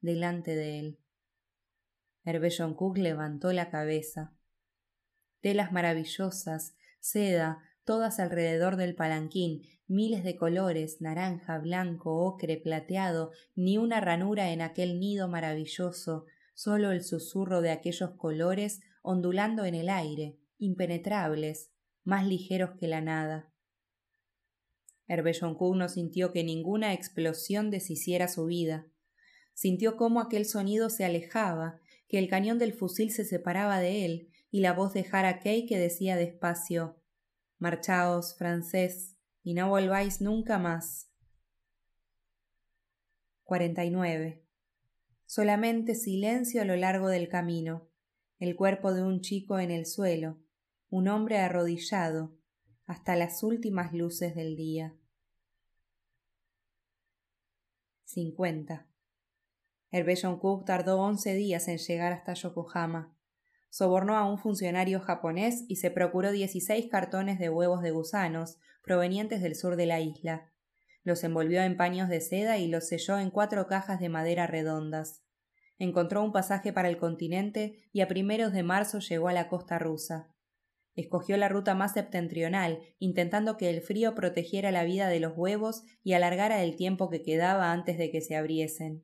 delante 0.00 0.54
de 0.54 0.78
él. 0.78 0.98
Hervé 2.24 2.50
Cook 2.76 2.98
levantó 2.98 3.52
la 3.52 3.70
cabeza. 3.70 4.34
Telas 5.40 5.72
maravillosas, 5.72 6.76
seda, 7.00 7.58
todas 7.84 8.20
alrededor 8.20 8.76
del 8.76 8.94
palanquín, 8.94 9.62
miles 9.88 10.22
de 10.22 10.36
colores, 10.36 11.00
naranja, 11.00 11.58
blanco, 11.58 12.24
ocre, 12.24 12.56
plateado, 12.56 13.32
ni 13.56 13.76
una 13.76 14.00
ranura 14.00 14.52
en 14.52 14.62
aquel 14.62 15.00
nido 15.00 15.28
maravilloso, 15.28 16.26
solo 16.54 16.92
el 16.92 17.02
susurro 17.02 17.60
de 17.60 17.70
aquellos 17.70 18.12
colores 18.12 18.80
ondulando 19.02 19.64
en 19.64 19.74
el 19.74 19.88
aire, 19.88 20.38
impenetrables, 20.58 21.72
más 22.04 22.26
ligeros 22.26 22.70
que 22.78 22.86
la 22.86 23.00
nada. 23.00 23.51
Hervé 25.08 25.32
no 25.40 25.88
sintió 25.88 26.32
que 26.32 26.44
ninguna 26.44 26.92
explosión 26.92 27.70
deshiciera 27.70 28.28
su 28.28 28.46
vida. 28.46 28.86
Sintió 29.54 29.96
cómo 29.96 30.20
aquel 30.20 30.46
sonido 30.46 30.90
se 30.90 31.04
alejaba, 31.04 31.80
que 32.08 32.18
el 32.18 32.28
cañón 32.28 32.58
del 32.58 32.72
fusil 32.72 33.10
se 33.10 33.24
separaba 33.24 33.78
de 33.78 34.04
él, 34.04 34.28
y 34.50 34.60
la 34.60 34.72
voz 34.72 34.92
de 34.92 35.06
Harakei 35.10 35.66
que 35.66 35.78
decía 35.78 36.16
despacio 36.16 36.98
Marchaos, 37.58 38.36
francés, 38.36 39.16
y 39.42 39.54
no 39.54 39.68
volváis 39.68 40.20
nunca 40.20 40.58
más. 40.58 41.10
49. 43.44 44.44
Solamente 45.26 45.94
silencio 45.94 46.62
a 46.62 46.64
lo 46.64 46.76
largo 46.76 47.08
del 47.08 47.28
camino, 47.28 47.88
el 48.38 48.56
cuerpo 48.56 48.92
de 48.92 49.02
un 49.02 49.20
chico 49.20 49.58
en 49.58 49.70
el 49.70 49.86
suelo, 49.86 50.40
un 50.90 51.08
hombre 51.08 51.38
arrodillado, 51.38 52.36
hasta 52.86 53.16
las 53.16 53.42
últimas 53.42 53.92
luces 53.92 54.34
del 54.34 54.56
día. 54.56 54.94
50. 58.04 58.86
El 59.90 60.38
Cook 60.38 60.64
tardó 60.64 61.00
once 61.00 61.34
días 61.34 61.68
en 61.68 61.78
llegar 61.78 62.12
hasta 62.12 62.34
Yokohama. 62.34 63.16
Sobornó 63.70 64.16
a 64.16 64.30
un 64.30 64.38
funcionario 64.38 65.00
japonés 65.00 65.64
y 65.68 65.76
se 65.76 65.90
procuró 65.90 66.30
dieciséis 66.30 66.88
cartones 66.90 67.38
de 67.38 67.48
huevos 67.48 67.82
de 67.82 67.90
gusanos 67.90 68.58
provenientes 68.82 69.40
del 69.40 69.54
sur 69.54 69.76
de 69.76 69.86
la 69.86 70.00
isla. 70.00 70.50
Los 71.04 71.24
envolvió 71.24 71.62
en 71.62 71.76
paños 71.76 72.08
de 72.08 72.20
seda 72.20 72.58
y 72.58 72.68
los 72.68 72.88
selló 72.88 73.18
en 73.18 73.30
cuatro 73.30 73.66
cajas 73.66 74.00
de 74.00 74.08
madera 74.08 74.46
redondas. 74.46 75.22
Encontró 75.78 76.22
un 76.22 76.32
pasaje 76.32 76.72
para 76.72 76.88
el 76.88 76.98
continente 76.98 77.88
y 77.92 78.02
a 78.02 78.08
primeros 78.08 78.52
de 78.52 78.62
marzo 78.62 78.98
llegó 78.98 79.28
a 79.28 79.32
la 79.32 79.48
costa 79.48 79.78
rusa. 79.78 80.31
Escogió 80.94 81.36
la 81.38 81.48
ruta 81.48 81.74
más 81.74 81.94
septentrional, 81.94 82.80
intentando 82.98 83.56
que 83.56 83.70
el 83.70 83.80
frío 83.80 84.14
protegiera 84.14 84.70
la 84.70 84.84
vida 84.84 85.08
de 85.08 85.20
los 85.20 85.32
huevos 85.36 85.84
y 86.02 86.12
alargara 86.12 86.62
el 86.62 86.76
tiempo 86.76 87.08
que 87.08 87.22
quedaba 87.22 87.72
antes 87.72 87.96
de 87.96 88.10
que 88.10 88.20
se 88.20 88.36
abriesen. 88.36 89.02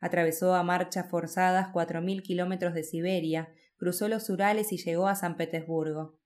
Atravesó 0.00 0.54
a 0.54 0.62
marchas 0.62 1.08
forzadas 1.08 1.68
cuatro 1.72 2.02
mil 2.02 2.22
kilómetros 2.22 2.74
de 2.74 2.82
Siberia, 2.82 3.52
cruzó 3.76 4.08
los 4.08 4.28
Urales 4.28 4.72
y 4.72 4.78
llegó 4.78 5.06
a 5.06 5.14
San 5.14 5.36
Petersburgo. 5.36 6.18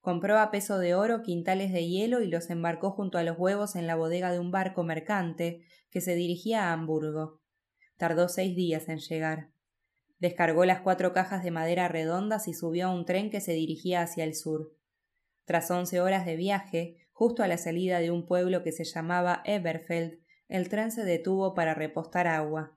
Compró 0.00 0.38
a 0.38 0.50
peso 0.50 0.78
de 0.78 0.94
oro 0.94 1.22
quintales 1.22 1.72
de 1.72 1.88
hielo 1.88 2.20
y 2.20 2.26
los 2.26 2.50
embarcó 2.50 2.90
junto 2.90 3.16
a 3.16 3.22
los 3.22 3.38
huevos 3.38 3.76
en 3.76 3.86
la 3.86 3.94
bodega 3.94 4.32
de 4.32 4.38
un 4.38 4.50
barco 4.50 4.82
mercante 4.82 5.62
que 5.90 6.00
se 6.00 6.14
dirigía 6.14 6.64
a 6.64 6.72
Hamburgo. 6.72 7.40
Tardó 7.96 8.28
seis 8.28 8.54
días 8.54 8.88
en 8.88 8.98
llegar. 8.98 9.53
Descargó 10.24 10.64
las 10.64 10.80
cuatro 10.80 11.12
cajas 11.12 11.44
de 11.44 11.50
madera 11.50 11.86
redondas 11.86 12.48
y 12.48 12.54
subió 12.54 12.86
a 12.86 12.90
un 12.90 13.04
tren 13.04 13.28
que 13.28 13.42
se 13.42 13.52
dirigía 13.52 14.00
hacia 14.00 14.24
el 14.24 14.34
sur. 14.34 14.74
Tras 15.44 15.70
once 15.70 16.00
horas 16.00 16.24
de 16.24 16.34
viaje, 16.34 16.96
justo 17.12 17.42
a 17.42 17.46
la 17.46 17.58
salida 17.58 17.98
de 17.98 18.10
un 18.10 18.24
pueblo 18.24 18.62
que 18.62 18.72
se 18.72 18.84
llamaba 18.84 19.42
Eberfeld, 19.44 20.18
el 20.48 20.70
tren 20.70 20.92
se 20.92 21.04
detuvo 21.04 21.52
para 21.52 21.74
repostar 21.74 22.26
agua. 22.26 22.74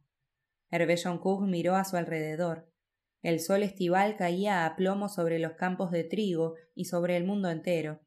Hervé 0.71 0.97
Cook 1.21 1.47
miró 1.47 1.77
a 1.77 1.85
su 1.85 1.95
alrededor. 1.95 2.69
El 3.21 3.39
sol 3.39 3.63
estival 3.63 4.17
caía 4.17 4.65
a 4.65 4.75
plomo 4.75 5.07
sobre 5.07 5.39
los 5.39 5.53
campos 5.53 5.89
de 5.91 6.03
trigo 6.03 6.55
y 6.75 6.83
sobre 6.83 7.15
el 7.15 7.23
mundo 7.23 7.49
entero. 7.49 8.01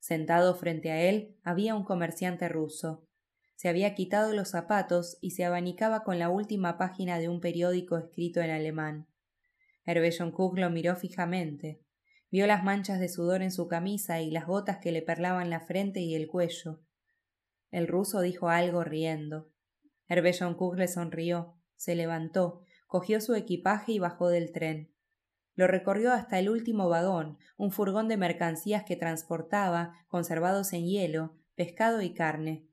Sentado 0.00 0.54
frente 0.54 0.90
a 0.90 1.00
él 1.00 1.38
había 1.44 1.74
un 1.74 1.84
comerciante 1.84 2.46
ruso 2.50 3.05
se 3.56 3.68
había 3.68 3.94
quitado 3.94 4.32
los 4.34 4.50
zapatos 4.50 5.18
y 5.20 5.32
se 5.32 5.44
abanicaba 5.44 6.04
con 6.04 6.18
la 6.18 6.28
última 6.28 6.76
página 6.78 7.18
de 7.18 7.28
un 7.28 7.40
periódico 7.40 7.96
escrito 7.96 8.40
en 8.40 8.50
alemán. 8.50 9.08
Hervé 9.84 10.14
Cook 10.32 10.58
lo 10.58 10.68
miró 10.68 10.94
fijamente. 10.94 11.82
Vio 12.30 12.46
las 12.46 12.62
manchas 12.62 13.00
de 13.00 13.08
sudor 13.08 13.42
en 13.42 13.50
su 13.50 13.66
camisa 13.66 14.20
y 14.20 14.30
las 14.30 14.46
gotas 14.46 14.78
que 14.78 14.92
le 14.92 15.00
perlaban 15.00 15.48
la 15.48 15.60
frente 15.60 16.00
y 16.00 16.14
el 16.14 16.26
cuello. 16.26 16.82
El 17.70 17.88
ruso 17.88 18.20
dijo 18.20 18.50
algo 18.50 18.84
riendo. 18.84 19.50
Hervé 20.06 20.36
Cook 20.38 20.76
le 20.76 20.88
sonrió, 20.88 21.56
se 21.76 21.94
levantó, 21.94 22.62
cogió 22.86 23.20
su 23.20 23.34
equipaje 23.34 23.92
y 23.92 23.98
bajó 23.98 24.28
del 24.28 24.52
tren. 24.52 24.92
Lo 25.54 25.66
recorrió 25.66 26.12
hasta 26.12 26.38
el 26.38 26.50
último 26.50 26.90
vagón, 26.90 27.38
un 27.56 27.70
furgón 27.70 28.08
de 28.08 28.18
mercancías 28.18 28.84
que 28.84 28.96
transportaba, 28.96 29.94
conservados 30.08 30.74
en 30.74 30.84
hielo, 30.84 31.38
pescado 31.54 32.02
y 32.02 32.12
carne. 32.12 32.65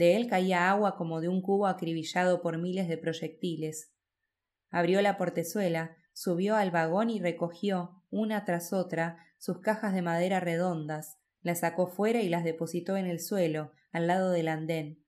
De 0.00 0.16
él 0.16 0.28
caía 0.28 0.70
agua 0.70 0.96
como 0.96 1.20
de 1.20 1.28
un 1.28 1.42
cubo 1.42 1.66
acribillado 1.66 2.40
por 2.40 2.56
miles 2.56 2.88
de 2.88 2.96
proyectiles. 2.96 3.92
Abrió 4.70 5.02
la 5.02 5.18
portezuela, 5.18 5.94
subió 6.14 6.56
al 6.56 6.70
vagón 6.70 7.10
y 7.10 7.20
recogió, 7.20 8.02
una 8.08 8.46
tras 8.46 8.72
otra, 8.72 9.18
sus 9.36 9.60
cajas 9.60 9.92
de 9.92 10.00
madera 10.00 10.40
redondas, 10.40 11.18
las 11.42 11.60
sacó 11.60 11.86
fuera 11.86 12.22
y 12.22 12.30
las 12.30 12.44
depositó 12.44 12.96
en 12.96 13.04
el 13.04 13.20
suelo, 13.20 13.72
al 13.92 14.06
lado 14.06 14.30
del 14.30 14.48
andén. 14.48 15.04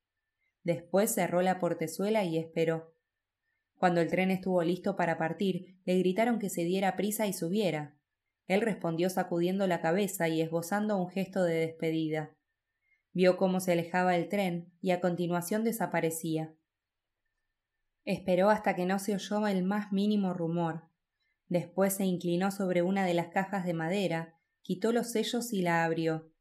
Después 0.62 1.10
cerró 1.10 1.40
la 1.40 1.58
portezuela 1.58 2.24
y 2.24 2.36
esperó. 2.36 2.94
Cuando 3.78 4.02
el 4.02 4.10
tren 4.10 4.30
estuvo 4.30 4.62
listo 4.62 4.94
para 4.94 5.16
partir, 5.16 5.78
le 5.86 5.96
gritaron 6.00 6.38
que 6.38 6.50
se 6.50 6.64
diera 6.64 6.96
prisa 6.96 7.26
y 7.26 7.32
subiera. 7.32 7.96
Él 8.46 8.60
respondió 8.60 9.08
sacudiendo 9.08 9.66
la 9.66 9.80
cabeza 9.80 10.28
y 10.28 10.42
esbozando 10.42 10.98
un 10.98 11.08
gesto 11.08 11.44
de 11.44 11.54
despedida. 11.54 12.36
Vio 13.12 13.36
cómo 13.36 13.60
se 13.60 13.72
alejaba 13.72 14.16
el 14.16 14.28
tren 14.28 14.72
y 14.80 14.90
a 14.90 15.00
continuación 15.00 15.64
desaparecía. 15.64 16.54
Esperó 18.04 18.50
hasta 18.50 18.74
que 18.74 18.86
no 18.86 18.98
se 18.98 19.14
oyó 19.14 19.46
el 19.46 19.62
más 19.62 19.92
mínimo 19.92 20.34
rumor. 20.34 20.88
Después 21.48 21.94
se 21.94 22.04
inclinó 22.04 22.50
sobre 22.50 22.82
una 22.82 23.04
de 23.04 23.14
las 23.14 23.28
cajas 23.28 23.64
de 23.64 23.74
madera, 23.74 24.38
quitó 24.62 24.92
los 24.92 25.12
sellos 25.12 25.52
y 25.52 25.62
la 25.62 25.84
abrió. 25.84 26.32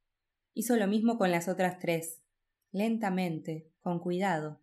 Hizo 0.53 0.76
lo 0.77 0.88
mismo 0.88 1.18
con 1.18 1.31
las 1.31 1.48
otras 1.48 1.80
tres, 1.80 2.22
lentamente, 2.72 3.69
con 3.81 3.99
cuidado. 3.99 4.61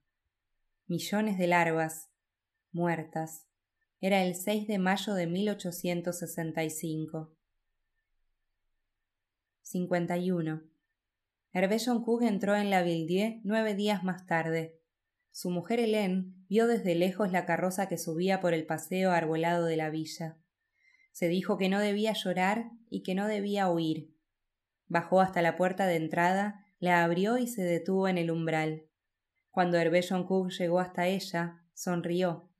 Millones 0.86 1.38
de 1.38 1.46
larvas, 1.46 2.10
muertas. 2.72 3.46
Era 4.00 4.22
el 4.22 4.34
6 4.34 4.66
de 4.66 4.78
mayo 4.78 5.14
de 5.14 5.26
1865. 5.26 7.34
51. 9.62 10.77
Hervé 11.52 11.78
Joncourt 11.78 12.24
entró 12.24 12.56
en 12.56 12.68
la 12.68 12.82
Villedieu 12.82 13.40
nueve 13.42 13.74
días 13.74 14.04
más 14.04 14.26
tarde. 14.26 14.78
Su 15.30 15.50
mujer 15.50 15.80
Hélène 15.80 16.34
vio 16.48 16.66
desde 16.66 16.94
lejos 16.94 17.32
la 17.32 17.46
carroza 17.46 17.88
que 17.88 17.96
subía 17.96 18.40
por 18.40 18.52
el 18.52 18.66
paseo 18.66 19.12
arbolado 19.12 19.64
de 19.64 19.76
la 19.76 19.88
villa. 19.88 20.36
Se 21.12 21.28
dijo 21.28 21.56
que 21.56 21.70
no 21.70 21.80
debía 21.80 22.12
llorar 22.12 22.70
y 22.90 23.02
que 23.02 23.14
no 23.14 23.26
debía 23.26 23.70
huir. 23.70 24.14
Bajó 24.88 25.20
hasta 25.20 25.40
la 25.40 25.56
puerta 25.56 25.86
de 25.86 25.96
entrada, 25.96 26.66
la 26.80 27.02
abrió 27.02 27.38
y 27.38 27.46
se 27.46 27.62
detuvo 27.62 28.08
en 28.08 28.18
el 28.18 28.30
umbral. 28.30 28.84
Cuando 29.50 29.78
Hervé 29.78 30.02
Joncourt 30.02 30.52
llegó 30.52 30.80
hasta 30.80 31.06
ella, 31.06 31.64
sonrió. 31.72 32.50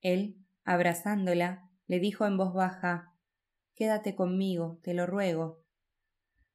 Él, 0.00 0.36
abrazándola, 0.64 1.70
le 1.86 1.98
dijo 1.98 2.26
en 2.26 2.36
voz 2.36 2.52
baja 2.52 3.14
Quédate 3.74 4.14
conmigo, 4.14 4.80
te 4.82 4.92
lo 4.92 5.06
ruego. 5.06 5.61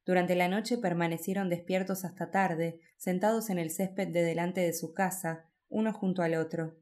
Durante 0.08 0.34
la 0.34 0.48
noche 0.48 0.78
permanecieron 0.78 1.50
despiertos 1.50 2.06
hasta 2.06 2.30
tarde, 2.30 2.80
sentados 2.96 3.50
en 3.50 3.58
el 3.58 3.70
césped 3.70 4.08
de 4.08 4.22
delante 4.22 4.62
de 4.62 4.72
su 4.72 4.94
casa, 4.94 5.44
uno 5.68 5.92
junto 5.92 6.22
al 6.22 6.34
otro. 6.36 6.78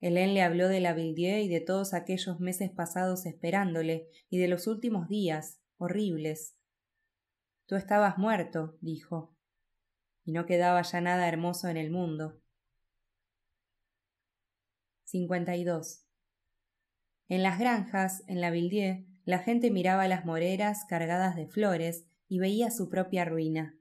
Hélène 0.00 0.34
le 0.34 0.42
habló 0.42 0.68
de 0.68 0.78
la 0.78 0.92
Villedieu 0.92 1.40
y 1.42 1.48
de 1.48 1.60
todos 1.60 1.92
aquellos 1.92 2.38
meses 2.38 2.70
pasados 2.70 3.26
esperándole, 3.26 4.06
y 4.28 4.38
de 4.38 4.46
los 4.46 4.68
últimos 4.68 5.08
días, 5.08 5.58
horribles. 5.76 6.56
Tú 7.66 7.74
estabas 7.74 8.16
muerto, 8.16 8.78
dijo, 8.80 9.34
y 10.24 10.30
no 10.30 10.46
quedaba 10.46 10.82
ya 10.82 11.00
nada 11.00 11.26
hermoso 11.26 11.66
en 11.66 11.78
el 11.78 11.90
mundo. 11.90 12.40
52. 15.02 16.06
En 17.26 17.42
las 17.42 17.58
granjas, 17.58 18.22
en 18.28 18.40
la 18.40 18.52
Villedieu, 18.52 19.04
la 19.24 19.40
gente 19.40 19.72
miraba 19.72 20.06
las 20.06 20.24
moreras 20.24 20.84
cargadas 20.88 21.34
de 21.34 21.48
flores 21.48 22.06
y 22.30 22.38
veía 22.38 22.70
su 22.70 22.88
propia 22.88 23.24
ruina. 23.26 23.76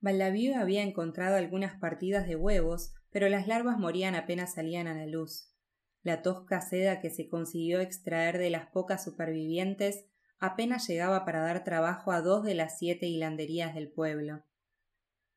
Baldaviu 0.00 0.56
había 0.56 0.82
encontrado 0.82 1.36
algunas 1.36 1.78
partidas 1.78 2.26
de 2.26 2.34
huevos, 2.34 2.92
pero 3.10 3.28
las 3.28 3.46
larvas 3.46 3.78
morían 3.78 4.16
apenas 4.16 4.54
salían 4.54 4.88
a 4.88 4.94
la 4.94 5.06
luz. 5.06 5.54
La 6.02 6.22
tosca 6.22 6.60
seda 6.60 7.00
que 7.00 7.10
se 7.10 7.28
consiguió 7.28 7.80
extraer 7.80 8.36
de 8.38 8.50
las 8.50 8.66
pocas 8.66 9.04
supervivientes 9.04 10.06
apenas 10.40 10.88
llegaba 10.88 11.24
para 11.24 11.40
dar 11.40 11.62
trabajo 11.62 12.10
a 12.10 12.20
dos 12.20 12.42
de 12.42 12.56
las 12.56 12.78
siete 12.78 13.06
hilanderías 13.06 13.76
del 13.76 13.92
pueblo. 13.92 14.44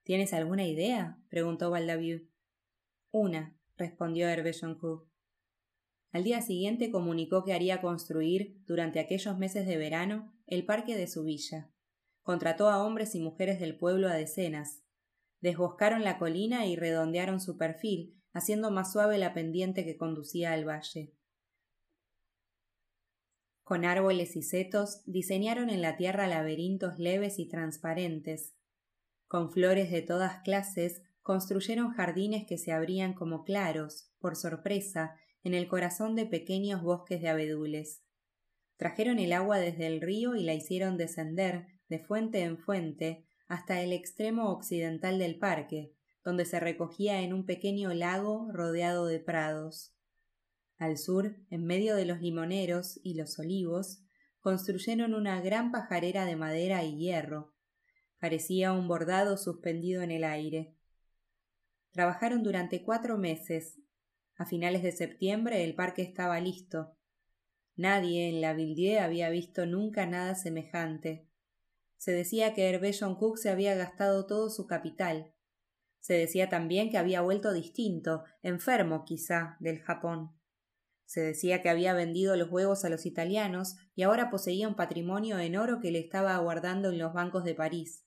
¿Tienes 0.04 0.34
alguna 0.34 0.66
idea? 0.66 1.20
preguntó 1.30 1.70
Baldaviu. 1.70 2.28
Una, 3.12 3.56
respondió 3.78 4.28
Hervé 4.28 4.54
Al 6.12 6.24
día 6.24 6.42
siguiente 6.42 6.90
comunicó 6.92 7.44
que 7.44 7.54
haría 7.54 7.82
construir, 7.82 8.64
durante 8.66 9.00
aquellos 9.00 9.38
meses 9.38 9.68
de 9.68 9.78
verano, 9.78 10.34
el 10.48 10.66
parque 10.66 10.96
de 10.96 11.08
su 11.08 11.24
villa. 11.24 11.70
Contrató 12.22 12.70
a 12.70 12.84
hombres 12.84 13.16
y 13.16 13.20
mujeres 13.20 13.60
del 13.60 13.78
pueblo 13.78 14.08
a 14.08 14.14
decenas. 14.14 14.82
Desboscaron 15.42 16.04
la 16.04 16.18
colina 16.18 16.66
y 16.66 16.76
redondearon 16.76 17.40
su 17.40 17.58
perfil, 17.58 18.22
haciendo 18.34 18.72
más 18.72 18.92
suave 18.92 19.18
la 19.18 19.34
pendiente 19.34 19.86
que 19.86 19.98
conducía 19.98 20.54
al 20.54 20.68
valle. 20.68 21.14
Con 23.64 23.84
árboles 23.84 24.38
y 24.38 24.44
setos 24.44 25.02
diseñaron 25.06 25.70
en 25.70 25.82
la 25.82 25.98
tierra 25.98 26.28
laberintos 26.28 27.00
leves 27.00 27.38
y 27.38 27.50
transparentes. 27.50 28.56
Con 29.28 29.52
flores 29.52 29.92
de 29.92 30.02
todas 30.02 30.42
clases 30.44 31.02
construyeron 31.22 31.92
jardines 31.92 32.48
que 32.48 32.58
se 32.58 32.72
abrían 32.72 33.14
como 33.14 33.44
claros, 33.44 34.10
por 34.20 34.38
sorpresa, 34.38 35.18
en 35.44 35.54
el 35.54 35.68
corazón 35.68 36.16
de 36.16 36.26
pequeños 36.26 36.82
bosques 36.82 37.22
de 37.22 37.30
abedules. 37.30 38.04
Trajeron 38.78 39.20
el 39.20 39.34
agua 39.34 39.58
desde 39.58 39.88
el 39.88 40.02
río 40.02 40.36
y 40.36 40.44
la 40.44 40.54
hicieron 40.54 40.98
descender, 40.98 41.68
de 41.90 42.00
fuente 42.00 42.42
en 42.42 42.58
fuente, 42.58 43.26
hasta 43.48 43.82
el 43.82 43.94
extremo 43.94 44.52
occidental 44.52 45.20
del 45.20 45.40
parque, 45.40 45.94
donde 46.24 46.46
se 46.46 46.60
recogía 46.60 47.22
en 47.22 47.34
un 47.34 47.46
pequeño 47.46 47.94
lago 47.94 48.52
rodeado 48.52 49.06
de 49.06 49.20
prados. 49.20 49.94
Al 50.78 50.98
sur, 50.98 51.38
en 51.50 51.66
medio 51.66 51.96
de 51.96 52.06
los 52.06 52.22
limoneros 52.22 53.00
y 53.04 53.16
los 53.16 53.40
olivos, 53.40 54.04
construyeron 54.42 55.14
una 55.14 55.42
gran 55.42 55.72
pajarera 55.72 56.26
de 56.26 56.36
madera 56.36 56.84
y 56.84 56.98
hierro. 56.98 57.54
Parecía 58.20 58.74
un 58.74 58.88
bordado 58.88 59.38
suspendido 59.38 60.02
en 60.02 60.12
el 60.12 60.24
aire. 60.24 60.76
Trabajaron 61.92 62.44
durante 62.44 62.84
cuatro 62.84 63.18
meses. 63.18 63.80
A 64.38 64.46
finales 64.46 64.84
de 64.84 64.92
septiembre 64.92 65.64
el 65.64 65.74
parque 65.74 66.04
estaba 66.04 66.40
listo. 66.40 66.96
Nadie 67.76 68.30
en 68.30 68.42
la 68.42 68.54
Villedieu 68.54 69.02
había 69.02 69.30
visto 69.30 69.66
nunca 69.66 70.06
nada 70.06 70.36
semejante. 70.36 71.28
Se 71.98 72.12
decía 72.12 72.54
que 72.54 72.70
Hervé 72.70 72.92
Cook 73.18 73.38
se 73.38 73.50
había 73.50 73.76
gastado 73.76 74.28
todo 74.28 74.50
su 74.50 74.68
capital. 74.68 75.34
Se 76.00 76.14
decía 76.14 76.50
también 76.50 76.90
que 76.90 76.98
había 76.98 77.22
vuelto 77.22 77.52
distinto, 77.52 78.24
enfermo 78.44 79.04
quizá, 79.06 79.58
del 79.60 79.80
Japón. 79.80 80.32
Se 81.06 81.22
decía 81.22 81.62
que 81.62 81.70
había 81.70 81.94
vendido 81.94 82.36
los 82.36 82.52
huevos 82.52 82.86
a 82.86 82.90
los 82.90 83.06
italianos 83.06 83.76
y 83.96 84.04
ahora 84.04 84.30
poseía 84.30 84.68
un 84.68 84.76
patrimonio 84.76 85.40
en 85.40 85.58
oro 85.58 85.80
que 85.80 85.90
le 85.90 86.00
estaba 86.00 86.36
aguardando 86.36 86.90
en 86.90 87.00
los 87.00 87.14
bancos 87.14 87.44
de 87.44 87.56
París. 87.56 88.06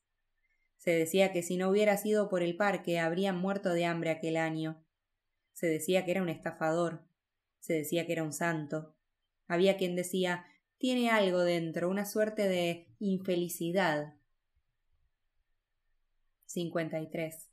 Se 0.76 0.92
decía 0.92 1.32
que 1.32 1.42
si 1.42 1.56
no 1.56 1.68
hubiera 1.68 1.96
sido 1.96 2.28
por 2.28 2.42
el 2.42 2.56
parque 2.56 3.00
habrían 3.00 3.38
muerto 3.38 3.70
de 3.70 3.84
hambre 3.84 4.10
aquel 4.10 4.36
año. 4.36 4.84
Se 5.60 5.66
decía 5.66 6.06
que 6.06 6.12
era 6.12 6.22
un 6.22 6.30
estafador. 6.30 7.02
Se 7.58 7.74
decía 7.74 8.06
que 8.06 8.12
era 8.12 8.22
un 8.22 8.32
santo. 8.32 8.94
Había 9.46 9.76
quien 9.76 9.94
decía 9.94 10.46
tiene 10.78 11.10
algo 11.10 11.40
dentro, 11.40 11.90
una 11.90 12.06
suerte 12.06 12.48
de 12.48 12.86
infelicidad. 12.98 14.14
53. 16.46 17.50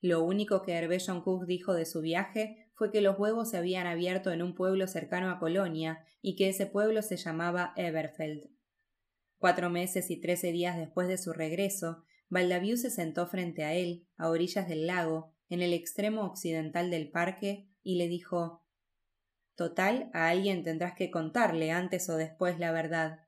Lo 0.00 0.24
único 0.24 0.62
que 0.62 0.72
Hervé 0.72 0.98
Cook 1.22 1.46
dijo 1.46 1.72
de 1.74 1.86
su 1.86 2.00
viaje 2.00 2.68
fue 2.74 2.90
que 2.90 3.00
los 3.00 3.16
huevos 3.16 3.50
se 3.50 3.58
habían 3.58 3.86
abierto 3.86 4.32
en 4.32 4.42
un 4.42 4.56
pueblo 4.56 4.88
cercano 4.88 5.30
a 5.30 5.38
Colonia 5.38 6.04
y 6.20 6.34
que 6.34 6.48
ese 6.48 6.66
pueblo 6.66 7.00
se 7.00 7.16
llamaba 7.16 7.74
Everfeld. 7.76 8.50
Cuatro 9.38 9.70
meses 9.70 10.10
y 10.10 10.20
trece 10.20 10.50
días 10.50 10.76
después 10.76 11.06
de 11.06 11.16
su 11.16 11.32
regreso, 11.32 12.02
Baldaviu 12.28 12.76
se 12.76 12.90
sentó 12.90 13.28
frente 13.28 13.62
a 13.62 13.72
él, 13.72 14.08
a 14.16 14.30
orillas 14.30 14.66
del 14.66 14.88
lago, 14.88 15.36
en 15.50 15.60
el 15.60 15.74
extremo 15.74 16.22
occidental 16.22 16.90
del 16.90 17.10
parque, 17.10 17.68
y 17.82 17.96
le 17.96 18.08
dijo 18.08 18.64
Total, 19.56 20.08
a 20.14 20.28
alguien 20.28 20.62
tendrás 20.62 20.94
que 20.94 21.10
contarle 21.10 21.70
antes 21.70 22.08
o 22.08 22.16
después 22.16 22.58
la 22.58 22.72
verdad. 22.72 23.26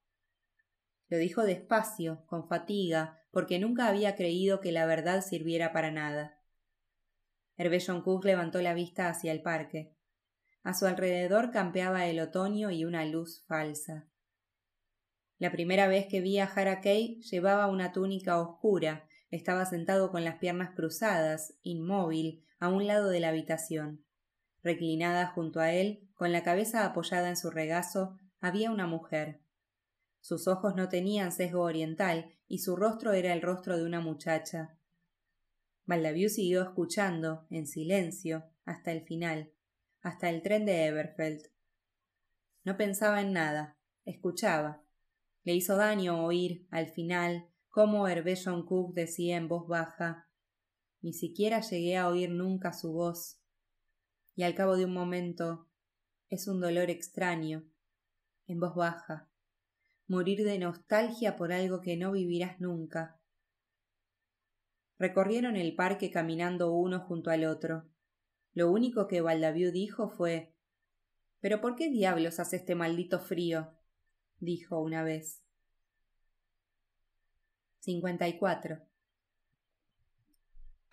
Lo 1.09 1.19
dijo 1.19 1.43
despacio, 1.43 2.24
con 2.27 2.49
fatiga, 2.49 3.20
porque 3.31 3.59
nunca 3.59 3.86
había 3.86 4.16
creído 4.16 4.61
que 4.61 4.73
la 4.73 4.86
verdad 4.86 5.23
sirviera 5.23 5.73
para 5.73 5.90
nada. 5.90 6.39
Hervé 7.57 7.85
Cook 8.03 8.24
levantó 8.24 8.62
la 8.62 8.73
vista 8.73 9.09
hacia 9.09 9.32
el 9.32 9.43
parque. 9.43 9.94
A 10.62 10.74
su 10.74 10.86
alrededor 10.86 11.51
campeaba 11.51 12.07
el 12.07 12.20
otoño 12.20 12.70
y 12.70 12.85
una 12.85 13.05
luz 13.05 13.44
falsa. 13.47 14.07
La 15.39 15.51
primera 15.51 15.89
vez 15.89 16.07
que 16.07 16.20
vi 16.20 16.39
a 16.39 16.44
Harakei 16.44 17.20
llevaba 17.23 17.66
una 17.66 17.93
túnica 17.93 18.40
oscura, 18.40 19.09
estaba 19.33 19.65
sentado 19.65 20.13
con 20.13 20.25
las 20.25 20.37
piernas 20.37 20.75
cruzadas, 20.77 21.55
inmóvil, 21.63 22.45
a 22.61 22.69
un 22.69 22.87
lado 22.87 23.09
de 23.09 23.19
la 23.19 23.31
habitación. 23.31 24.05
Reclinada 24.63 25.27
junto 25.27 25.59
a 25.59 25.73
él, 25.73 26.07
con 26.15 26.31
la 26.31 26.45
cabeza 26.45 26.85
apoyada 26.85 27.31
en 27.31 27.37
su 27.37 27.51
regazo, 27.51 28.21
había 28.41 28.71
una 28.71 28.87
mujer. 28.87 29.41
Sus 30.21 30.47
ojos 30.47 30.77
no 30.77 30.89
tenían 30.89 31.33
sesgo 31.33 31.63
oriental 31.63 32.31
y 32.47 32.59
su 32.59 32.77
rostro 32.77 33.15
era 33.15 33.33
el 33.33 33.41
rostro 33.41 33.77
de 33.79 33.85
una 33.85 34.01
muchacha. 34.01 34.77
Baldaviu 35.87 36.29
siguió 36.29 36.63
escuchando, 36.63 37.47
en 37.51 37.67
silencio, 37.67 38.45
hasta 38.67 38.93
el 38.93 39.01
final, 39.01 39.51
hasta 40.03 40.29
el 40.29 40.43
tren 40.43 40.67
de 40.67 40.87
Everfeld. 40.87 41.47
No 42.65 42.77
pensaba 42.77 43.23
en 43.23 43.33
nada, 43.33 43.79
escuchaba. 44.05 44.83
Le 45.43 45.55
hizo 45.55 45.77
daño 45.77 46.23
oír, 46.23 46.67
al 46.71 46.87
final, 46.89 47.49
cómo 47.73 48.07
Hervé 48.07 48.36
John 48.36 48.66
Cook 48.66 48.93
decía 48.93 49.39
en 49.39 49.49
voz 49.49 49.66
baja 49.66 50.28
Ni 51.01 51.15
siquiera 51.15 51.61
llegué 51.62 51.97
a 51.97 52.07
oír 52.07 52.31
nunca 52.31 52.74
su 52.74 52.93
voz. 52.93 53.40
Y 54.36 54.44
al 54.44 54.55
cabo 54.55 54.77
de 54.77 54.85
un 54.85 54.93
momento 54.93 55.66
es 56.28 56.47
un 56.49 56.61
dolor 56.61 56.90
extraño, 56.90 57.65
en 58.47 58.61
voz 58.61 58.74
baja, 58.74 59.31
morir 60.07 60.44
de 60.44 60.59
nostalgia 60.59 61.36
por 61.36 61.53
algo 61.53 61.81
que 61.81 61.97
no 61.97 62.12
vivirás 62.12 62.61
nunca. 62.61 63.19
Recorrieron 64.99 65.57
el 65.57 65.74
parque 65.74 66.11
caminando 66.11 66.73
uno 66.73 67.01
junto 67.01 67.31
al 67.31 67.44
otro. 67.44 67.89
Lo 68.53 68.70
único 68.70 69.09
que 69.09 69.23
Baldaviu 69.23 69.73
dijo 69.73 70.11
fue 70.11 70.55
¿Pero 71.40 71.61
por 71.62 71.74
qué 71.74 71.90
diablos 71.90 72.39
hace 72.39 72.57
este 72.57 72.74
maldito 72.74 73.19
frío? 73.19 73.73
dijo 74.39 74.78
una 74.81 75.03
vez. 75.03 75.41
54. 77.83 78.81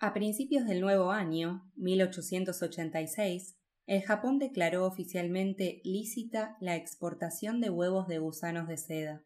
A 0.00 0.12
principios 0.12 0.66
del 0.66 0.80
nuevo 0.80 1.12
año, 1.12 1.70
1886, 1.76 3.56
el 3.86 4.02
Japón 4.02 4.40
declaró 4.40 4.86
oficialmente 4.86 5.80
lícita 5.84 6.56
la 6.60 6.74
exportación 6.74 7.60
de 7.60 7.70
huevos 7.70 8.08
de 8.08 8.18
gusanos 8.18 8.66
de 8.66 8.76
seda. 8.76 9.24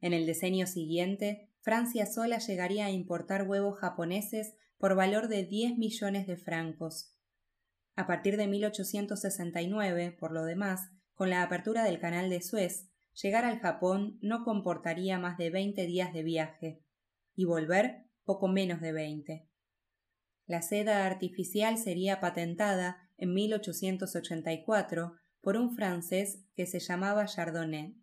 En 0.00 0.12
el 0.12 0.26
decenio 0.26 0.68
siguiente, 0.68 1.50
Francia 1.60 2.06
sola 2.06 2.38
llegaría 2.38 2.86
a 2.86 2.92
importar 2.92 3.48
huevos 3.48 3.80
japoneses 3.80 4.54
por 4.78 4.94
valor 4.94 5.26
de 5.26 5.42
10 5.42 5.78
millones 5.78 6.28
de 6.28 6.36
francos. 6.36 7.16
A 7.96 8.06
partir 8.06 8.36
de 8.36 8.46
1869, 8.46 10.12
por 10.12 10.30
lo 10.30 10.44
demás, 10.44 10.92
con 11.14 11.30
la 11.30 11.42
apertura 11.42 11.82
del 11.82 11.98
canal 11.98 12.30
de 12.30 12.42
Suez, 12.42 12.90
llegar 13.20 13.44
al 13.44 13.58
Japón 13.58 14.18
no 14.20 14.44
comportaría 14.44 15.18
más 15.18 15.38
de 15.38 15.50
20 15.50 15.86
días 15.86 16.12
de 16.12 16.22
viaje, 16.22 16.82
y 17.34 17.44
volver 17.44 18.06
poco 18.24 18.48
menos 18.48 18.80
de 18.80 18.92
20. 18.92 19.48
La 20.46 20.62
seda 20.62 21.06
artificial 21.06 21.78
sería 21.78 22.20
patentada 22.20 23.10
en 23.16 23.34
1884 23.34 25.16
por 25.40 25.56
un 25.56 25.74
francés 25.74 26.44
que 26.54 26.66
se 26.66 26.78
llamaba 26.78 27.26
Chardonnay. 27.26 27.96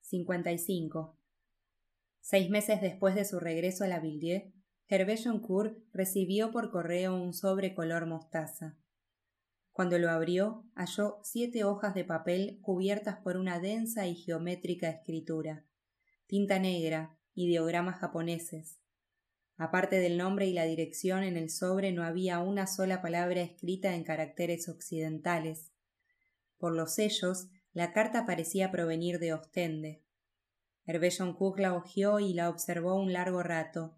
55. 0.00 1.18
Seis 2.20 2.50
meses 2.50 2.80
después 2.80 3.14
de 3.14 3.24
su 3.24 3.40
regreso 3.40 3.84
a 3.84 3.88
la 3.88 3.98
Villiers, 3.98 4.52
Hervé 4.86 5.16
Joncourt 5.16 5.78
recibió 5.92 6.50
por 6.50 6.70
correo 6.70 7.14
un 7.14 7.32
sobre 7.32 7.74
color 7.74 8.06
mostaza. 8.06 8.76
Cuando 9.72 9.98
lo 9.98 10.10
abrió, 10.10 10.64
halló 10.74 11.18
siete 11.22 11.64
hojas 11.64 11.94
de 11.94 12.04
papel 12.04 12.58
cubiertas 12.62 13.18
por 13.18 13.36
una 13.36 13.58
densa 13.58 14.06
y 14.06 14.14
geométrica 14.14 14.88
escritura, 14.88 15.64
tinta 16.26 16.58
negra, 16.58 17.18
ideogramas 17.34 17.98
japoneses, 17.98 18.82
Aparte 19.62 20.00
del 20.00 20.18
nombre 20.18 20.46
y 20.46 20.52
la 20.52 20.64
dirección 20.64 21.22
en 21.22 21.36
el 21.36 21.48
sobre 21.48 21.92
no 21.92 22.02
había 22.02 22.40
una 22.40 22.66
sola 22.66 23.00
palabra 23.00 23.42
escrita 23.42 23.94
en 23.94 24.02
caracteres 24.02 24.68
occidentales. 24.68 25.72
Por 26.58 26.74
los 26.74 26.94
sellos, 26.94 27.48
la 27.72 27.92
carta 27.92 28.26
parecía 28.26 28.72
provenir 28.72 29.20
de 29.20 29.32
Ostende. 29.34 30.02
Hervé 30.84 31.10
Cook 31.38 31.60
la 31.60 31.74
hojeó 31.74 32.18
y 32.18 32.34
la 32.34 32.48
observó 32.48 32.96
un 32.96 33.12
largo 33.12 33.44
rato. 33.44 33.96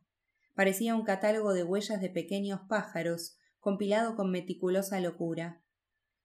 Parecía 0.55 0.95
un 0.95 1.05
catálogo 1.05 1.55
de 1.55 1.65
huellas 1.65 1.99
de 2.01 2.11
pequeños 2.11 2.61
pájaros, 2.69 3.39
compilado 3.59 4.17
con 4.17 4.31
meticulosa 4.31 5.01
locura. 5.01 5.64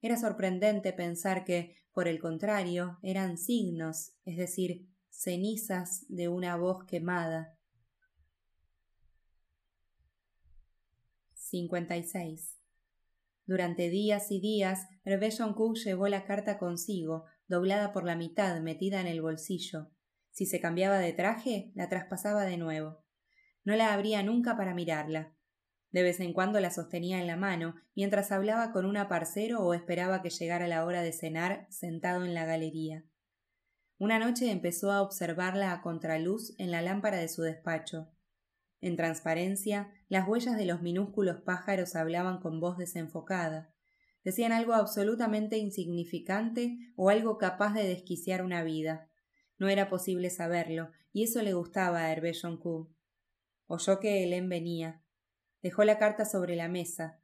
Era 0.02 0.18
sorprendente 0.18 0.94
pensar 0.94 1.44
que, 1.44 1.76
por 1.94 2.08
el 2.08 2.20
contrario, 2.20 3.00
eran 3.04 3.38
signos, 3.38 4.14
es 4.26 4.38
decir, 4.38 4.88
cenizas 5.10 6.06
de 6.08 6.30
una 6.30 6.56
voz 6.56 6.86
quemada. 6.86 7.58
56. 11.34 12.58
Durante 13.46 13.90
días 13.90 14.32
y 14.32 14.40
días, 14.40 14.88
Hervé 15.04 15.30
Cook 15.56 15.76
llevó 15.78 16.08
la 16.08 16.24
carta 16.24 16.60
consigo, 16.60 17.26
doblada 17.48 17.92
por 17.92 18.04
la 18.04 18.16
mitad, 18.16 18.62
metida 18.62 19.02
en 19.02 19.08
el 19.08 19.22
bolsillo. 19.22 19.90
Si 20.30 20.46
se 20.46 20.60
cambiaba 20.60 21.00
de 21.00 21.14
traje, 21.14 21.72
la 21.74 21.90
traspasaba 21.90 22.46
de 22.46 22.58
nuevo. 22.58 23.04
No 23.66 23.76
la 23.76 23.92
abría 23.92 24.22
nunca 24.24 24.56
para 24.56 24.76
mirarla. 24.76 25.36
De 25.92 26.04
vez 26.04 26.20
en 26.20 26.34
cuando 26.34 26.60
la 26.60 26.72
sostenía 26.72 27.20
en 27.20 27.28
la 27.28 27.36
mano, 27.36 27.76
mientras 27.96 28.32
hablaba 28.32 28.72
con 28.72 28.86
un 28.86 28.98
aparcero 28.98 29.62
o 29.62 29.74
esperaba 29.74 30.22
que 30.22 30.30
llegara 30.30 30.68
la 30.68 30.86
hora 30.86 31.02
de 31.02 31.14
cenar 31.14 31.66
sentado 31.70 32.26
en 32.26 32.34
la 32.34 32.46
galería. 32.46 33.06
Una 33.98 34.20
noche 34.20 34.52
empezó 34.52 34.92
a 34.92 35.02
observarla 35.02 35.74
a 35.74 35.82
contraluz 35.82 36.54
en 36.58 36.72
la 36.72 36.82
lámpara 36.82 37.18
de 37.18 37.28
su 37.28 37.42
despacho. 37.42 38.10
En 38.82 38.96
transparencia, 38.96 39.92
las 40.08 40.28
huellas 40.28 40.58
de 40.58 40.66
los 40.66 40.82
minúsculos 40.82 41.42
pájaros 41.42 41.96
hablaban 41.96 42.40
con 42.40 42.62
voz 42.62 42.78
desenfocada. 42.78 43.74
Decían 44.24 44.52
algo 44.52 44.74
absolutamente 44.74 45.58
insignificante 45.58 46.78
o 46.96 47.10
algo 47.10 47.38
capaz 47.38 47.74
de 47.74 47.88
desquiciar 47.88 48.44
una 48.44 48.64
vida. 48.64 49.10
No 49.58 49.68
era 49.68 49.90
posible 49.90 50.30
saberlo, 50.30 50.92
y 51.12 51.24
eso 51.24 51.42
le 51.42 51.54
gustaba 51.54 52.00
a 52.00 52.12
Hervé 52.12 52.34
Joncourt. 52.34 52.90
Oyó 53.68 54.00
que 54.00 54.24
Hélène 54.24 54.48
venía. 54.48 55.04
Dejó 55.62 55.84
la 55.84 55.98
carta 55.98 56.26
sobre 56.26 56.56
la 56.56 56.68
mesa. 56.68 57.20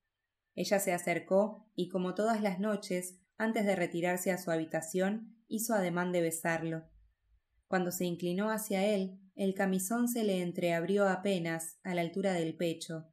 Ella 0.56 0.80
se 0.80 0.94
acercó 0.94 1.70
y, 1.76 1.90
como 1.90 2.16
todas 2.16 2.42
las 2.42 2.60
noches, 2.60 3.20
antes 3.38 3.66
de 3.66 3.76
retirarse 3.76 4.32
a 4.32 4.38
su 4.38 4.52
habitación, 4.52 5.36
hizo 5.48 5.74
ademán 5.74 6.12
de 6.12 6.22
besarlo. 6.22 6.86
Cuando 7.68 7.92
se 7.92 8.06
inclinó 8.06 8.50
hacia 8.50 8.86
él, 8.86 9.20
el 9.36 9.54
camisón 9.54 10.08
se 10.08 10.24
le 10.24 10.42
entreabrió 10.42 11.08
apenas 11.08 11.78
a 11.84 11.94
la 11.94 12.02
altura 12.02 12.34
del 12.34 12.56
pecho. 12.56 13.08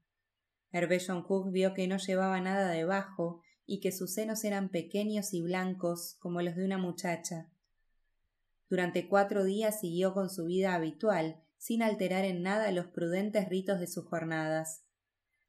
Hervé 0.71 1.01
Cook 1.27 1.51
vio 1.51 1.75
que 1.75 1.87
no 1.89 1.99
llevaba 1.99 2.41
nada 2.41 2.71
debajo 2.71 3.43
y 3.67 3.81
que 3.81 3.93
sus 3.93 4.15
senos 4.15 4.45
eran 4.45 4.71
pequeños 4.71 5.35
y 5.35 5.43
blancos 5.43 6.17
como 6.21 6.43
los 6.43 6.57
de 6.57 6.65
una 6.65 6.79
muchacha. 6.79 7.51
Durante 8.69 9.09
cuatro 9.09 9.45
días 9.45 9.81
siguió 9.81 10.15
con 10.15 10.31
su 10.31 10.47
vida 10.47 10.75
habitual, 10.75 11.43
sin 11.59 11.83
alterar 11.83 12.25
en 12.25 12.43
nada 12.43 12.71
los 12.73 12.87
prudentes 12.87 13.49
ritos 13.49 13.81
de 13.81 13.87
sus 13.87 14.07
jornadas. 14.07 14.85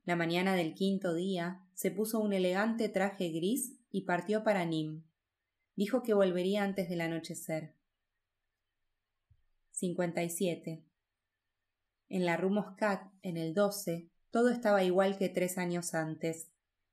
La 0.05 0.15
mañana 0.17 0.55
del 0.55 0.73
quinto 0.73 1.13
día 1.13 1.61
se 1.73 1.89
puso 1.89 2.19
un 2.19 2.33
elegante 2.33 2.89
traje 2.89 3.29
gris 3.29 3.77
y 3.89 4.01
partió 4.01 4.43
para 4.43 4.65
Nîmes. 4.65 5.03
Dijo 5.75 6.03
que 6.03 6.13
volvería 6.13 6.63
antes 6.63 6.89
del 6.89 7.01
anochecer. 7.01 7.73
57. 9.71 10.83
En 12.09 12.25
la 12.25 12.37
Rue 12.37 12.51
Moscat, 12.51 13.11
en 13.21 13.37
el 13.37 13.53
12, 13.53 14.09
todo 14.29 14.49
estaba 14.49 14.83
igual 14.83 15.17
que 15.17 15.29
tres 15.29 15.57
años 15.57 15.93
antes. 15.93 16.49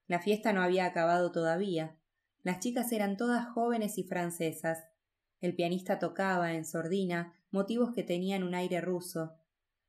La 0.06 0.20
fiesta 0.20 0.52
no 0.52 0.62
había 0.62 0.86
acabado 0.86 1.30
todavía. 1.30 1.96
Las 2.42 2.60
chicas 2.60 2.90
eran 2.92 3.16
todas 3.16 3.46
jóvenes 3.46 3.98
y 3.98 4.04
francesas. 4.04 4.84
El 5.40 5.54
pianista 5.54 5.98
tocaba, 5.98 6.54
en 6.54 6.64
sordina, 6.64 7.34
motivos 7.50 7.92
que 7.92 8.02
tenían 8.02 8.44
un 8.44 8.54
aire 8.54 8.80
ruso. 8.80 9.36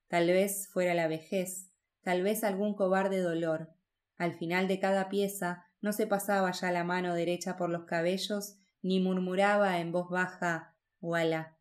Tal 0.07 0.27
vez 0.27 0.67
fuera 0.67 0.93
la 0.93 1.07
vejez, 1.07 1.70
tal 2.03 2.23
vez 2.23 2.43
algún 2.43 2.73
cobarde 2.75 3.19
dolor. 3.19 3.73
Al 4.17 4.33
final 4.33 4.67
de 4.67 4.79
cada 4.79 5.09
pieza 5.09 5.65
no 5.81 5.93
se 5.93 6.07
pasaba 6.07 6.51
ya 6.51 6.71
la 6.71 6.83
mano 6.83 7.13
derecha 7.13 7.57
por 7.57 7.69
los 7.69 7.85
cabellos 7.85 8.57
ni 8.81 8.99
murmuraba 8.99 9.79
en 9.79 9.91
voz 9.91 10.09
baja 10.09 10.75
Voilà. 11.01 11.57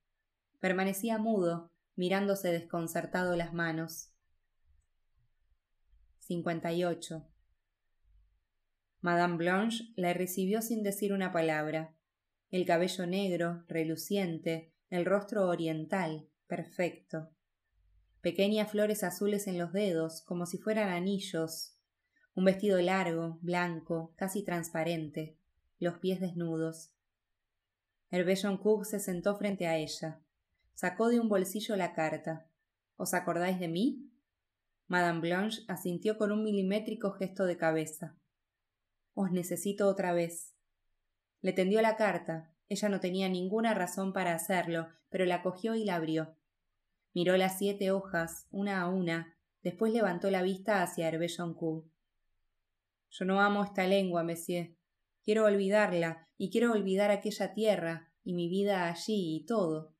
Permanecía 0.60 1.16
mudo, 1.16 1.72
mirándose 1.96 2.52
desconcertado 2.52 3.34
las 3.36 3.54
manos. 3.54 4.12
58. 6.18 7.26
Madame 9.00 9.36
Blanche 9.38 9.84
la 9.96 10.12
recibió 10.12 10.60
sin 10.60 10.82
decir 10.82 11.14
una 11.14 11.32
palabra. 11.32 11.94
El 12.50 12.66
cabello 12.66 13.06
negro, 13.06 13.64
reluciente, 13.68 14.74
el 14.90 15.06
rostro 15.06 15.48
oriental, 15.48 16.28
perfecto. 16.46 17.30
Pequeñas 18.20 18.70
flores 18.70 19.02
azules 19.02 19.46
en 19.46 19.56
los 19.56 19.72
dedos, 19.72 20.20
como 20.22 20.44
si 20.44 20.58
fueran 20.58 20.90
anillos. 20.90 21.76
un 22.34 22.44
vestido 22.44 22.80
largo, 22.80 23.38
blanco, 23.42 24.12
casi 24.16 24.42
transparente, 24.42 25.36
los 25.78 25.98
pies 25.98 26.20
desnudos. 26.20 26.92
Hervé 28.10 28.36
Cook 28.62 28.84
se 28.84 29.00
sentó 29.00 29.36
frente 29.36 29.66
a 29.66 29.76
ella. 29.76 30.20
Sacó 30.74 31.08
de 31.08 31.20
un 31.20 31.28
bolsillo 31.28 31.76
la 31.76 31.92
carta. 31.92 32.46
¿Os 32.96 33.14
acordáis 33.14 33.58
de 33.58 33.68
mí? 33.68 34.10
Madame 34.86 35.20
Blanche 35.20 35.62
asintió 35.68 36.18
con 36.18 36.32
un 36.32 36.42
milimétrico 36.42 37.12
gesto 37.12 37.44
de 37.44 37.56
cabeza. 37.56 38.16
Os 39.14 39.30
necesito 39.30 39.88
otra 39.88 40.12
vez. 40.12 40.54
Le 41.40 41.52
tendió 41.52 41.80
la 41.82 41.96
carta. 41.96 42.52
Ella 42.68 42.88
no 42.88 43.00
tenía 43.00 43.28
ninguna 43.28 43.74
razón 43.74 44.12
para 44.12 44.34
hacerlo, 44.34 44.88
pero 45.08 45.24
la 45.24 45.42
cogió 45.42 45.74
y 45.74 45.84
la 45.84 45.96
abrió. 45.96 46.36
Miró 47.12 47.36
las 47.36 47.58
siete 47.58 47.90
hojas, 47.90 48.46
una 48.50 48.82
a 48.82 48.88
una, 48.88 49.36
después 49.62 49.92
levantó 49.92 50.30
la 50.30 50.42
vista 50.42 50.82
hacia 50.82 51.08
Hervé 51.08 51.28
Joncourt. 51.28 51.86
Yo 53.10 53.24
no 53.24 53.40
amo 53.40 53.64
esta 53.64 53.86
lengua, 53.86 54.22
monsieur. 54.22 54.76
Quiero 55.24 55.44
olvidarla, 55.44 56.28
y 56.36 56.50
quiero 56.50 56.72
olvidar 56.72 57.10
aquella 57.10 57.52
tierra, 57.52 58.12
y 58.22 58.34
mi 58.34 58.48
vida 58.48 58.88
allí, 58.88 59.36
y 59.36 59.46
todo. 59.46 59.94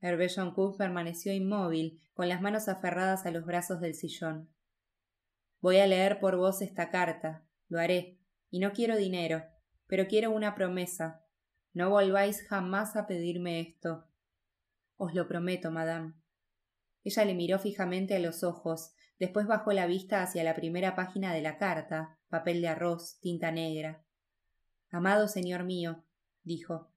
Hervé 0.00 0.28
Joncourt 0.28 0.76
permaneció 0.76 1.32
inmóvil, 1.32 2.00
con 2.14 2.28
las 2.28 2.40
manos 2.40 2.68
aferradas 2.68 3.26
a 3.26 3.30
los 3.30 3.44
brazos 3.44 3.80
del 3.80 3.94
sillón. 3.94 4.48
Voy 5.60 5.78
a 5.78 5.86
leer 5.86 6.18
por 6.18 6.36
vos 6.36 6.62
esta 6.62 6.90
carta, 6.90 7.46
lo 7.68 7.78
haré, 7.78 8.18
y 8.50 8.58
no 8.58 8.72
quiero 8.72 8.96
dinero, 8.96 9.44
pero 9.86 10.08
quiero 10.08 10.32
una 10.32 10.54
promesa. 10.56 11.24
No 11.72 11.90
volváis 11.90 12.42
jamás 12.48 12.96
a 12.96 13.06
pedirme 13.06 13.60
esto. 13.60 14.07
Os 14.98 15.14
lo 15.14 15.26
prometo, 15.26 15.70
madame. 15.70 16.12
Ella 17.04 17.24
le 17.24 17.34
miró 17.34 17.58
fijamente 17.58 18.16
a 18.16 18.18
los 18.18 18.42
ojos, 18.42 18.92
después 19.18 19.46
bajó 19.46 19.72
la 19.72 19.86
vista 19.86 20.22
hacia 20.22 20.44
la 20.44 20.54
primera 20.54 20.96
página 20.96 21.32
de 21.32 21.40
la 21.40 21.56
carta, 21.56 22.18
papel 22.28 22.60
de 22.60 22.68
arroz, 22.68 23.18
tinta 23.20 23.50
negra. 23.52 24.04
Amado 24.90 25.28
señor 25.28 25.62
mío, 25.62 26.04
dijo, 26.42 26.92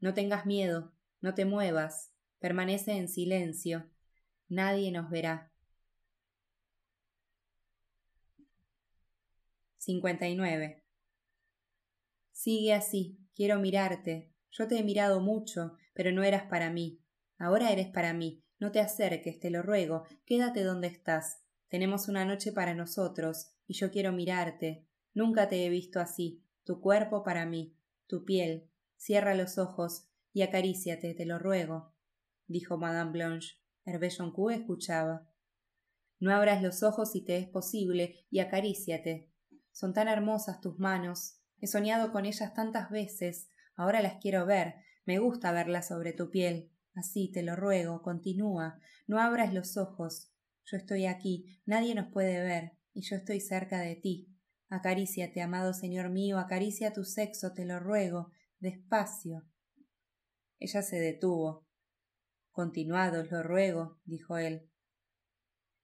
no 0.00 0.12
tengas 0.12 0.44
miedo, 0.44 0.92
no 1.20 1.34
te 1.34 1.44
muevas, 1.44 2.12
permanece 2.40 2.96
en 2.96 3.08
silencio, 3.08 3.88
nadie 4.48 4.90
nos 4.90 5.08
verá. 5.08 5.52
59. 9.78 10.82
Sigue 12.32 12.74
así, 12.74 13.20
quiero 13.36 13.60
mirarte. 13.60 14.32
Yo 14.50 14.66
te 14.66 14.78
he 14.78 14.82
mirado 14.82 15.20
mucho, 15.20 15.76
pero 15.94 16.10
no 16.10 16.24
eras 16.24 16.42
para 16.50 16.70
mí. 16.70 17.00
Ahora 17.38 17.70
eres 17.70 17.88
para 17.88 18.12
mí. 18.12 18.42
No 18.58 18.72
te 18.72 18.80
acerques, 18.80 19.38
te 19.38 19.50
lo 19.50 19.62
ruego. 19.62 20.04
Quédate 20.24 20.62
donde 20.62 20.88
estás. 20.88 21.42
Tenemos 21.68 22.08
una 22.08 22.24
noche 22.24 22.52
para 22.52 22.74
nosotros, 22.74 23.52
y 23.66 23.74
yo 23.74 23.90
quiero 23.90 24.12
mirarte. 24.12 24.86
Nunca 25.14 25.48
te 25.48 25.64
he 25.64 25.68
visto 25.68 26.00
así. 26.00 26.42
Tu 26.64 26.80
cuerpo 26.80 27.22
para 27.22 27.46
mí, 27.46 27.76
tu 28.06 28.24
piel. 28.24 28.70
Cierra 28.96 29.34
los 29.34 29.58
ojos 29.58 30.08
y 30.32 30.42
acaríciate, 30.42 31.14
te 31.14 31.26
lo 31.26 31.38
ruego, 31.38 31.94
dijo 32.46 32.78
Madame 32.78 33.12
Blanche. 33.12 33.56
Hervé 33.84 34.10
Joncourt 34.10 34.56
escuchaba. 34.56 35.30
No 36.18 36.34
abras 36.34 36.62
los 36.62 36.82
ojos 36.82 37.12
si 37.12 37.22
te 37.22 37.36
es 37.36 37.46
posible 37.46 38.26
y 38.30 38.40
acaríciate. 38.40 39.30
Son 39.70 39.92
tan 39.92 40.08
hermosas 40.08 40.60
tus 40.60 40.78
manos, 40.78 41.40
He 41.60 41.66
soñado 41.66 42.12
con 42.12 42.26
ellas 42.26 42.52
tantas 42.54 42.90
veces, 42.90 43.48
ahora 43.76 44.02
las 44.02 44.16
quiero 44.20 44.44
ver, 44.44 44.74
me 45.04 45.18
gusta 45.18 45.52
verlas 45.52 45.88
sobre 45.88 46.12
tu 46.12 46.30
piel. 46.30 46.70
Así, 46.96 47.30
te 47.30 47.42
lo 47.42 47.56
ruego, 47.56 48.00
continúa, 48.00 48.80
no 49.06 49.20
abras 49.20 49.52
los 49.52 49.76
ojos. 49.76 50.32
Yo 50.64 50.78
estoy 50.78 51.04
aquí, 51.04 51.60
nadie 51.66 51.94
nos 51.94 52.10
puede 52.10 52.40
ver, 52.40 52.72
y 52.94 53.02
yo 53.02 53.16
estoy 53.16 53.38
cerca 53.40 53.80
de 53.80 53.96
ti. 53.96 54.34
Acaríciate, 54.70 55.42
amado 55.42 55.74
Señor 55.74 56.08
mío, 56.08 56.38
acaricia 56.38 56.94
tu 56.94 57.04
sexo, 57.04 57.52
te 57.52 57.66
lo 57.66 57.78
ruego, 57.80 58.32
despacio. 58.60 59.46
Ella 60.58 60.80
se 60.80 60.98
detuvo. 60.98 61.66
Continuad, 62.50 63.20
os 63.20 63.30
lo 63.30 63.42
ruego, 63.42 64.00
dijo 64.06 64.38
él. 64.38 64.70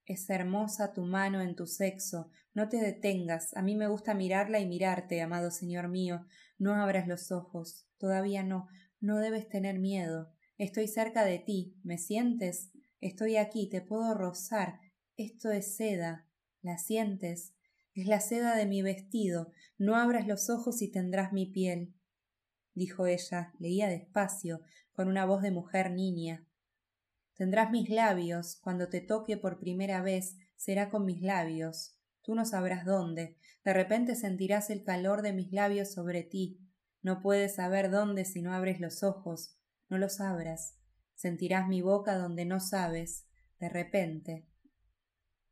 Es 0.07 0.31
hermosa 0.31 0.95
tu 0.95 1.03
mano 1.03 1.43
en 1.43 1.55
tu 1.55 1.67
sexo. 1.67 2.31
No 2.55 2.71
te 2.71 2.79
detengas. 2.79 3.55
A 3.55 3.61
mí 3.61 3.77
me 3.77 3.87
gusta 3.87 4.15
mirarla 4.15 4.61
y 4.61 4.67
mirarte, 4.67 5.21
amado 5.21 5.51
señor 5.51 5.89
mío. 5.89 6.27
No 6.59 6.75
abras 6.75 7.07
los 7.07 7.31
ojos. 7.31 7.87
Todavía 7.99 8.43
no. 8.43 8.69
No 8.99 9.19
debes 9.19 9.49
tener 9.49 9.79
miedo. 9.79 10.32
Estoy 10.59 10.89
cerca 10.89 11.25
de 11.25 11.39
ti. 11.39 11.77
¿Me 11.83 11.99
sientes? 11.99 12.71
Estoy 13.01 13.37
aquí. 13.37 13.69
Te 13.69 13.81
puedo 13.81 14.15
rozar. 14.15 14.81
Esto 15.17 15.51
es 15.51 15.77
seda. 15.77 16.29
¿La 16.61 16.79
sientes? 16.79 17.55
Es 17.95 18.07
la 18.07 18.21
seda 18.21 18.57
de 18.57 18.67
mi 18.67 18.83
vestido. 18.83 19.53
No 19.79 19.97
abras 19.97 20.27
los 20.27 20.49
ojos 20.51 20.83
y 20.83 20.91
tendrás 20.91 21.33
mi 21.33 21.47
piel. 21.47 21.95
dijo 22.75 23.07
ella. 23.07 23.53
Leía 23.59 23.89
despacio, 23.89 24.63
con 24.93 25.09
una 25.09 25.25
voz 25.25 25.43
de 25.43 25.51
mujer 25.51 25.91
niña. 25.91 26.47
Tendrás 27.35 27.71
mis 27.71 27.89
labios, 27.91 28.57
cuando 28.63 28.89
te 28.89 29.01
toque 29.01 29.37
por 29.37 29.59
primera 29.59 30.03
vez, 30.03 30.37
será 30.57 30.91
con 30.91 31.05
mis 31.05 31.23
labios. 31.23 31.97
Tú 32.23 32.35
no 32.35 32.45
sabrás 32.45 32.85
dónde. 32.85 33.37
De 33.65 33.73
repente 33.73 34.15
sentirás 34.15 34.71
el 34.71 34.85
calor 34.85 35.23
de 35.23 35.33
mis 35.33 35.53
labios 35.53 35.93
sobre 35.93 36.23
ti. 36.23 36.61
No 37.03 37.21
puedes 37.21 37.57
saber 37.57 37.91
dónde 37.91 38.25
si 38.25 38.43
no 38.43 38.53
abres 38.53 38.81
los 38.81 39.03
ojos. 39.03 39.59
No 39.93 39.99
los 39.99 40.23
abras. 40.23 40.79
Sentirás 41.17 41.69
mi 41.69 41.83
boca 41.83 42.17
donde 42.17 42.47
no 42.47 42.61
sabes. 42.61 43.27
De 43.61 43.69
repente. 43.69 44.49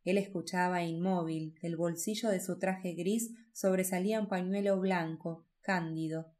Él 0.03 0.17
escuchaba 0.17 0.83
inmóvil. 0.83 1.59
Del 1.61 1.77
bolsillo 1.77 2.31
de 2.31 2.41
su 2.41 2.59
traje 2.59 2.95
gris 2.95 3.35
sobresalía 3.53 4.19
un 4.19 4.29
pañuelo 4.29 4.81
blanco, 4.81 5.47
cándido. 5.61 6.33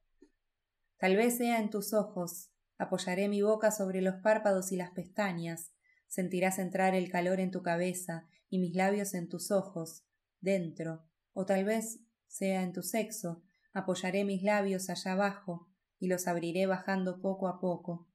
Tal 0.97 1.15
vez 1.15 1.37
sea 1.37 1.61
en 1.61 1.69
tus 1.69 1.93
ojos, 1.93 2.49
Apoyaré 2.79 3.29
mi 3.29 3.43
boca 3.43 3.71
sobre 3.71 4.01
los 4.01 4.15
párpados 4.23 4.73
y 4.73 4.77
las 4.77 4.93
pestañas. 4.93 5.75
Sentirás 6.09 6.59
entrar 6.59 6.95
el 6.95 7.11
calor 7.11 7.39
en 7.39 7.51
tu 7.51 7.63
cabeza 7.63 8.27
y 8.49 8.61
mis 8.61 8.75
labios 8.75 9.13
en 9.13 9.29
tus 9.29 9.51
ojos, 9.51 10.07
dentro, 10.41 11.05
o 11.35 11.45
tal 11.45 11.67
vez 11.67 12.01
sea 12.29 12.63
en 12.63 12.73
tu 12.73 12.83
sexo. 12.83 13.43
Apoyaré 13.75 14.25
mis 14.25 14.43
labios 14.43 14.89
allá 14.89 15.13
abajo 15.13 15.70
y 16.01 16.09
los 16.09 16.27
abriré 16.27 16.67
bajando 16.67 17.21
poco 17.21 17.47
a 17.47 17.61
poco. 17.61 18.09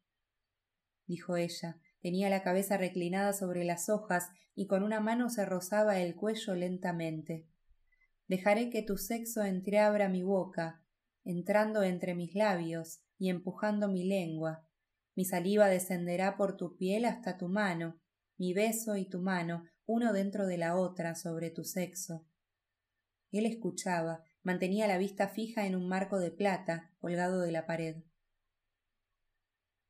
Dijo 1.08 1.38
ella. 1.38 1.80
Tenía 2.02 2.30
la 2.30 2.44
cabeza 2.44 2.78
reclinada 2.78 3.34
sobre 3.34 3.64
las 3.64 3.90
hojas 3.90 4.30
y 4.54 4.68
con 4.68 4.84
una 4.84 5.00
mano 5.00 5.30
se 5.30 5.44
rozaba 5.44 6.00
el 6.00 6.16
cuello 6.16 6.54
lentamente. 6.54 7.48
Dejaré 8.28 8.70
que 8.70 8.84
tu 8.84 8.98
sexo 8.98 9.44
entreabra 9.44 10.08
mi 10.08 10.22
boca, 10.22 10.84
entrando 11.24 11.82
entre 11.82 12.14
mis 12.14 12.36
labios, 12.36 13.02
y 13.18 13.30
empujando 13.30 13.88
mi 13.88 14.04
lengua. 14.04 14.68
Mi 15.16 15.26
saliva 15.26 15.68
descenderá 15.68 16.38
por 16.38 16.58
tu 16.58 16.76
piel 16.76 17.06
hasta 17.06 17.38
tu 17.38 17.48
mano, 17.48 18.00
mi 18.38 18.54
beso 18.54 18.98
y 18.98 19.06
tu 19.06 19.22
mano, 19.22 19.64
uno 19.86 20.12
dentro 20.14 20.46
de 20.46 20.58
la 20.58 20.76
otra, 20.76 21.16
sobre 21.16 21.50
tu 21.50 21.64
sexo. 21.64 22.26
Él 23.32 23.46
escuchaba, 23.46 24.24
mantenía 24.46 24.88
la 24.88 25.00
vista 25.00 25.28
fija 25.28 25.66
en 25.66 25.76
un 25.76 25.90
marco 25.90 26.20
de 26.20 26.32
plata 26.32 26.92
colgado 27.00 27.42
de 27.42 27.52
la 27.52 27.66
pared. 27.66 27.98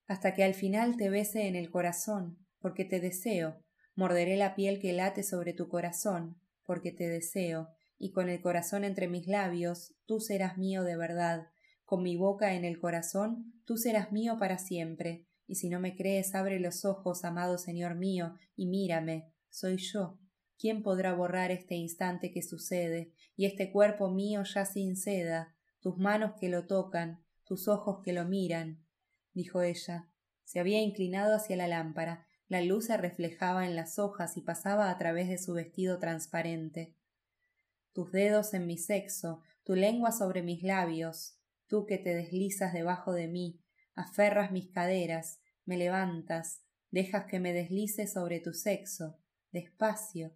Hasta 0.08 0.34
que 0.34 0.44
al 0.44 0.54
final 0.54 0.96
te 0.96 1.10
bese 1.10 1.48
en 1.48 1.56
el 1.56 1.70
corazón, 1.70 2.40
porque 2.60 2.86
te 2.86 3.02
deseo, 3.02 3.62
morderé 3.96 4.38
la 4.38 4.56
piel 4.56 4.80
que 4.80 4.94
late 4.94 5.24
sobre 5.24 5.54
tu 5.54 5.68
corazón, 5.68 6.40
porque 6.64 6.92
te 6.92 7.10
deseo, 7.10 7.70
y 7.98 8.12
con 8.12 8.30
el 8.30 8.42
corazón 8.42 8.86
entre 8.86 9.10
mis 9.10 9.28
labios, 9.28 9.94
tú 10.06 10.22
serás 10.22 10.58
mío 10.58 10.84
de 10.84 10.96
verdad, 10.96 11.50
con 11.84 12.02
mi 12.02 12.16
boca 12.16 12.54
en 12.54 12.64
el 12.64 12.80
corazón, 12.80 13.54
tú 13.66 13.78
serás 13.78 14.14
mío 14.14 14.38
para 14.40 14.58
siempre, 14.58 15.28
y 15.48 15.56
si 15.56 15.70
no 15.70 15.82
me 15.82 15.96
crees, 15.96 16.34
abre 16.34 16.60
los 16.62 16.86
ojos, 16.86 17.26
amado 17.26 17.58
Señor 17.58 17.96
mío, 17.96 18.36
y 18.56 18.68
mírame, 18.68 19.34
soy 19.50 19.78
yo. 19.78 20.18
¿Quién 20.58 20.84
podrá 20.84 21.14
borrar 21.14 21.52
este 21.52 21.76
instante 21.76 22.32
que 22.32 22.42
sucede, 22.42 23.12
y 23.36 23.46
este 23.46 23.72
cuerpo 23.72 24.10
mío 24.10 24.44
ya 24.44 24.66
sin 24.66 24.96
seda, 24.96 25.56
tus 25.80 25.98
manos 25.98 26.34
que 26.40 26.50
lo 26.50 26.66
tocan, 26.66 27.24
tus 27.44 27.68
ojos 27.68 28.02
que 28.04 28.14
lo 28.14 28.26
miran? 28.26 28.84
dijo 29.34 29.62
ella. 29.62 30.10
Se 30.44 30.60
había 30.60 30.82
inclinado 30.82 31.36
hacia 31.36 31.58
la 31.58 31.68
lámpara, 31.68 32.26
la 32.48 32.62
luz 32.62 32.86
se 32.86 32.98
reflejaba 32.98 33.66
en 33.66 33.76
las 33.76 33.98
hojas 33.98 34.38
y 34.38 34.42
pasaba 34.42 34.90
a 34.90 34.98
través 34.98 35.28
de 35.28 35.38
su 35.38 35.54
vestido 35.54 36.00
transparente. 36.00 36.96
Tus 37.92 38.12
dedos 38.12 38.54
en 38.54 38.68
mi 38.68 38.78
sexo, 38.78 39.42
tu 39.64 39.76
lengua 39.76 40.12
sobre 40.12 40.44
mis 40.44 40.62
labios, 40.64 41.40
tú 41.68 41.86
que 41.86 41.98
te 41.98 42.14
deslizas 42.14 42.72
debajo 42.74 43.14
de 43.14 43.28
mí, 43.28 43.62
aferras 43.96 44.52
mis 44.52 44.70
caderas, 44.70 45.42
me 45.66 45.78
levantas, 45.78 46.62
dejas 46.92 47.26
que 47.26 47.40
me 47.40 47.52
deslice 47.52 48.08
sobre 48.08 48.40
tu 48.40 48.54
sexo, 48.54 49.18
despacio. 49.52 50.34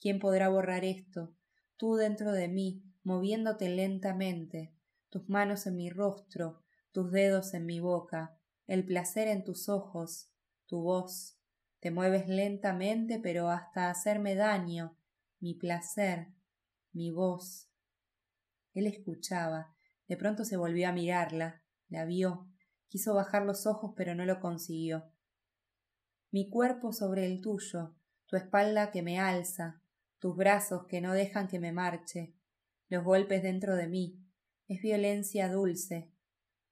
¿Quién 0.00 0.18
podrá 0.18 0.48
borrar 0.48 0.84
esto? 0.84 1.34
Tú 1.76 1.94
dentro 1.96 2.32
de 2.32 2.48
mí, 2.48 2.82
moviéndote 3.02 3.68
lentamente, 3.68 4.74
tus 5.10 5.28
manos 5.28 5.66
en 5.66 5.76
mi 5.76 5.90
rostro, 5.90 6.62
tus 6.90 7.12
dedos 7.12 7.52
en 7.52 7.66
mi 7.66 7.80
boca, 7.80 8.38
el 8.66 8.86
placer 8.86 9.28
en 9.28 9.44
tus 9.44 9.68
ojos, 9.68 10.30
tu 10.66 10.80
voz. 10.80 11.36
Te 11.80 11.90
mueves 11.90 12.28
lentamente 12.28 13.18
pero 13.18 13.50
hasta 13.50 13.90
hacerme 13.90 14.34
daño, 14.34 14.96
mi 15.38 15.54
placer. 15.54 16.28
mi 16.92 17.10
voz. 17.10 17.70
Él 18.72 18.86
escuchaba. 18.86 19.74
De 20.08 20.16
pronto 20.16 20.44
se 20.44 20.56
volvió 20.56 20.88
a 20.88 20.92
mirarla. 20.92 21.62
La 21.88 22.04
vio. 22.04 22.48
Quiso 22.88 23.14
bajar 23.14 23.44
los 23.44 23.66
ojos, 23.66 23.92
pero 23.96 24.14
no 24.14 24.24
lo 24.24 24.40
consiguió. 24.40 25.12
Mi 26.30 26.48
cuerpo 26.48 26.92
sobre 26.92 27.26
el 27.26 27.40
tuyo, 27.40 27.94
tu 28.26 28.36
espalda 28.36 28.90
que 28.90 29.02
me 29.02 29.18
alza, 29.18 29.82
tus 30.20 30.36
brazos 30.36 30.86
que 30.86 31.00
no 31.00 31.12
dejan 31.12 31.48
que 31.48 31.58
me 31.58 31.72
marche, 31.72 32.34
los 32.88 33.02
golpes 33.04 33.42
dentro 33.42 33.74
de 33.74 33.88
mí. 33.88 34.22
Es 34.68 34.80
violencia 34.82 35.50
dulce. 35.50 36.12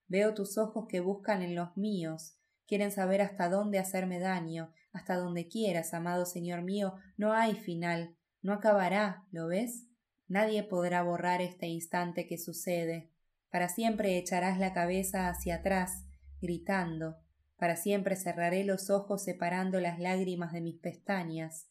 Veo 0.06 0.34
tus 0.34 0.56
ojos 0.58 0.86
que 0.88 1.00
buscan 1.00 1.42
en 1.42 1.54
los 1.54 1.76
míos, 1.76 2.38
quieren 2.66 2.92
saber 2.92 3.22
hasta 3.22 3.48
dónde 3.48 3.78
hacerme 3.78 4.20
daño, 4.20 4.72
hasta 4.92 5.16
donde 5.16 5.48
quieras, 5.48 5.94
amado 5.94 6.26
Señor 6.26 6.62
mío, 6.62 6.94
no 7.16 7.32
hay 7.32 7.54
final, 7.54 8.16
no 8.42 8.52
acabará, 8.52 9.26
¿lo 9.32 9.48
ves? 9.48 9.86
Nadie 10.28 10.62
podrá 10.62 11.02
borrar 11.02 11.40
este 11.40 11.66
instante 11.66 12.26
que 12.26 12.38
sucede. 12.38 13.10
Para 13.50 13.68
siempre 13.68 14.18
echarás 14.18 14.58
la 14.58 14.72
cabeza 14.74 15.28
hacia 15.28 15.56
atrás, 15.56 16.04
gritando. 16.40 17.16
Para 17.56 17.76
siempre 17.76 18.14
cerraré 18.14 18.64
los 18.64 18.90
ojos 18.90 19.24
separando 19.24 19.80
las 19.80 19.98
lágrimas 19.98 20.52
de 20.52 20.60
mis 20.60 20.78
pestañas. 20.78 21.68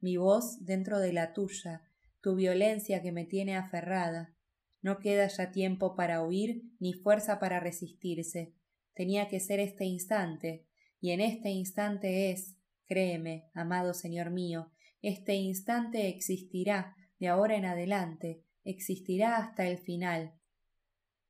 Mi 0.00 0.16
voz 0.16 0.64
dentro 0.64 0.98
de 0.98 1.12
la 1.12 1.32
tuya, 1.32 1.82
tu 2.20 2.34
violencia 2.34 3.02
que 3.02 3.12
me 3.12 3.24
tiene 3.24 3.56
aferrada. 3.56 4.34
No 4.80 4.98
queda 4.98 5.26
ya 5.28 5.50
tiempo 5.50 5.96
para 5.96 6.22
huir 6.22 6.62
ni 6.78 6.92
fuerza 6.92 7.40
para 7.40 7.60
resistirse. 7.60 8.54
Tenía 8.94 9.28
que 9.28 9.40
ser 9.40 9.60
este 9.60 9.84
instante, 9.84 10.66
y 11.00 11.10
en 11.10 11.20
este 11.20 11.50
instante 11.50 12.30
es, 12.30 12.56
créeme, 12.86 13.50
amado 13.54 13.94
Señor 13.94 14.30
mío, 14.30 14.72
este 15.02 15.34
instante 15.34 16.08
existirá 16.08 16.96
de 17.18 17.28
ahora 17.28 17.56
en 17.56 17.64
adelante, 17.64 18.44
existirá 18.64 19.36
hasta 19.36 19.66
el 19.66 19.78
final. 19.78 20.34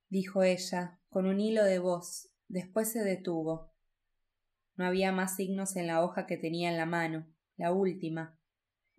dijo 0.09 0.43
ella, 0.43 1.01
con 1.11 1.27
un 1.27 1.41
hilo 1.41 1.65
de 1.65 1.79
voz, 1.79 2.31
después 2.49 2.91
se 2.91 3.05
detuvo. 3.05 3.73
No 4.77 4.87
había 4.87 5.13
más 5.13 5.37
signos 5.37 5.77
en 5.77 5.87
la 5.87 6.03
hoja 6.03 6.27
que 6.27 6.37
tenía 6.37 6.71
en 6.71 6.77
la 6.79 6.87
mano, 6.87 7.27
la 7.57 7.73
última. 7.73 8.38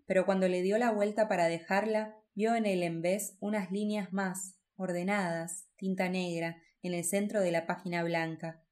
Pero 0.09 0.25
cuando 0.25 0.47
le 0.47 0.63
dio 0.63 0.79
la 0.79 0.89
vuelta 0.89 1.27
para 1.27 1.45
dejarla, 1.45 2.17
vio 2.33 2.55
en 2.55 2.65
el 2.65 2.81
envés 2.81 3.37
unas 3.41 3.71
líneas 3.71 4.11
más, 4.11 4.57
ordenadas, 4.75 5.67
tinta 5.75 6.09
negra, 6.09 6.59
en 6.81 6.95
el 6.95 7.03
centro 7.03 7.41
de 7.41 7.51
la 7.51 7.67
página 7.67 8.01
blanca. 8.01 8.63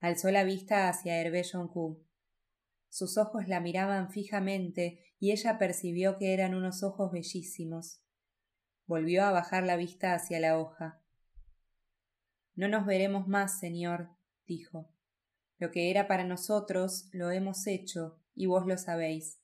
Alzó 0.00 0.30
la 0.30 0.42
vista 0.42 0.88
hacia 0.88 1.20
Hervé 1.20 1.44
Joncourt. 1.44 2.02
Sus 2.88 3.18
ojos 3.18 3.46
la 3.46 3.60
miraban 3.60 4.10
fijamente 4.10 5.04
y 5.20 5.32
ella 5.32 5.58
percibió 5.58 6.16
que 6.16 6.32
eran 6.32 6.54
unos 6.54 6.82
ojos 6.82 7.12
bellísimos. 7.12 8.00
Volvió 8.86 9.24
a 9.24 9.32
bajar 9.32 9.64
la 9.64 9.76
vista 9.76 10.14
hacia 10.14 10.40
la 10.40 10.58
hoja. 10.58 11.02
No 12.54 12.68
nos 12.68 12.86
veremos 12.86 13.28
más, 13.28 13.58
señor, 13.60 14.16
dijo. 14.46 14.88
Lo 15.58 15.70
que 15.70 15.90
era 15.90 16.08
para 16.08 16.24
nosotros 16.24 17.10
lo 17.12 17.30
hemos 17.32 17.66
hecho, 17.66 18.18
y 18.34 18.46
vos 18.46 18.64
lo 18.66 18.78
sabéis. 18.78 19.43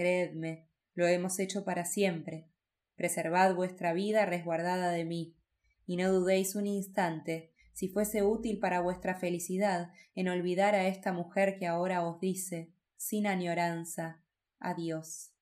Creedme, 0.00 0.66
lo 0.94 1.06
hemos 1.06 1.38
hecho 1.38 1.62
para 1.62 1.84
siempre. 1.84 2.48
Preservad 2.96 3.54
vuestra 3.54 3.92
vida 3.92 4.24
resguardada 4.24 4.92
de 4.92 5.04
mí, 5.04 5.36
y 5.84 5.98
no 5.98 6.10
dudéis 6.10 6.54
un 6.54 6.66
instante, 6.66 7.52
si 7.74 7.90
fuese 7.90 8.22
útil 8.22 8.60
para 8.60 8.80
vuestra 8.80 9.14
felicidad, 9.16 9.92
en 10.14 10.30
olvidar 10.30 10.74
a 10.74 10.86
esta 10.86 11.12
mujer 11.12 11.58
que 11.58 11.66
ahora 11.66 12.02
os 12.08 12.18
dice 12.18 12.72
sin 12.96 13.26
añoranza, 13.26 14.24
adiós. 14.58 15.34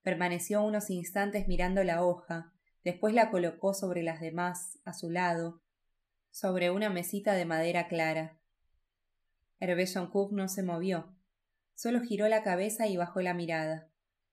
Permaneció 0.00 0.64
unos 0.64 0.88
instantes 0.88 1.48
mirando 1.48 1.84
la 1.84 2.02
hoja, 2.02 2.54
después 2.82 3.12
la 3.12 3.30
colocó 3.30 3.74
sobre 3.74 4.02
las 4.02 4.22
demás, 4.22 4.78
a 4.86 4.94
su 4.94 5.10
lado, 5.10 5.60
sobre 6.30 6.70
una 6.70 6.88
mesita 6.88 7.34
de 7.34 7.44
madera 7.44 7.88
clara. 7.88 8.40
Hervé 9.60 9.84
Cook 10.10 10.32
no 10.32 10.48
se 10.48 10.62
movió, 10.62 11.17
solo 11.78 12.00
giró 12.00 12.26
la 12.26 12.42
cabeza 12.42 12.88
y 12.88 12.96
bajó 12.96 13.20
la 13.20 13.34
mirada. 13.34 13.88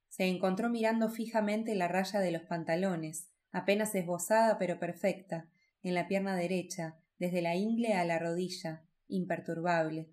Se 0.09 0.25
encontró 0.25 0.67
mirando 0.67 1.09
fijamente 1.09 1.75
la 1.75 1.87
raya 1.87 2.19
de 2.19 2.31
los 2.31 2.41
pantalones, 2.41 3.29
apenas 3.51 3.93
esbozada 3.93 4.57
pero 4.57 4.79
perfecta, 4.79 5.47
en 5.83 5.93
la 5.93 6.07
pierna 6.07 6.35
derecha, 6.35 6.97
desde 7.19 7.43
la 7.43 7.55
ingle 7.55 7.93
a 7.93 8.03
la 8.03 8.17
rodilla, 8.17 8.83
imperturbable. 9.07 10.09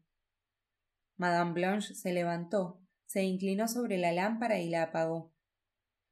Madame 1.17 1.55
Blanche 1.55 1.95
se 1.95 2.13
levantó, 2.13 2.83
se 3.07 3.23
inclinó 3.23 3.67
sobre 3.67 3.97
la 3.97 4.13
lámpara 4.13 4.59
y 4.59 4.69
la 4.69 4.83
apagó. 4.83 5.33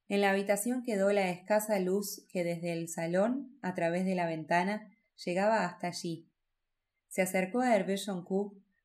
En 0.08 0.22
la 0.22 0.30
habitación 0.30 0.82
quedó 0.82 1.12
la 1.12 1.28
escasa 1.28 1.78
luz 1.80 2.24
que 2.30 2.44
desde 2.44 2.72
el 2.72 2.88
salón, 2.88 3.58
a 3.60 3.74
través 3.74 4.06
de 4.06 4.14
la 4.14 4.24
ventana, 4.24 4.90
llegaba 5.22 5.66
hasta 5.66 5.88
allí. 5.88 6.30
Se 7.08 7.20
acercó 7.20 7.60
a 7.60 7.76
Hervé 7.76 7.98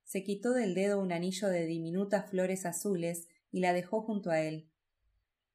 se 0.05 0.23
quitó 0.23 0.53
del 0.53 0.75
dedo 0.75 1.01
un 1.01 1.11
anillo 1.11 1.49
de 1.49 1.65
diminutas 1.65 2.29
flores 2.29 2.65
azules 2.65 3.27
y 3.51 3.59
la 3.59 3.73
dejó 3.73 4.01
junto 4.01 4.29
a 4.29 4.39
él. 4.39 4.69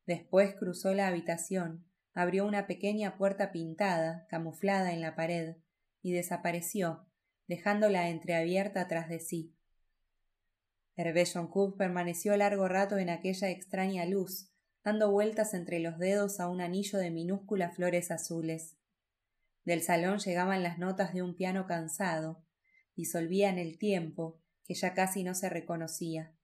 Después 0.07 0.55
cruzó 0.57 0.93
la 0.93 1.07
habitación, 1.07 1.87
abrió 2.13 2.45
una 2.45 2.67
pequeña 2.67 3.17
puerta 3.17 3.53
pintada, 3.53 4.27
camuflada 4.29 4.93
en 4.93 5.01
la 5.01 5.15
pared, 5.15 5.57
y 6.03 6.13
desapareció, 6.13 7.07
dejándola 7.47 8.09
entreabierta 8.09 8.89
tras 8.89 9.09
de 9.09 9.21
sí. 9.21 9.55
Hervé 10.97 11.25
Joncourt 11.27 11.77
permaneció 11.77 12.37
largo 12.37 12.69
rato 12.69 12.99
en 12.99 13.09
aquella 13.09 13.51
extraña 13.51 14.05
luz, 14.05 14.51
dando 14.83 15.13
vueltas 15.13 15.55
entre 15.55 15.79
los 15.79 15.99
dedos 15.99 16.41
a 16.41 16.49
un 16.49 16.61
anillo 16.61 16.99
de 16.99 17.11
minúsculas 17.11 17.77
flores 17.77 18.11
azules. 18.11 18.77
Del 19.65 19.83
salón 19.83 20.19
llegaban 20.19 20.63
las 20.63 20.79
notas 20.79 21.15
de 21.15 21.23
un 21.23 21.37
piano 21.37 21.67
cansado, 21.67 22.43
disolvían 23.01 23.59
el 23.59 23.79
tiempo, 23.79 24.43
que 24.65 24.75
ya 24.75 24.93
casi 24.93 25.25
no 25.25 25.35
se 25.35 25.49
reconocía. 25.49 26.35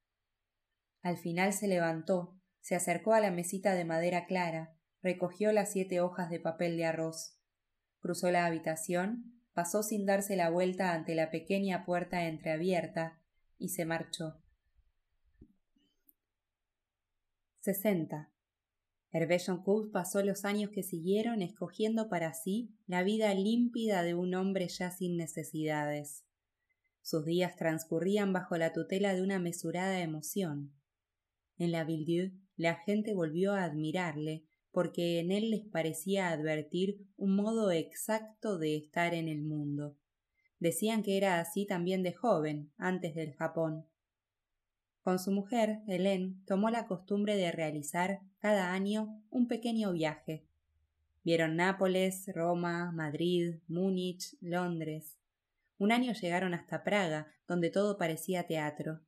Al 1.02 1.18
final 1.18 1.52
se 1.52 1.68
levantó, 1.68 2.40
se 2.60 2.74
acercó 2.74 3.12
a 3.12 3.20
la 3.20 3.30
mesita 3.30 3.74
de 3.74 3.84
madera 3.84 4.24
clara, 4.24 4.74
recogió 5.02 5.52
las 5.52 5.70
siete 5.70 6.00
hojas 6.00 6.30
de 6.30 6.40
papel 6.40 6.78
de 6.78 6.86
arroz. 6.86 7.38
Cruzó 8.00 8.30
la 8.30 8.46
habitación, 8.46 9.38
pasó 9.52 9.82
sin 9.82 10.06
darse 10.06 10.34
la 10.34 10.48
vuelta 10.48 10.94
ante 10.94 11.14
la 11.14 11.30
pequeña 11.30 11.84
puerta 11.84 12.26
entreabierta 12.26 13.20
y 13.58 13.68
se 13.68 13.84
marchó. 13.84 14.40
60. 17.60 18.30
Hervé 19.12 19.38
pasó 19.92 20.22
los 20.22 20.44
años 20.44 20.70
que 20.70 20.82
siguieron 20.82 21.42
escogiendo 21.42 22.08
para 22.08 22.32
sí 22.32 22.74
la 22.86 23.02
vida 23.02 23.32
límpida 23.34 24.02
de 24.02 24.14
un 24.14 24.34
hombre 24.34 24.68
ya 24.68 24.90
sin 24.90 25.16
necesidades. 25.16 26.25
Sus 27.06 27.24
días 27.24 27.54
transcurrían 27.54 28.32
bajo 28.32 28.56
la 28.56 28.72
tutela 28.72 29.14
de 29.14 29.22
una 29.22 29.38
mesurada 29.38 30.00
emoción. 30.00 30.72
En 31.56 31.70
la 31.70 31.84
Villedieu 31.84 32.32
la 32.56 32.74
gente 32.74 33.14
volvió 33.14 33.52
a 33.52 33.62
admirarle 33.62 34.42
porque 34.72 35.20
en 35.20 35.30
él 35.30 35.52
les 35.52 35.64
parecía 35.64 36.30
advertir 36.30 37.06
un 37.16 37.36
modo 37.36 37.70
exacto 37.70 38.58
de 38.58 38.76
estar 38.76 39.14
en 39.14 39.28
el 39.28 39.44
mundo. 39.44 39.96
Decían 40.58 41.04
que 41.04 41.16
era 41.16 41.38
así 41.38 41.64
también 41.64 42.02
de 42.02 42.12
joven, 42.12 42.72
antes 42.76 43.14
del 43.14 43.34
Japón. 43.34 43.86
Con 45.00 45.20
su 45.20 45.30
mujer, 45.30 45.82
Helene, 45.86 46.34
tomó 46.44 46.70
la 46.70 46.88
costumbre 46.88 47.36
de 47.36 47.52
realizar 47.52 48.18
cada 48.40 48.72
año 48.72 49.22
un 49.30 49.46
pequeño 49.46 49.92
viaje. 49.92 50.44
Vieron 51.22 51.54
Nápoles, 51.54 52.26
Roma, 52.34 52.90
Madrid, 52.90 53.60
Múnich, 53.68 54.36
Londres. 54.40 55.15
Un 55.78 55.92
año 55.92 56.12
llegaron 56.12 56.54
hasta 56.54 56.82
Praga, 56.82 57.32
donde 57.46 57.70
todo 57.70 57.98
parecía 57.98 58.46
teatro. 58.46 59.00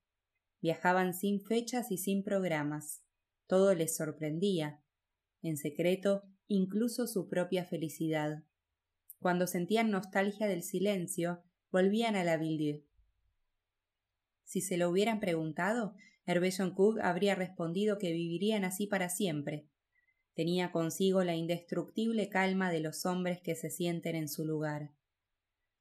Viajaban 0.61 1.15
sin 1.15 1.41
fechas 1.41 1.91
y 1.91 1.99
sin 1.99 2.23
programas. 2.23 3.03
Todo 3.47 3.75
les 3.75 3.97
sorprendía, 3.97 4.83
en 5.43 5.57
secreto 5.57 6.25
incluso 6.47 7.07
su 7.07 7.29
propia 7.29 7.65
felicidad. 7.65 8.43
Cuando 9.19 9.47
sentían 9.47 9.91
nostalgia 9.91 10.47
del 10.47 10.63
silencio, 10.63 11.43
volvían 11.71 12.17
a 12.17 12.25
la 12.25 12.37
Ville. 12.37 12.85
Si 14.45 14.61
se 14.61 14.77
lo 14.77 14.89
hubieran 14.89 15.21
preguntado, 15.21 15.95
Hervé 16.25 16.51
Joncourt 16.51 17.01
habría 17.03 17.35
respondido 17.35 17.99
que 17.99 18.13
vivirían 18.13 18.65
así 18.65 18.87
para 18.87 19.09
siempre. 19.09 19.69
Tenía 20.35 20.73
consigo 20.73 21.25
la 21.25 21.35
indestructible 21.35 22.29
calma 22.29 22.71
de 22.71 22.81
los 22.81 23.07
hombres 23.07 23.41
que 23.41 23.55
se 23.55 23.71
sienten 23.71 24.15
en 24.15 24.29
su 24.29 24.45
lugar. 24.45 24.93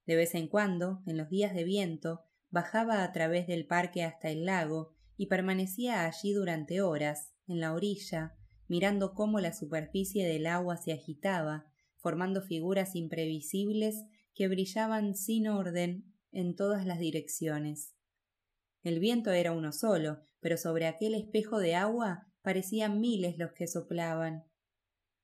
De 0.08 0.16
vez 0.16 0.34
en 0.36 0.48
cuando, 0.48 1.04
en 1.06 1.18
los 1.18 1.30
días 1.30 1.54
de 1.54 1.66
viento, 1.66 2.24
bajaba 2.50 3.04
a 3.04 3.12
través 3.12 3.46
del 3.46 3.68
parque 3.68 4.04
hasta 4.04 4.30
el 4.30 4.46
lago 4.46 4.96
y 5.18 5.28
permanecía 5.28 6.06
allí 6.06 6.32
durante 6.32 6.82
horas, 6.82 7.34
en 7.46 7.60
la 7.60 7.74
orilla, 7.74 8.36
mirando 8.68 9.14
cómo 9.14 9.42
la 9.42 9.54
superficie 9.54 10.26
del 10.26 10.48
agua 10.48 10.78
se 10.78 10.94
agitaba, 10.94 11.66
formando 11.98 12.42
figuras 12.42 12.96
imprevisibles 12.96 14.06
que 14.34 14.48
brillaban 14.48 15.16
sin 15.16 15.50
orden 15.50 16.14
en 16.32 16.56
todas 16.56 16.86
las 16.86 17.00
direcciones. 17.00 17.94
El 18.84 19.00
viento 19.00 19.32
era 19.32 19.52
uno 19.52 19.74
solo, 19.74 20.26
pero 20.40 20.56
sobre 20.56 20.88
aquel 20.88 21.16
espejo 21.16 21.60
de 21.60 21.76
agua 21.76 22.32
parecían 22.42 23.02
miles 23.02 23.38
los 23.38 23.52
que 23.52 23.68
soplaban. 23.68 24.46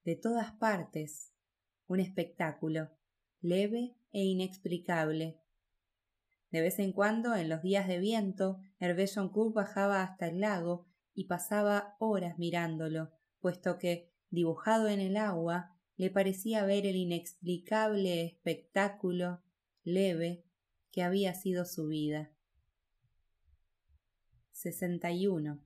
de 0.03 0.18
todas 0.18 0.51
partes, 0.51 1.31
un 1.88 2.01
espectáculo, 2.01 2.89
leve 3.39 3.95
e 4.14 4.23
inexplicable. 4.23 5.38
De 6.52 6.61
vez 6.61 6.80
en 6.80 6.94
cuando, 6.94 7.35
en 7.35 7.49
los 7.49 7.61
días 7.61 7.88
de 7.88 7.98
viento, 7.98 8.61
Hervé 8.80 9.07
Joncourt 9.07 9.53
bajaba 9.53 10.03
hasta 10.03 10.27
el 10.27 10.40
lago 10.40 10.88
y 11.14 11.26
pasaba 11.26 11.95
horas 11.99 12.38
mirándolo, 12.38 13.11
puesto 13.41 13.77
que, 13.77 14.11
dibujado 14.30 14.88
en 14.88 14.99
el 14.99 15.18
agua, 15.18 15.76
le 15.98 16.10
parecía 16.10 16.64
ver 16.64 16.85
el 16.85 16.95
inexplicable 16.95 18.23
espectáculo 18.23 19.41
leve 19.84 20.45
que 20.91 21.03
había 21.03 21.34
sido 21.34 21.65
su 21.65 21.88
vida. 21.88 22.31
61. 24.52 25.60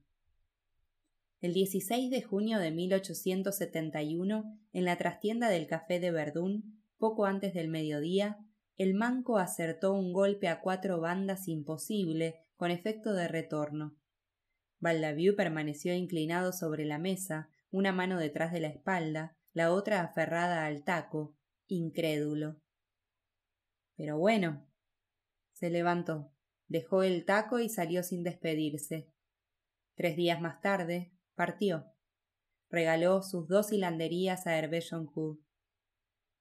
El 1.40 1.52
16 1.52 2.10
de 2.10 2.22
junio 2.22 2.58
de 2.58 2.72
1871, 2.72 4.58
en 4.72 4.84
la 4.84 4.96
trastienda 4.96 5.48
del 5.50 5.66
café 5.66 6.00
de 6.00 6.10
Verdún, 6.10 6.82
poco 6.98 7.24
antes 7.24 7.54
del 7.54 7.68
mediodía, 7.68 8.38
el 8.76 8.94
manco 8.94 9.38
acertó 9.38 9.92
un 9.92 10.12
golpe 10.12 10.48
a 10.48 10.60
cuatro 10.60 11.00
bandas 11.00 11.48
imposible, 11.48 12.44
con 12.56 12.70
efecto 12.70 13.12
de 13.12 13.28
retorno. 13.28 13.96
Valdaviu 14.80 15.34
permaneció 15.34 15.94
inclinado 15.94 16.52
sobre 16.52 16.84
la 16.84 16.98
mesa, 16.98 17.50
una 17.70 17.92
mano 17.92 18.18
detrás 18.18 18.52
de 18.52 18.60
la 18.60 18.68
espalda, 18.68 19.36
la 19.52 19.72
otra 19.72 20.02
aferrada 20.02 20.66
al 20.66 20.84
taco, 20.84 21.36
incrédulo. 21.66 22.60
Pero 23.96 24.18
bueno. 24.18 24.64
Se 25.52 25.70
levantó, 25.70 26.32
dejó 26.68 27.02
el 27.02 27.24
taco 27.24 27.58
y 27.58 27.68
salió 27.68 28.04
sin 28.04 28.22
despedirse. 28.22 29.12
Tres 29.96 30.14
días 30.14 30.40
más 30.40 30.60
tarde, 30.60 31.12
partió. 31.34 31.92
Regaló 32.70 33.22
sus 33.22 33.48
dos 33.48 33.72
hilanderías 33.72 34.46
a 34.46 34.56
Hervé 34.56 34.80
Joncourt. 34.88 35.40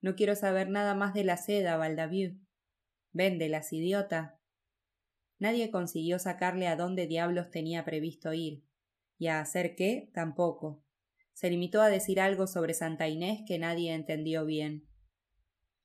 No 0.02 0.16
quiero 0.16 0.36
saber 0.36 0.70
nada 0.70 0.94
más 0.94 1.14
de 1.14 1.24
la 1.24 1.38
seda, 1.38 1.78
Valdaviu. 1.78 2.40
Véndelas, 3.12 3.74
idiota. 3.74 4.40
Nadie 5.40 5.72
consiguió 5.72 6.20
sacarle 6.20 6.68
a 6.68 6.76
dónde 6.76 7.08
diablos 7.08 7.50
tenía 7.52 7.86
previsto 7.86 8.34
ir, 8.34 8.64
y 9.18 9.28
a 9.28 9.40
hacer 9.40 9.76
qué 9.76 10.10
tampoco. 10.14 10.84
Se 11.34 11.50
limitó 11.50 11.82
a 11.82 11.90
decir 11.90 12.20
algo 12.20 12.48
sobre 12.48 12.74
Santa 12.74 13.08
Inés 13.08 13.42
que 13.48 13.60
nadie 13.60 13.94
entendió 13.94 14.46
bien. 14.46 14.88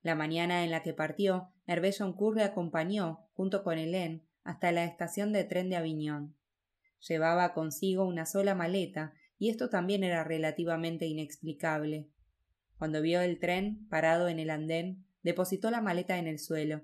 La 0.02 0.14
mañana 0.14 0.64
en 0.64 0.70
la 0.70 0.82
que 0.82 0.94
partió, 0.94 1.52
Hervé 1.66 1.92
Joncourt 1.92 2.36
le 2.36 2.44
acompañó, 2.44 3.28
junto 3.34 3.62
con 3.62 3.78
Hélène, 3.78 4.26
hasta 4.42 4.72
la 4.72 4.84
estación 4.84 5.32
de 5.32 5.44
tren 5.44 5.68
de 5.68 5.76
Aviñón. 5.76 6.36
Llevaba 7.06 7.52
consigo 7.52 8.04
una 8.04 8.26
sola 8.26 8.54
maleta, 8.54 9.12
y 9.38 9.50
esto 9.50 9.68
también 9.68 10.04
era 10.04 10.24
relativamente 10.24 11.06
inexplicable. 11.06 12.08
Cuando 12.82 13.00
vio 13.00 13.20
el 13.20 13.38
tren, 13.38 13.86
parado 13.88 14.26
en 14.26 14.40
el 14.40 14.50
andén, 14.50 15.06
depositó 15.22 15.70
la 15.70 15.80
maleta 15.80 16.18
en 16.18 16.26
el 16.26 16.40
suelo. 16.40 16.82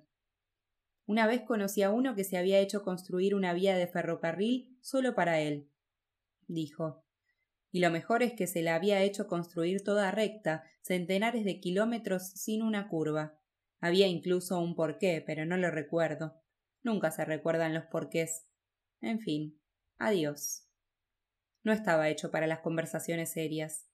Una 1.06 1.26
vez 1.26 1.42
conocí 1.42 1.82
a 1.82 1.90
uno 1.90 2.14
que 2.14 2.22
se 2.22 2.38
había 2.38 2.60
hecho 2.60 2.84
construir 2.84 3.34
una 3.34 3.52
vía 3.52 3.76
de 3.76 3.88
ferrocarril 3.88 4.78
solo 4.80 5.16
para 5.16 5.40
él, 5.40 5.68
dijo. 6.46 7.04
Y 7.72 7.80
lo 7.80 7.90
mejor 7.90 8.22
es 8.22 8.34
que 8.34 8.46
se 8.46 8.62
la 8.62 8.76
había 8.76 9.02
hecho 9.02 9.26
construir 9.26 9.82
toda 9.82 10.12
recta, 10.12 10.62
centenares 10.82 11.44
de 11.44 11.58
kilómetros 11.58 12.28
sin 12.28 12.62
una 12.62 12.86
curva. 12.86 13.36
Había 13.80 14.06
incluso 14.06 14.60
un 14.60 14.76
porqué, 14.76 15.20
pero 15.26 15.46
no 15.46 15.56
lo 15.56 15.68
recuerdo. 15.68 16.40
Nunca 16.80 17.10
se 17.10 17.24
recuerdan 17.24 17.74
los 17.74 17.86
porqués. 17.86 18.46
En 19.00 19.18
fin, 19.18 19.60
adiós. 19.98 20.64
No 21.64 21.72
estaba 21.72 22.08
hecho 22.08 22.30
para 22.30 22.46
las 22.46 22.60
conversaciones 22.60 23.32
serias. 23.32 23.87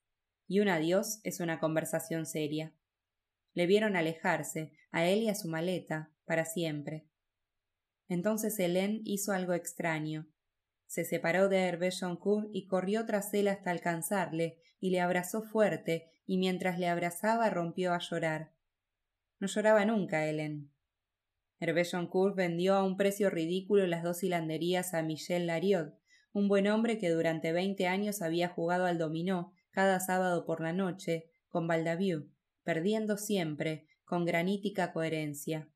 Y 0.47 0.61
un 0.61 0.69
adiós 0.69 1.21
es 1.25 1.41
una 1.41 1.59
conversación 1.59 2.27
seria. 2.27 2.75
Le 3.55 3.67
vieron 3.67 3.97
alejarse, 3.97 4.73
a 4.91 5.07
él 5.07 5.23
y 5.23 5.29
a 5.29 5.35
su 5.35 5.49
maleta, 5.49 6.11
para 6.25 6.45
siempre. 6.45 7.07
Entonces 8.09 8.59
Hélène 8.59 9.01
hizo 9.05 9.33
algo 9.33 9.55
extraño. 9.55 10.29
Se 10.87 11.05
separó 11.05 11.49
de 11.49 11.59
Hervé 11.61 11.91
Joncourt 11.91 12.49
y 12.53 12.67
corrió 12.67 13.07
tras 13.07 13.33
él 13.35 13.49
hasta 13.49 13.71
alcanzarle, 13.71 14.59
y 14.79 14.91
le 14.91 15.01
abrazó 15.01 15.43
fuerte, 15.43 16.11
y 16.27 16.37
mientras 16.37 16.79
le 16.79 16.89
abrazaba 16.89 17.49
rompió 17.51 17.93
a 17.95 17.99
llorar. 17.99 18.53
No 19.41 19.47
lloraba 19.47 19.85
nunca 19.85 20.27
Hélène. 20.27 20.69
Hervé 21.59 21.85
Joncourt 21.85 22.37
vendió 22.37 22.75
a 22.75 22.85
un 22.85 22.97
precio 22.97 23.31
ridículo 23.31 23.87
las 23.87 24.03
dos 24.03 24.23
hilanderías 24.23 24.93
a 24.93 25.03
Michel 25.03 25.47
Lariot, 25.47 25.95
un 26.33 26.49
buen 26.49 26.67
hombre 26.67 26.99
que 26.99 27.11
durante 27.11 27.53
veinte 27.53 27.87
años 27.87 28.21
había 28.21 28.49
jugado 28.49 28.85
al 28.85 28.99
dominó 28.99 29.54
cada 29.75 29.99
sábado 29.99 30.47
por 30.47 30.61
la 30.61 30.73
noche 30.73 31.29
con 31.49 31.67
Valdaviu, 31.67 32.31
perdiendo 32.63 33.17
siempre, 33.17 33.89
con 34.05 34.25
granítica 34.25 34.93
coherencia. 34.93 35.69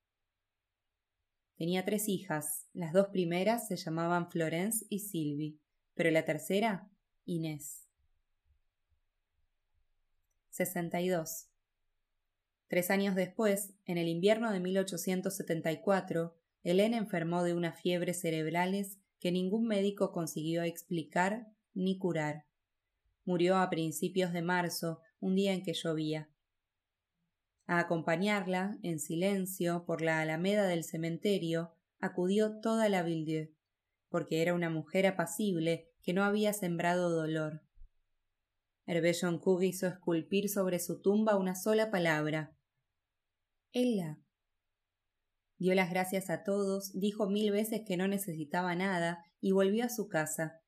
Tenía 1.56 1.84
tres 1.84 2.08
hijas, 2.08 2.68
las 2.72 2.92
dos 2.92 3.08
primeras 3.08 3.66
se 3.66 3.74
llamaban 3.76 4.30
Florence 4.30 4.86
y 4.88 5.00
Sylvie, 5.00 5.58
pero 5.94 6.12
la 6.12 6.24
tercera, 6.24 6.88
Inés. 7.24 7.88
62. 10.50 11.48
Tres 12.68 12.90
años 12.90 13.16
después, 13.16 13.74
en 13.84 13.98
el 13.98 14.06
invierno 14.06 14.52
de 14.52 14.60
1874, 14.60 16.36
Helena 16.62 16.98
enfermó 16.98 17.42
de 17.42 17.54
unas 17.54 17.80
fiebres 17.80 18.20
cerebrales 18.20 18.98
que 19.18 19.32
ningún 19.32 19.66
médico 19.66 20.12
consiguió 20.12 20.62
explicar 20.62 21.48
ni 21.74 21.98
curar. 21.98 22.47
Murió 23.28 23.59
a 23.59 23.68
principios 23.68 24.32
de 24.32 24.40
marzo, 24.40 25.02
un 25.20 25.34
día 25.34 25.52
en 25.52 25.62
que 25.62 25.74
llovía. 25.74 26.30
A 27.66 27.78
acompañarla, 27.78 28.78
en 28.82 28.98
silencio, 28.98 29.84
por 29.84 30.00
la 30.00 30.20
alameda 30.22 30.66
del 30.66 30.82
cementerio, 30.82 31.74
acudió 32.00 32.59
toda 32.62 32.88
la 32.88 33.02
Villedieu, 33.02 33.55
porque 34.09 34.40
era 34.40 34.55
una 34.55 34.70
mujer 34.70 35.06
apacible 35.06 35.90
que 36.02 36.14
no 36.14 36.24
había 36.24 36.55
sembrado 36.55 37.10
dolor. 37.10 37.60
Hervé 38.86 39.12
Joncourt 39.12 39.62
hizo 39.62 39.86
esculpir 39.86 40.48
sobre 40.48 40.78
su 40.78 41.02
tumba 41.02 41.36
una 41.36 41.55
sola 41.55 41.90
palabra, 41.90 42.56
Ella. 43.72 44.18
Dio 45.59 45.74
las 45.74 45.90
gracias 45.90 46.30
a 46.30 46.44
todos, 46.44 46.98
dijo 46.98 47.28
mil 47.28 47.50
veces 47.50 47.82
que 47.86 47.98
no 47.98 48.09
necesitaba 48.09 48.74
nada 48.74 49.22
y 49.38 49.52
volvió 49.52 49.84
a 49.84 49.90
su 49.90 50.09
casa. 50.09 50.62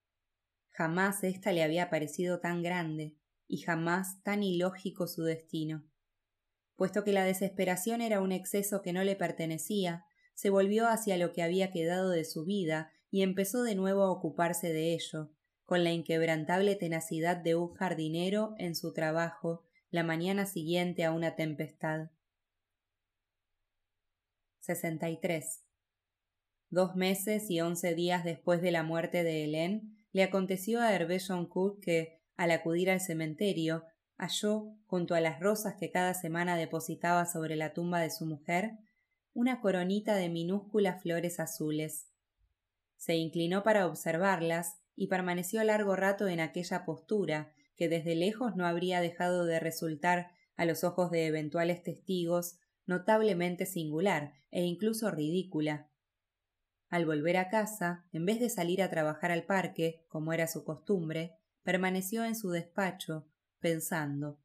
Jamás 0.71 1.23
ésta 1.25 1.53
le 1.53 1.63
había 1.63 1.91
parecido 1.91 2.41
tan 2.41 2.63
grande, 2.63 3.17
y 3.47 3.59
jamás 3.59 4.23
tan 4.23 4.43
ilógico 4.43 5.07
su 5.07 5.25
destino. 5.25 5.85
Puesto 6.77 7.05
que 7.05 7.13
la 7.13 7.25
desesperación 7.25 8.01
era 8.01 8.21
un 8.21 8.33
exceso 8.33 8.81
que 8.81 8.93
no 8.93 9.05
le 9.05 9.17
pertenecía, 9.17 10.07
se 10.35 10.49
volvió 10.49 10.89
hacia 10.89 11.19
lo 11.19 11.33
que 11.33 11.43
había 11.43 11.71
quedado 11.71 12.09
de 12.09 12.25
su 12.25 12.45
vida 12.45 12.93
y 13.11 13.23
empezó 13.23 13.63
de 13.63 13.75
nuevo 13.75 14.05
a 14.05 14.11
ocuparse 14.11 14.73
de 14.73 14.95
ello, 14.95 15.31
con 15.67 15.85
la 15.85 15.93
inquebrantable 15.93 16.77
tenacidad 16.77 17.37
de 17.37 17.57
un 17.57 17.75
jardinero 17.75 18.55
en 18.59 18.75
su 18.75 18.93
trabajo 18.93 19.65
la 19.91 20.05
mañana 20.05 20.47
siguiente 20.47 21.05
a 21.05 21.13
una 21.13 21.35
tempestad. 21.35 22.11
63. 24.61 25.65
Dos 26.71 26.95
meses 26.95 27.51
y 27.51 27.61
once 27.61 27.95
días 27.95 28.25
después 28.25 28.63
de 28.63 28.71
la 28.71 28.85
muerte 28.85 29.25
de 29.25 29.45
Hélène, 29.45 30.00
le 30.13 30.23
aconteció 30.23 30.81
a 30.81 30.93
Hervé 30.93 31.19
Joncourt 31.21 31.81
que, 31.81 32.21
al 32.37 32.51
acudir 32.51 32.91
al 32.91 33.01
cementerio, 33.01 33.85
halló, 34.17 34.75
junto 34.87 35.15
a 35.15 35.21
las 35.21 35.41
rosas 35.41 35.75
que 35.79 35.91
cada 35.91 36.15
semana 36.15 36.57
depositaba 36.57 37.27
sobre 37.27 37.57
la 37.57 37.73
tumba 37.73 38.01
de 38.01 38.11
su 38.11 38.27
mujer, 38.27 38.73
una 39.33 39.61
coronita 39.61 40.17
de 40.17 40.29
minúsculas 40.29 41.03
flores 41.03 41.41
azules. 41.41 42.09
Se 42.97 43.15
inclinó 43.17 43.63
para 43.63 43.87
observarlas 43.87 44.77
y 44.97 45.07
permaneció 45.07 45.63
largo 45.65 45.97
rato 45.97 46.29
en 46.29 46.41
aquella 46.41 46.85
postura 46.85 47.53
que 47.77 47.89
desde 47.89 48.15
lejos 48.15 48.57
no 48.57 48.67
habría 48.67 49.01
dejado 49.01 49.47
de 49.47 49.59
resultar 49.59 50.33
a 50.57 50.67
los 50.67 50.85
ojos 50.85 51.11
de 51.11 51.27
eventuales 51.27 51.83
testigos 51.83 52.59
notablemente 52.85 53.65
singular 53.65 54.35
e 54.51 54.63
incluso 54.63 55.11
ridícula. 55.11 55.90
Al 56.91 57.07
volver 57.07 57.37
a 57.37 57.49
casa, 57.49 58.05
en 58.13 58.27
vez 58.27 58.41
de 58.41 58.51
salir 58.51 58.83
a 58.83 58.91
trabajar 58.91 59.31
al 59.31 59.45
parque, 59.45 60.05
como 60.09 60.33
era 60.33 60.49
su 60.49 60.65
costumbre, 60.65 61.37
permaneció 61.63 62.25
en 62.25 62.35
su 62.35 62.51
despacho, 62.51 63.27
pensando. 63.61 64.39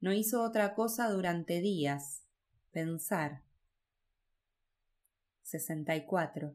No 0.00 0.12
hizo 0.12 0.42
otra 0.42 0.74
cosa 0.74 1.08
durante 1.08 1.60
días. 1.60 2.24
Pensar. 2.72 3.42
64. 5.44 6.54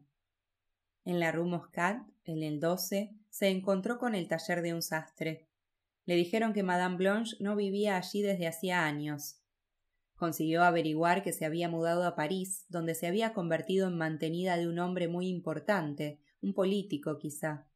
En 1.06 1.20
la 1.20 1.32
Rue 1.32 1.46
Moscat, 1.46 2.02
en 2.24 2.42
el 2.42 2.60
12, 2.60 3.14
se 3.30 3.48
encontró 3.48 3.98
con 3.98 4.14
el 4.14 4.28
taller 4.28 4.60
de 4.60 4.74
un 4.74 4.82
sastre. 4.82 5.46
Le 6.04 6.14
dijeron 6.14 6.52
que 6.52 6.62
Madame 6.62 6.96
Blanche 6.96 7.36
no 7.40 7.56
vivía 7.56 7.96
allí 7.96 8.20
desde 8.20 8.48
hacía 8.48 8.84
años. 8.84 9.40
Consiguió 10.16 10.64
averiguar 10.64 11.22
que 11.22 11.32
se 11.32 11.44
había 11.44 11.68
mudado 11.68 12.04
a 12.04 12.16
París, 12.16 12.64
donde 12.68 12.94
se 12.94 13.06
había 13.06 13.34
convertido 13.34 13.86
en 13.88 13.98
mantenida 13.98 14.56
de 14.56 14.66
un 14.66 14.78
hombre 14.78 15.08
muy 15.08 15.28
importante, 15.28 16.20
un 16.40 16.54
político 16.54 17.18
quizá. 17.18 17.68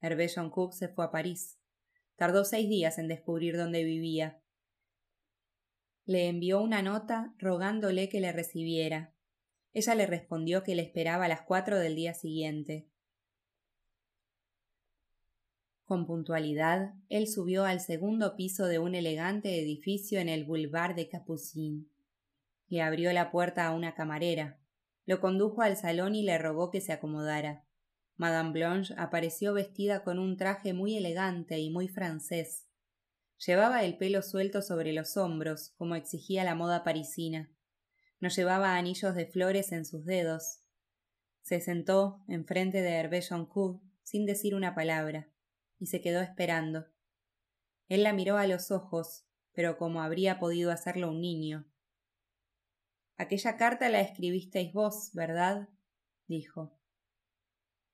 Hervé 0.00 0.30
Cook 0.50 0.72
se 0.72 0.88
fue 0.88 1.04
a 1.04 1.10
París. 1.10 1.58
Tardó 2.14 2.44
seis 2.44 2.68
días 2.68 2.98
en 2.98 3.08
descubrir 3.08 3.56
dónde 3.56 3.84
vivía. 3.84 4.40
le 6.04 6.28
envió 6.28 6.62
una 6.62 6.82
nota 6.82 7.34
rogándole 7.38 8.08
que 8.08 8.20
le 8.20 8.30
recibiera. 8.30 9.12
Ella 9.72 9.96
le 9.96 10.06
respondió 10.06 10.62
que 10.62 10.76
le 10.76 10.82
esperaba 10.82 11.24
a 11.24 11.28
las 11.28 11.42
cuatro 11.42 11.78
del 11.80 11.96
día 11.96 12.14
siguiente. 12.14 12.88
Con 15.86 16.04
puntualidad, 16.04 16.94
él 17.08 17.28
subió 17.28 17.64
al 17.64 17.78
segundo 17.78 18.34
piso 18.34 18.66
de 18.66 18.80
un 18.80 18.96
elegante 18.96 19.60
edificio 19.62 20.18
en 20.18 20.28
el 20.28 20.44
boulevard 20.44 20.96
de 20.96 21.08
Capucine. 21.08 21.84
Le 22.66 22.82
abrió 22.82 23.12
la 23.12 23.30
puerta 23.30 23.68
a 23.68 23.70
una 23.72 23.94
camarera, 23.94 24.58
lo 25.04 25.20
condujo 25.20 25.62
al 25.62 25.76
salón 25.76 26.16
y 26.16 26.24
le 26.24 26.38
rogó 26.38 26.72
que 26.72 26.80
se 26.80 26.92
acomodara. 26.92 27.64
Madame 28.16 28.50
Blanche 28.50 28.94
apareció 28.98 29.54
vestida 29.54 30.02
con 30.02 30.18
un 30.18 30.36
traje 30.36 30.72
muy 30.72 30.96
elegante 30.96 31.60
y 31.60 31.70
muy 31.70 31.86
francés. 31.86 32.66
Llevaba 33.46 33.84
el 33.84 33.96
pelo 33.96 34.22
suelto 34.22 34.62
sobre 34.62 34.92
los 34.92 35.16
hombros, 35.16 35.72
como 35.76 35.94
exigía 35.94 36.42
la 36.42 36.56
moda 36.56 36.82
parisina. 36.82 37.48
No 38.18 38.28
llevaba 38.28 38.74
anillos 38.74 39.14
de 39.14 39.26
flores 39.26 39.70
en 39.70 39.84
sus 39.84 40.04
dedos. 40.04 40.62
Se 41.42 41.60
sentó 41.60 42.24
enfrente 42.26 42.82
de 42.82 42.90
Hervé 42.90 43.22
Joncourt 43.22 43.80
sin 44.02 44.26
decir 44.26 44.56
una 44.56 44.74
palabra 44.74 45.28
y 45.78 45.86
se 45.86 46.00
quedó 46.00 46.20
esperando. 46.20 46.86
Él 47.88 48.02
la 48.02 48.12
miró 48.12 48.36
a 48.36 48.46
los 48.46 48.70
ojos, 48.70 49.26
pero 49.52 49.76
como 49.76 50.02
habría 50.02 50.38
podido 50.38 50.70
hacerlo 50.70 51.10
un 51.10 51.20
niño. 51.20 51.66
Aquella 53.16 53.56
carta 53.56 53.88
la 53.88 54.00
escribisteis 54.00 54.72
vos, 54.72 55.10
¿verdad? 55.14 55.68
dijo. 56.26 56.78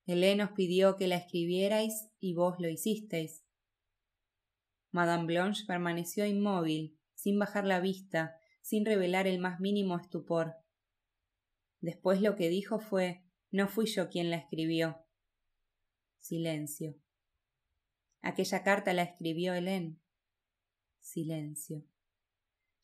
Helene 0.07 0.45
os 0.45 0.51
pidió 0.53 0.97
que 0.97 1.07
la 1.07 1.17
escribierais 1.17 2.11
y 2.19 2.35
vos 2.35 2.57
lo 2.59 2.69
hicisteis. 2.69 3.45
Madame 4.91 5.27
Blanche 5.27 5.65
permaneció 5.67 6.27
inmóvil, 6.27 6.99
sin 7.15 7.39
bajar 7.39 7.65
la 7.65 7.81
vista, 7.81 8.37
sin 8.63 8.85
revelar 8.85 9.27
el 9.27 9.39
más 9.39 9.61
mínimo 9.61 9.97
estupor. 9.97 10.57
Después 11.81 12.21
lo 12.21 12.37
que 12.37 12.49
dijo 12.49 12.79
fue 12.79 13.25
No 13.51 13.69
fui 13.69 13.87
yo 13.87 14.09
quien 14.09 14.31
la 14.31 14.37
escribió. 14.37 14.99
Silencio. 16.19 16.97
Aquella 18.23 18.62
carta 18.62 18.93
la 18.93 19.03
escribió 19.03 19.53
Helene. 19.53 19.97
Silencio. 21.01 21.85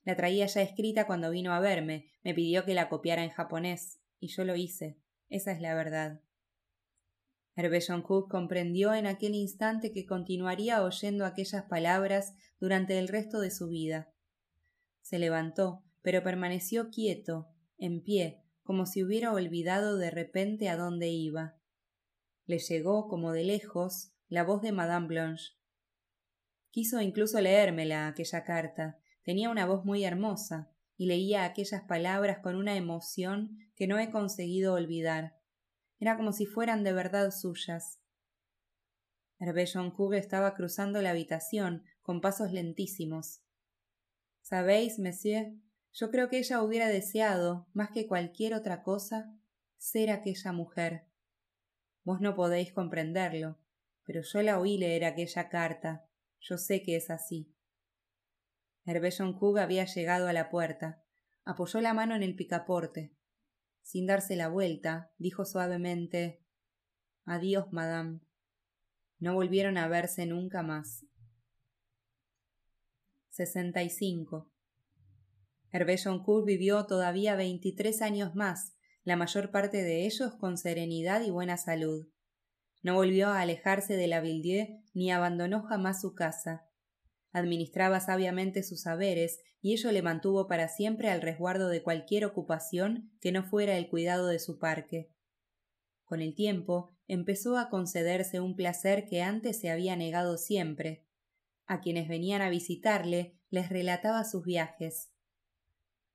La 0.02 0.16
traía 0.16 0.46
ya 0.46 0.62
escrita 0.62 1.06
cuando 1.06 1.30
vino 1.30 1.52
a 1.52 1.60
verme, 1.60 2.10
me 2.24 2.34
pidió 2.34 2.64
que 2.64 2.74
la 2.74 2.88
copiara 2.88 3.22
en 3.22 3.30
japonés, 3.30 4.00
y 4.18 4.28
yo 4.28 4.44
lo 4.44 4.56
hice. 4.56 4.98
Esa 5.28 5.52
es 5.52 5.60
la 5.60 5.74
verdad. 5.74 6.20
Cook 8.04 8.30
comprendió 8.30 8.94
en 8.94 9.06
aquel 9.06 9.34
instante 9.34 9.92
que 9.92 10.06
continuaría 10.06 10.82
oyendo 10.82 11.24
aquellas 11.24 11.64
palabras 11.64 12.34
durante 12.60 12.98
el 12.98 13.08
resto 13.08 13.40
de 13.40 13.50
su 13.50 13.68
vida. 13.68 14.12
Se 15.02 15.18
levantó, 15.18 15.84
pero 16.02 16.22
permaneció 16.22 16.90
quieto, 16.90 17.48
en 17.78 18.02
pie, 18.02 18.42
como 18.62 18.86
si 18.86 19.02
hubiera 19.02 19.32
olvidado 19.32 19.98
de 19.98 20.10
repente 20.10 20.68
a 20.68 20.76
dónde 20.76 21.08
iba. 21.08 21.56
Le 22.46 22.58
llegó, 22.58 23.08
como 23.08 23.32
de 23.32 23.44
lejos, 23.44 24.12
la 24.28 24.44
voz 24.44 24.62
de 24.62 24.72
Madame 24.72 25.06
Blanche. 25.06 25.54
Quiso 26.70 27.00
incluso 27.00 27.40
leérmela 27.40 28.06
aquella 28.06 28.44
carta. 28.44 28.98
Tenía 29.22 29.50
una 29.50 29.66
voz 29.66 29.84
muy 29.84 30.04
hermosa, 30.04 30.70
y 30.98 31.06
leía 31.06 31.44
aquellas 31.44 31.82
palabras 31.84 32.40
con 32.40 32.56
una 32.56 32.76
emoción 32.76 33.56
que 33.76 33.86
no 33.86 33.98
he 33.98 34.10
conseguido 34.10 34.74
olvidar. 34.74 35.36
Era 36.00 36.16
como 36.16 36.32
si 36.32 36.44
fueran 36.44 36.82
de 36.82 36.92
verdad 36.92 37.30
suyas. 37.30 38.00
Hervé 39.38 39.66
Joncourt 39.66 40.18
estaba 40.18 40.54
cruzando 40.54 41.00
la 41.00 41.10
habitación 41.10 41.84
con 42.02 42.20
pasos 42.20 42.52
lentísimos. 42.52 43.44
Sabéis, 44.42 44.98
monsieur, 44.98 45.52
yo 45.92 46.10
creo 46.10 46.28
que 46.28 46.38
ella 46.38 46.62
hubiera 46.62 46.88
deseado, 46.88 47.68
más 47.72 47.90
que 47.90 48.08
cualquier 48.08 48.54
otra 48.54 48.82
cosa, 48.82 49.32
ser 49.76 50.10
aquella 50.10 50.52
mujer. 50.52 51.06
Vos 52.02 52.20
no 52.20 52.34
podéis 52.34 52.72
comprenderlo, 52.72 53.58
pero 54.08 54.22
yo 54.22 54.40
la 54.40 54.58
oí 54.58 54.78
leer 54.78 55.04
aquella 55.04 55.50
carta. 55.50 56.08
Yo 56.40 56.56
sé 56.56 56.82
que 56.82 56.96
es 56.96 57.10
así. 57.10 57.54
Hervé 58.86 59.10
Joncourt 59.10 59.58
había 59.58 59.84
llegado 59.84 60.28
a 60.28 60.32
la 60.32 60.48
puerta. 60.48 61.04
Apoyó 61.44 61.82
la 61.82 61.92
mano 61.92 62.16
en 62.16 62.22
el 62.22 62.34
picaporte. 62.34 63.14
Sin 63.82 64.06
darse 64.06 64.34
la 64.34 64.48
vuelta, 64.48 65.12
dijo 65.18 65.44
suavemente 65.44 66.42
Adiós, 67.26 67.70
madame. 67.70 68.20
No 69.18 69.34
volvieron 69.34 69.76
a 69.76 69.88
verse 69.88 70.24
nunca 70.24 70.62
más. 70.62 71.04
65. 73.28 74.50
Hervé 75.70 75.98
Joncourt 76.02 76.46
vivió 76.46 76.86
todavía 76.86 77.36
veintitrés 77.36 78.00
años 78.00 78.34
más, 78.34 78.74
la 79.04 79.16
mayor 79.16 79.50
parte 79.50 79.82
de 79.82 80.06
ellos 80.06 80.34
con 80.36 80.56
serenidad 80.56 81.20
y 81.20 81.30
buena 81.30 81.58
salud. 81.58 82.08
No 82.82 82.94
volvió 82.94 83.28
a 83.28 83.40
alejarse 83.40 83.96
de 83.96 84.06
la 84.06 84.20
Villiers 84.20 84.70
ni 84.94 85.10
abandonó 85.10 85.62
jamás 85.62 86.00
su 86.00 86.14
casa. 86.14 86.66
Administraba 87.32 88.00
sabiamente 88.00 88.62
sus 88.62 88.82
saberes 88.82 89.40
y 89.60 89.72
ello 89.72 89.92
le 89.92 90.02
mantuvo 90.02 90.46
para 90.46 90.68
siempre 90.68 91.10
al 91.10 91.20
resguardo 91.20 91.68
de 91.68 91.82
cualquier 91.82 92.24
ocupación 92.24 93.10
que 93.20 93.32
no 93.32 93.44
fuera 93.44 93.76
el 93.76 93.88
cuidado 93.88 94.28
de 94.28 94.38
su 94.38 94.58
parque. 94.58 95.10
Con 96.04 96.22
el 96.22 96.34
tiempo 96.34 96.90
empezó 97.06 97.58
a 97.58 97.68
concederse 97.68 98.40
un 98.40 98.56
placer 98.56 99.06
que 99.06 99.22
antes 99.22 99.60
se 99.60 99.70
había 99.70 99.96
negado 99.96 100.38
siempre. 100.38 101.04
A 101.66 101.80
quienes 101.80 102.08
venían 102.08 102.40
a 102.40 102.48
visitarle 102.48 103.36
les 103.50 103.68
relataba 103.68 104.24
sus 104.24 104.44
viajes. 104.44 105.10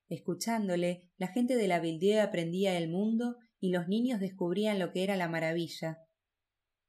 Escuchándole, 0.10 1.10
la 1.18 1.28
gente 1.28 1.56
de 1.56 1.68
la 1.68 1.80
Villiers 1.80 2.26
aprendía 2.26 2.78
el 2.78 2.90
mundo 2.90 3.38
y 3.60 3.70
los 3.70 3.88
niños 3.88 4.20
descubrían 4.20 4.80
lo 4.80 4.92
que 4.92 5.04
era 5.04 5.16
la 5.16 5.28
maravilla. 5.28 6.00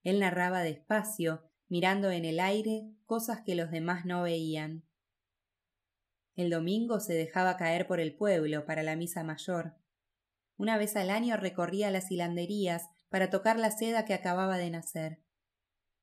Él 0.05 0.20
narraba 0.20 0.62
despacio, 0.62 1.51
mirando 1.68 2.10
en 2.10 2.24
el 2.24 2.39
aire 2.39 2.94
cosas 3.06 3.40
que 3.44 3.56
los 3.56 3.70
demás 3.70 4.05
no 4.05 4.22
veían. 4.22 4.85
El 6.36 6.51
domingo 6.51 7.01
se 7.01 7.14
dejaba 7.14 7.56
caer 7.56 7.86
por 7.86 8.01
el 8.01 8.14
pueblo 8.14 8.66
para 8.66 8.82
la 8.82 8.97
misa 8.97 9.24
mayor. 9.24 9.74
Una 10.56 10.78
vez 10.78 10.94
al 10.94 11.10
año 11.10 11.36
recorría 11.36 11.90
las 11.90 12.10
hilanderías 12.10 12.90
para 13.09 13.31
tocar 13.31 13.59
la 13.59 13.70
seda 13.70 14.05
que 14.05 14.14
acababa 14.14 14.59
de 14.59 14.70
nacer. 14.70 15.22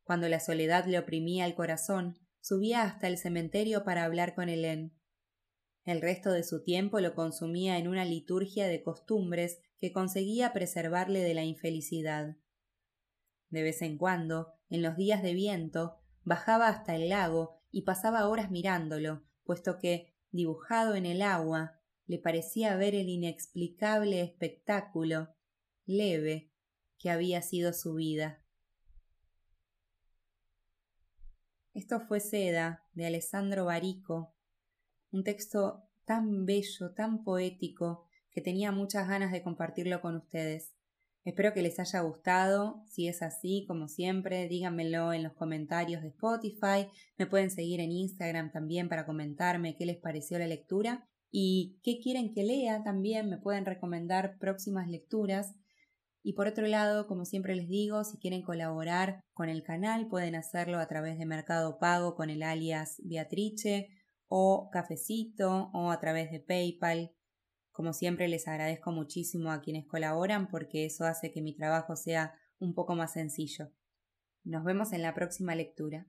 Cuando 0.04 0.28
la 0.30 0.40
soledad 0.40 0.86
le 0.86 0.98
oprimía 1.00 1.46
el 1.46 1.54
corazón, 1.54 2.18
subía 2.40 2.84
hasta 2.84 3.08
el 3.08 3.18
cementerio 3.18 3.84
para 3.84 4.04
hablar 4.04 4.34
con 4.34 4.50
Helen. 4.50 4.98
El 5.84 6.02
resto 6.02 6.32
de 6.32 6.44
su 6.44 6.64
tiempo 6.64 7.00
lo 7.00 7.14
consumía 7.14 7.78
en 7.78 7.88
una 7.88 8.06
liturgia 8.06 8.68
de 8.68 8.82
costumbres 8.84 9.60
que 9.78 9.92
conseguía 9.92 10.54
preservarle 10.54 11.22
de 11.22 11.34
la 11.34 11.44
infelicidad. 11.44 12.38
De 13.52 13.62
vez 13.62 13.82
en 13.82 13.98
cuando, 13.98 14.54
en 14.70 14.82
los 14.82 14.96
días 14.96 15.22
de 15.22 15.34
viento, 15.34 16.00
bajaba 16.24 16.70
hasta 16.70 16.96
el 16.96 17.10
lago 17.10 17.62
y 17.70 17.84
pasaba 17.84 18.28
horas 18.28 18.50
mirándolo, 18.50 19.24
puesto 19.44 19.78
que, 19.78 20.16
dibujado 20.32 20.96
en 20.96 21.06
el 21.06 21.22
agua, 21.22 21.80
le 22.08 22.18
parecía 22.18 22.76
ver 22.76 22.96
el 22.96 23.10
inexplicable 23.10 24.22
espectáculo, 24.22 25.36
leve, 25.86 26.52
que 26.98 27.10
había 27.10 27.42
sido 27.42 27.74
su 27.74 27.96
vida. 27.96 28.44
Esto 31.74 32.00
fue 32.00 32.20
Seda, 32.20 32.86
de 32.94 33.06
Alessandro 33.06 33.66
Barico, 33.66 34.36
un 35.12 35.24
texto 35.24 35.90
tan 36.06 36.46
bello, 36.46 36.94
tan 36.94 37.24
poético, 37.24 38.08
que 38.30 38.42
tenía 38.42 38.72
muchas 38.72 39.08
ganas 39.08 39.32
de 39.32 39.44
compartirlo 39.44 40.02
con 40.02 40.16
ustedes. 40.16 40.74
Espero 41.24 41.54
que 41.54 41.62
les 41.62 41.80
haya 41.80 42.02
gustado. 42.02 42.84
Si 42.88 43.08
es 43.08 43.22
así, 43.22 43.66
como 43.68 43.88
siempre, 43.88 44.48
díganmelo 44.48 45.14
en 45.14 45.22
los 45.22 45.34
comentarios 45.34 46.02
de 46.02 46.08
Spotify. 46.08 46.88
Me 47.18 47.28
pueden 47.28 47.52
seguir 47.52 47.80
en 47.80 47.92
Instagram 47.92 48.52
también 48.52 48.90
para 48.90 49.06
comentarme 49.06 49.76
qué 49.78 49.86
les 49.86 49.98
pareció 49.98 50.40
la 50.40 50.48
lectura 50.48 51.08
y 51.30 51.80
qué 51.84 52.00
quieren 52.00 52.34
que 52.34 52.44
lea 52.44 52.84
también. 52.84 53.30
Me 53.30 53.38
pueden 53.38 53.66
recomendar 53.66 54.40
próximas 54.40 54.88
lecturas. 54.88 55.54
Y 56.24 56.34
por 56.34 56.48
otro 56.48 56.66
lado, 56.66 57.06
como 57.08 57.26
siempre 57.26 57.56
les 57.56 57.68
digo, 57.68 58.04
si 58.04 58.18
quieren 58.18 58.42
colaborar 58.42 59.22
con 59.34 59.48
el 59.48 59.62
canal, 59.62 60.08
pueden 60.08 60.34
hacerlo 60.36 60.80
a 60.80 60.88
través 60.88 61.20
de 61.20 61.26
Mercado 61.28 61.78
Pago 61.78 62.16
con 62.16 62.32
el 62.32 62.42
alias 62.42 63.00
Beatrice 63.04 63.90
o 64.28 64.70
Cafecito 64.72 65.70
o 65.74 65.92
a 65.92 66.00
través 66.00 66.32
de 66.32 66.40
PayPal. 66.40 67.12
Como 67.72 67.94
siempre 67.94 68.28
les 68.28 68.48
agradezco 68.48 68.92
muchísimo 68.92 69.52
a 69.52 69.62
quienes 69.62 69.86
colaboran 69.86 70.48
porque 70.48 70.86
eso 70.86 71.06
hace 71.06 71.32
que 71.32 71.42
mi 71.42 71.56
trabajo 71.56 71.96
sea 71.96 72.34
un 72.60 72.74
poco 72.74 72.96
más 72.96 73.14
sencillo. 73.14 73.72
Nos 74.44 74.64
vemos 74.64 74.92
en 74.94 75.02
la 75.02 75.14
próxima 75.14 75.56
lectura. 75.56 76.08